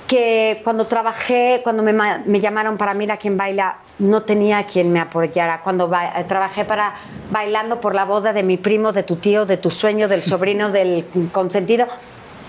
Que 0.09 0.60
cuando 0.64 0.86
trabajé, 0.86 1.60
cuando 1.62 1.85
me, 1.85 1.93
me 1.93 2.40
llamaron 2.40 2.76
para 2.76 2.94
Mira 2.94 3.18
quién 3.18 3.36
baila, 3.36 3.76
no 4.01 4.22
tenía 4.22 4.64
quien 4.64 4.90
me 4.93 4.98
apoyara. 4.98 5.60
Cuando 5.60 5.89
trabajé 6.26 6.64
para 6.64 6.94
bailando 7.30 7.78
por 7.80 7.94
la 7.94 8.05
boda 8.05 8.32
de 8.32 8.43
mi 8.43 8.56
primo, 8.56 8.93
de 8.93 9.05
tu 9.05 9.16
tío, 9.16 9.47
de 9.47 9.59
tu 9.59 9.70
sueño, 9.70 10.09
del 10.09 10.22
sobrino, 10.22 10.70
del 10.72 11.06
consentido, 11.30 11.86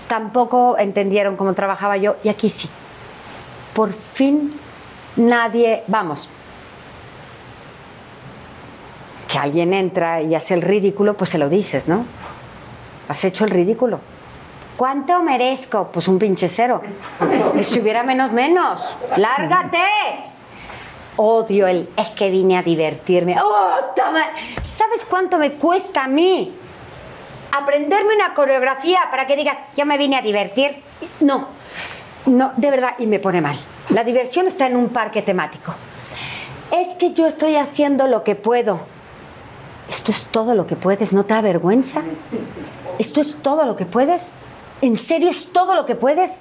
tampoco 0.08 0.76
entendieron 0.78 1.36
cómo 1.36 1.54
trabajaba 1.54 1.96
yo 1.96 2.16
y 2.24 2.30
aquí 2.30 2.48
sí. 2.48 2.68
Por 3.74 3.92
fin 3.92 4.58
nadie, 5.16 5.82
vamos, 5.86 6.28
que 9.30 9.38
alguien 9.38 9.72
entra 9.72 10.22
y 10.22 10.34
hace 10.34 10.54
el 10.54 10.62
ridículo, 10.62 11.14
pues 11.14 11.30
se 11.30 11.38
lo 11.38 11.48
dices, 11.48 11.86
¿no? 11.86 12.04
Has 13.08 13.24
hecho 13.24 13.44
el 13.44 13.50
ridículo. 13.50 14.00
¿Cuánto 14.80 15.22
merezco? 15.22 15.90
Pues 15.92 16.08
un 16.08 16.18
pinche 16.18 16.48
cero. 16.48 16.80
Si 17.62 17.80
hubiera 17.80 18.02
menos, 18.02 18.32
menos. 18.32 18.80
¡Lárgate! 19.18 19.76
odio 21.16 21.66
el 21.66 21.86
es 21.98 22.08
que 22.08 22.30
vine 22.30 22.56
a 22.56 22.62
divertirme. 22.62 23.36
Oh, 23.44 23.74
¿Sabes 24.62 25.04
cuánto 25.04 25.36
me 25.36 25.52
cuesta 25.52 26.04
a 26.04 26.08
mí 26.08 26.54
aprenderme 27.52 28.14
una 28.14 28.32
coreografía 28.32 29.00
para 29.10 29.26
que 29.26 29.36
digas, 29.36 29.58
yo 29.76 29.84
me 29.84 29.98
vine 29.98 30.16
a 30.16 30.22
divertir? 30.22 30.82
No, 31.20 31.48
no, 32.24 32.52
de 32.56 32.70
verdad, 32.70 32.94
y 32.98 33.06
me 33.06 33.18
pone 33.18 33.42
mal. 33.42 33.56
La 33.90 34.02
diversión 34.02 34.46
está 34.46 34.66
en 34.66 34.76
un 34.76 34.88
parque 34.88 35.20
temático. 35.20 35.74
Es 36.72 36.96
que 36.96 37.12
yo 37.12 37.26
estoy 37.26 37.56
haciendo 37.56 38.06
lo 38.06 38.24
que 38.24 38.34
puedo. 38.34 38.80
Esto 39.90 40.10
es 40.10 40.24
todo 40.24 40.54
lo 40.54 40.66
que 40.66 40.76
puedes, 40.76 41.12
¿no 41.12 41.24
te 41.24 41.34
da 41.34 41.42
vergüenza? 41.42 42.00
Esto 42.98 43.20
es 43.20 43.42
todo 43.42 43.66
lo 43.66 43.76
que 43.76 43.84
puedes. 43.84 44.32
¿En 44.82 44.96
serio 44.96 45.30
es 45.30 45.52
todo 45.52 45.74
lo 45.74 45.86
que 45.86 45.94
puedes? 45.94 46.40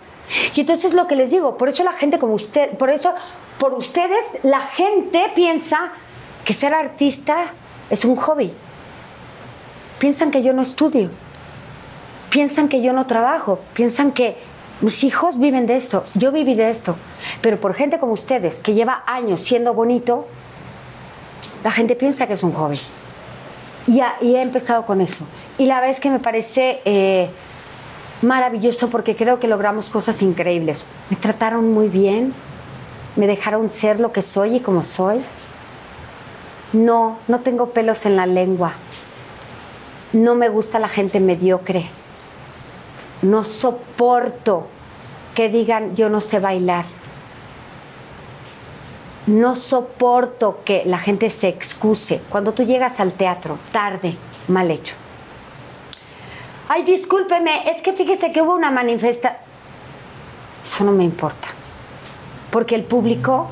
Y 0.56 0.62
entonces 0.62 0.94
lo 0.94 1.08
que 1.08 1.16
les 1.16 1.32
digo, 1.32 1.58
por 1.58 1.70
eso 1.70 1.84
la 1.84 1.94
gente 1.94 2.20
como 2.20 2.34
usted, 2.34 2.78
por 2.78 2.90
eso 2.90 3.14
por 3.58 3.74
ustedes 3.74 4.38
la 4.44 4.62
gente 4.62 5.32
piensa 5.36 5.92
que 6.46 6.54
ser 6.54 6.74
artista 6.74 7.54
es 7.90 8.06
un 8.06 8.16
hobby. 8.16 8.54
Piensan 10.00 10.32
que 10.32 10.42
yo 10.44 10.54
no 10.54 10.62
estudio. 10.62 11.10
Piensan 12.30 12.70
que 12.70 12.82
yo 12.82 12.94
no 12.94 13.06
trabajo. 13.06 13.60
Piensan 13.74 14.12
que 14.12 14.38
mis 14.82 15.04
hijos 15.04 15.40
viven 15.40 15.66
de 15.66 15.76
esto. 15.76 16.04
Yo 16.14 16.32
viví 16.32 16.56
de 16.56 16.70
esto. 16.70 16.96
Pero 17.42 17.60
por 17.60 17.74
gente 17.74 18.00
como 18.00 18.14
ustedes, 18.14 18.62
que 18.62 18.74
lleva 18.74 19.04
años 19.08 19.42
siendo 19.42 19.74
bonito, 19.74 20.26
la 21.64 21.72
gente 21.72 21.96
piensa 21.96 22.28
que 22.28 22.34
es 22.34 22.44
un 22.44 22.54
hobby. 22.54 22.80
Y, 23.88 24.00
he 24.00 24.42
empezado 24.42 24.86
con 24.86 25.02
eso. 25.02 25.26
Y 25.58 25.66
la 25.66 25.76
verdad 25.76 25.92
es 25.92 26.00
que 26.00 26.12
me 26.12 26.20
parece 26.20 26.82
eh, 26.86 27.30
maravilloso 28.22 28.90
porque 28.90 29.16
creo 29.16 29.40
que 29.40 29.48
logramos 29.48 29.90
cosas 29.90 30.22
increíbles. 30.22 30.86
Me 31.10 31.18
trataron 31.18 31.72
muy 31.72 31.88
bien 31.88 32.34
me 33.16 33.28
dejaron 33.28 33.70
ser 33.70 34.00
lo 34.00 34.12
que 34.12 34.22
soy 34.22 34.56
y 34.56 34.60
como 34.60 34.84
soy. 34.84 35.22
No, 36.72 37.18
no 37.28 37.40
tengo 37.40 37.72
pelos 37.72 38.06
en 38.06 38.16
la 38.16 38.26
lengua. 38.26 38.74
No 40.14 40.36
me 40.36 40.50
gusta 40.50 40.80
la 40.80 40.88
gente 40.88 41.20
mediocre. 41.20 41.90
No 43.22 43.44
soporto 43.44 44.68
que 45.36 45.50
digan 45.50 45.96
yo 45.96 46.10
no 46.10 46.22
sé 46.22 46.40
bailar. 46.40 46.86
No 49.28 49.56
soporto 49.56 50.62
que 50.64 50.84
la 50.86 50.98
gente 50.98 51.30
se 51.30 51.50
excuse 51.50 52.22
cuando 52.30 52.54
tú 52.54 52.64
llegas 52.64 53.00
al 53.00 53.12
teatro 53.12 53.60
tarde, 53.72 54.16
mal 54.48 54.72
hecho. 54.72 54.96
Ay, 56.72 56.84
discúlpeme, 56.84 57.68
es 57.68 57.82
que 57.82 57.94
fíjese 57.94 58.32
que 58.32 58.44
hubo 58.44 58.54
una 58.54 58.70
manifestación. 58.70 59.42
Eso 60.64 60.84
no 60.84 60.92
me 60.92 61.04
importa, 61.04 61.48
porque 62.52 62.76
el 62.76 62.84
público 62.84 63.48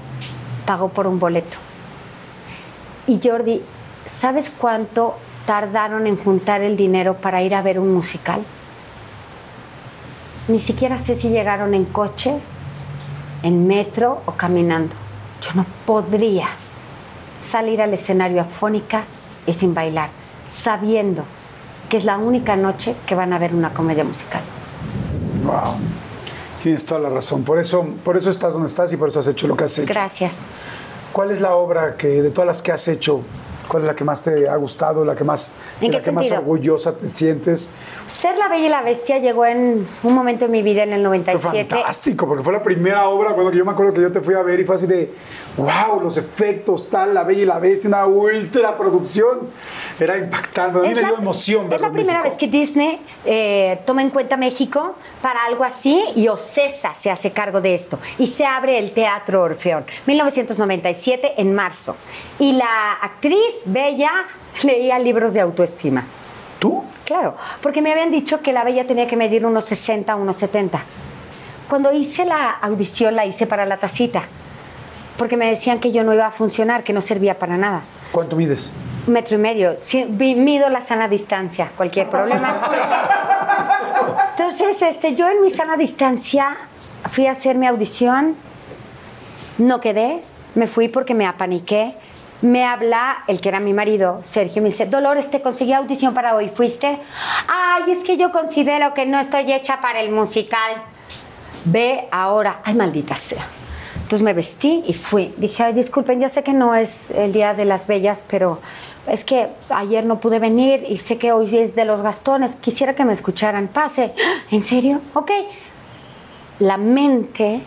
pagó 0.68 0.89
por 0.89 1.07
un 1.07 1.18
boleto. 1.18 1.57
Y 3.07 3.19
Jordi, 3.23 3.64
¿sabes 4.06 4.52
cuánto 4.56 5.15
tardaron 5.48 6.06
en 6.06 6.15
juntar 6.15 6.61
el 6.61 6.77
dinero 6.77 7.15
para 7.15 7.41
ir 7.41 7.56
a 7.56 7.64
ver 7.64 7.80
un 7.80 7.91
musical? 7.91 8.44
Ni 10.48 10.60
siquiera 10.60 10.99
sé 10.99 11.15
si 11.15 11.30
llegaron 11.30 11.73
en 11.73 11.85
coche, 11.85 12.35
en 13.41 13.65
metro 13.65 14.22
o 14.27 14.34
caminando. 14.34 14.94
Yo 15.41 15.53
no 15.56 15.65
podría 15.88 16.49
salir 17.39 17.81
al 17.81 17.95
escenario 17.95 18.41
afónica 18.41 19.06
y 19.48 19.53
sin 19.53 19.73
bailar, 19.73 20.11
sabiendo 20.45 21.23
que 21.89 21.97
es 21.97 22.05
la 22.05 22.18
única 22.18 22.55
noche 22.55 22.95
que 23.05 23.15
van 23.15 23.34
a 23.34 23.39
ver 23.39 23.53
una 23.53 23.73
comedia 23.73 24.03
musical. 24.03 24.41
Wow. 25.43 25.76
Tienes 26.61 26.85
toda 26.85 26.99
la 26.99 27.09
razón. 27.09 27.43
Por 27.43 27.59
eso, 27.59 27.88
por 28.03 28.18
eso 28.18 28.30
estás 28.30 28.53
donde 28.53 28.68
estás 28.68 28.91
y 28.91 28.97
por 28.97 29.09
eso 29.09 29.19
has 29.19 29.27
hecho 29.27 29.47
lo 29.47 29.55
que 29.55 29.65
has 29.65 29.77
hecho. 29.77 29.88
Gracias. 29.88 30.39
¿Cuál 31.14 31.31
es 31.31 31.41
la 31.41 31.55
obra 31.55 31.95
que 31.95 32.22
de 32.22 32.30
todas 32.30 32.47
las 32.47 32.61
que 32.61 32.72
has 32.72 32.88
hecho, 32.88 33.22
cuál 33.68 33.84
es 33.84 33.88
la 33.88 33.95
que 33.95 34.03
más 34.03 34.22
te 34.22 34.49
ha 34.49 34.55
gustado, 34.57 35.05
la 35.05 35.15
que 35.15 35.23
más, 35.23 35.55
¿En 35.80 35.91
de 35.91 35.91
qué 35.91 35.97
la 35.97 36.03
que 36.03 36.11
más 36.11 36.31
orgullosa 36.31 36.95
te 36.97 37.07
sientes? 37.07 37.72
Ser 38.11 38.38
la 38.38 38.49
Bella 38.49 38.65
y 38.65 38.69
la 38.69 38.81
Bestia 38.81 39.19
llegó 39.19 39.45
en 39.45 39.88
un 40.03 40.14
momento 40.14 40.45
en 40.45 40.51
mi 40.51 40.61
vida 40.61 40.84
en 40.84 40.93
el 40.93 41.01
Fue 41.01 41.19
97. 41.19 41.69
fantástico, 41.76 42.27
porque 42.27 42.43
fue 42.43 42.53
la 42.53 42.61
primera 42.61 43.07
obra, 43.07 43.34
cuando 43.34 43.51
yo 43.51 43.64
me 43.64 43.72
acuerdo 43.72 43.93
que 43.93 44.01
yo 44.01 44.11
te 44.11 44.22
fui 44.22 44.35
a 44.35 44.41
ver 44.41 44.59
y 44.59 44.65
fue 44.65 44.76
así 44.76 44.88
de, 44.88 45.11
wow, 45.57 45.99
los 46.01 46.15
efectos, 46.17 46.89
tal, 46.89 47.13
La 47.13 47.23
Bella 47.23 47.41
y 47.41 47.45
la 47.45 47.59
Bestia, 47.59 47.88
una 47.89 48.05
ultra 48.05 48.77
producción. 48.77 49.49
Era 49.99 50.17
impactante, 50.17 50.77
a 50.79 50.81
mí 50.84 50.89
Es 50.89 50.95
me 50.95 51.01
la- 51.01 51.07
dio 51.09 51.17
emoción 51.17 51.73
Es 51.73 51.81
la 51.81 51.89
primera 51.91 52.21
México. 52.21 52.23
vez 52.23 52.38
que 52.38 52.47
Disney 52.47 53.01
eh, 53.25 53.79
toma 53.85 54.01
en 54.03 54.11
cuenta 54.11 54.38
México 54.38 54.95
para 55.21 55.43
algo 55.45 55.63
así 55.63 56.01
y 56.15 56.27
Ocesa 56.27 56.93
se 56.93 57.09
hace 57.09 57.31
cargo 57.31 57.59
de 57.59 57.73
esto. 57.73 57.97
Y 58.19 58.27
se 58.27 58.45
abre 58.45 58.77
el 58.77 58.91
Teatro 58.91 59.41
Orfeón, 59.41 59.85
1997 60.05 61.34
en 61.41 61.53
marzo. 61.53 61.95
Y 62.39 62.51
la 62.53 62.93
actriz 63.01 63.63
Bella 63.65 64.11
leía 64.63 64.99
libros 64.99 65.34
de 65.34 65.41
autoestima. 65.41 66.05
¿Tú? 66.59 66.84
Claro, 67.05 67.35
porque 67.61 67.81
me 67.81 67.91
habían 67.91 68.11
dicho 68.11 68.41
que 68.41 68.51
la 68.53 68.63
Bella 68.63 68.85
tenía 68.88 69.07
que 69.07 69.15
medir 69.15 69.45
unos 69.45 69.65
60, 69.65 70.15
unos 70.15 70.38
70. 70.38 70.81
Cuando 71.69 71.91
hice 71.91 72.25
la 72.25 72.49
audición 72.51 73.15
la 73.15 73.25
hice 73.25 73.45
para 73.47 73.65
la 73.65 73.77
tacita, 73.77 74.23
porque 75.18 75.38
me 75.38 75.49
decían 75.49 75.80
que 75.80 75.91
yo 75.91 76.03
no 76.03 76.14
iba 76.14 76.27
a 76.27 76.31
funcionar, 76.31 76.84
que 76.84 76.94
no 76.94 77.02
servía 77.02 77.39
para 77.39 77.57
nada. 77.57 77.81
¿Cuánto 78.11 78.35
mides? 78.35 78.72
Metro 79.07 79.35
y 79.35 79.39
medio. 79.39 79.77
Mido 80.19 80.69
la 80.69 80.81
sana 80.81 81.07
distancia, 81.07 81.72
cualquier 81.76 82.10
problema. 82.10 82.61
Entonces, 84.31 84.81
este, 84.81 85.15
yo 85.15 85.27
en 85.30 85.41
mi 85.41 85.49
sana 85.49 85.77
distancia 85.77 86.57
fui 87.10 87.26
a 87.27 87.31
hacer 87.31 87.57
mi 87.57 87.68
audición, 87.68 88.35
no 89.57 89.81
quedé, 89.81 90.23
me 90.56 90.68
fui 90.68 90.88
porque 90.88 91.14
me 91.14 91.26
apaniqué. 91.26 91.95
Me 92.39 92.64
habla 92.64 93.23
el 93.26 93.41
que 93.41 93.49
era 93.49 93.60
mi 93.60 93.73
marido, 93.73 94.19
Sergio, 94.22 94.61
me 94.61 94.69
dice, 94.69 94.85
Dolores, 94.85 95.31
te 95.31 95.41
conseguí 95.41 95.73
audición 95.73 96.14
para 96.14 96.35
hoy, 96.35 96.49
¿fuiste? 96.49 96.99
Ay, 97.48 97.91
es 97.91 98.03
que 98.03 98.15
yo 98.15 98.31
considero 98.31 98.94
que 98.94 99.07
no 99.07 99.19
estoy 99.19 99.52
hecha 99.52 99.81
para 99.81 100.02
el 100.02 100.11
musical. 100.11 100.84
Ve 101.65 102.07
ahora, 102.11 102.60
ay, 102.64 102.76
maldita 102.76 103.15
sea. 103.15 103.44
Entonces 104.07 104.23
me 104.23 104.34
vestí 104.34 104.85
y 104.88 104.93
fui. 104.93 105.34
Dije, 105.35 105.63
ay, 105.63 105.73
disculpen, 105.73 106.21
ya 106.21 106.29
sé 106.29 106.41
que 106.41 106.53
no 106.53 106.73
es 106.73 107.11
el 107.11 107.34
Día 107.34 107.53
de 107.53 107.65
las 107.65 107.88
Bellas, 107.88 108.23
pero 108.29 108.61
es 109.05 109.25
que 109.25 109.49
ayer 109.67 110.05
no 110.05 110.21
pude 110.21 110.39
venir 110.39 110.85
y 110.88 110.95
sé 110.95 111.17
que 111.17 111.34
hoy 111.34 111.57
es 111.57 111.75
de 111.75 111.84
los 111.84 112.01
Gastones. 112.01 112.55
Quisiera 112.55 112.95
que 112.95 113.03
me 113.03 113.11
escucharan. 113.11 113.67
Pase. 113.67 114.13
¿En 114.51 114.63
serio? 114.63 115.01
Ok. 115.13 115.31
La 116.59 116.77
mente, 116.77 117.63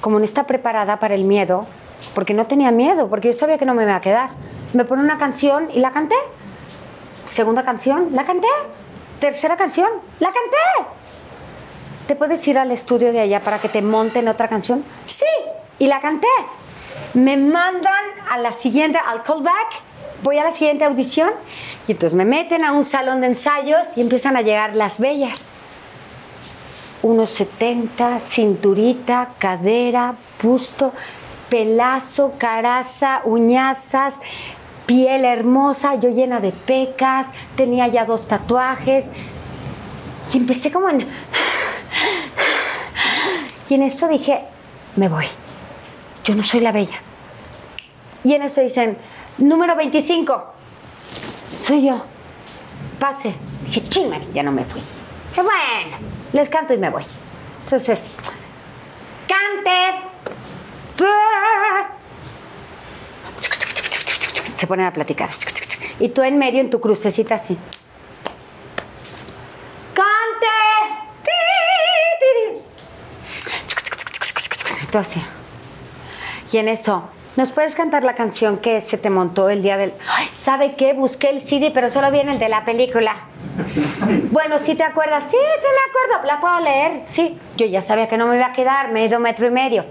como 0.00 0.18
no 0.18 0.24
está 0.24 0.46
preparada 0.46 0.98
para 0.98 1.14
el 1.14 1.24
miedo, 1.24 1.66
porque 2.14 2.32
no 2.32 2.46
tenía 2.46 2.70
miedo, 2.70 3.10
porque 3.10 3.28
yo 3.28 3.34
sabía 3.34 3.58
que 3.58 3.66
no 3.66 3.74
me 3.74 3.82
iba 3.82 3.94
a 3.94 4.00
quedar, 4.00 4.30
me 4.72 4.86
pone 4.86 5.02
una 5.02 5.18
canción 5.18 5.68
y 5.74 5.80
la 5.80 5.90
canté. 5.90 6.16
Segunda 7.26 7.66
canción, 7.66 8.16
la 8.16 8.24
canté. 8.24 8.48
Tercera 9.20 9.58
canción, 9.58 9.90
la 10.20 10.28
canté. 10.28 10.90
¿Te 12.06 12.16
puedes 12.16 12.48
ir 12.48 12.56
al 12.56 12.70
estudio 12.70 13.12
de 13.12 13.20
allá 13.20 13.42
para 13.42 13.58
que 13.58 13.68
te 13.68 13.82
monten 13.82 14.26
otra 14.28 14.48
canción? 14.48 14.84
Sí, 15.04 15.26
y 15.82 15.88
la 15.88 16.00
canté. 16.00 16.28
Me 17.12 17.36
mandan 17.36 18.04
a 18.30 18.38
la 18.38 18.52
siguiente, 18.52 19.00
al 19.04 19.24
callback, 19.24 19.82
voy 20.22 20.38
a 20.38 20.44
la 20.44 20.52
siguiente 20.52 20.84
audición 20.84 21.32
y 21.88 21.92
entonces 21.92 22.16
me 22.16 22.24
meten 22.24 22.64
a 22.64 22.70
un 22.70 22.84
salón 22.84 23.20
de 23.20 23.26
ensayos 23.26 23.96
y 23.96 24.00
empiezan 24.00 24.36
a 24.36 24.42
llegar 24.42 24.76
las 24.76 25.00
bellas. 25.00 25.48
Unos 27.02 27.30
70, 27.30 28.20
cinturita, 28.20 29.30
cadera, 29.40 30.14
busto, 30.40 30.92
pelazo, 31.48 32.34
caraza, 32.38 33.22
uñazas, 33.24 34.14
piel 34.86 35.24
hermosa, 35.24 35.96
yo 35.96 36.10
llena 36.10 36.38
de 36.38 36.52
pecas, 36.52 37.30
tenía 37.56 37.88
ya 37.88 38.04
dos 38.04 38.28
tatuajes 38.28 39.10
y 40.32 40.36
empecé 40.36 40.70
como 40.70 40.88
en... 40.90 41.00
Y 43.68 43.74
en 43.74 43.84
eso 43.84 44.06
dije, 44.06 44.44
me 44.96 45.08
voy. 45.08 45.24
Yo 46.24 46.34
no 46.34 46.42
soy 46.42 46.60
la 46.60 46.72
bella. 46.72 47.00
Y 48.24 48.34
en 48.34 48.42
eso 48.42 48.60
dicen, 48.60 48.96
número 49.38 49.74
25. 49.74 50.44
Soy 51.60 51.86
yo. 51.86 52.04
Pase. 52.98 53.34
Dije, 53.66 53.88
chingan, 53.88 54.32
ya 54.32 54.42
no 54.42 54.52
me 54.52 54.64
fui. 54.64 54.80
Dije, 55.30 55.42
bueno, 55.42 55.96
les 56.32 56.48
canto 56.48 56.72
y 56.74 56.78
me 56.78 56.90
voy. 56.90 57.04
Entonces, 57.64 58.06
cante. 59.26 60.08
Se 64.54 64.66
ponen 64.68 64.86
a 64.86 64.92
platicar. 64.92 65.28
Y 65.98 66.10
tú 66.10 66.22
en 66.22 66.38
medio 66.38 66.60
en 66.60 66.70
tu 66.70 66.80
crucecita 66.80 67.34
así. 67.34 67.58
¡Cante! 69.94 70.46
Tú 74.90 74.98
así. 74.98 75.20
En 76.58 76.68
eso, 76.68 77.08
¿nos 77.36 77.50
puedes 77.50 77.74
cantar 77.74 78.04
la 78.04 78.14
canción 78.14 78.58
que 78.58 78.80
se 78.82 78.98
te 78.98 79.08
montó 79.08 79.48
el 79.48 79.62
día 79.62 79.78
del... 79.78 79.94
Ay, 80.08 80.28
¿Sabe 80.34 80.74
qué? 80.74 80.92
Busqué 80.92 81.30
el 81.30 81.40
CD, 81.40 81.70
pero 81.72 81.88
solo 81.88 82.10
viene 82.10 82.32
el 82.32 82.38
de 82.38 82.48
la 82.48 82.64
película. 82.64 83.14
bueno, 84.30 84.58
¿sí 84.58 84.74
te 84.74 84.82
acuerdas? 84.82 85.24
Sí, 85.30 85.36
sí 85.36 85.66
me 85.66 85.90
acuerdo. 85.90 86.26
¿La 86.26 86.40
puedo 86.40 86.60
leer? 86.60 87.00
Sí. 87.04 87.38
Yo 87.56 87.64
ya 87.66 87.80
sabía 87.80 88.06
que 88.08 88.18
no 88.18 88.26
me 88.26 88.36
iba 88.36 88.46
a 88.46 88.52
quedar, 88.52 88.92
me 88.92 89.02
he 89.02 89.06
ido 89.06 89.18
metro 89.18 89.46
y 89.46 89.50
medio. 89.50 89.84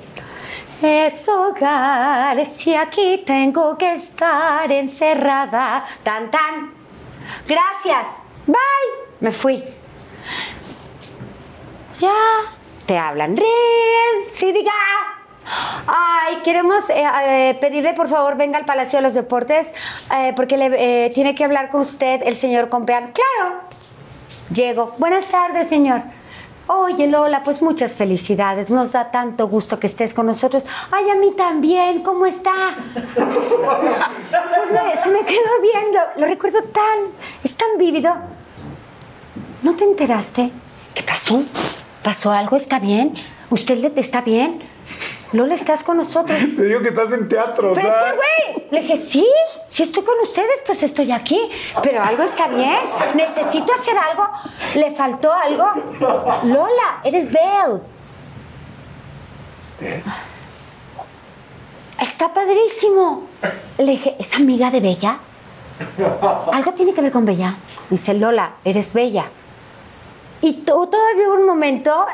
Es 0.82 1.28
hogar, 1.30 2.46
si 2.46 2.76
aquí 2.76 3.24
tengo 3.26 3.78
que 3.78 3.94
estar 3.94 4.72
encerrada. 4.72 5.86
Tan, 6.04 6.30
tan. 6.30 6.74
Gracias. 7.48 8.08
Bye. 8.46 8.58
Me 9.20 9.32
fui. 9.32 9.64
Ya. 12.00 12.14
Te 12.86 12.98
hablan. 12.98 13.36
Rin, 13.36 14.32
sí, 14.32 14.52
diga. 14.52 14.72
Ay, 15.88 16.38
queremos 16.44 16.90
eh, 16.90 17.04
eh, 17.24 17.58
pedirle 17.60 17.94
por 17.94 18.08
favor 18.08 18.38
venga 18.38 18.58
al 18.58 18.66
Palacio 18.66 19.00
de 19.00 19.04
los 19.04 19.14
Deportes 19.14 19.68
eh, 20.16 20.34
porque 20.36 20.58
le, 20.58 21.10
tiene 21.10 21.36
que 21.36 21.44
hablar 21.44 21.70
con 21.70 21.82
usted 21.82 22.22
el 22.24 22.38
señor 22.38 22.70
Compeán. 22.70 23.12
Claro. 23.12 23.62
Llego. 24.54 24.94
Buenas 24.98 25.26
tardes, 25.26 25.68
señor. 25.68 26.02
Oye, 26.68 27.08
Lola, 27.08 27.42
pues 27.44 27.62
muchas 27.62 27.96
felicidades. 27.96 28.70
Nos 28.70 28.94
da 28.94 29.12
tanto 29.12 29.48
gusto 29.48 29.80
que 29.80 29.88
estés 29.88 30.14
con 30.14 30.26
nosotros. 30.26 30.64
Ay, 30.92 31.10
a 31.10 31.16
mí 31.16 31.34
también. 31.36 32.04
¿Cómo 32.04 32.26
está? 32.26 32.76
Pues 32.94 35.00
se 35.04 35.10
me 35.10 35.26
quedó 35.26 35.62
viendo. 35.62 36.00
Lo 36.18 36.28
recuerdo 36.28 36.62
tan... 36.64 37.12
Es 37.44 37.58
tan 37.58 37.78
vívido. 37.78 38.14
¿No 39.64 39.76
te 39.76 39.84
enteraste? 39.84 40.52
¿Qué 40.94 41.04
pasó? 41.04 41.44
¿Pasó 42.04 42.32
algo? 42.32 42.56
¿Está 42.56 42.80
bien? 42.80 43.14
¿Usted 43.50 43.98
está 43.98 44.22
bien? 44.22 44.71
Lola, 45.34 45.56
estás 45.56 45.84
con 45.84 45.98
nosotros. 45.98 46.38
Te 46.58 46.64
digo 46.64 46.82
que 46.82 46.90
estás 46.90 47.12
en 47.12 47.28
teatro, 47.28 47.72
o 47.72 47.74
Pero 47.74 47.88
sea, 47.88 48.00
es 48.00 48.12
que, 48.12 48.18
güey, 48.18 48.68
le 48.72 48.82
dije, 48.82 48.98
sí, 48.98 49.28
si 49.68 49.84
estoy 49.84 50.04
con 50.04 50.20
ustedes, 50.20 50.62
pues 50.66 50.84
estoy 50.84 51.12
aquí. 51.12 51.40
Pero 51.82 52.04
algo 52.04 52.24
está 52.24 52.48
bien. 52.48 52.80
Necesito 53.16 53.74
hacer 53.74 53.98
algo. 53.98 54.28
¿Le 54.76 54.92
faltó 54.92 55.32
algo? 55.32 55.68
Lola, 56.44 57.02
eres 57.04 57.32
Belle. 57.32 57.82
está 62.00 62.34
padrísimo. 62.34 63.28
Le 63.78 63.92
dije, 63.92 64.16
¿es 64.20 64.36
amiga 64.36 64.70
de 64.70 64.80
Bella? 64.80 65.20
Algo 66.52 66.74
tiene 66.74 66.94
que 66.94 67.02
ver 67.02 67.12
con 67.12 67.26
Bella. 67.26 67.56
Dice, 67.90 68.14
Lola, 68.14 68.54
eres 68.64 68.94
Bella. 68.94 69.26
Y 70.42 70.54
tú 70.54 70.88
todavía 70.88 71.28
hubo 71.28 71.36
un 71.36 71.46
momento 71.46 72.06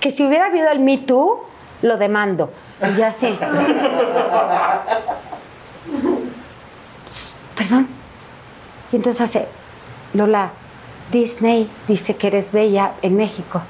que 0.00 0.12
si 0.12 0.26
hubiera 0.26 0.46
habido 0.46 0.68
el 0.70 0.80
Me 0.80 0.98
Too, 0.98 1.40
lo 1.82 1.96
demando. 1.96 2.50
Y 2.82 2.96
yo 2.96 3.06
así. 3.06 3.38
Perdón. 7.56 7.88
Y 8.92 8.96
entonces 8.96 9.20
hace, 9.22 9.48
Lola, 10.12 10.50
Disney 11.10 11.68
dice 11.88 12.16
que 12.16 12.28
eres 12.28 12.52
bella 12.52 12.92
en 13.02 13.16
México. 13.16 13.62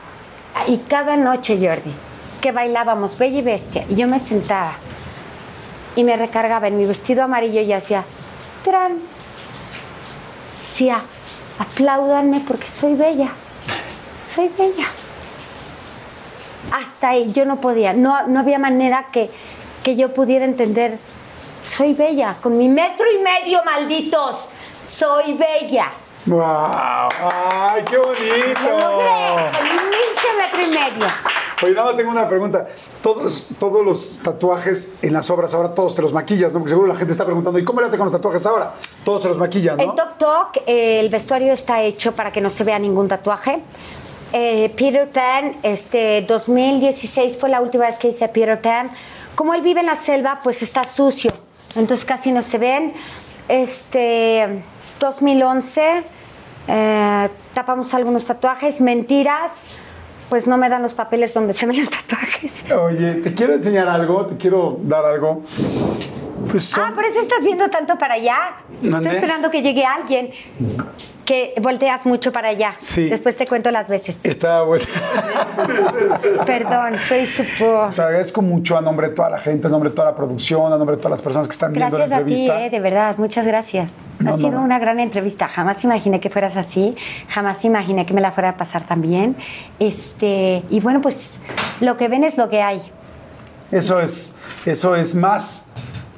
Y 0.67 0.79
cada 0.79 1.17
noche, 1.17 1.57
Jordi, 1.57 1.93
que 2.41 2.53
bailábamos 2.53 3.19
Bella 3.19 3.39
y 3.39 3.43
Bestia, 3.43 3.85
y 3.89 3.97
yo 3.97 4.07
me 4.07 4.21
sentaba 4.21 4.73
y 5.97 6.05
me 6.05 6.17
recargaba 6.17 6.69
en 6.69 6.77
mi 6.77 6.87
vestido 6.87 7.23
amarillo 7.23 7.61
y 7.61 7.73
hacía, 7.73 8.05
tran, 8.63 8.99
Sia, 10.61 11.03
apláudanme 11.59 12.41
porque 12.41 12.67
soy 12.69 12.95
bella, 12.95 13.31
soy 14.35 14.51
bella. 14.59 14.87
Hasta 16.73 17.11
ahí 17.11 17.32
yo 17.32 17.45
no 17.45 17.61
podía, 17.61 17.93
no, 17.93 18.27
no 18.27 18.41
había 18.41 18.59
manera 18.59 19.07
que, 19.12 19.31
que 19.82 19.97
yo 19.97 20.12
pudiera 20.12 20.45
entender, 20.45 20.99
soy 21.62 21.95
bella, 21.95 22.36
con 22.43 22.57
mi 22.59 22.69
metro 22.69 23.07
y 23.11 23.23
medio, 23.23 23.61
malditos, 23.65 24.49
soy 24.82 25.35
bella. 25.35 25.93
¡Wow! 26.27 26.41
¡Ay, 26.43 27.82
qué 27.85 27.99
bonito! 27.99 28.20
Metro 30.39 30.62
y 30.62 30.69
medio. 30.69 31.07
Oye, 31.62 31.73
nada 31.73 31.86
más 31.86 31.97
tengo 31.97 32.11
una 32.11 32.28
pregunta. 32.28 32.66
Todos, 33.03 33.51
todos 33.59 33.85
los 33.85 34.20
tatuajes 34.23 34.95
en 35.03 35.12
las 35.12 35.31
obras 35.31 35.55
ahora, 35.55 35.74
todos 35.74 35.95
te 35.95 36.03
los 36.03 36.12
maquillas, 36.12 36.53
¿no? 36.53 36.59
Porque 36.59 36.70
seguro 36.70 36.89
la 36.89 36.97
gente 36.97 37.12
está 37.12 37.24
preguntando, 37.24 37.59
¿y 37.59 37.65
cómo 37.65 37.81
le 37.81 37.86
haces 37.86 37.99
con 37.99 38.07
los 38.07 38.12
tatuajes 38.12 38.45
ahora? 38.47 38.74
Todos 39.05 39.23
se 39.23 39.28
los 39.28 39.39
maquillan, 39.39 39.77
¿no? 39.77 39.82
En 39.82 39.95
Tok 39.95 40.19
Tok, 40.19 40.57
eh, 40.66 41.01
el 41.01 41.09
vestuario 41.09 41.53
está 41.53 41.82
hecho 41.82 42.12
para 42.12 42.32
que 42.32 42.41
no 42.41 42.51
se 42.51 42.65
vea 42.65 42.78
ningún 42.78 43.07
tatuaje. 43.07 43.61
Eh, 44.36 44.69
Peter 44.77 45.09
Pan, 45.09 45.52
este 45.62 46.24
2016 46.27 47.39
fue 47.39 47.48
la 47.48 47.61
última 47.61 47.86
vez 47.86 47.98
que 47.98 48.09
hice 48.09 48.27
Peter 48.27 48.61
Pan. 48.61 48.90
Como 49.36 49.55
él 49.55 49.62
vive 49.62 49.78
en 49.78 49.86
la 49.86 49.94
selva, 49.94 50.40
pues 50.43 50.61
está 50.61 50.82
sucio, 50.82 51.31
entonces 51.77 52.05
casi 52.05 52.32
no 52.32 52.43
se 52.43 52.59
ven. 52.59 52.93
Este 53.47 54.61
2011 54.98 56.02
eh, 56.66 57.28
tapamos 57.55 57.94
algunos 57.94 58.27
tatuajes, 58.27 58.81
mentiras. 58.81 59.69
Pues 60.28 60.48
no 60.48 60.56
me 60.56 60.69
dan 60.69 60.82
los 60.82 60.94
papeles 60.94 61.32
donde 61.32 61.52
se 61.52 61.66
ven 61.66 61.78
los 61.78 61.90
tatuajes. 61.90 62.65
Oye, 62.73 63.15
te 63.15 63.35
quiero 63.35 63.55
enseñar 63.55 63.89
algo, 63.89 64.27
te 64.27 64.36
quiero 64.36 64.81
dar 64.82 65.05
algo. 65.05 65.43
Pues 66.51 66.65
son- 66.65 66.85
Ah, 66.85 66.93
por 66.95 67.05
eso 67.05 67.21
estás 67.21 67.43
viendo 67.43 67.69
tanto 67.71 67.97
para 67.99 68.15
allá. 68.15 68.37
¿Mande? 68.83 68.97
Estoy 68.99 69.16
esperando 69.16 69.51
que 69.51 69.62
llegue 69.62 69.85
alguien 69.85 70.31
que 71.25 71.55
volteas 71.62 72.05
mucho 72.05 72.33
para 72.33 72.49
allá. 72.49 72.75
Sí. 72.79 73.09
Después 73.09 73.37
te 73.37 73.47
cuento 73.47 73.71
las 73.71 73.89
veces. 73.89 74.21
Está 74.25 74.62
bueno. 74.62 74.85
Perdón, 76.47 76.97
soy 77.07 77.27
supo. 77.27 77.91
Te 77.95 78.03
agradezco 78.03 78.43
mucho 78.43 78.77
a 78.77 78.81
nombre 78.83 79.09
de 79.09 79.15
toda 79.15 79.31
la 79.31 79.39
gente, 79.39 79.66
a 79.66 79.71
nombre 79.71 79.91
de 79.91 79.97
toda 79.97 80.11
la 80.11 80.16
producción, 80.16 80.73
a 80.73 80.77
nombre 80.77 80.97
de 80.97 81.03
todas 81.03 81.12
las 81.16 81.23
personas 81.23 81.49
que 81.49 81.53
están 81.53 81.73
viendo 81.73 81.97
Gracias 81.97 82.11
la 82.11 82.16
a 82.16 82.19
ti, 82.25 82.33
entrevista. 82.33 82.65
eh, 82.66 82.71
de 82.71 82.81
verdad, 82.81 83.16
muchas 83.16 83.47
gracias. 83.47 83.95
No, 84.19 84.35
ha 84.35 84.37
sido 84.37 84.51
no. 84.51 84.62
una 84.62 84.79
gran 84.79 85.01
entrevista. 85.01 85.49
Jamás 85.49 85.83
imaginé 85.85 86.21
que 86.21 86.29
fueras 86.31 86.57
así, 86.59 86.95
jamás 87.29 87.65
imaginé 87.65 88.05
que 88.05 88.12
me 88.15 88.21
la 88.21 88.33
fuera 88.33 88.51
a 88.51 88.57
pasar 88.57 88.87
tan 88.87 89.01
bien. 89.01 89.35
Este, 89.79 90.62
y 90.69 90.81
bueno, 90.81 91.01
pues 91.01 91.41
lo 91.81 91.97
que 91.97 92.09
ven 92.09 92.25
es 92.25 92.37
lo 92.37 92.49
que 92.51 92.61
hay. 92.62 92.83
Eso 93.73 93.99
es, 94.01 94.37
eso 94.66 94.95
es 94.95 95.15
más, 95.15 95.69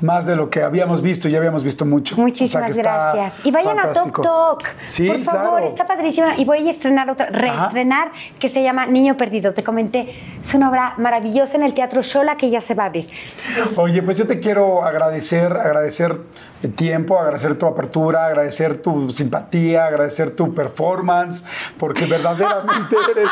más 0.00 0.26
de 0.26 0.36
lo 0.36 0.50
que 0.50 0.62
habíamos 0.62 1.00
visto, 1.02 1.28
ya 1.28 1.38
habíamos 1.38 1.64
visto 1.64 1.84
mucho. 1.84 2.16
Muchísimas 2.16 2.70
O 2.70 2.74
sea 2.74 2.82
gracias. 2.82 3.44
Y 3.46 3.50
vayan 3.50 3.76
fantástico. 3.76 4.20
a 4.20 4.24
Tok 4.24 4.58
Tok. 4.60 4.68
Sí, 4.84 5.06
Por 5.08 5.20
favor, 5.22 5.50
claro. 5.60 5.66
está 5.68 5.86
padrísima. 5.86 6.36
Y 6.36 6.44
voy 6.44 6.66
a 6.66 6.70
estrenar 6.70 7.08
otra, 7.10 7.26
reestrenar, 7.26 8.12
que 8.38 8.48
se 8.48 8.62
llama 8.62 8.86
Niño 8.86 9.16
Perdido. 9.16 9.54
Te 9.54 9.64
comenté, 9.64 10.08
es 10.42 10.54
una 10.54 10.68
obra 10.68 10.94
maravillosa 10.98 11.56
en 11.56 11.62
el 11.62 11.72
Teatro 11.74 12.02
Shola 12.02 12.36
que 12.36 12.50
ya 12.50 12.60
se 12.60 12.74
va 12.74 12.84
a 12.84 12.86
abrir. 12.86 13.08
Oye, 13.76 14.02
pues 14.02 14.16
yo 14.16 14.26
te 14.26 14.38
quiero 14.40 14.84
agradecer, 14.84 15.52
agradecer 15.52 16.20
el 16.62 16.72
tiempo, 16.72 17.18
agradecer 17.18 17.56
tu 17.58 17.66
apertura, 17.66 18.26
agradecer 18.26 18.80
tu 18.82 19.10
simpatía, 19.10 19.86
agradecer 19.86 20.34
tu 20.34 20.54
performance, 20.54 21.44
porque 21.78 22.04
verdaderamente 22.06 22.96
eres, 23.12 23.30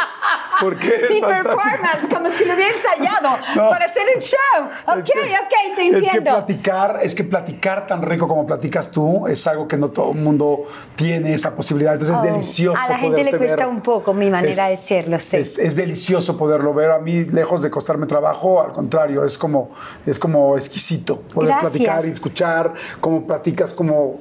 porque 0.61 0.87
eres 0.87 1.21
fantástica. 1.21 1.43
performance, 1.43 2.15
como 2.15 2.31
si 2.31 2.45
lo 2.45 2.55
hubiera 2.55 2.73
ensayado 2.75 3.37
No. 3.57 3.69
para 3.69 3.87
hacer 3.87 4.03
un 4.15 4.21
show. 4.23 4.69
Ok, 4.87 4.99
Es 4.99 5.05
que- 5.05 5.21
ok, 5.21 5.77
te 5.77 5.89
Es 5.89 5.91
que 5.91 5.97
entiendo. 6.07 6.47
Platicar, 6.55 7.01
es 7.03 7.15
que 7.15 7.25
platicar 7.25 7.87
tan 7.87 8.03
rico 8.03 8.29
como 8.29 8.47
platicas 8.47 8.91
tú 8.91 9.27
es 9.27 9.47
algo 9.47 9.67
que 9.69 9.77
no 9.77 9.91
todo 9.91 10.13
el 10.13 10.19
mundo 10.19 10.65
tiene 10.97 11.35
esa 11.35 11.55
posibilidad. 11.55 11.95
Entonces 11.95 12.17
Oh, 12.17 12.25
es 12.25 12.31
delicioso. 12.31 12.81
a 12.81 12.89
la 12.89 12.99
gente 12.99 13.25
le 13.25 13.37
cuesta 13.37 13.67
ver. 13.67 13.69
un 13.69 13.81
poco 13.81 14.15
mi 14.15 14.31
manera 14.31 14.69
de 14.69 14.77
ser, 14.77 15.09
lo 15.09 15.19
sé. 15.19 15.41
Es, 15.41 15.59
es 15.59 15.77
delicioso 15.77 16.37
poderlo 16.37 16.73
ver. 16.75 16.91
A 16.91 16.99
mí, 16.99 17.25
lejos 17.25 17.63
de 17.63 17.71
costarme 17.71 18.07
trabajo, 18.07 18.63
al 18.63 18.73
contrario, 18.73 19.25
es 19.25 19.37
como, 19.37 19.71
es 20.07 20.19
como 20.19 20.57
exquisito 20.57 21.21
poder 21.21 21.49
Gracias. 21.51 21.71
platicar 21.73 22.07
y 22.07 22.09
escuchar 22.11 22.75
cómo 23.01 23.27
platicas, 23.27 23.75
cómo 23.75 24.21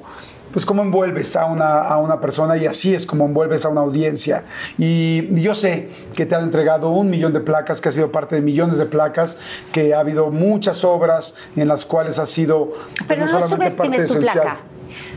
pues 0.54 0.64
cómo 0.64 0.82
envuelves 0.82 1.34
a 1.34 1.46
una, 1.46 1.80
a 1.80 1.98
una 1.98 2.20
persona 2.20 2.56
y 2.56 2.64
así 2.64 2.94
es 2.94 3.06
como 3.06 3.26
envuelves 3.26 3.64
a 3.64 3.70
una 3.70 3.80
audiencia. 3.80 4.44
Y, 4.78 5.26
y 5.32 5.42
yo 5.42 5.52
sé 5.52 5.88
que 6.14 6.26
te 6.26 6.36
han 6.36 6.44
entregado 6.44 6.90
un 6.90 7.10
millón 7.10 7.32
de 7.32 7.40
placas, 7.40 7.80
que 7.80 7.88
ha 7.88 7.92
sido 7.92 8.12
parte 8.12 8.36
de 8.36 8.40
millones 8.40 8.78
de 8.78 8.86
placas, 8.86 9.40
que 9.72 9.94
ha 9.94 9.98
habido 9.98 10.30
muchas 10.30 10.84
obras 10.84 11.38
en 11.56 11.66
las 11.66 11.84
cuales 11.84 12.20
ha 12.20 12.26
sido 12.26 12.66
pues, 12.68 13.04
Pero 13.08 13.26
no 13.26 13.48
subestimes 13.48 14.06
tu 14.06 14.20
placa. 14.20 14.58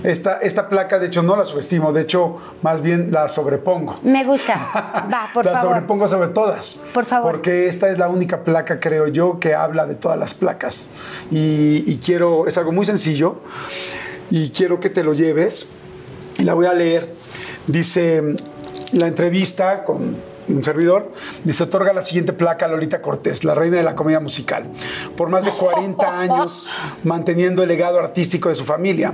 Esta, 0.04 0.40
esta 0.40 0.70
placa, 0.70 0.98
de 0.98 1.06
hecho, 1.06 1.22
no 1.22 1.36
la 1.36 1.46
subestimo, 1.46 1.94
de 1.94 2.02
hecho, 2.02 2.38
más 2.64 2.82
bien 2.82 3.12
la 3.12 3.30
sobrepongo. 3.30 4.00
Me 4.02 4.24
gusta. 4.24 4.56
Va, 5.14 5.30
por 5.32 5.46
la 5.46 5.52
favor. 5.52 5.70
sobrepongo 5.70 6.08
sobre 6.08 6.30
todas. 6.30 6.84
Por 6.96 7.06
favor. 7.06 7.32
Porque 7.32 7.68
esta 7.68 7.90
es 7.90 8.00
la 8.00 8.08
única 8.08 8.40
placa, 8.40 8.80
creo 8.80 9.08
yo, 9.08 9.40
que 9.40 9.54
habla 9.54 9.86
de 9.86 9.94
todas 9.94 10.18
las 10.18 10.34
placas. 10.34 10.90
Y, 11.30 11.84
y 11.86 12.00
quiero, 12.04 12.48
es 12.48 12.58
algo 12.58 12.72
muy 12.72 12.88
sencillo, 12.88 13.42
y 14.30 14.50
quiero 14.50 14.80
que 14.80 14.90
te 14.90 15.04
lo 15.04 15.14
lleves. 15.14 15.72
Y 16.38 16.44
la 16.44 16.54
voy 16.54 16.66
a 16.66 16.74
leer. 16.74 17.14
Dice 17.68 18.22
la 18.94 19.08
entrevista 19.08 19.84
con 19.84 20.18
un 20.50 20.64
servidor, 20.64 21.12
dice, 21.44 21.64
otorga 21.64 21.94
la 21.94 22.04
siguiente 22.04 22.34
placa 22.34 22.66
a 22.66 22.68
Lolita 22.70 23.02
Cortés, 23.02 23.44
la 23.44 23.54
reina 23.56 23.78
de 23.78 23.84
la 23.84 23.96
comedia 23.96 24.20
musical, 24.20 24.66
por 25.16 25.30
más 25.30 25.46
de 25.46 25.52
40 25.52 26.20
años 26.20 26.68
manteniendo 27.04 27.62
el 27.64 27.70
legado 27.70 28.00
artístico 28.00 28.50
de 28.50 28.56
su 28.56 28.64
familia. 28.64 29.14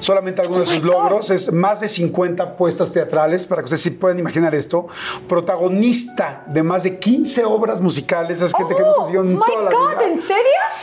Solamente 0.00 0.40
algunos 0.42 0.68
de 0.68 0.74
sus 0.74 0.84
logros 0.84 1.30
es 1.30 1.52
más 1.52 1.80
de 1.80 1.88
50 1.88 2.56
puestas 2.56 2.92
teatrales, 2.92 3.46
para 3.46 3.62
que 3.62 3.66
ustedes 3.66 3.82
sí 3.82 3.90
puedan 3.90 4.18
imaginar 4.18 4.54
esto, 4.54 4.86
protagonista 5.28 6.44
de 6.46 6.62
más 6.62 6.82
de 6.82 6.98
15 6.98 7.44
obras 7.44 7.80
musicales, 7.80 8.40
es 8.40 8.52
gente 8.54 8.74
que 8.74 8.82
no 8.82 8.94
consiguió 8.94 9.22
en 9.22 9.36
Oh, 9.36 9.44
toda 9.44 9.62
la 9.64 9.70
God, 9.70 9.88
vida. 9.90 10.04
¿en 10.06 10.20
serio? 10.20 10.42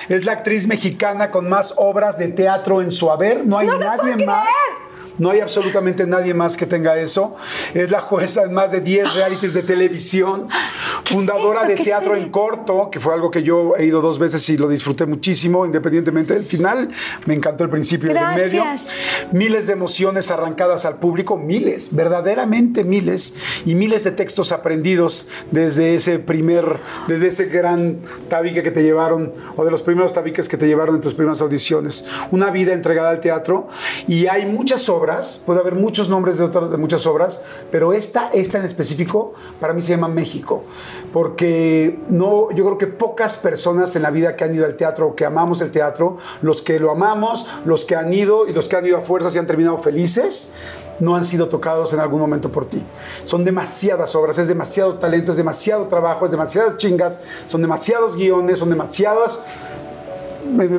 Es 0.09 0.25
la 0.25 0.31
actriz 0.33 0.67
mexicana 0.67 1.29
con 1.31 1.47
más 1.49 1.73
obras 1.77 2.17
de 2.17 2.27
teatro 2.29 2.81
en 2.81 2.91
su 2.91 3.11
haber. 3.11 3.45
No 3.45 3.57
hay 3.57 3.67
No 3.67 3.77
nadie 3.79 4.25
más. 4.25 4.47
creer. 4.47 4.92
No 5.17 5.29
hay 5.29 5.41
absolutamente 5.41 6.05
nadie 6.05 6.33
más 6.33 6.57
que 6.57 6.65
tenga 6.65 6.97
eso. 6.97 7.35
Es 7.73 7.91
la 7.91 8.01
jueza 8.01 8.43
en 8.43 8.53
más 8.53 8.71
de 8.71 8.81
10 8.81 9.15
realities 9.15 9.53
de 9.53 9.63
televisión. 9.63 10.47
Fundadora 11.05 11.61
esto 11.61 11.75
de 11.75 11.83
Teatro 11.83 12.15
en 12.15 12.29
Corto, 12.29 12.89
que 12.89 12.99
fue 12.99 13.13
algo 13.13 13.29
que 13.29 13.43
yo 13.43 13.75
he 13.77 13.85
ido 13.85 14.01
dos 14.01 14.19
veces 14.19 14.47
y 14.49 14.57
lo 14.57 14.67
disfruté 14.67 15.05
muchísimo, 15.05 15.65
independientemente 15.65 16.33
del 16.33 16.45
final. 16.45 16.89
Me 17.25 17.33
encantó 17.33 17.63
el 17.63 17.69
principio 17.69 18.11
y 18.11 18.17
el 18.17 18.35
medio. 18.35 18.63
Gracias. 18.63 18.93
Miles 19.31 19.67
de 19.67 19.73
emociones 19.73 20.31
arrancadas 20.31 20.85
al 20.85 20.95
público, 20.95 21.37
miles, 21.37 21.93
verdaderamente 21.93 22.83
miles, 22.83 23.35
y 23.65 23.75
miles 23.75 24.03
de 24.03 24.11
textos 24.11 24.51
aprendidos 24.51 25.29
desde 25.51 25.95
ese 25.95 26.19
primer, 26.19 26.79
desde 27.07 27.27
ese 27.27 27.45
gran 27.45 27.99
tabique 28.29 28.63
que 28.63 28.71
te 28.71 28.83
llevaron, 28.83 29.33
o 29.55 29.65
de 29.65 29.71
los 29.71 29.81
primeros 29.81 30.13
tabiques 30.13 30.49
que 30.49 30.57
te 30.57 30.67
llevaron 30.67 30.95
en 30.95 31.01
tus 31.01 31.13
primeras 31.13 31.41
audiciones. 31.41 32.05
Una 32.31 32.49
vida 32.49 32.73
entregada 32.73 33.09
al 33.09 33.19
teatro, 33.19 33.67
y 34.07 34.27
hay 34.27 34.45
muchas 34.45 34.87
obras, 34.89 35.02
puede 35.45 35.59
haber 35.59 35.75
muchos 35.75 36.09
nombres 36.09 36.37
de, 36.37 36.45
otras, 36.45 36.69
de 36.69 36.77
muchas 36.77 37.05
obras, 37.05 37.43
pero 37.71 37.93
esta, 37.93 38.29
esta 38.33 38.57
en 38.57 38.65
específico, 38.65 39.33
para 39.59 39.73
mí 39.73 39.81
se 39.81 39.89
llama 39.89 40.07
México, 40.07 40.63
porque 41.11 41.99
no, 42.09 42.49
yo 42.51 42.63
creo 42.65 42.77
que 42.77 42.87
pocas 42.87 43.37
personas 43.37 43.95
en 43.95 44.01
la 44.01 44.09
vida 44.09 44.35
que 44.35 44.43
han 44.43 44.55
ido 44.55 44.65
al 44.65 44.75
teatro 44.75 45.15
que 45.15 45.25
amamos 45.25 45.61
el 45.61 45.71
teatro, 45.71 46.17
los 46.41 46.61
que 46.61 46.79
lo 46.79 46.91
amamos, 46.91 47.47
los 47.65 47.85
que 47.85 47.95
han 47.95 48.13
ido 48.13 48.47
y 48.47 48.53
los 48.53 48.67
que 48.67 48.75
han 48.75 48.85
ido 48.85 48.97
a 48.97 49.01
fuerzas 49.01 49.35
y 49.35 49.39
han 49.39 49.47
terminado 49.47 49.77
felices, 49.77 50.55
no 50.99 51.15
han 51.15 51.23
sido 51.23 51.49
tocados 51.49 51.93
en 51.93 51.99
algún 51.99 52.19
momento 52.19 52.51
por 52.51 52.65
ti. 52.65 52.83
Son 53.25 53.43
demasiadas 53.43 54.15
obras, 54.15 54.37
es 54.37 54.47
demasiado 54.47 54.95
talento, 54.95 55.31
es 55.31 55.37
demasiado 55.37 55.87
trabajo, 55.87 56.25
es 56.25 56.31
demasiadas 56.31 56.77
chingas, 56.77 57.21
son 57.47 57.61
demasiados 57.61 58.15
guiones, 58.15 58.59
son 58.59 58.69
demasiadas 58.69 59.43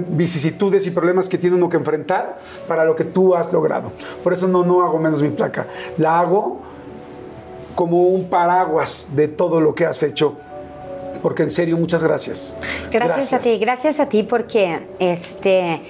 vicisitudes 0.08 0.86
y 0.86 0.90
problemas 0.90 1.28
que 1.28 1.38
tiene 1.38 1.56
uno 1.56 1.68
que 1.68 1.76
enfrentar 1.76 2.38
para 2.68 2.84
lo 2.84 2.94
que 2.94 3.04
tú 3.04 3.34
has 3.34 3.52
logrado. 3.52 3.92
Por 4.22 4.32
eso 4.32 4.48
no, 4.48 4.64
no 4.64 4.82
hago 4.82 4.98
menos 4.98 5.22
mi 5.22 5.30
placa. 5.30 5.66
La 5.98 6.20
hago 6.20 6.60
como 7.74 8.04
un 8.04 8.28
paraguas 8.28 9.08
de 9.14 9.28
todo 9.28 9.60
lo 9.60 9.74
que 9.74 9.86
has 9.86 10.02
hecho 10.02 10.36
porque 11.24 11.42
en 11.42 11.48
serio, 11.48 11.78
muchas 11.78 12.02
gracias. 12.02 12.54
Gracias, 12.92 13.32
a 13.32 13.38
ti, 13.38 13.56
gracias 13.56 13.98
a 13.98 14.10
ti 14.10 14.24
porque 14.24 14.86
este 14.98 15.80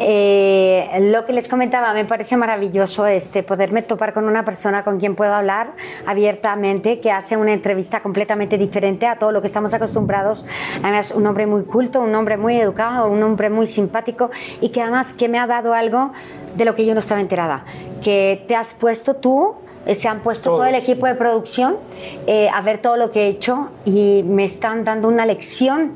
eh, 0.00 1.10
lo 1.10 1.26
que 1.26 1.32
les 1.32 1.48
comentaba, 1.48 1.92
me 1.92 2.04
parece 2.04 2.36
maravilloso 2.36 3.06
este, 3.06 3.42
poderme 3.42 3.82
topar 3.82 4.14
con 4.14 4.24
una 4.24 4.44
persona 4.44 4.84
con 4.84 5.00
quien 5.00 5.16
puedo 5.16 5.34
hablar 5.34 5.72
abiertamente, 6.06 7.00
que 7.00 7.10
hace 7.10 7.36
una 7.36 7.52
entrevista 7.52 8.00
completamente 8.00 8.56
diferente 8.58 9.06
a 9.06 9.18
todo 9.18 9.32
lo 9.32 9.40
que 9.40 9.48
estamos 9.48 9.74
acostumbrados. 9.74 10.46
Además, 10.82 11.10
un 11.10 11.26
hombre 11.26 11.46
muy 11.46 11.64
culto, 11.64 12.00
un 12.00 12.14
hombre 12.14 12.36
muy 12.36 12.56
educado, 12.56 13.10
un 13.10 13.22
hombre 13.24 13.50
muy 13.50 13.66
simpático 13.66 14.30
y 14.60 14.68
que 14.68 14.82
además 14.82 15.12
que 15.12 15.28
me 15.28 15.38
ha 15.38 15.48
dado 15.48 15.74
algo 15.74 16.12
de 16.54 16.64
lo 16.64 16.76
que 16.76 16.86
yo 16.86 16.94
no 16.94 17.00
estaba 17.00 17.20
enterada, 17.20 17.64
que 18.02 18.44
te 18.46 18.54
has 18.54 18.74
puesto 18.74 19.16
tú 19.16 19.56
eh, 19.86 19.94
se 19.94 20.06
han 20.06 20.20
puesto 20.20 20.50
todo 20.50 20.66
el 20.66 20.74
equipo 20.74 21.06
de 21.06 21.14
producción 21.14 21.76
eh, 22.26 22.48
a 22.52 22.60
ver 22.60 22.82
todo 22.82 22.96
lo 22.96 23.10
que 23.10 23.22
he 23.22 23.28
hecho 23.28 23.68
y 23.84 24.22
me 24.22 24.44
están 24.44 24.84
dando 24.84 25.08
una 25.08 25.24
lección 25.24 25.94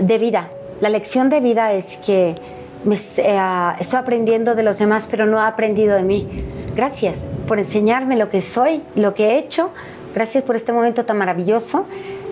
de 0.00 0.18
vida. 0.18 0.50
La 0.80 0.88
lección 0.88 1.30
de 1.30 1.40
vida 1.40 1.72
es 1.72 1.96
que 1.96 2.34
me, 2.84 2.94
eh, 2.94 3.72
estoy 3.78 3.98
aprendiendo 3.98 4.54
de 4.54 4.62
los 4.62 4.78
demás, 4.78 5.08
pero 5.10 5.26
no 5.26 5.38
he 5.38 5.46
aprendido 5.46 5.96
de 5.96 6.02
mí. 6.02 6.26
Gracias 6.74 7.28
por 7.46 7.58
enseñarme 7.58 8.16
lo 8.16 8.30
que 8.30 8.42
soy, 8.42 8.82
lo 8.94 9.14
que 9.14 9.30
he 9.30 9.38
hecho. 9.38 9.70
Gracias 10.14 10.44
por 10.44 10.56
este 10.56 10.72
momento 10.72 11.04
tan 11.04 11.18
maravilloso. 11.18 11.86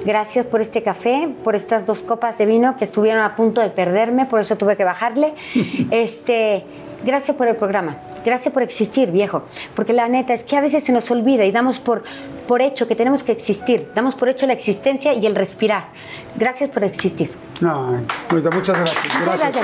Gracias 0.05 0.47
por 0.47 0.61
este 0.61 0.83
café, 0.83 1.29
por 1.45 1.57
estas 1.57 1.85
dos 1.85 2.01
copas 2.01 2.39
de 2.39 2.47
vino 2.47 2.77
que 2.77 2.85
estuvieron 2.85 3.23
a 3.23 3.37
punto 3.37 3.61
de 3.61 3.69
perderme, 3.69 4.27
por 4.27 4.41
eso 4.41 4.57
tuve 4.57 4.77
que 4.77 4.85
bajarle. 4.85 5.35
Este, 5.91 6.65
gracias 7.05 7.37
por 7.37 7.49
el 7.49 7.57
programa. 7.57 7.97
Gracias 8.25 8.53
por 8.53 8.63
existir, 8.63 9.11
viejo. 9.11 9.43
Porque 9.75 9.93
la 9.93 10.09
neta 10.09 10.35
es 10.35 10.43
que 10.45 10.57
a 10.57 10.61
veces 10.61 10.85
se 10.85 10.93
nos 10.93 11.11
olvida 11.11 11.45
y 11.45 11.53
damos 11.53 11.79
por, 11.79 12.03
por 12.47 12.61
hecho 12.63 12.87
que 12.87 12.95
tenemos 12.97 13.23
que 13.23 13.33
existir. 13.33 13.91
Damos 13.95 14.15
por 14.15 14.29
hecho 14.29 14.47
la 14.47 14.53
existencia 14.53 15.15
y 15.15 15.25
el 15.27 15.35
respirar. 15.35 15.87
Gracias 16.37 16.69
por 16.71 16.85
existir. 16.85 17.31
Ay, 17.61 18.05
muchas 18.31 18.79
gracias. 18.79 19.23
Gracias. 19.25 19.55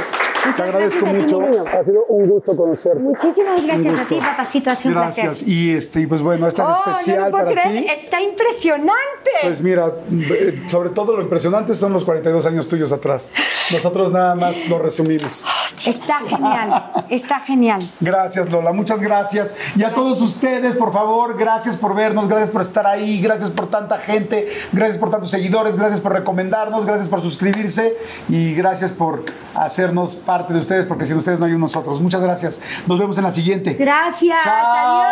Muchas 0.47 0.57
Te 0.57 0.63
agradezco 0.63 1.01
gracias 1.07 1.27
ti, 1.27 1.35
mucho. 1.35 1.67
Ha 1.67 1.85
sido 1.85 2.05
un 2.09 2.29
gusto 2.29 2.57
conocerte. 2.57 2.99
Muchísimas 2.99 3.61
Un 3.61 3.67
gracias 3.67 4.01
a 4.01 4.05
ti, 4.05 4.15
papacito. 4.17 4.71
Ha 4.71 4.75
sido 4.77 4.95
un 4.95 5.01
Gracias. 5.01 5.27
placer. 5.27 5.49
Y 5.49 5.71
este, 5.75 6.01
y 6.01 6.07
pues 6.07 6.21
bueno, 6.23 6.47
esta 6.47 6.63
es 6.65 6.69
Oh, 6.69 6.91
especial 6.91 7.19
no 7.19 7.25
lo 7.25 7.31
puedo 7.31 7.45
para 7.47 7.63
creer. 7.63 7.85
ti. 7.85 7.91
Está 7.91 8.21
impresionante. 8.21 9.31
Pues 9.43 9.61
mira, 9.61 9.93
eh, 10.11 10.63
sobre 10.67 10.91
todo 10.91 11.17
lo 11.17 11.23
impresionante 11.23 11.75
son 11.75 11.93
los 11.93 12.05
42 12.05 12.45
años 12.47 12.69
tuyos 12.69 12.93
atrás. 12.93 13.33
Nosotros 13.73 14.13
nada 14.13 14.35
más 14.35 14.69
lo 14.69 14.79
resumimos. 14.79 15.45
Está 15.87 16.21
genial. 16.21 16.93
Está 17.09 17.24
genial. 17.41 17.81
Gracias, 18.01 18.51
Lola. 18.51 18.73
Muchas 18.73 19.01
gracias. 19.01 19.57
Y 19.77 19.85
a 19.85 19.95
todos 19.95 20.21
ustedes, 20.21 20.77
por 20.77 20.93
favor, 20.93 21.37
gracias 21.39 21.77
por 21.77 21.95
vernos, 21.95 22.29
gracias 22.29 22.51
por 22.51 22.63
estar 22.63 22.87
ahí, 22.87 23.21
gracias 23.21 23.51
por 23.51 23.69
tanta 23.69 23.99
gente, 23.99 24.49
gracias 24.73 24.99
por 24.99 25.11
tantos 25.11 25.31
seguidores, 25.31 25.77
gracias 25.77 26.01
por 26.01 26.13
recomendarnos, 26.13 26.87
gracias 26.87 27.09
por 27.09 27.21
suscribirse 27.21 27.97
y 28.29 28.55
gracias 28.55 28.93
por 28.93 29.25
hacernos 29.55 30.15
parte 30.17 30.53
de 30.53 30.61
ustedes, 30.61 30.87
porque 30.87 31.07
sin 31.07 31.17
ustedes 31.17 31.41
no 31.41 31.47
hay 31.47 31.57
nosotros. 31.59 32.01
Muchas 32.01 32.23
gracias. 32.23 32.63
Nos 32.87 32.99
vemos 32.99 33.17
en 33.19 33.25
la 33.25 33.33
siguiente. 33.33 33.75
Gracias. 33.75 34.43
Chao. 34.43 35.03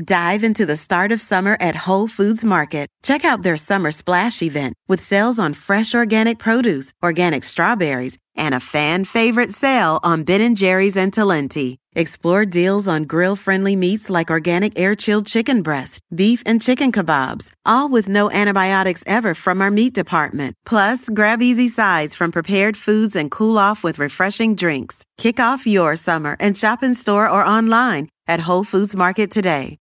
Dive 0.05 0.43
into 0.43 0.67
the 0.67 0.77
start 0.77 1.13
of 1.13 1.21
summer 1.21 1.57
at 1.61 1.77
Whole 1.77 2.09
Foods 2.09 2.45
Market. 2.45 2.89
Check 3.03 3.25
out 3.25 3.43
their 3.43 3.57
summer 3.57 3.93
splash 3.93 4.43
event 4.43 4.75
with 4.89 5.01
sales 5.01 5.39
on 5.39 5.53
fresh 5.53 5.95
organic 5.95 6.39
produce, 6.41 6.93
organic 7.05 7.45
strawberries, 7.45 8.19
and 8.37 8.55
a 8.55 8.61
fan 8.61 9.05
favorite 9.05 9.51
sale 9.51 10.01
on 10.03 10.25
Ben 10.25 10.55
& 10.55 10.57
Jerry's 10.57 10.97
and 10.97 11.13
Talenti. 11.13 11.77
Explore 11.95 12.47
deals 12.47 12.89
on 12.89 13.05
grill-friendly 13.05 13.77
meats 13.77 14.09
like 14.09 14.31
organic 14.31 14.79
air-chilled 14.79 15.27
chicken 15.27 15.61
breast, 15.63 16.01
beef 16.15 16.43
and 16.47 16.63
chicken 16.63 16.91
kebabs, 16.91 17.53
all 17.67 17.89
with 17.89 18.09
no 18.09 18.31
antibiotics 18.31 19.05
ever 19.07 19.35
from 19.35 19.61
our 19.61 19.71
meat 19.71 19.93
department. 19.93 20.55
Plus, 20.65 21.09
grab 21.11 21.43
easy 21.43 21.69
sides 21.69 22.15
from 22.15 22.33
prepared 22.33 22.77
foods 22.77 23.15
and 23.15 23.31
cool 23.31 23.59
off 23.59 23.85
with 23.85 23.99
refreshing 23.99 24.55
drinks. 24.55 25.05
Kick 25.19 25.39
off 25.39 25.67
your 25.67 25.95
summer 25.97 26.37
and 26.41 26.57
shop 26.57 26.83
in 26.83 26.95
store 26.95 27.29
or 27.29 27.45
online 27.45 28.09
at 28.27 28.41
Whole 28.41 28.65
Foods 28.65 28.97
Market 28.97 29.31
today. 29.31 29.79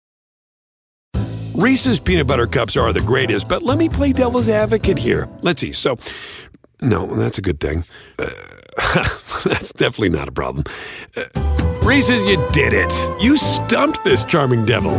Reese's 1.53 1.99
peanut 1.99 2.28
butter 2.28 2.48
cups 2.48 2.78
are 2.78 2.91
the 2.94 3.02
greatest, 3.02 3.48
but 3.48 3.61
let 3.61 3.78
me 3.78 3.88
play 3.90 4.14
devil's 4.14 4.49
advocate 4.49 4.98
here. 4.98 5.30
Let's 5.41 5.61
see. 5.61 5.73
So, 5.73 5.98
no, 6.82 7.06
that's 7.16 7.38
a 7.38 7.41
good 7.41 7.60
thing. 7.60 7.84
Uh, 8.20 8.30
that's 9.45 9.72
definitely 9.74 10.10
not 10.10 10.28
a 10.28 10.32
problem. 10.32 10.66
Uh, 11.16 11.24
Reese's, 11.84 12.24
you 12.26 12.44
did 12.52 12.74
it. 12.74 12.91
You 13.22 13.38
stumped 13.38 14.03
this 14.03 14.24
charming 14.24 14.66
devil. 14.66 14.94